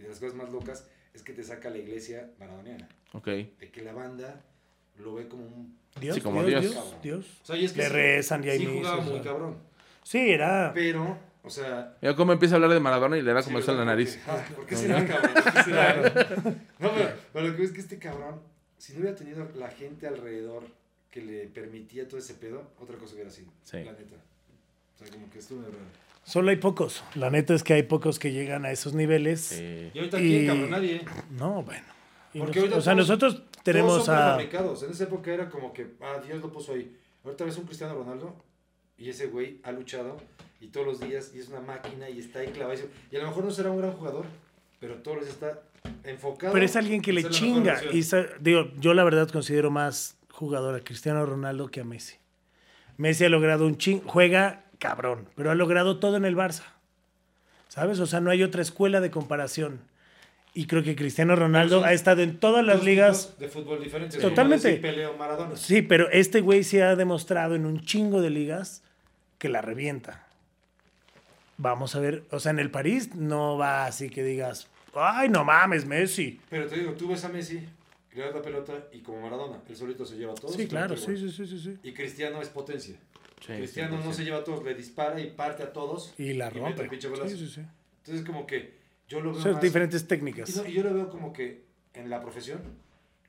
Y 0.00 0.04
de 0.04 0.08
las 0.08 0.18
cosas 0.18 0.34
más 0.34 0.50
locas 0.50 0.86
es 1.14 1.22
que 1.22 1.32
te 1.34 1.44
saca 1.44 1.68
la 1.70 1.76
iglesia 1.78 2.30
maradoniana. 2.38 2.88
Ok. 3.12 3.26
De 3.26 3.70
que 3.70 3.82
la 3.82 3.92
banda 3.92 4.40
lo 4.98 5.14
ve 5.14 5.28
como 5.28 5.44
un... 5.44 5.78
Dios, 6.00 6.14
Sí, 6.16 6.20
como 6.22 6.42
Dios, 6.44 6.62
Dios. 6.62 6.72
Dios, 6.74 6.94
Dios. 7.02 7.26
O 7.42 7.46
sea, 7.46 7.56
y 7.56 7.64
es 7.66 7.72
que 7.72 7.78
Le 7.78 7.86
sí- 7.86 7.92
rezan 7.92 8.44
y 8.44 8.48
hay 8.48 8.58
sí 8.60 8.66
jugaba 8.66 8.98
o 8.98 9.02
muy 9.02 9.14
sea. 9.14 9.22
cabrón. 9.22 9.56
Sí, 10.02 10.30
era. 10.30 10.72
Pero, 10.74 11.18
o 11.42 11.50
sea... 11.50 11.96
Mira 12.00 12.16
cómo 12.16 12.32
empieza 12.32 12.54
a 12.54 12.56
hablar 12.56 12.70
de 12.70 12.80
Maradona 12.80 13.18
y 13.18 13.22
le 13.22 13.32
da 13.32 13.42
como 13.42 13.58
sí, 13.58 13.62
eso 13.62 13.72
en 13.72 13.78
la 13.78 13.84
nariz. 13.84 14.18
Porque- 14.24 14.40
ah, 14.42 14.54
¿Por 14.56 14.66
qué 14.66 14.76
será, 14.76 15.06
cabrón? 15.06 15.32
¿Por 15.34 15.52
qué 15.52 15.62
será? 15.62 15.96
No, 16.78 16.90
pero, 16.94 17.12
pero 17.32 17.48
lo 17.48 17.56
que 17.56 17.62
es 17.64 17.72
que 17.72 17.80
este 17.80 17.98
cabrón, 17.98 18.40
si 18.78 18.94
no 18.94 19.00
hubiera 19.00 19.16
tenido 19.16 19.46
la 19.56 19.68
gente 19.70 20.06
alrededor 20.06 20.64
que 21.10 21.20
le 21.22 21.46
permitía 21.48 22.06
todo 22.08 22.18
ese 22.18 22.34
pedo, 22.34 22.70
otra 22.78 22.96
cosa 22.96 23.14
hubiera 23.14 23.30
sido. 23.30 23.50
Sí. 23.64 23.78
La 23.84 23.92
neta. 23.92 24.16
O 24.94 24.98
sea, 24.98 25.08
como 25.12 25.28
que 25.30 25.38
estuvo 25.40 25.60
raro. 25.62 25.74
Solo 26.24 26.50
hay 26.50 26.56
pocos. 26.56 27.02
La 27.14 27.30
neta 27.30 27.54
es 27.54 27.62
que 27.64 27.74
hay 27.74 27.82
pocos 27.82 28.18
que 28.18 28.32
llegan 28.32 28.64
a 28.64 28.70
esos 28.70 28.94
niveles. 28.94 29.40
Sí. 29.40 29.90
Y 29.94 29.98
ahorita 29.98 30.20
Y- 30.20 30.36
aquí, 30.36 30.46
cabrón, 30.46 30.70
nadie. 30.70 31.04
No, 31.30 31.62
bueno. 31.62 31.84
Porque 32.38 32.60
nos- 32.68 32.78
o 32.78 32.80
sea, 32.82 32.94
todos- 32.94 33.08
nosotros 33.08 33.42
tenemos 33.64 33.92
Todos 33.92 34.06
son 34.06 34.14
a. 34.16 34.40
En 34.40 34.90
esa 34.92 35.04
época 35.04 35.32
era 35.32 35.48
como 35.50 35.72
que, 35.72 35.88
ah, 36.00 36.20
Dios 36.24 36.40
lo 36.40 36.52
puso 36.52 36.74
ahí. 36.74 36.96
Ahorita 37.24 37.44
ves 37.44 37.56
un 37.58 37.64
Cristiano 37.64 37.94
Ronaldo 37.94 38.36
y 38.96 39.08
ese 39.08 39.26
güey 39.26 39.58
ha 39.64 39.72
luchado 39.72 40.16
y 40.60 40.68
todos 40.68 40.86
los 40.86 41.00
días 41.00 41.32
y 41.34 41.40
es 41.40 41.48
una 41.48 41.60
máquina 41.60 42.08
y 42.08 42.18
está 42.20 42.38
ahí 42.40 42.48
clavadísimo. 42.48 42.90
Y 43.10 43.16
a 43.16 43.20
lo 43.20 43.26
mejor 43.28 43.44
no 43.44 43.50
será 43.50 43.70
un 43.70 43.78
gran 43.78 43.92
jugador, 43.92 44.26
pero 44.78 44.96
todos 44.96 45.16
los 45.18 45.26
días 45.26 45.34
está 45.36 45.62
enfocado. 46.04 46.52
Pero 46.52 46.64
es 46.64 46.76
alguien 46.76 47.02
que 47.02 47.12
le 47.12 47.28
chinga. 47.28 47.80
Y 47.92 48.02
sa- 48.04 48.26
digo, 48.40 48.70
yo 48.78 48.94
la 48.94 49.02
verdad 49.04 49.28
considero 49.28 49.70
más 49.70 50.16
jugador 50.30 50.76
a 50.76 50.80
Cristiano 50.80 51.26
Ronaldo 51.26 51.68
que 51.68 51.80
a 51.80 51.84
Messi. 51.84 52.16
Messi 52.96 53.24
ha 53.24 53.28
logrado 53.28 53.66
un 53.66 53.76
ching, 53.76 54.00
juega 54.06 54.64
cabrón, 54.80 55.28
pero 55.36 55.52
ha 55.52 55.54
logrado 55.54 56.00
todo 56.00 56.16
en 56.16 56.24
el 56.24 56.34
Barça. 56.34 56.64
¿Sabes? 57.68 58.00
O 58.00 58.06
sea, 58.06 58.18
no 58.18 58.30
hay 58.32 58.42
otra 58.42 58.62
escuela 58.62 59.00
de 59.00 59.12
comparación. 59.12 59.80
Y 60.52 60.66
creo 60.66 60.82
que 60.82 60.96
Cristiano 60.96 61.36
Ronaldo 61.36 61.84
ha 61.84 61.92
estado 61.92 62.22
en 62.22 62.38
todas 62.38 62.64
las 62.64 62.82
ligas. 62.82 63.38
de 63.38 63.48
fútbol 63.48 63.84
diferentes. 63.84 64.20
Totalmente. 64.20 64.82
Maradona. 65.16 65.54
Sí, 65.54 65.82
pero 65.82 66.10
este 66.10 66.40
güey 66.40 66.64
sí 66.64 66.80
ha 66.80 66.96
demostrado 66.96 67.54
en 67.54 67.66
un 67.66 67.82
chingo 67.82 68.20
de 68.20 68.30
ligas 68.30 68.82
que 69.38 69.48
la 69.48 69.62
revienta. 69.62 70.26
Vamos 71.56 71.94
a 71.94 72.00
ver, 72.00 72.24
o 72.30 72.40
sea, 72.40 72.50
en 72.50 72.58
el 72.58 72.70
París 72.70 73.14
no 73.14 73.56
va 73.56 73.86
así 73.86 74.10
que 74.10 74.24
digas, 74.24 74.68
ay, 74.94 75.28
no 75.28 75.44
mames, 75.44 75.86
Messi. 75.86 76.40
Pero 76.48 76.66
te 76.66 76.80
digo, 76.80 76.92
tú 76.94 77.08
ves 77.08 77.24
a 77.24 77.28
Messi, 77.28 77.60
le 78.14 78.22
das 78.22 78.34
la 78.34 78.42
pelota 78.42 78.72
y 78.92 79.00
como 79.00 79.20
Maradona, 79.20 79.58
él 79.68 79.76
solito 79.76 80.04
se 80.04 80.16
lleva 80.16 80.32
a 80.32 80.34
todos. 80.34 80.56
Sí, 80.56 80.66
claro, 80.66 80.96
sí, 80.96 81.16
sí, 81.16 81.30
sí, 81.30 81.46
sí. 81.46 81.78
Y 81.82 81.92
Cristiano 81.92 82.42
es 82.42 82.48
potencia. 82.48 82.96
Sí, 83.40 83.52
Cristiano 83.54 83.96
no 83.96 84.02
100%. 84.04 84.12
se 84.14 84.24
lleva 84.24 84.38
a 84.38 84.44
todos, 84.44 84.62
le 84.64 84.74
dispara 84.74 85.18
y 85.20 85.30
parte 85.30 85.62
a 85.62 85.72
todos. 85.72 86.14
Y 86.18 86.34
la 86.34 86.50
rompe. 86.50 86.88
Sí, 87.28 87.36
sí, 87.38 87.48
sí. 87.48 87.62
Entonces, 88.04 88.24
como 88.26 88.46
que 88.46 88.78
yo 89.08 89.20
lo 89.20 89.32
veo. 89.32 89.40
Son 89.42 89.52
más- 89.54 89.62
diferentes 89.62 90.02
Y, 90.02 90.06
técnicas. 90.06 90.56
no, 90.56 90.66
y 90.66 90.72
yo 90.72 90.82
lo 90.82 90.92
veo 90.94 91.08
como 91.08 91.32
que 91.32 91.64
en 91.94 92.10
la 92.10 92.20
profesión, 92.20 92.60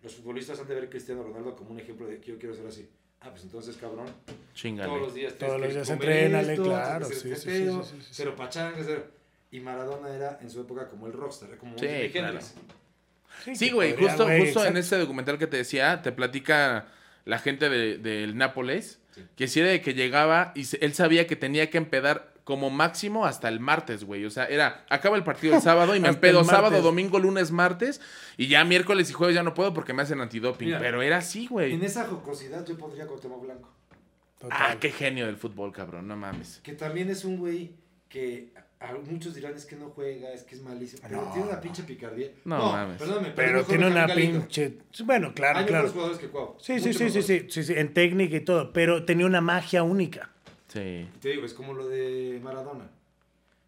los 0.04 0.16
futbolistas 0.16 0.60
han 0.60 0.68
de 0.68 0.76
ver 0.76 0.84
a 0.86 0.90
Cristiano 0.90 1.24
Ronaldo 1.24 1.56
como 1.56 1.72
un 1.72 1.80
ejemplo 1.80 2.08
de 2.08 2.20
que 2.20 2.32
yo 2.32 2.38
quiero 2.38 2.54
ser 2.56 2.68
así. 2.68 2.88
Ah, 3.22 3.30
pues 3.30 3.44
entonces, 3.44 3.78
cabrón, 3.78 4.08
Chingale. 4.56 4.90
todos 4.90 5.02
los 5.02 5.14
días 5.14 5.34
Todos 5.38 5.62
los 5.62 5.74
días 5.74 5.90
entrénale, 5.90 6.54
esto, 6.54 6.64
claro, 6.66 7.06
sí, 7.06 7.14
sí, 7.16 7.32
este 7.32 7.52
sí, 7.52 7.70
sí, 7.72 7.80
sí, 7.84 7.98
sí. 8.02 8.08
Cero 8.12 8.36
cero... 8.50 9.06
Y 9.52 9.60
Maradona 9.60 10.10
era 10.16 10.40
en 10.42 10.50
su 10.50 10.62
época 10.62 10.88
como 10.88 11.08
el 11.08 11.14
rockstar, 11.14 11.58
como 11.58 11.78
Sí, 11.78 11.86
Jimi 11.88 12.10
claro. 12.10 12.40
Sí, 13.54 13.70
güey, 13.72 13.96
justo, 13.96 14.28
justo 14.40 14.66
en 14.66 14.78
ese 14.78 14.98
documental 14.98 15.38
que 15.38 15.48
te 15.48 15.58
decía, 15.58 16.02
te 16.02 16.12
platica 16.12 16.88
la 17.26 17.38
gente 17.40 17.70
de- 17.70 17.98
del 17.98 18.38
Nápoles, 18.38 19.00
Sí. 19.14 19.24
que 19.36 19.48
si 19.48 19.60
era 19.60 19.70
de 19.70 19.82
que 19.82 19.94
llegaba 19.94 20.52
y 20.56 20.64
se- 20.66 20.78
él 20.84 20.94
sabía 20.94 21.28
que 21.28 21.36
tenía 21.36 21.70
que 21.70 21.78
empedar 21.78 22.32
como 22.44 22.70
máximo 22.70 23.26
hasta 23.26 23.48
el 23.50 23.60
martes, 23.60 24.04
güey. 24.04 24.26
O 24.26 24.30
sea, 24.30 24.46
era, 24.46 24.84
acaba 24.90 25.16
el 25.16 25.24
partido 25.24 25.56
el 25.56 25.62
sábado 25.62 25.96
y 25.96 26.00
me 26.00 26.08
empedo 26.10 26.44
sábado, 26.44 26.82
domingo, 26.82 27.20
lunes, 27.20 27.52
martes, 27.52 28.02
y 28.38 28.48
ya 28.48 28.64
miércoles 28.66 29.10
y 29.10 29.14
jueves 29.14 29.36
ya 29.36 29.44
no 29.44 29.54
puedo 29.54 29.74
porque 29.74 29.94
me 29.94 30.02
hacen 30.02 30.22
antidoping. 30.22 30.68
Mira, 30.70 30.80
pero 30.80 31.02
era 31.02 31.18
así, 31.18 31.48
güey. 31.48 31.74
En 31.74 31.84
esa 31.84 32.06
jocosidad 32.08 32.66
yo 32.66 32.78
pondría 32.78 33.06
Cuauhtémoc 33.06 33.42
Blanco. 33.44 33.70
Total. 34.40 34.58
Ah, 34.60 34.76
qué 34.80 34.92
genio 34.92 35.28
del 35.28 35.38
fútbol, 35.38 35.72
cabrón, 35.72 36.08
no 36.08 36.16
mames. 36.18 36.60
Que 36.64 36.74
también 36.74 37.10
es 37.12 37.24
un 37.26 37.38
güey 37.38 37.74
que 38.10 38.52
muchos 39.10 39.36
dirán 39.36 39.54
es 39.56 39.66
que 39.66 39.76
no 39.76 39.90
juega, 39.90 40.32
es 40.34 40.44
que 40.44 40.56
es 40.56 40.62
malísimo. 40.62 41.02
Pero 41.08 41.22
No, 41.22 41.32
tiene 41.32 41.48
una 41.50 41.62
pinche 41.62 41.84
picardía. 41.84 42.32
No 42.46 42.72
mames. 42.72 42.98
Perdóname, 42.98 43.32
Pero 43.36 43.64
tiene 43.64 43.88
una 43.88 44.08
pinche. 44.08 44.78
Bueno, 45.06 45.34
claro, 45.34 45.60
Hay 45.60 45.66
claro. 45.66 45.90
jugadores 45.90 46.18
que. 46.18 46.30
Sí, 46.60 46.80
sí, 46.80 46.94
sí, 46.94 47.10
sí, 47.10 47.22
sí, 47.22 47.46
sí, 47.50 47.64
sí, 47.64 47.74
en 47.76 47.94
técnica 47.94 48.36
y 48.36 48.42
todo, 48.42 48.74
pero 48.74 49.06
tenía 49.06 49.26
una 49.26 49.42
magia 49.42 49.84
única. 49.84 50.30
Sí. 50.68 51.08
Te 51.22 51.30
digo, 51.30 51.46
es 51.46 51.54
como 51.54 51.74
lo 51.74 51.88
de 51.88 52.40
Maradona. 52.44 52.90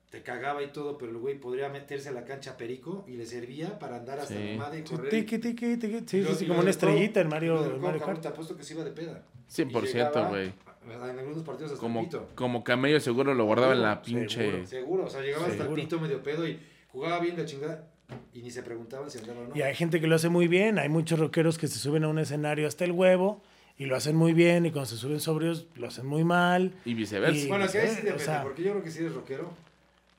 Te 0.09 0.21
cagaba 0.21 0.61
y 0.61 0.67
todo, 0.71 0.97
pero 0.97 1.11
el 1.11 1.17
güey 1.17 1.39
podría 1.39 1.69
meterse 1.69 2.09
a 2.09 2.11
la 2.11 2.23
cancha 2.23 2.55
perico 2.55 3.03
y 3.07 3.13
le 3.13 3.25
servía 3.25 3.79
para 3.79 3.97
andar 3.97 4.19
hasta 4.19 4.35
Sí. 4.35 4.51
la 4.51 4.57
madre 4.57 4.79
y 4.79 4.83
correr. 4.83 5.09
Tiki, 5.09 5.39
tiki, 5.39 5.77
tiki. 5.77 5.99
Sí, 6.05 6.23
sí, 6.23 6.35
sí, 6.35 6.47
como 6.47 6.59
una 6.59 6.69
estrellita 6.69 7.19
en 7.21 7.29
Mario, 7.29 7.77
Mario 7.81 8.01
Kart. 8.01 8.21
Te 8.21 8.27
apuesto 8.27 8.55
que 8.55 8.63
se 8.63 8.73
iba 8.75 8.83
de 8.83 8.91
peda. 8.91 9.23
100%, 9.49 9.89
Y 9.89 9.93
llegaba, 9.93 10.29
güey. 10.29 10.53
En 10.91 11.19
algunos 11.19 11.43
partidos 11.43 11.71
hasta 11.71 11.81
Como, 11.81 11.99
el 12.01 12.05
pito. 12.07 12.29
como 12.35 12.63
camello 12.63 12.99
seguro 12.99 13.33
lo 13.33 13.45
guardaba 13.45 13.73
en 13.73 13.81
la 13.81 14.01
pinche... 14.01 14.43
seguro. 14.45 14.67
Seguro, 14.67 15.03
o 15.05 15.09
sea, 15.09 15.21
llegaba 15.21 15.47
hasta 15.47 15.63
el 15.65 15.73
pito 15.73 15.99
medio 15.99 16.21
pedo 16.21 16.47
y 16.47 16.59
jugaba 16.91 17.19
bien 17.19 17.37
la 17.37 17.45
chingada 17.45 17.87
y 18.33 18.41
ni 18.41 18.51
se 18.51 18.63
preguntaban 18.63 19.09
si 19.09 19.19
andaba 19.19 19.41
o 19.41 19.47
no. 19.47 19.55
Y 19.55 19.61
hay 19.61 19.75
gente 19.75 19.99
que 20.01 20.07
lo 20.07 20.15
hace 20.15 20.29
muy 20.29 20.47
bien, 20.47 20.77
hay 20.79 20.89
muchos 20.89 21.19
rockeros 21.19 21.57
que 21.57 21.67
se 21.67 21.79
suben 21.79 22.03
a 22.03 22.09
un 22.09 22.19
escenario 22.19 22.67
hasta 22.67 22.83
el 22.85 22.91
huevo 22.91 23.41
y 23.77 23.85
lo 23.85 23.95
hacen 23.95 24.15
muy 24.15 24.33
bien 24.33 24.65
y 24.65 24.71
cuando 24.71 24.87
se 24.89 24.97
suben 24.97 25.19
sobrios 25.19 25.67
lo 25.75 25.87
hacen 25.87 26.05
muy 26.05 26.23
mal. 26.23 26.73
Y 26.85 26.93
viceversa. 26.93 27.37
Y- 27.37 27.47
Bueno, 27.47 27.65
que 27.71 27.79
ahí 27.79 27.87
sí 27.87 27.93
o 27.93 28.03
depende, 28.03 28.23
sea- 28.23 28.43
porque 28.43 28.61
yo 28.63 28.71
creo 28.71 28.83
que 28.83 28.91
si 28.91 28.99
eres 28.99 29.13
rockero, 29.13 29.51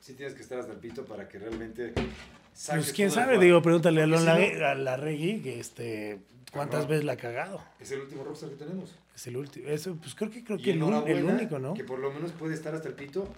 sí 0.00 0.14
tienes 0.14 0.34
que 0.34 0.42
estar 0.42 0.58
hasta 0.58 0.72
el 0.72 0.78
pito 0.78 1.04
para 1.04 1.28
que 1.28 1.38
realmente 1.38 1.92
Pues 2.68 2.92
quién 2.92 3.10
sabe, 3.10 3.38
digo, 3.38 3.60
pregúntale 3.62 4.02
a 4.02 4.04
si 4.06 4.10
Lon 4.10 4.24
no, 4.24 4.32
a 4.66 4.74
la 4.74 4.96
Reggie 4.96 5.40
que 5.42 5.60
este 5.60 6.20
cuántas 6.52 6.86
veces 6.88 7.04
la 7.04 7.12
ha 7.12 7.16
cagado. 7.16 7.60
Es 7.80 7.90
el 7.92 8.00
último 8.00 8.22
rockstar 8.24 8.50
que 8.50 8.56
tenemos. 8.56 8.96
Es 9.14 9.26
el 9.28 9.36
último, 9.36 9.68
eso 9.68 9.96
pues 10.00 10.14
creo 10.14 10.30
que 10.30 10.42
creo 10.42 10.58
Y 10.58 10.62
que 10.62 10.72
el, 10.72 10.82
el 10.82 11.24
único, 11.24 11.58
¿no? 11.58 11.74
Que 11.74 11.84
por 11.84 11.98
lo 11.98 12.10
menos 12.10 12.32
puede 12.32 12.54
estar 12.54 12.74
hasta 12.74 12.88
el 12.88 12.94
pito 12.94 13.28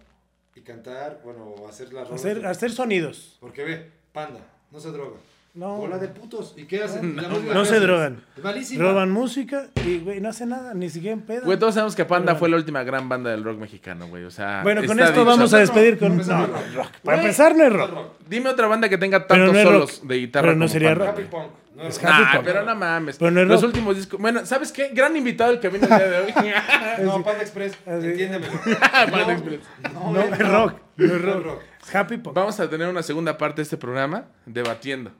y 0.55 0.61
cantar, 0.63 1.21
bueno, 1.23 1.55
hacer 1.69 1.93
las 1.93 2.09
rolas. 2.09 2.21
Hacer, 2.25 2.47
hacer 2.47 2.71
sonidos. 2.73 3.37
Porque 3.41 3.63
ve, 3.63 3.91
panda, 4.13 4.41
no 4.71 4.81
se 4.81 4.91
droga. 4.91 5.17
No. 5.53 5.79
Bola 5.79 5.97
de 5.97 6.09
putos. 6.09 6.53
¿Y 6.59 6.65
qué 6.65 6.83
hacen? 6.83 7.17
No, 7.17 7.23
La 7.55 7.65
se 7.65 7.81
drogan. 7.81 8.23
Es 8.37 8.45
malísima. 8.45 8.85
Roban 8.85 9.11
música 9.11 9.69
y 9.87 10.01
güey, 10.01 10.21
no 10.21 10.29
hace 10.29 10.45
nada, 10.45 10.75
ni 10.75 10.91
siquiera 10.91 11.15
en 11.15 11.23
pedo. 11.23 11.47
Güey, 11.47 11.59
todos 11.59 11.73
sabemos 11.73 11.97
que 11.97 12.05
Panda 12.05 12.33
Pero 12.33 12.39
fue 12.41 12.49
la 12.51 12.57
última 12.57 12.83
gran 12.85 13.09
banda 13.09 13.31
del 13.31 13.43
rock 13.43 13.59
mexicano, 13.61 14.07
güey. 14.07 14.25
O 14.25 14.31
sea, 14.31 14.61
Bueno, 14.63 14.83
con 14.87 15.01
esto 15.01 15.13
dicho. 15.13 15.25
vamos 15.25 15.55
a 15.55 15.59
despedir 15.59 15.99
con. 15.99 16.15
No, 16.19 16.47
rock. 16.75 16.91
Para 17.03 17.19
empezar, 17.23 17.57
no 17.57 17.65
es 17.65 17.73
rock. 17.73 18.13
Dime 18.29 18.51
otra 18.51 18.67
banda 18.67 18.91
que 18.91 18.99
tenga 18.99 19.27
tantos 19.27 19.57
solos 19.57 19.99
rock. 20.01 20.09
de 20.09 20.17
guitarra 20.19 20.43
Pero 20.49 20.57
no 20.57 20.65
como 20.65 20.69
sería 20.73 20.89
Panda, 20.91 21.05
rock. 21.07 21.15
Happy 21.15 21.23
güey. 21.31 21.43
Punk. 21.45 21.55
No 21.77 21.83
es 21.83 22.03
rock. 22.03 22.11
happy 22.11 22.23
Nah, 22.25 22.33
punk. 22.33 22.45
pero 22.45 22.63
no 22.65 22.75
mames. 22.75 23.17
Pero 23.19 23.31
no 23.31 23.41
es 23.43 23.49
Los 23.49 23.61
rock. 23.63 23.69
últimos 23.69 23.97
discos. 23.97 24.21
Bueno, 24.21 24.47
¿sabes 24.47 24.73
qué? 24.73 24.89
Gran 24.93 25.17
invitado 25.17 25.53
el 25.53 25.61
que 25.61 25.69
vino 25.69 25.85
el 25.85 25.89
día 25.89 26.09
de 26.09 26.19
hoy. 26.21 26.35
No, 27.05 27.23
Panda 27.23 27.43
Express, 27.43 27.75
Así. 27.87 28.07
entiéndemelo. 28.09 28.53
Panda 28.81 29.25
No, 29.25 29.31
Express. 29.31 29.61
No, 29.93 30.13
No, 30.13 30.21
es 30.23 30.39
rock. 30.49 30.73
No 30.97 31.05
es 31.15 31.23
rock. 31.23 31.45
rock. 31.45 31.61
Es 31.87 31.95
happy 31.95 32.17
punk. 32.17 32.35
Vamos 32.35 32.59
a 32.61 32.69
tener 32.71 32.89
una 32.89 33.03
segunda 33.03 33.37
parte 33.39 33.57
de 33.57 33.63
este 33.65 33.77
programa 33.77 34.25
debatiendo. 34.47 35.13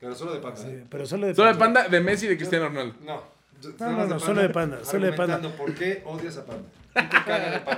Pero 0.00 0.14
solo 0.14 0.34
de 0.34 0.40
Panda. 0.40 0.56
Sí, 0.60 0.68
¿eh? 0.68 0.84
pero 0.88 1.06
solo 1.06 1.26
de 1.26 1.34
Solo 1.34 1.52
de 1.52 1.58
Panda, 1.58 1.88
de 1.88 2.00
Messi 2.00 2.26
y 2.26 2.28
de 2.28 2.36
Cristiano 2.36 2.68
Ronaldo. 2.68 2.94
No. 3.04 3.22
No, 3.80 3.90
no, 3.92 4.06
no, 4.06 4.20
solo 4.20 4.42
de 4.42 4.50
Panda, 4.50 4.84
solo 4.84 5.06
de 5.06 5.12
Panda. 5.14 5.40
¿Por 5.56 5.74
qué 5.74 6.02
odias 6.04 6.36
a 6.36 6.44
Panda? 6.44 6.64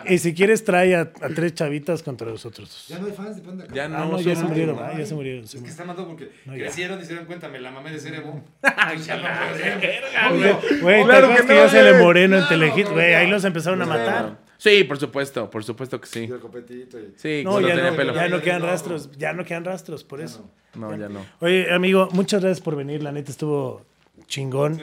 Y 0.09 0.19
si 0.19 0.35
quieres, 0.35 0.65
trae 0.65 0.95
a, 0.95 1.01
a 1.01 1.29
tres 1.35 1.55
chavitas 1.55 2.03
contra 2.03 2.29
los 2.29 2.45
otros 2.47 2.69
dos. 2.69 2.89
Ya 2.89 2.99
no 2.99 3.07
hay 3.07 3.13
fans 3.13 3.37
de 3.37 3.43
Panda. 3.43 3.67
Ya 3.73 3.85
Ah, 3.85 3.89
no, 3.89 4.13
no, 4.13 4.21
ya 4.21 4.35
se 4.37 4.45
murieron, 4.45 4.79
ah, 4.81 4.93
ya 4.99 5.07
se 5.07 5.15
murieron. 5.15 5.47
se 5.47 5.57
Es 5.59 5.63
que 5.63 5.71
está 5.71 5.85
mandando 5.85 6.09
porque 6.11 6.31
No, 6.45 6.55
ya. 6.57 6.65
crecieron 6.65 6.99
y 6.99 7.03
se 7.03 7.09
dieron 7.09 7.27
cuenta, 7.27 7.49
me 7.49 7.59
la 7.61 7.71
mamé 7.71 7.91
de 7.93 7.99
ser 8.01 8.15
emo. 8.15 8.45
Ay, 8.63 8.99
ya 8.99 9.17
no 9.17 9.23
puedo 9.23 9.59
ser. 9.59 10.81
Güey, 10.83 11.05
Claro 11.05 11.29
¿te 11.29 11.33
acuerdas 11.33 11.41
que 11.41 11.47
que, 11.47 11.55
no, 11.55 11.65
ya 11.65 11.69
se 11.71 11.83
le 11.83 11.93
moreno 12.03 12.39
en 12.39 12.49
Telehit? 12.49 12.89
Güey, 12.89 13.15
ahí 13.15 13.27
ya. 13.27 13.33
los 13.33 13.45
empezaron 13.45 13.83
a 13.83 13.87
matar. 13.87 14.39
Sí, 14.59 14.85
por 14.85 14.99
supuesto, 14.99 15.51
por 15.51 15.65
supuesto 15.65 16.01
que 16.01 16.07
sí. 16.07 16.21
Y 16.29 16.33
el 16.33 16.39
copetito 16.41 16.99
y... 16.99 17.13
Sí, 17.17 17.43
No, 17.45 17.61
ya 17.61 17.75
tenía 17.75 17.91
no, 17.91 17.97
pelo. 17.97 18.15
ya 18.15 18.29
no 18.29 18.39
Ya 18.39 18.43
quedan 18.43 18.61
no. 18.63 18.67
rastros, 18.69 19.11
ya 19.17 19.33
no 19.35 19.45
quedan 19.45 19.65
rastros, 19.65 20.03
por 20.05 20.19
Ya 20.21 20.25
eso. 20.27 20.51
no. 20.75 20.91
No, 20.91 20.97
ya 20.97 21.09
no. 21.09 21.25
Oye, 21.41 21.73
amigo, 21.73 22.09
muchas 22.13 22.43
gracias 22.43 22.63
por 22.63 22.75
venir, 22.77 23.03
la 23.03 23.13
neta 23.13 23.31
estuvo 23.31 23.85
chingón. 24.27 24.81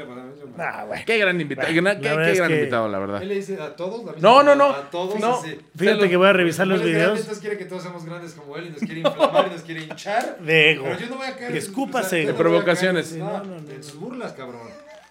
Ah, 0.57 0.86
güey. 0.88 1.03
Qué 1.05 1.17
gran 1.17 1.39
invitado, 1.41 1.67
Bueno, 1.67 1.99
qué, 1.99 2.09
la 2.09 2.15
qué 2.25 2.31
es 2.31 2.38
gran 2.38 2.49
que- 2.49 2.57
invitado, 2.59 2.88
la 2.88 2.99
verdad. 2.99 3.21
Él 3.21 3.27
le 3.29 3.36
dice 3.36 3.59
a 3.61 3.75
todos 3.75 4.05
la 4.05 4.11
misma 4.13 4.29
No, 4.29 4.43
no, 4.43 4.55
no. 4.55 4.69
A 4.69 4.89
todos 4.89 5.19
No. 5.19 5.36
así. 5.39 5.57
Fíjate 5.75 6.07
que 6.09 6.15
voy 6.17 6.27
a 6.27 6.34
revisar 6.34 6.67
los 6.67 6.79
él 6.81 6.88
videos 6.88 7.17
Entonces 7.19 7.39
quiere 7.39 7.57
que 7.57 7.65
todos 7.65 7.81
seamos 7.84 8.05
grandes 8.05 8.34
como 8.34 8.55
él 8.57 8.67
y 8.67 8.69
nos 8.69 8.79
quiere 8.79 8.99
inflamar 9.01 9.47
y 9.49 9.51
nos 9.53 9.61
quiere 9.63 9.81
hinchar. 9.84 10.38
de 10.41 10.71
ego. 10.71 10.84
Pero 10.86 10.99
yo 10.99 11.09
no 11.09 11.15
voy 11.17 11.27
a 11.27 11.36
caer. 11.36 11.51
en- 11.51 11.57
Escúpase. 11.57 12.21
yo 12.21 12.27
De 12.27 12.34
provocaciones. 12.34 13.07
en- 13.11 13.13
Sí, 13.13 13.19
No, 13.19 13.43
no, 13.43 13.55
en 13.57 13.84
sus 13.84 13.95
burlas, 13.99 14.34
cabrón. 14.34 14.61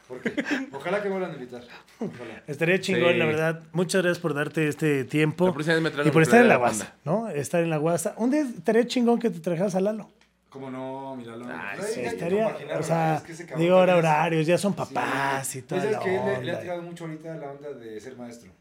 Porque 0.08 0.32
ojalá 0.72 1.02
que 1.02 1.08
vuelvan 1.08 1.30
a 1.30 1.34
invitar. 1.34 1.62
Ojalá. 1.98 2.42
Estaría 2.46 2.78
chingón, 2.80 3.12
Sí. 3.12 3.18
la 3.18 3.24
verdad. 3.24 3.62
Muchas 3.72 4.02
gracias 4.02 4.18
por 4.20 4.34
darte 4.34 4.68
este 4.68 5.04
tiempo. 5.04 5.48
Y 5.48 6.10
por 6.10 6.22
estar 6.22 6.40
en 6.42 6.48
la 6.48 6.56
guasa, 6.56 6.94
¿no? 7.04 7.28
Estar 7.28 7.62
en 7.62 7.70
la 7.70 7.78
guasa. 7.78 8.14
Un 8.18 8.30
día 8.30 8.42
estaría 8.42 8.86
chingón 8.86 9.18
que 9.18 9.30
te 9.30 9.40
trajeras 9.40 9.74
a 9.74 9.80
Lalo. 9.80 10.10
¿Cómo 10.52 10.70
no? 10.70 11.16
Míralo. 11.16 11.46
Ay, 11.48 11.78
Pues 11.78 11.92
sí, 11.94 12.00
Estaría, 12.02 12.54
o 12.78 12.82
sea, 12.82 13.22
que 13.24 13.54
digo 13.56 13.76
ahora 13.76 13.96
horarios, 13.96 14.46
ya 14.46 14.58
son 14.58 14.72
Sí. 14.72 14.78
papás 14.78 15.56
y 15.56 15.62
Pues 15.62 15.68
toda 15.80 15.84
es 15.84 15.92
la 15.92 15.98
que 16.00 16.14
él 16.14 16.20
le, 16.24 16.42
le 16.44 16.50
ha 16.50 16.54
onda. 16.54 16.60
tirado 16.60 16.82
mucho 16.82 17.04
ahorita 17.04 17.34
la 17.36 17.50
onda 17.52 17.70
de 17.72 17.98
ser 18.00 18.16
maestro. 18.16 18.52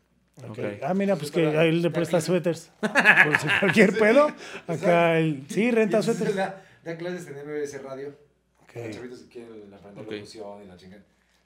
Ah, 0.84 0.94
mira, 0.94 1.18
pues 1.18 1.30
que 1.32 1.44
Para- 1.44 1.66
él 1.66 1.82
le 1.82 1.90
presta 1.92 2.22
suéteres. 2.22 2.72
Por 2.82 3.38
si 3.38 3.48
cualquier 3.60 3.98
pedo. 4.00 4.30
Exacto. 4.30 4.72
Acá, 4.74 5.18
el, 5.20 5.46
sí, 5.50 5.70
renta 5.70 6.02
suéteres. 6.02 6.36
Da, 6.36 6.64
da 6.84 6.98
clases 6.98 7.28
en 7.28 7.34
MBS 7.46 7.78
Radio. 7.84 8.16
Ok. 8.64 8.72
Los 8.88 8.96
chavitos 8.96 9.20
que 9.24 9.28
quieren 9.28 9.74
aprender 9.74 10.06
Ok. 10.06 10.12
locución 10.14 10.64
y 10.64 10.68
la 10.68 10.78
chingada. 10.78 11.04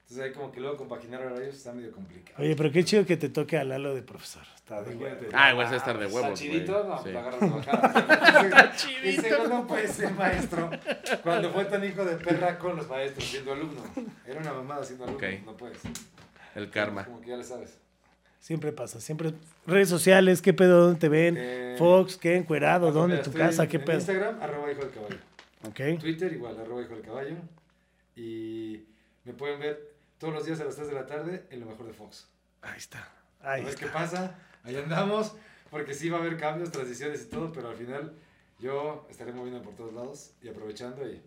Entonces 0.08 0.24
ahí 0.24 0.34
como 0.34 0.52
que 0.52 0.60
luego 0.60 0.78
compaginar 0.78 1.20
horarios 1.26 1.56
está 1.56 1.74
medio 1.74 1.92
complicado. 1.92 2.36
Oye, 2.44 2.56
pero 2.56 2.72
qué 2.72 2.84
chido 2.84 3.06
que 3.08 3.18
te 3.18 3.28
toque 3.30 3.58
a 3.58 3.64
Lalo 3.64 3.96
de 3.96 4.04
profesor. 4.04 4.44
Está 4.56 4.84
de 4.84 4.94
Imagínate. 4.94 5.30
Ah, 5.34 5.52
igual 5.52 5.68
se 5.68 5.76
estar 5.78 5.98
de 5.98 6.06
huevos, 6.06 6.22
Está 6.24 6.34
chidito, 6.36 6.74
güey. 6.74 6.88
no, 6.88 7.04
Sí. 7.04 7.10
lo 7.12 7.20
agarras 7.20 7.40
de 7.42 7.50
bajada. 7.50 8.74
Y 9.04 9.12
segundo, 9.14 9.50
no 9.50 9.68
puede 9.68 9.88
ser 9.88 10.14
maestro 10.14 10.70
cuando 11.24 11.50
fue 11.52 11.66
tan 11.66 11.84
hijo 11.84 12.06
de 12.06 12.18
perra 12.18 12.60
con 12.60 12.76
los 12.76 12.88
maestros 12.88 13.26
siendo 13.26 13.54
alumno. 13.54 13.82
Era 14.28 14.40
una 14.42 14.54
mamada 14.54 14.84
siendo 14.84 15.06
alumno, 15.06 15.28
no 15.46 15.58
puedes. 15.58 15.80
El 16.54 16.70
karma. 16.70 17.06
Como 17.06 17.22
que 17.22 17.30
ya 17.30 17.38
le 17.38 17.44
sabes. 17.44 17.78
Siempre 18.40 18.72
pasa, 18.72 19.02
siempre. 19.02 19.34
Redes 19.66 19.90
sociales, 19.90 20.40
¿qué 20.40 20.54
pedo? 20.54 20.82
¿Dónde 20.86 21.00
te 21.00 21.10
ven? 21.10 21.36
Eh, 21.36 21.76
Fox, 21.80 22.16
¿qué? 22.16 22.36
¿Encuerado? 22.36 22.90
Ah, 22.90 22.92
pues 22.92 22.94
¿Dónde? 22.94 23.16
mira, 23.16 23.24
¿Tu 23.24 23.32
casa? 23.34 23.64
en- 23.64 23.70
¿Qué 23.70 23.78
en 23.78 23.86
pedo? 23.86 23.98
Instagram, 23.98 24.40
arroba 24.40 24.72
hijo 24.72 24.82
del 24.82 24.92
caballo. 24.92 25.18
Ok. 25.68 26.00
Twitter 26.00 26.32
igual, 26.32 26.60
arroba 26.60 26.84
hijo 26.84 26.94
del 26.94 27.02
caballo. 27.04 27.36
Y 28.16 28.84
me 29.24 29.34
pueden 29.34 29.60
ver 29.60 29.95
todos 30.18 30.34
los 30.34 30.46
días 30.46 30.60
a 30.62 30.66
las 30.66 30.76
3 30.76 30.88
de 30.88 30.94
la 30.94 31.06
tarde 31.06 31.46
en 31.50 31.60
lo 31.60 31.66
mejor 31.66 31.86
de 31.88 31.94
Fox. 31.94 32.28
Ahí 32.62 32.78
está. 32.78 33.12
A 33.42 33.54
Ahí 33.54 33.64
ver 33.64 33.76
qué 33.76 33.86
está. 33.86 33.98
pasa. 34.00 34.40
Ahí 34.64 34.76
andamos. 34.76 35.36
Porque 35.70 35.94
sí 35.94 36.10
va 36.10 36.18
a 36.18 36.22
haber 36.22 36.38
cambios, 36.38 36.72
transiciones 36.72 37.24
y 37.24 37.26
todo, 37.26 37.52
pero 37.52 37.70
al 37.70 37.76
final 37.76 38.16
yo 38.60 39.06
estaré 39.10 39.34
moviendo 39.34 39.62
por 39.62 39.76
todos 39.76 39.94
lados 39.94 40.32
y 40.42 40.48
aprovechando. 40.48 41.08
Y 41.10 41.22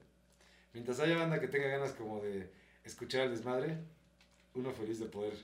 mientras 0.72 1.00
haya 1.00 1.16
banda 1.18 1.40
que 1.40 1.48
tenga 1.48 1.68
ganas 1.68 1.92
como 1.92 2.20
de 2.22 2.50
escuchar 2.84 3.22
el 3.22 3.30
desmadre, 3.32 3.78
uno 4.54 4.72
feliz 4.72 4.98
de 5.00 5.06
poder 5.06 5.34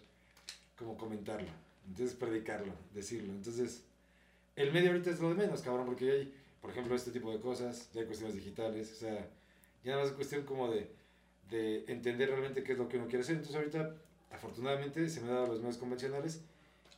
como 0.76 0.96
comentarlo. 0.96 1.48
Entonces 1.86 2.16
predicarlo, 2.16 2.72
decirlo. 2.94 3.32
Entonces, 3.32 3.82
el 4.56 4.72
medio 4.72 4.90
ahorita 4.90 5.10
es 5.10 5.20
lo 5.20 5.28
de 5.30 5.34
menos, 5.34 5.60
cabrón, 5.60 5.86
porque 5.86 6.06
ya 6.06 6.12
hay, 6.12 6.34
por 6.62 6.70
ejemplo, 6.70 6.94
este 6.94 7.10
tipo 7.10 7.30
de 7.30 7.40
cosas, 7.40 7.90
ya 7.92 8.00
hay 8.00 8.06
cuestiones 8.06 8.34
digitales, 8.36 8.90
o 8.92 8.96
sea, 8.96 9.28
Ya 9.84 9.96
no 9.96 10.02
es 10.02 10.12
cuestión 10.12 10.44
como 10.44 10.70
de, 10.70 10.88
de 11.50 11.84
entender 11.88 12.30
realmente 12.30 12.62
qué 12.62 12.72
es 12.72 12.78
lo 12.78 12.88
que 12.88 12.96
uno 12.96 13.06
quiere 13.06 13.22
hacer. 13.22 13.36
Entonces 13.36 13.56
ahorita, 13.56 13.94
afortunadamente, 14.30 15.08
se 15.08 15.20
me 15.20 15.28
han 15.28 15.34
dado 15.34 15.46
los 15.48 15.60
medios 15.60 15.78
convencionales 15.78 16.42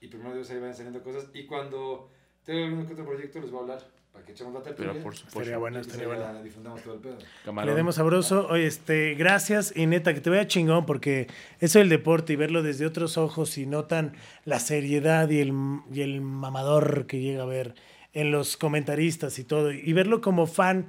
y 0.01 0.09
primero 0.09 0.35
Dios 0.35 0.51
ahí 0.51 0.61
van 0.61 0.75
saliendo 0.75 1.03
cosas. 1.03 1.29
Y 1.35 1.47
cuando 1.47 2.11
tengo 2.45 2.65
algún 2.65 2.87
otro 2.87 3.05
proyecto 3.05 3.41
les 3.41 3.51
voy 3.51 3.59
a 3.59 3.63
hablar 3.63 3.97
para 4.13 4.25
que 4.25 4.33
echemos 4.33 4.55
la 4.55 4.63
tertulia. 4.63 4.93
Pero 4.93 5.05
por 5.05 5.15
supuesto. 5.15 5.41
Estaría 5.41 5.59
bueno, 5.59 5.81
estaría 5.81 6.07
bueno. 6.07 6.43
difundamos 6.43 6.83
todo 6.83 6.95
el 6.95 7.01
pedo. 7.01 7.19
Camarón. 7.45 7.71
Le 7.71 7.77
demos 7.77 7.97
sabroso. 7.97 8.47
Oye, 8.49 8.67
este, 8.67 9.15
gracias 9.15 9.73
y 9.77 9.87
neta, 9.87 10.15
que 10.15 10.21
te 10.21 10.31
vaya 10.31 10.47
chingón 10.47 10.87
porque 10.87 11.27
eso 11.61 11.79
del 11.81 11.89
deporte 11.89 12.33
y 12.33 12.37
verlo 12.37 12.63
desde 12.63 12.87
otros 12.87 13.19
ojos 13.19 13.59
y 13.59 13.67
notan 13.67 14.15
la 14.45 14.59
seriedad 14.59 15.29
y 15.29 15.41
el, 15.41 15.53
y 15.93 16.01
el 16.01 16.21
mamador 16.23 17.07
que 17.07 17.21
llega 17.21 17.43
a 17.43 17.47
ver 17.47 17.75
en 18.15 18.33
los 18.33 18.57
comentaristas 18.57 19.39
y 19.39 19.45
todo. 19.45 19.71
Y 19.73 19.93
verlo 19.93 20.23
como 20.23 20.47
fan 20.47 20.87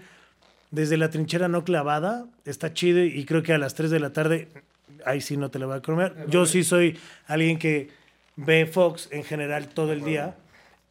desde 0.71 0.97
la 0.97 1.09
trinchera 1.09 1.47
no 1.47 1.63
clavada, 1.63 2.25
está 2.45 2.73
chido 2.73 2.99
y 3.03 3.23
creo 3.25 3.43
que 3.43 3.53
a 3.53 3.57
las 3.57 3.73
3 3.75 3.89
de 3.91 3.99
la 3.99 4.11
tarde, 4.11 4.47
ahí 5.05 5.21
sí 5.21 5.37
no 5.37 5.49
te 5.49 5.59
la 5.59 5.65
voy 5.65 5.77
a 5.77 5.81
comer. 5.81 6.13
Yo 6.27 6.45
sí 6.45 6.63
soy 6.63 6.97
alguien 7.27 7.57
que 7.59 7.89
ve 8.35 8.65
Fox 8.65 9.07
en 9.11 9.23
general 9.23 9.67
todo 9.69 9.93
el 9.93 10.03
día 10.03 10.35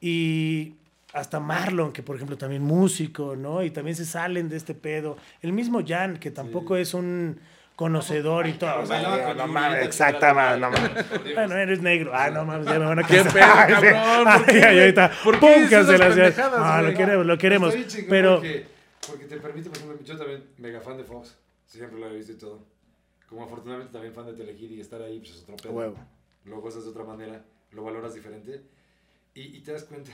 y 0.00 0.74
hasta 1.12 1.40
Marlon, 1.40 1.92
que 1.92 2.02
por 2.02 2.16
ejemplo 2.16 2.36
también 2.36 2.62
músico, 2.62 3.36
¿no? 3.36 3.62
Y 3.62 3.70
también 3.70 3.96
se 3.96 4.04
salen 4.04 4.48
de 4.48 4.56
este 4.56 4.74
pedo. 4.74 5.16
El 5.42 5.52
mismo 5.52 5.80
Jan, 5.86 6.18
que 6.18 6.30
tampoco 6.30 6.76
es 6.76 6.92
un 6.94 7.38
conocedor 7.74 8.46
y 8.46 8.52
todo. 8.54 8.80
O 8.80 8.86
sea, 8.86 9.02
no 9.02 9.34
Yuri, 9.34 9.52
mames, 9.52 9.84
exacta, 9.84 10.30
era 10.30 10.34
ma- 10.34 10.50
la- 10.56 10.58
no 10.58 10.70
mames. 10.70 11.34
Bueno, 11.34 11.54
eres 11.56 11.82
negro. 11.82 12.10
Ah, 12.14 12.30
no 12.30 12.44
mames, 12.44 12.66
ya 12.66 12.78
me 12.78 12.86
van 12.86 12.98
a 12.98 13.02
¿Qué 13.06 13.16
casar. 13.18 13.32
pedo, 13.32 13.80
Sí. 13.80 13.86
cabrón? 13.86 14.34
¿Por 14.44 14.46
qué, 14.46 14.64
Ay, 14.64 14.78
ahorita, 14.80 15.10
¿Por 15.24 15.40
qué 15.40 15.46
pendejadas, 15.46 16.52
Ah, 16.58 16.82
lo 16.82 16.94
queremos, 16.94 17.26
lo 17.26 17.38
queremos. 17.38 17.74
Pero 18.08 18.34
Porque, 18.36 18.66
porque 19.06 19.24
te 19.26 19.36
permite, 19.38 19.68
por 19.70 19.78
ejemplo, 19.78 20.00
yo 20.04 20.16
también, 20.16 20.44
mega 20.58 20.80
fan 20.80 20.96
de 20.96 21.04
Fox, 21.04 21.36
siempre 21.66 21.98
lo 21.98 22.08
he 22.08 22.16
visto 22.16 22.32
y 22.32 22.36
todo. 22.36 22.60
Como 23.28 23.44
afortunadamente 23.44 23.92
también 23.92 24.14
fan 24.14 24.26
de 24.26 24.32
Telehit 24.34 24.70
y 24.72 24.80
estar 24.80 25.02
ahí, 25.02 25.18
pues 25.18 25.30
es 25.32 25.42
otro 25.42 25.56
pedo. 25.56 25.72
Huevo. 25.72 25.96
Lo 26.44 26.60
gozas 26.60 26.84
de 26.84 26.90
otra 26.90 27.04
manera, 27.04 27.44
lo 27.72 27.82
valoras 27.82 28.14
diferente. 28.14 28.62
Y, 29.34 29.56
y 29.56 29.60
te 29.60 29.72
das 29.72 29.84
cuenta, 29.84 30.12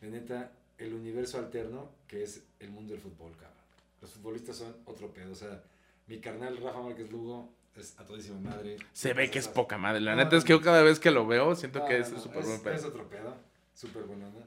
de 0.00 0.08
neta, 0.08 0.50
el 0.78 0.94
universo 0.94 1.38
alterno 1.38 1.90
que 2.06 2.22
es 2.22 2.42
el 2.60 2.70
mundo 2.70 2.92
del 2.94 3.02
fútbol, 3.02 3.32
cabrón. 3.32 3.52
Los 4.00 4.10
futbolistas 4.12 4.56
son 4.56 4.74
otro 4.86 5.12
pedo. 5.12 5.32
O 5.32 5.34
sea, 5.36 5.62
mi 6.06 6.18
carnal 6.20 6.56
Rafa 6.56 6.80
Márquez 6.80 7.10
Lugo 7.12 7.50
es 7.76 7.98
a 7.98 8.04
todísima 8.06 8.40
madre. 8.40 8.76
Se 8.92 9.12
ve 9.12 9.30
que 9.30 9.38
es 9.40 9.44
Cosas- 9.46 9.54
poca 9.54 9.76
madre. 9.78 10.00
La 10.00 10.16
No, 10.16 10.24
neta 10.24 10.36
es 10.36 10.44
que 10.44 10.50
yo 10.54 10.60
cada 10.62 10.82
vez 10.82 10.98
que 10.98 11.10
lo 11.10 11.26
veo 11.26 11.54
siento 11.54 11.80
no, 11.80 11.84
que 11.86 11.98
no, 11.98 12.04
es 12.04 12.12
no, 12.12 12.20
súper 12.20 12.44
buen 12.44 12.60
pedo. 12.62 12.74
es 12.74 12.84
otro 12.84 13.08
pedo, 13.08 13.36
súper 13.74 14.04
buena 14.04 14.26
onda. 14.28 14.46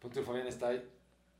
Ponte 0.00 0.22
Fabián 0.22 0.46
está 0.46 0.68
ahí, 0.68 0.84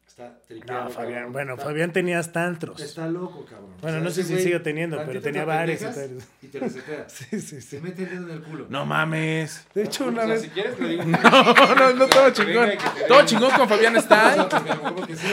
está 0.09 0.33
tripeado, 0.49 0.85
No, 0.85 0.91
Fabián, 0.91 1.13
cabrón. 1.15 1.33
bueno, 1.33 1.53
Está- 1.53 1.65
Fabián 1.67 1.93
tenías 1.93 2.33
tantros. 2.33 2.81
Está 2.81 3.07
loco, 3.07 3.45
cabrón. 3.45 3.71
Bueno, 3.81 4.01
no 4.01 4.11
sé 4.11 4.25
si 4.25 4.39
sigue 4.41 4.59
teniendo, 4.61 5.01
pero 5.07 5.21
tenía 5.21 5.43
te 5.43 5.47
varios. 5.47 5.83
apendejas 5.83 6.27
Y 6.43 6.47
te 6.49 6.59
resetea. 6.59 7.05
Sí, 7.09 7.25
sí, 7.41 7.41
Se 7.41 7.61
sí. 7.61 7.81
mete 7.83 8.03
el 8.03 8.11
dedo 8.11 8.25
en 8.25 8.31
el 8.31 8.43
culo. 8.43 8.67
No 8.69 8.85
mames. 8.87 9.67
De 9.75 9.85
hecho, 9.85 10.07
O 10.07 10.09
una 10.09 10.23
sea, 10.25 10.33
vez. 10.33 10.43
Si 10.43 10.49
quieres, 10.49 10.77
te 10.77 10.85
digo. 10.89 11.03
No, 11.23 11.75
no, 11.75 11.93
no, 11.95 12.07
todo 12.09 12.31
chingón. 12.31 12.71
Todo 13.07 13.25
chingón 13.27 13.51
con 13.53 13.69
Fabián 13.69 13.97
está. 14.03 14.49
Como 14.83 15.07
que 15.07 15.15
sí. 15.15 15.27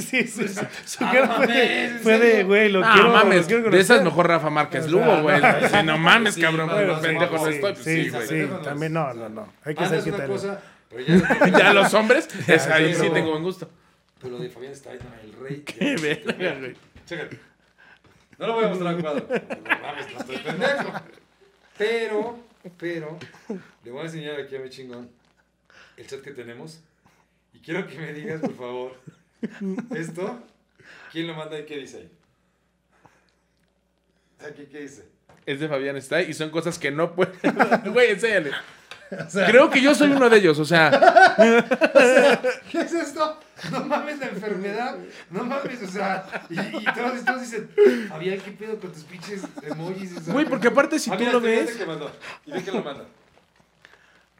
Sí, 0.00 0.22
sí, 0.26 0.48
sí. 0.48 0.60
Su 0.84 1.04
Ah, 1.04 1.10
cara 1.12 1.26
no 1.26 1.34
fue 1.34 1.46
de, 1.46 1.98
mames, 2.18 2.46
güey, 2.46 2.68
lo 2.70 2.80
No 2.80 2.92
quiero. 2.92 3.08
mames, 3.10 3.40
lo 3.42 3.46
quiero 3.46 3.70
de 3.70 3.80
esas 3.80 4.02
mejor 4.02 4.26
Rafa 4.28 4.50
Márquez 4.50 4.90
Lugo, 4.90 5.22
güey. 5.22 5.40
No 5.84 5.98
mames, 5.98 6.36
cabrón. 6.36 6.68
no, 6.68 6.80
no, 6.94 7.00
pendejo 7.00 7.36
no 7.36 7.44
sí, 7.46 7.50
estoy. 7.54 7.72
pues 7.74 7.84
Sí, 7.84 8.10
Sí, 8.28 8.48
también 8.64 8.92
no, 8.92 9.12
no, 9.14 9.28
no. 9.28 9.48
Hay 9.64 9.74
que 9.74 9.84
Ana 9.84 10.00
ser 10.00 10.12
cosa, 10.12 10.16
pero 10.16 10.73
ya. 11.00 11.48
Ya 11.58 11.72
los 11.72 11.92
hombres, 11.94 12.28
es 12.48 12.66
ahí 12.66 12.94
sí, 12.94 13.10
tengo 13.10 13.30
buen 13.30 13.42
gusto. 13.42 13.70
Pero 14.20 14.38
de 14.38 14.48
Fabián 14.48 14.72
está 14.72 14.90
ahí, 14.90 14.98
el 15.24 15.32
rey. 15.34 15.60
Qué 15.66 15.96
verga, 15.96 16.58
güey. 16.58 16.76
Chécate. 17.06 17.38
No 18.38 18.46
lo 18.46 18.54
voy 18.54 18.64
a 18.64 18.68
mostrar 18.68 18.94
al 18.94 19.00
cuadro. 19.00 19.28
No 19.28 19.82
mames, 19.82 20.12
no 20.12 20.20
estoy 20.20 20.38
pendejo. 20.38 20.92
Pero, 21.76 22.38
pero, 22.78 23.18
le 23.84 23.90
voy 23.90 24.00
a 24.00 24.04
enseñar 24.04 24.40
aquí 24.40 24.56
a 24.56 24.60
mi 24.60 24.70
chingón 24.70 25.10
el 25.96 26.06
chat 26.06 26.20
que 26.20 26.32
tenemos. 26.32 26.80
Y 27.52 27.58
quiero 27.60 27.86
que 27.86 27.98
me 27.98 28.12
digas, 28.12 28.40
por 28.40 28.56
favor, 28.56 29.00
esto, 29.94 30.42
¿quién 31.12 31.26
lo 31.26 31.34
manda 31.34 31.58
y 31.58 31.64
qué 31.64 31.78
dice 31.78 31.98
ahí? 31.98 32.10
Aquí, 34.48 34.66
¿qué 34.66 34.80
dice? 34.80 35.06
Es 35.46 35.60
de 35.60 35.68
Fabián 35.68 35.96
está 35.96 36.22
y 36.22 36.32
son 36.32 36.50
cosas 36.50 36.78
que 36.78 36.90
no 36.90 37.14
pueden. 37.14 37.34
Güey, 37.92 38.12
enséñale. 38.12 38.52
Creo 39.46 39.70
que 39.70 39.80
yo 39.80 39.94
soy 39.94 40.10
uno 40.12 40.28
de 40.30 40.38
ellos, 40.38 40.58
o 40.58 40.64
sea, 40.64 40.90
¿Qué 42.70 42.80
es 42.80 42.92
esto? 42.92 43.40
No 43.70 43.84
mames 43.84 44.18
la 44.18 44.26
enfermedad. 44.26 44.96
No 45.30 45.44
mames, 45.44 45.82
o 45.82 45.86
sea. 45.86 46.24
Y, 46.50 46.58
y 46.58 46.84
todos, 46.94 47.24
todos 47.24 47.40
dicen, 47.40 47.70
Fabián, 48.08 48.38
¿qué 48.44 48.50
pedo 48.52 48.78
con 48.78 48.92
tus 48.92 49.04
pinches 49.04 49.42
emojis? 49.62 50.16
O 50.16 50.20
sea, 50.20 50.32
güey, 50.32 50.44
porque 50.46 50.68
aparte 50.68 50.98
si 50.98 51.10
Ah, 51.10 51.14
tú 51.16 51.20
mira, 51.20 51.32
lo 51.32 51.38
es 51.38 51.44
ves. 51.44 51.70
el 51.70 51.78
que 51.78 51.86
mandó. 51.86 52.10
¿Y 52.46 52.52
de 52.52 52.62
quién 52.62 52.76
lo 52.76 52.82
manda? 52.82 53.04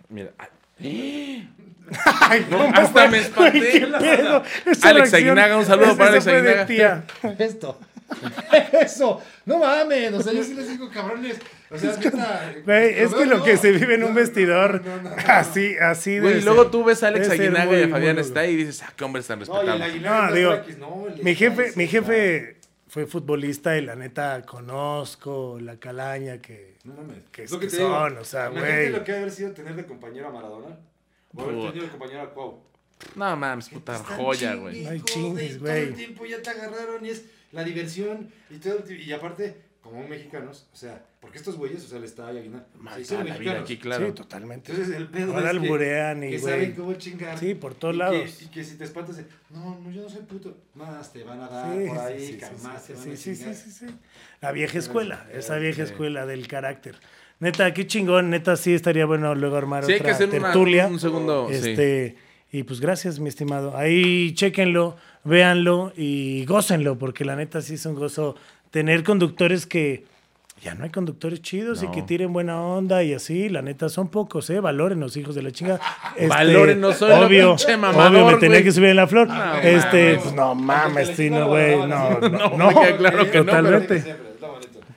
Mira, 0.09 0.31
Ay, 0.79 2.47
No, 2.51 2.59
¿cómo 2.59 2.69
hasta 2.75 2.87
fue? 2.89 3.09
me 3.09 3.19
espanté. 3.19 3.61
¿Qué 3.61 3.85
Alex 3.85 4.83
reacción- 4.83 5.15
Aguinaga, 5.15 5.57
un 5.59 5.65
saludo 5.67 5.97
para 5.97 6.11
Alex 6.11 6.27
Aguinaga. 6.27 7.05
Esto. 7.39 7.79
Eso. 8.81 9.21
No 9.47 9.59
mames. 9.59 10.13
O 10.13 10.23
sea, 10.23 10.33
yo 10.33 10.45
sí 10.45 10.55
les 10.55 10.69
digo, 10.69 10.91
cabrones. 10.91 11.39
O 11.71 11.79
sea, 11.79 11.97
neta. 11.97 12.55
Güey, 12.65 12.99
es 13.01 13.15
que 13.15 13.27
lo 13.27 13.43
que 13.43 13.57
se 13.57 13.73
vive 13.73 13.95
en 13.95 14.05
un 14.05 14.11
No, 14.11 14.15
vestidor, 14.17 14.85
no, 14.85 14.97
no, 14.97 15.03
no, 15.03 15.11
no. 15.11 15.23
así, 15.27 15.75
así 15.81 16.13
de. 16.15 16.21
Güey, 16.21 16.39
y 16.39 16.43
luego 16.43 16.71
tú 16.71 16.85
ves 16.85 17.03
a 17.03 17.09
Alex 17.09 17.31
Aguinaga 17.31 17.79
y 17.79 17.83
a 17.85 17.89
Fabián 17.89 18.19
está 18.19 18.47
y 18.47 18.57
dices, 18.57 18.83
ah, 18.83 18.93
qué 18.97 19.05
hombres 19.05 19.27
tan 19.27 19.39
No, 19.41 19.45
respetables. 19.45 20.03
No, 20.03 20.29
es 20.29 20.35
digo, 20.35 20.53
X, 20.55 20.79
no, 20.79 21.07
Mi 21.23 21.35
jefe, 21.35 21.73
mi 21.77 21.87
jefe 21.89 22.57
fue 22.89 23.07
futbolista 23.07 23.77
y 23.77 23.81
la 23.85 23.97
neta 23.97 24.43
conozco 24.47 25.59
la 25.61 25.77
calaña 25.79 26.39
que, 26.41 26.77
No 26.85 26.95
mames. 26.95 27.19
que, 27.33 27.45
Es 27.45 27.51
lo 27.51 27.59
que 27.59 27.67
digo. 27.69 27.89
son, 27.89 28.19
o 28.19 28.25
sea, 28.25 28.49
güey. 28.49 28.91
lo 28.91 29.03
que 29.03 29.13
ha 29.13 29.17
haber 29.17 29.31
sido 29.31 29.51
tener 29.53 29.75
de 29.75 29.85
compañero 29.87 30.29
a 30.29 30.31
Maradona. 30.31 30.77
O 31.35 31.43
haber 31.43 31.57
tenido 31.73 31.85
de 31.87 31.91
compañero 31.91 32.23
a 32.23 32.31
Cuau. 32.31 32.63
No 33.17 33.37
mames, 33.37 33.69
puta 33.69 33.99
joya, 33.99 34.55
güey. 34.55 34.75
chingue, 34.75 34.89
Ay, 34.91 34.99
joder, 35.01 35.05
chingues, 35.05 35.59
Todo 35.59 35.69
el 35.73 35.85
güey. 35.87 35.97
tiempo 35.97 36.25
ya 36.27 36.41
te 36.41 36.51
agarraron 36.51 37.05
y 37.05 37.11
es 37.11 37.25
la 37.55 37.65
diversión 37.65 38.29
y 38.51 38.57
todo. 38.59 38.85
Y 38.91 39.11
aparte, 39.13 39.57
como 39.81 40.07
mexicanos, 40.07 40.67
o 40.73 40.77
sea, 40.77 41.03
porque 41.21 41.39
estos 41.39 41.57
güeyes, 41.57 41.85
o 41.85 41.89
sea, 41.89 41.99
Estado 42.05 42.35
y 42.35 42.39
Aguilar, 42.39 43.57
aquí, 43.59 43.77
claro. 43.79 44.07
Sí, 44.07 44.13
totalmente. 44.13 44.73
Entonces 44.73 44.95
el 44.97 45.09
pedo 45.09 45.33
Ahora 45.35 45.51
es 45.51 45.59
que, 45.59 45.65
alburean 45.65 46.25
y, 46.25 46.31
que 46.31 46.39
güey. 46.39 46.53
saben 46.55 46.73
cómo 46.73 46.95
chingar. 46.95 47.39
Sí, 47.39 47.55
por 47.55 47.75
todos 47.75 47.95
y 47.95 47.99
lados. 47.99 48.31
Que, 48.39 48.45
y 48.45 48.49
que 48.49 48.65
si 48.65 48.77
te 48.77 48.85
espantas 48.85 49.17
de, 49.17 49.25
no, 49.51 49.79
no, 49.81 49.91
yo 49.91 50.03
no 50.03 50.09
soy 50.09 50.23
puto. 50.23 50.57
Más 50.75 51.13
te 51.13 51.23
van 51.23 51.41
a 51.41 51.49
dar 51.49 51.77
Sí, 51.79 51.87
por 51.89 51.99
ahí, 51.99 52.21
sí, 52.21 52.27
sí, 52.33 52.39
que 52.39 52.47
sí, 52.47 52.53
más 52.63 52.83
sí, 52.83 52.87
te 52.89 52.95
van 52.95 53.03
sí, 53.05 53.11
a 53.11 53.17
sí, 53.17 53.35
chingar. 53.37 53.55
sí, 53.55 53.71
sí, 53.71 53.87
sí. 53.89 53.95
La 54.41 54.53
vieja 54.53 54.79
escuela, 54.79 55.27
esa 55.33 55.57
vieja 55.57 55.83
escuela 55.83 56.27
del 56.27 56.47
carácter. 56.49 56.97
Neta, 57.41 57.75
qué 57.75 57.87
chingón, 57.87 58.31
neta, 58.31 58.57
sí 58.57 58.73
estaría 58.75 59.07
bueno 59.07 59.35
luego 59.35 59.57
armar 59.57 59.85
Sí, 59.85 59.93
hay 59.93 59.99
que 59.99 60.05
otra 60.05 60.15
hacer 60.15 60.29
una- 60.29 60.39
tertulia. 60.39 60.87
un 60.87 61.01
segundo. 61.01 61.49
sí. 61.53 62.15
Y 62.55 62.63
pues 62.63 62.81
gracias, 62.81 63.19
mi 63.19 63.29
estimado. 63.29 63.77
Ahí 63.77 64.33
chéquenlo, 64.33 64.95
véanlo 65.25 65.93
y 65.97 66.45
gócenlo, 66.45 66.97
porque 66.97 67.25
la 67.25 67.35
neta 67.35 67.61
sí 67.61 67.75
es 67.75 67.85
un 67.85 67.97
gozo 67.97 68.37
tener 68.71 69.03
conductores 69.03 69.67
que 69.67 70.05
ya 70.63 70.77
no 70.77 70.85
hay 70.85 70.91
conductores 70.91 71.43
chidos 71.43 71.83
y 71.83 71.87
No. 71.87 71.91
que 71.93 72.03
tiren 72.03 72.33
buena 72.33 72.63
onda 72.63 73.03
y 73.03 73.13
así, 73.13 73.49
la 73.49 73.61
neta 73.61 73.89
son 73.89 74.07
pocos, 74.09 74.49
eh, 74.51 74.61
valoren 74.61 75.01
los 75.01 75.17
hijos 75.17 75.35
de 75.35 75.43
la 75.43 75.51
chinga. 75.51 75.81
Este, 76.15 76.29
Valórennos, 76.29 76.97
soy 76.97 77.11
obvio, 77.11 77.57
pinche 77.57 77.77
mamador, 77.77 78.23
obvio, 78.23 78.27
me 78.27 78.37
tenía 78.37 78.63
que 78.63 78.71
subir 78.71 78.91
en 78.91 78.97
la 78.97 79.09
flor. 79.09 79.27
No 79.27 79.57
este, 79.57 80.05
mames. 80.13 80.23
pues 80.23 80.35
no 80.37 80.55
mames, 80.55 81.09
Aunque 81.09 81.17
sí, 81.17 81.23
te 81.25 81.31
no, 81.31 81.39
les 81.41 81.49
güey, 81.49 81.77
no, 81.89 82.21
no, 82.21 82.29
no, 82.29 82.57
no, 82.57 82.69
me 82.69 82.75
queda 82.75 82.97
claro 82.99 83.31
que 83.33 83.39
no, 83.39 83.45
totalmente. 83.47 84.17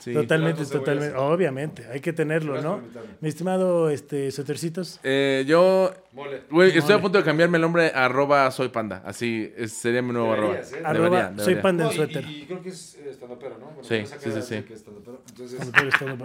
Sí. 0.08 0.14
Totalmente, 0.14 0.64
Claro, 0.64 0.80
totalmente. 0.80 1.18
Obviamente, 1.18 1.86
hay 1.92 2.00
que 2.00 2.14
tenerlo, 2.14 2.54
Gracias 2.54 2.72
¿no? 2.72 2.82
Mi 3.22 3.30
estimado 3.30 3.90
este, 3.90 4.32
Sotercitos. 4.32 5.00
Eh, 5.04 5.44
yo, 5.48 5.94
Mole. 6.14 6.42
güey, 6.50 6.70
estoy 6.70 6.82
Mole. 6.84 6.94
a 6.96 7.02
punto 7.02 7.18
de 7.18 7.24
cambiarme 7.24 7.58
el 7.58 7.62
nombre 7.62 7.92
a 7.94 8.06
arroba 8.06 8.50
soy 8.52 8.70
panda. 8.70 9.02
Así 9.06 9.52
es- 9.58 9.74
sería 9.74 10.02
mi 10.02 10.12
nuevo 10.14 10.32
arroba. 10.34 10.54
Deberías, 10.56 10.72
¿eh? 10.72 10.76
Debería, 10.78 10.90
Arroba, 10.90 11.28
soy 11.30 11.38
debería. 11.38 11.62
pan 11.62 11.78
del 11.78 11.88
No, 11.88 11.92
y- 11.94 11.96
suéter. 11.96 12.24
Y, 12.26 12.42
y 12.42 12.46
creo 12.46 12.62
que 12.62 12.70
es 12.70 12.96
eh, 12.96 13.10
estandopero, 13.10 13.58
¿no? 13.58 13.66
Bueno, 13.68 13.84
Sí, 13.84 14.06
sí, 14.06 14.32
sí, 14.32 14.42
sí. 14.42 14.62
que 14.64 14.74
es 14.74 14.80
estandopero. 14.80 15.22
Entonces, 15.30 15.60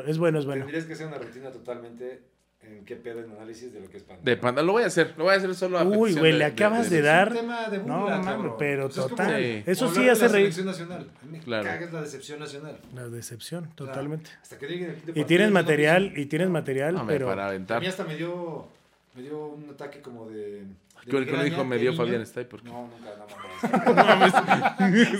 Es 0.07 0.19
bueno, 0.19 0.39
es 0.39 0.47
bueno. 0.47 0.61
tendrías 0.65 0.85
que 0.85 0.93
hacer 0.93 1.07
una 1.07 1.19
rutina 1.19 1.51
totalmente 1.51 2.23
en 2.65 2.85
qué 2.85 2.97
pedo 2.97 3.21
en 3.21 3.31
análisis 3.33 3.73
de 3.73 3.81
lo 3.81 3.89
que 3.91 3.97
es 3.99 4.03
panda. 4.03 4.23
De 4.25 4.37
panda, 4.37 4.63
lo 4.63 4.73
voy 4.73 4.83
a 4.85 4.87
hacer, 4.87 5.15
lo 5.17 5.25
voy 5.25 5.35
a 5.35 5.37
hacer 5.37 5.55
solo 5.55 5.79
a 5.79 5.85
Uy, 5.85 6.15
güey, 6.15 6.33
le 6.33 6.45
acabas 6.45 6.89
de 6.91 6.99
Es 6.99 7.05
dar. 7.05 7.29
un 7.31 7.35
tema 7.37 7.69
de 7.69 7.79
No, 7.79 8.07
cabrón. 8.07 8.55
pero 8.59 8.85
Pues 8.85 8.97
es 8.97 9.03
como- 9.03 9.17
total. 9.17 9.43
Sí. 9.43 9.63
Eso 9.67 9.89
sí 9.95 10.09
hace 10.09 10.23
la 10.23 10.29
reír. 10.29 10.53
selección 10.53 10.67
nacional. 10.67 11.11
A 11.21 11.25
mí 11.27 11.33
me 11.33 11.41
Claro. 11.41 11.65
caga 11.65 11.87
es 11.87 11.93
la 11.93 12.03
decepción 12.03 12.39
nacional. 12.41 12.79
La 12.95 13.09
decepción, 13.09 13.69
totalmente. 13.75 14.31
Hasta 14.43 14.59
que 14.59 14.67
lleguen 14.67 14.91
el 14.91 14.97
quinto 14.97 15.21
Y 15.21 15.25
tienes 15.25 15.51
material, 15.51 16.13
y 16.17 16.27
tienes 16.27 16.49
material, 16.49 16.95
No, 16.95 17.05
me 17.05 17.13
pero 17.13 17.27
para 17.27 17.45
A 17.45 17.49
aventar. 17.49 17.81
mí 17.81 17.87
hasta 17.87 18.05
me 18.05 18.17
dio 18.17 18.67
Me 19.15 19.21
dio 19.21 19.47
un 19.49 19.69
ataque 19.69 20.01
como 20.01 20.31
de. 20.31 20.63
No 21.11 21.19
migraña 21.21 21.45
dijo 21.45 21.65
me 21.65 21.79
dio. 21.79 21.95
Fabián 21.95 22.23
Stay 22.23 22.45
porque. 22.45 22.69
No, 22.69 22.89
nunca, 22.89 23.17
no 23.17 23.95
mames. 23.95 24.33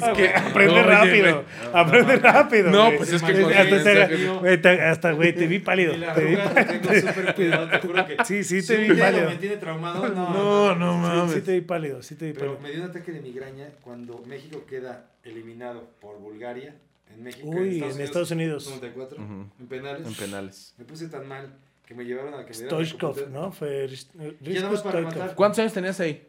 Ah, 0.03 0.13
que- 0.17 0.29
aprende 0.35 0.75
no, 0.75 0.81
oye, 0.81 0.91
rápido. 0.97 1.45
aprende 1.73 2.17
rápido. 2.17 2.71
No, 2.71 2.91
pues 2.97 3.13
es 3.13 3.23
que 3.23 3.33
Hasta 3.33 3.77
es 4.03 4.41
güey, 4.41 4.61
te- 4.61 4.83
hasta, 4.83 5.13
güey, 5.13 5.33
te 5.35 5.47
vi 5.47 5.59
pálido. 5.61 5.95
Te 6.15 6.25
vi 6.25 6.37
tengo 6.37 7.09
súper 7.09 7.35
cuidado, 7.37 7.69
te 7.69 7.79
juro 7.79 8.07
que. 8.07 8.17
Sí, 8.25 8.43
sí, 8.43 8.67
te 8.67 8.77
vi 8.79 8.99
pálido. 9.01 9.29
me 9.31 9.37
tiene 9.37 9.57
traumado, 9.59 10.09
no. 10.09 10.75
No, 10.75 10.99
mames. 10.99 11.35
sí 11.35 11.41
te 11.43 11.53
vi 11.53 11.61
pálido, 11.61 12.03
sí 12.03 12.17
te 12.17 12.27
vi 12.27 12.33
Pero 12.33 12.59
me 12.61 12.71
dio 12.73 12.83
un 12.83 12.91
ataque 12.91 13.13
de 13.13 13.21
migraña 13.21 13.69
cuando 13.81 14.23
México 14.27 14.65
queda 14.69 15.07
eliminado 15.23 15.91
por 16.01 16.19
Bulgaria. 16.19 16.75
En 17.15 17.23
México. 17.23 17.47
Uy, 17.49 17.83
en 17.83 18.01
Estados 18.01 18.31
Unidos. 18.31 18.67
94. 18.67 19.23
Ujú. 19.23 19.47
En 19.61 19.67
penales. 19.69 20.07
En 20.07 20.15
penales. 20.15 20.75
Me 20.79 20.85
puse 20.87 21.09
tan 21.09 21.29
mal 21.29 21.53
que 21.87 21.95
me 21.95 22.05
llevaron 22.05 22.35
a 22.35 22.45
que 22.45 22.51
me 22.51 22.55
Stoichkov, 22.67 23.15
computadora. 23.17 23.41
¿no? 23.47 23.53
Fue 23.53 23.87
Rizko 23.87 24.77
Stoichkov. 24.77 25.35
¿Cuántos 25.35 25.59
años 25.61 25.73
tenías 25.73 25.99
ahí? 26.01 26.27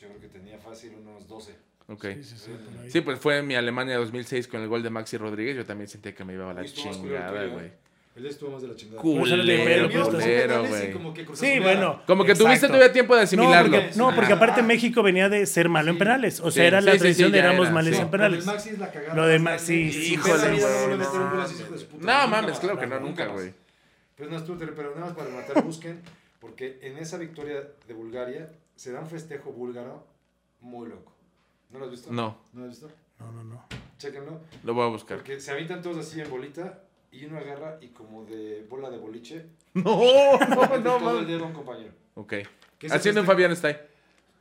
Yo 0.00 0.08
creo 0.08 0.20
que 0.20 0.28
tenía 0.28 0.58
fácil 0.58 0.92
unos 1.00 1.26
12. 1.28 1.54
Ok. 1.88 2.04
Sí, 2.16 2.22
sí, 2.22 2.36
sí. 2.36 2.50
Sí, 2.88 3.00
pues 3.00 3.18
fue 3.18 3.42
mi 3.42 3.54
Alemania 3.54 3.96
2006 3.96 4.48
con 4.48 4.60
el 4.62 4.68
gol 4.68 4.82
de 4.82 4.90
Maxi 4.90 5.16
Rodríguez. 5.16 5.56
Yo 5.56 5.64
también 5.64 5.88
sentía 5.88 6.14
que 6.14 6.24
me 6.24 6.34
iba 6.34 6.50
a 6.50 6.54
la 6.54 6.64
chingada, 6.64 7.46
güey. 7.46 7.66
¿eh? 7.66 7.72
Él 8.16 8.26
estuvo 8.26 8.50
más 8.50 8.60
de 8.62 8.68
la 8.68 8.74
chingada. 8.74 9.00
Culero, 9.00 9.88
culero, 10.10 10.66
güey. 10.66 10.92
como 10.92 11.14
que 11.14 11.24
Cruz 11.24 11.38
Sí, 11.38 11.60
bueno. 11.60 12.02
Como 12.04 12.24
que 12.24 12.34
tuviste 12.34 12.66
todavía 12.66 12.92
tiempo 12.92 13.14
de 13.14 13.20
No 13.20 13.24
asimilarlo. 13.24 13.76
porque, 13.80 13.96
no, 13.96 14.14
porque 14.14 14.32
aparte 14.32 14.62
México 14.62 15.04
venía 15.04 15.28
de 15.28 15.46
ser 15.46 15.68
malo 15.68 15.90
en 15.92 15.98
penales. 15.98 16.40
O 16.40 16.50
sea, 16.50 16.64
Sí, 16.64 16.66
era 16.66 16.80
la 16.80 16.96
tradición 16.98 17.28
sí, 17.28 17.32
de 17.32 17.38
éramos 17.38 17.68
sí. 17.68 17.94
en 18.00 18.10
penales. 18.10 18.44
Lo 18.44 18.50
de 18.50 18.52
Maxi 18.52 18.68
es 18.70 18.78
la 18.80 18.90
cagada 18.90 19.14
Lo 19.14 19.26
de 19.26 19.38
Maxi, 19.38 19.74
Híjole, 19.74 20.46
en 20.48 20.98
no 20.98 20.98
no. 20.98 22.22
No 22.22 22.28
mames, 22.28 22.58
claro 22.58 22.78
que 22.78 22.86
no, 22.88 22.98
nunca 22.98 23.26
güey. 23.26 23.52
Pues 24.18 24.28
no 24.28 24.36
estuvo 24.36 24.58
terrible, 24.58 24.76
pero 24.76 24.94
nada 24.94 25.06
más 25.06 25.16
para 25.16 25.30
rematar, 25.30 25.64
busquen, 25.64 26.02
porque 26.40 26.78
en 26.82 26.98
esa 26.98 27.16
victoria 27.18 27.66
de 27.86 27.94
Bulgaria 27.94 28.50
se 28.76 28.92
da 28.92 29.00
un 29.00 29.06
festejo 29.06 29.52
búlgaro 29.52 30.04
muy 30.60 30.88
loco. 30.88 31.12
¿No 31.70 31.78
lo 31.78 31.84
has 31.86 31.90
visto? 31.92 32.12
No, 32.12 32.36
¿No 32.52 32.60
lo 32.60 32.66
has 32.66 32.70
visto? 32.80 32.90
No, 33.20 33.32
no, 33.32 33.44
no. 33.44 33.64
Chéquenlo. 33.98 34.40
lo 34.64 34.74
voy 34.74 34.84
a 34.86 34.88
buscar. 34.90 35.18
Porque 35.18 35.40
se 35.40 35.50
avientan 35.52 35.82
todos 35.82 35.98
así 35.98 36.20
en 36.20 36.28
bolita 36.30 36.82
y 37.10 37.24
uno 37.24 37.38
agarra 37.38 37.78
y 37.80 37.88
como 37.88 38.24
de 38.24 38.66
bola 38.68 38.90
de 38.90 38.98
boliche, 38.98 39.46
No, 39.74 39.82
no, 40.38 40.78
no, 40.78 40.98
todo 40.98 41.20
el 41.20 41.26
dedo 41.26 41.44
a 41.44 41.46
un 41.48 41.52
compañero. 41.52 41.92
Ok. 42.14 42.34
Haciendo 42.90 43.20
un 43.20 43.26
Fabián 43.26 43.52
Stay. 43.52 43.76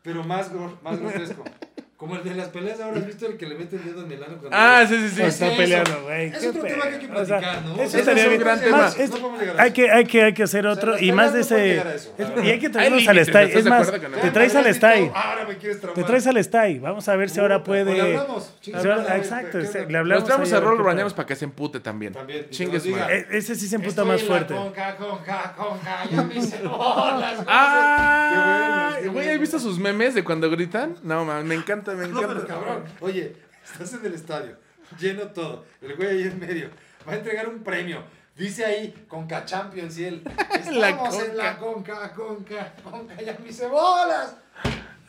Pero 0.03 0.23
más, 0.23 0.51
gro- 0.53 0.79
más 0.81 0.99
grotesco. 0.99 1.43
Como 1.97 2.15
el 2.15 2.23
de 2.23 2.35
las 2.35 2.49
peleas 2.49 2.79
ahora, 2.79 2.99
¿has 2.99 3.07
visto 3.07 3.25
el 3.25 3.37
que 3.37 3.47
le 3.47 3.55
mete 3.55 3.75
el 3.77 3.83
dedo 3.85 4.05
en 4.05 4.11
el 4.11 4.23
ano 4.23 4.37
cuando... 4.37 4.55
Ah, 4.55 4.85
sí, 4.87 4.95
sí, 4.95 5.15
sí. 5.15 5.21
Está 5.23 5.47
eso. 5.47 5.57
peleando, 5.57 6.03
güey. 6.03 6.27
Es 6.27 6.45
otro 6.45 6.61
tema 6.61 6.83
que 6.83 6.89
hay 6.93 6.99
que 6.99 7.07
pedo. 7.07 7.21
O 7.21 7.25
sea, 7.25 7.39
platicar, 7.39 7.65
¿no? 7.65 7.81
Eso 7.81 7.97
es 7.97 8.07
un 8.27 8.37
gran 8.37 8.55
Más, 8.69 8.95
tema. 8.95 9.03
es- 9.03 9.09
No 9.19 9.27
a 9.57 9.61
hay, 9.63 9.71
que, 9.73 9.89
hay, 9.89 10.05
que, 10.05 10.23
hay 10.25 10.33
que 10.35 10.43
hacer 10.43 10.67
otro. 10.67 10.99
y 10.99 11.11
más 11.11 11.33
de 11.33 11.41
ese. 11.41 11.77
eso, 11.77 12.13
es- 12.19 12.45
y 12.45 12.49
hay 12.51 12.59
que 12.59 12.69
traernos 12.69 13.07
al. 13.07 13.17
¿estás 13.17 13.49
Es 13.49 13.65
más, 13.65 13.91
no? 13.91 14.09
te 14.21 14.29
traes 14.29 14.55
al 14.55 14.71
style. 14.75 15.11
Ahora 15.11 15.45
me 15.47 15.57
quieres 15.57 15.81
Te 15.81 16.03
traes 16.03 16.27
al 16.27 16.43
style. 16.43 16.79
Vamos 16.81 17.09
a 17.09 17.15
ver 17.15 17.31
si 17.31 17.39
ahora 17.39 17.55
o 17.55 17.59
le 17.61 17.65
puede. 17.65 18.15
hablamos, 18.15 18.53
Exacto, 18.63 19.57
¿qué- 19.57 19.63
ese- 19.65 19.85
qué- 19.87 19.91
le 19.91 19.97
hablamos. 19.97 20.19
Nos 20.21 20.27
traemos 20.27 20.53
a 20.53 20.55
ver 20.59 20.63
Rol 20.69 20.77
qué 20.77 20.83
Bañanos 20.83 21.13
tal. 21.13 21.17
para 21.17 21.27
que 21.27 21.35
se 21.35 21.45
empute 21.45 21.79
también. 21.79 22.13
También. 22.13 22.41
y 22.41 22.43
que 22.43 22.49
Chingue 22.51 22.73
nos 22.73 22.83
su 22.83 22.89
diga, 22.89 23.01
madre. 23.01 23.25
E- 23.31 23.37
Ese 23.39 23.55
sí 23.55 23.67
se 23.67 23.75
emputa 23.75 24.05
más 24.05 24.21
fuerte. 24.21 24.53
Conca, 24.53 24.95
conca, 24.97 25.55
conca, 25.57 26.03
ya 26.11 26.21
me 26.21 26.35
hice 26.35 26.59
bolas. 26.61 27.43
Ah, 27.47 28.91
güey, 29.11 29.29
¿has 29.29 29.39
visto 29.39 29.57
sus 29.59 29.79
memes 29.79 30.13
de 30.13 30.23
cuando 30.23 30.49
gritan? 30.51 30.95
No, 31.01 31.25
mames, 31.25 31.45
me 31.45 31.55
encanta, 31.55 31.86
me 31.95 32.07
No, 32.07 32.19
pero 32.21 32.31
encanta. 32.33 32.47
cabrón. 32.47 32.83
Oye, 33.01 33.35
estás 33.63 33.93
en 33.93 34.05
el 34.05 34.13
estadio, 34.13 34.57
lleno 34.99 35.23
todo. 35.27 35.65
El 35.81 35.95
güey 35.95 36.09
ahí 36.09 36.21
en 36.23 36.39
medio 36.39 36.69
va 37.07 37.13
a 37.13 37.15
entregar 37.17 37.47
un 37.47 37.63
premio. 37.63 38.03
Dice 38.35 38.63
ahí 38.65 38.93
Conca 39.07 39.45
Champions 39.45 39.97
y 39.97 40.05
él. 40.05 40.23
La 40.71 40.89
Estamos 40.89 41.23
en 41.23 41.37
la 41.37 41.57
Conca, 41.57 42.13
Conca, 42.13 42.73
Conca, 42.83 43.15
ya 43.21 43.35
me 43.41 43.49
hice 43.49 43.65
bolas. 43.67 44.35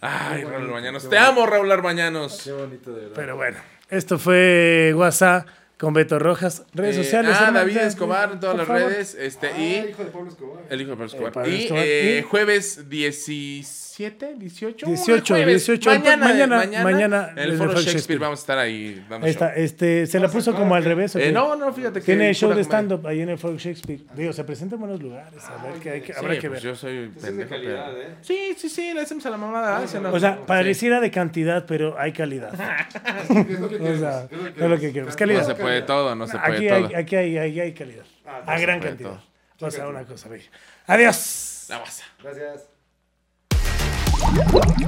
Ay, 0.01 0.43
Qué 0.43 0.45
Raúl 0.45 0.53
bonito, 0.59 0.73
Bañanos. 0.75 1.03
Te 1.03 1.09
bonito. 1.09 1.27
amo, 1.29 1.47
Raúl 1.47 1.73
Arbañanos. 1.73 2.41
Qué 2.43 2.53
bonito 2.53 2.93
de 2.93 3.01
verdad. 3.03 3.15
Pero 3.17 3.37
bueno, 3.37 3.59
esto 3.91 4.19
fue 4.19 4.93
WhatsApp 4.97 5.47
con 5.77 5.93
Beto 5.93 6.19
Rojas. 6.19 6.63
Redes 6.73 6.97
Eh, 6.97 7.03
sociales. 7.05 7.37
Ah, 7.39 7.51
David 7.53 7.77
Escobar 7.79 8.33
en 8.33 8.41
todas 8.41 8.57
las 8.57 8.67
favor. 8.67 8.83
redes. 8.85 9.15
Este, 9.17 9.49
Ah, 9.49 9.59
y 9.59 9.75
hijo 9.91 10.05
de 10.05 10.11
Pablo 10.11 10.29
Escobar. 10.31 10.65
el 10.71 10.81
hijo 10.81 10.91
de 10.91 10.97
Pablo 10.97 11.07
Escobar. 11.07 11.33
Pablo 11.33 11.51
y 11.53 11.63
Escobar. 11.65 11.85
eh, 11.85 12.19
Y- 12.19 12.23
jueves 12.23 12.89
17, 13.99 14.35
18. 14.39 14.87
uy, 14.87 14.93
18, 14.95 15.35
jueves. 15.35 15.67
18. 15.67 15.91
Mañana, 15.91 16.17
Mañana, 16.29 16.57
mañana, 16.57 16.85
mañana, 16.85 17.31
En 17.33 17.39
el 17.39 17.57
foro 17.59 17.71
Shakespeare, 17.73 17.93
Shakespeare. 17.95 18.21
vamos 18.21 18.39
a 18.39 18.43
estar 18.43 18.59
ahí 18.59 19.05
dando 19.11 19.27
Ahí 19.27 19.33
está, 19.33 19.47
show. 19.55 19.65
este, 19.65 20.07
se 20.07 20.19
la 20.21 20.27
¿Vas 20.27 20.35
a 20.35 20.39
puso 20.39 20.55
como 20.55 20.73
o 20.73 20.77
al 20.77 20.85
revés. 20.85 21.17
¿o 21.17 21.19
Eh, 21.19 21.33
no, 21.33 21.57
no, 21.57 21.73
fíjate 21.73 21.99
que. 21.99 22.07
Tiene 22.07 22.33
show 22.33 22.49
de 22.51 22.55
comedia. 22.63 22.65
stand-up 22.65 23.07
ahí 23.09 23.21
en 23.23 23.29
el 23.31 23.39
Foro 23.39 23.57
Shakespeare. 23.59 24.01
Digo, 24.15 24.33
se 24.33 24.45
presenta 24.45 24.77
en 24.77 24.81
buenos 24.83 25.03
lugares. 25.03 25.43
A 25.45 25.63
ver 25.65 25.73
hay 25.95 26.01
que, 26.01 26.13
Sí, 26.13 26.19
habrá 26.19 26.39
que 26.39 26.49
pues 26.49 26.63
ver. 26.63 26.71
Yo 26.71 26.77
soy 26.77 26.97
Ese 26.97 27.07
es 27.07 27.15
de 27.23 27.29
pendejo, 27.29 27.51
calidad, 27.51 27.87
pero- 27.93 28.03
¿eh? 28.09 28.15
Sí, 28.23 28.55
sí, 28.57 28.69
sí, 28.69 28.95
le 28.95 29.01
hacemos 29.01 29.27
a 29.27 29.31
la 29.31 29.37
mamada. 29.37 29.81
No, 29.81 29.93
no, 29.95 30.01
no. 30.11 30.15
O 30.15 30.21
sea, 30.21 30.35
Sí. 30.35 30.41
pareciera 30.47 31.01
de 31.01 31.11
cantidad, 31.11 31.67
pero 31.67 31.99
hay 31.99 32.13
calidad. 32.13 32.53
Es 33.49 33.59
lo 33.61 33.69
que 33.69 33.75
O 33.75 33.79
queremos, 33.79 33.99
sea, 34.01 34.29
es 34.31 34.59
lo 34.71 34.79
que 34.79 34.93
queremos. 34.93 35.15
No 35.15 35.19
Calidad. 35.19 35.45
se 35.47 35.55
puede 35.57 35.83
todo, 35.83 36.15
no 36.15 36.27
se 36.29 36.39
puede 36.39 36.57
Aquí 36.57 36.69
hay, 36.69 36.83
todo. 36.85 36.97
aquí 36.97 37.17
hay, 37.17 37.73
calidad. 37.75 38.05
Ah, 38.25 38.43
A 38.47 38.55
no 38.55 38.61
gran 38.63 38.81
cantidad. 38.81 39.21
O 39.61 39.71
sea, 39.73 39.89
una 39.89 40.05
cosa 40.05 40.29
bella. 40.29 40.45
Adiós. 40.87 41.67
La 41.69 41.81
masa. 41.81 42.05
Gracias. 42.23 42.78
What? 44.19 44.79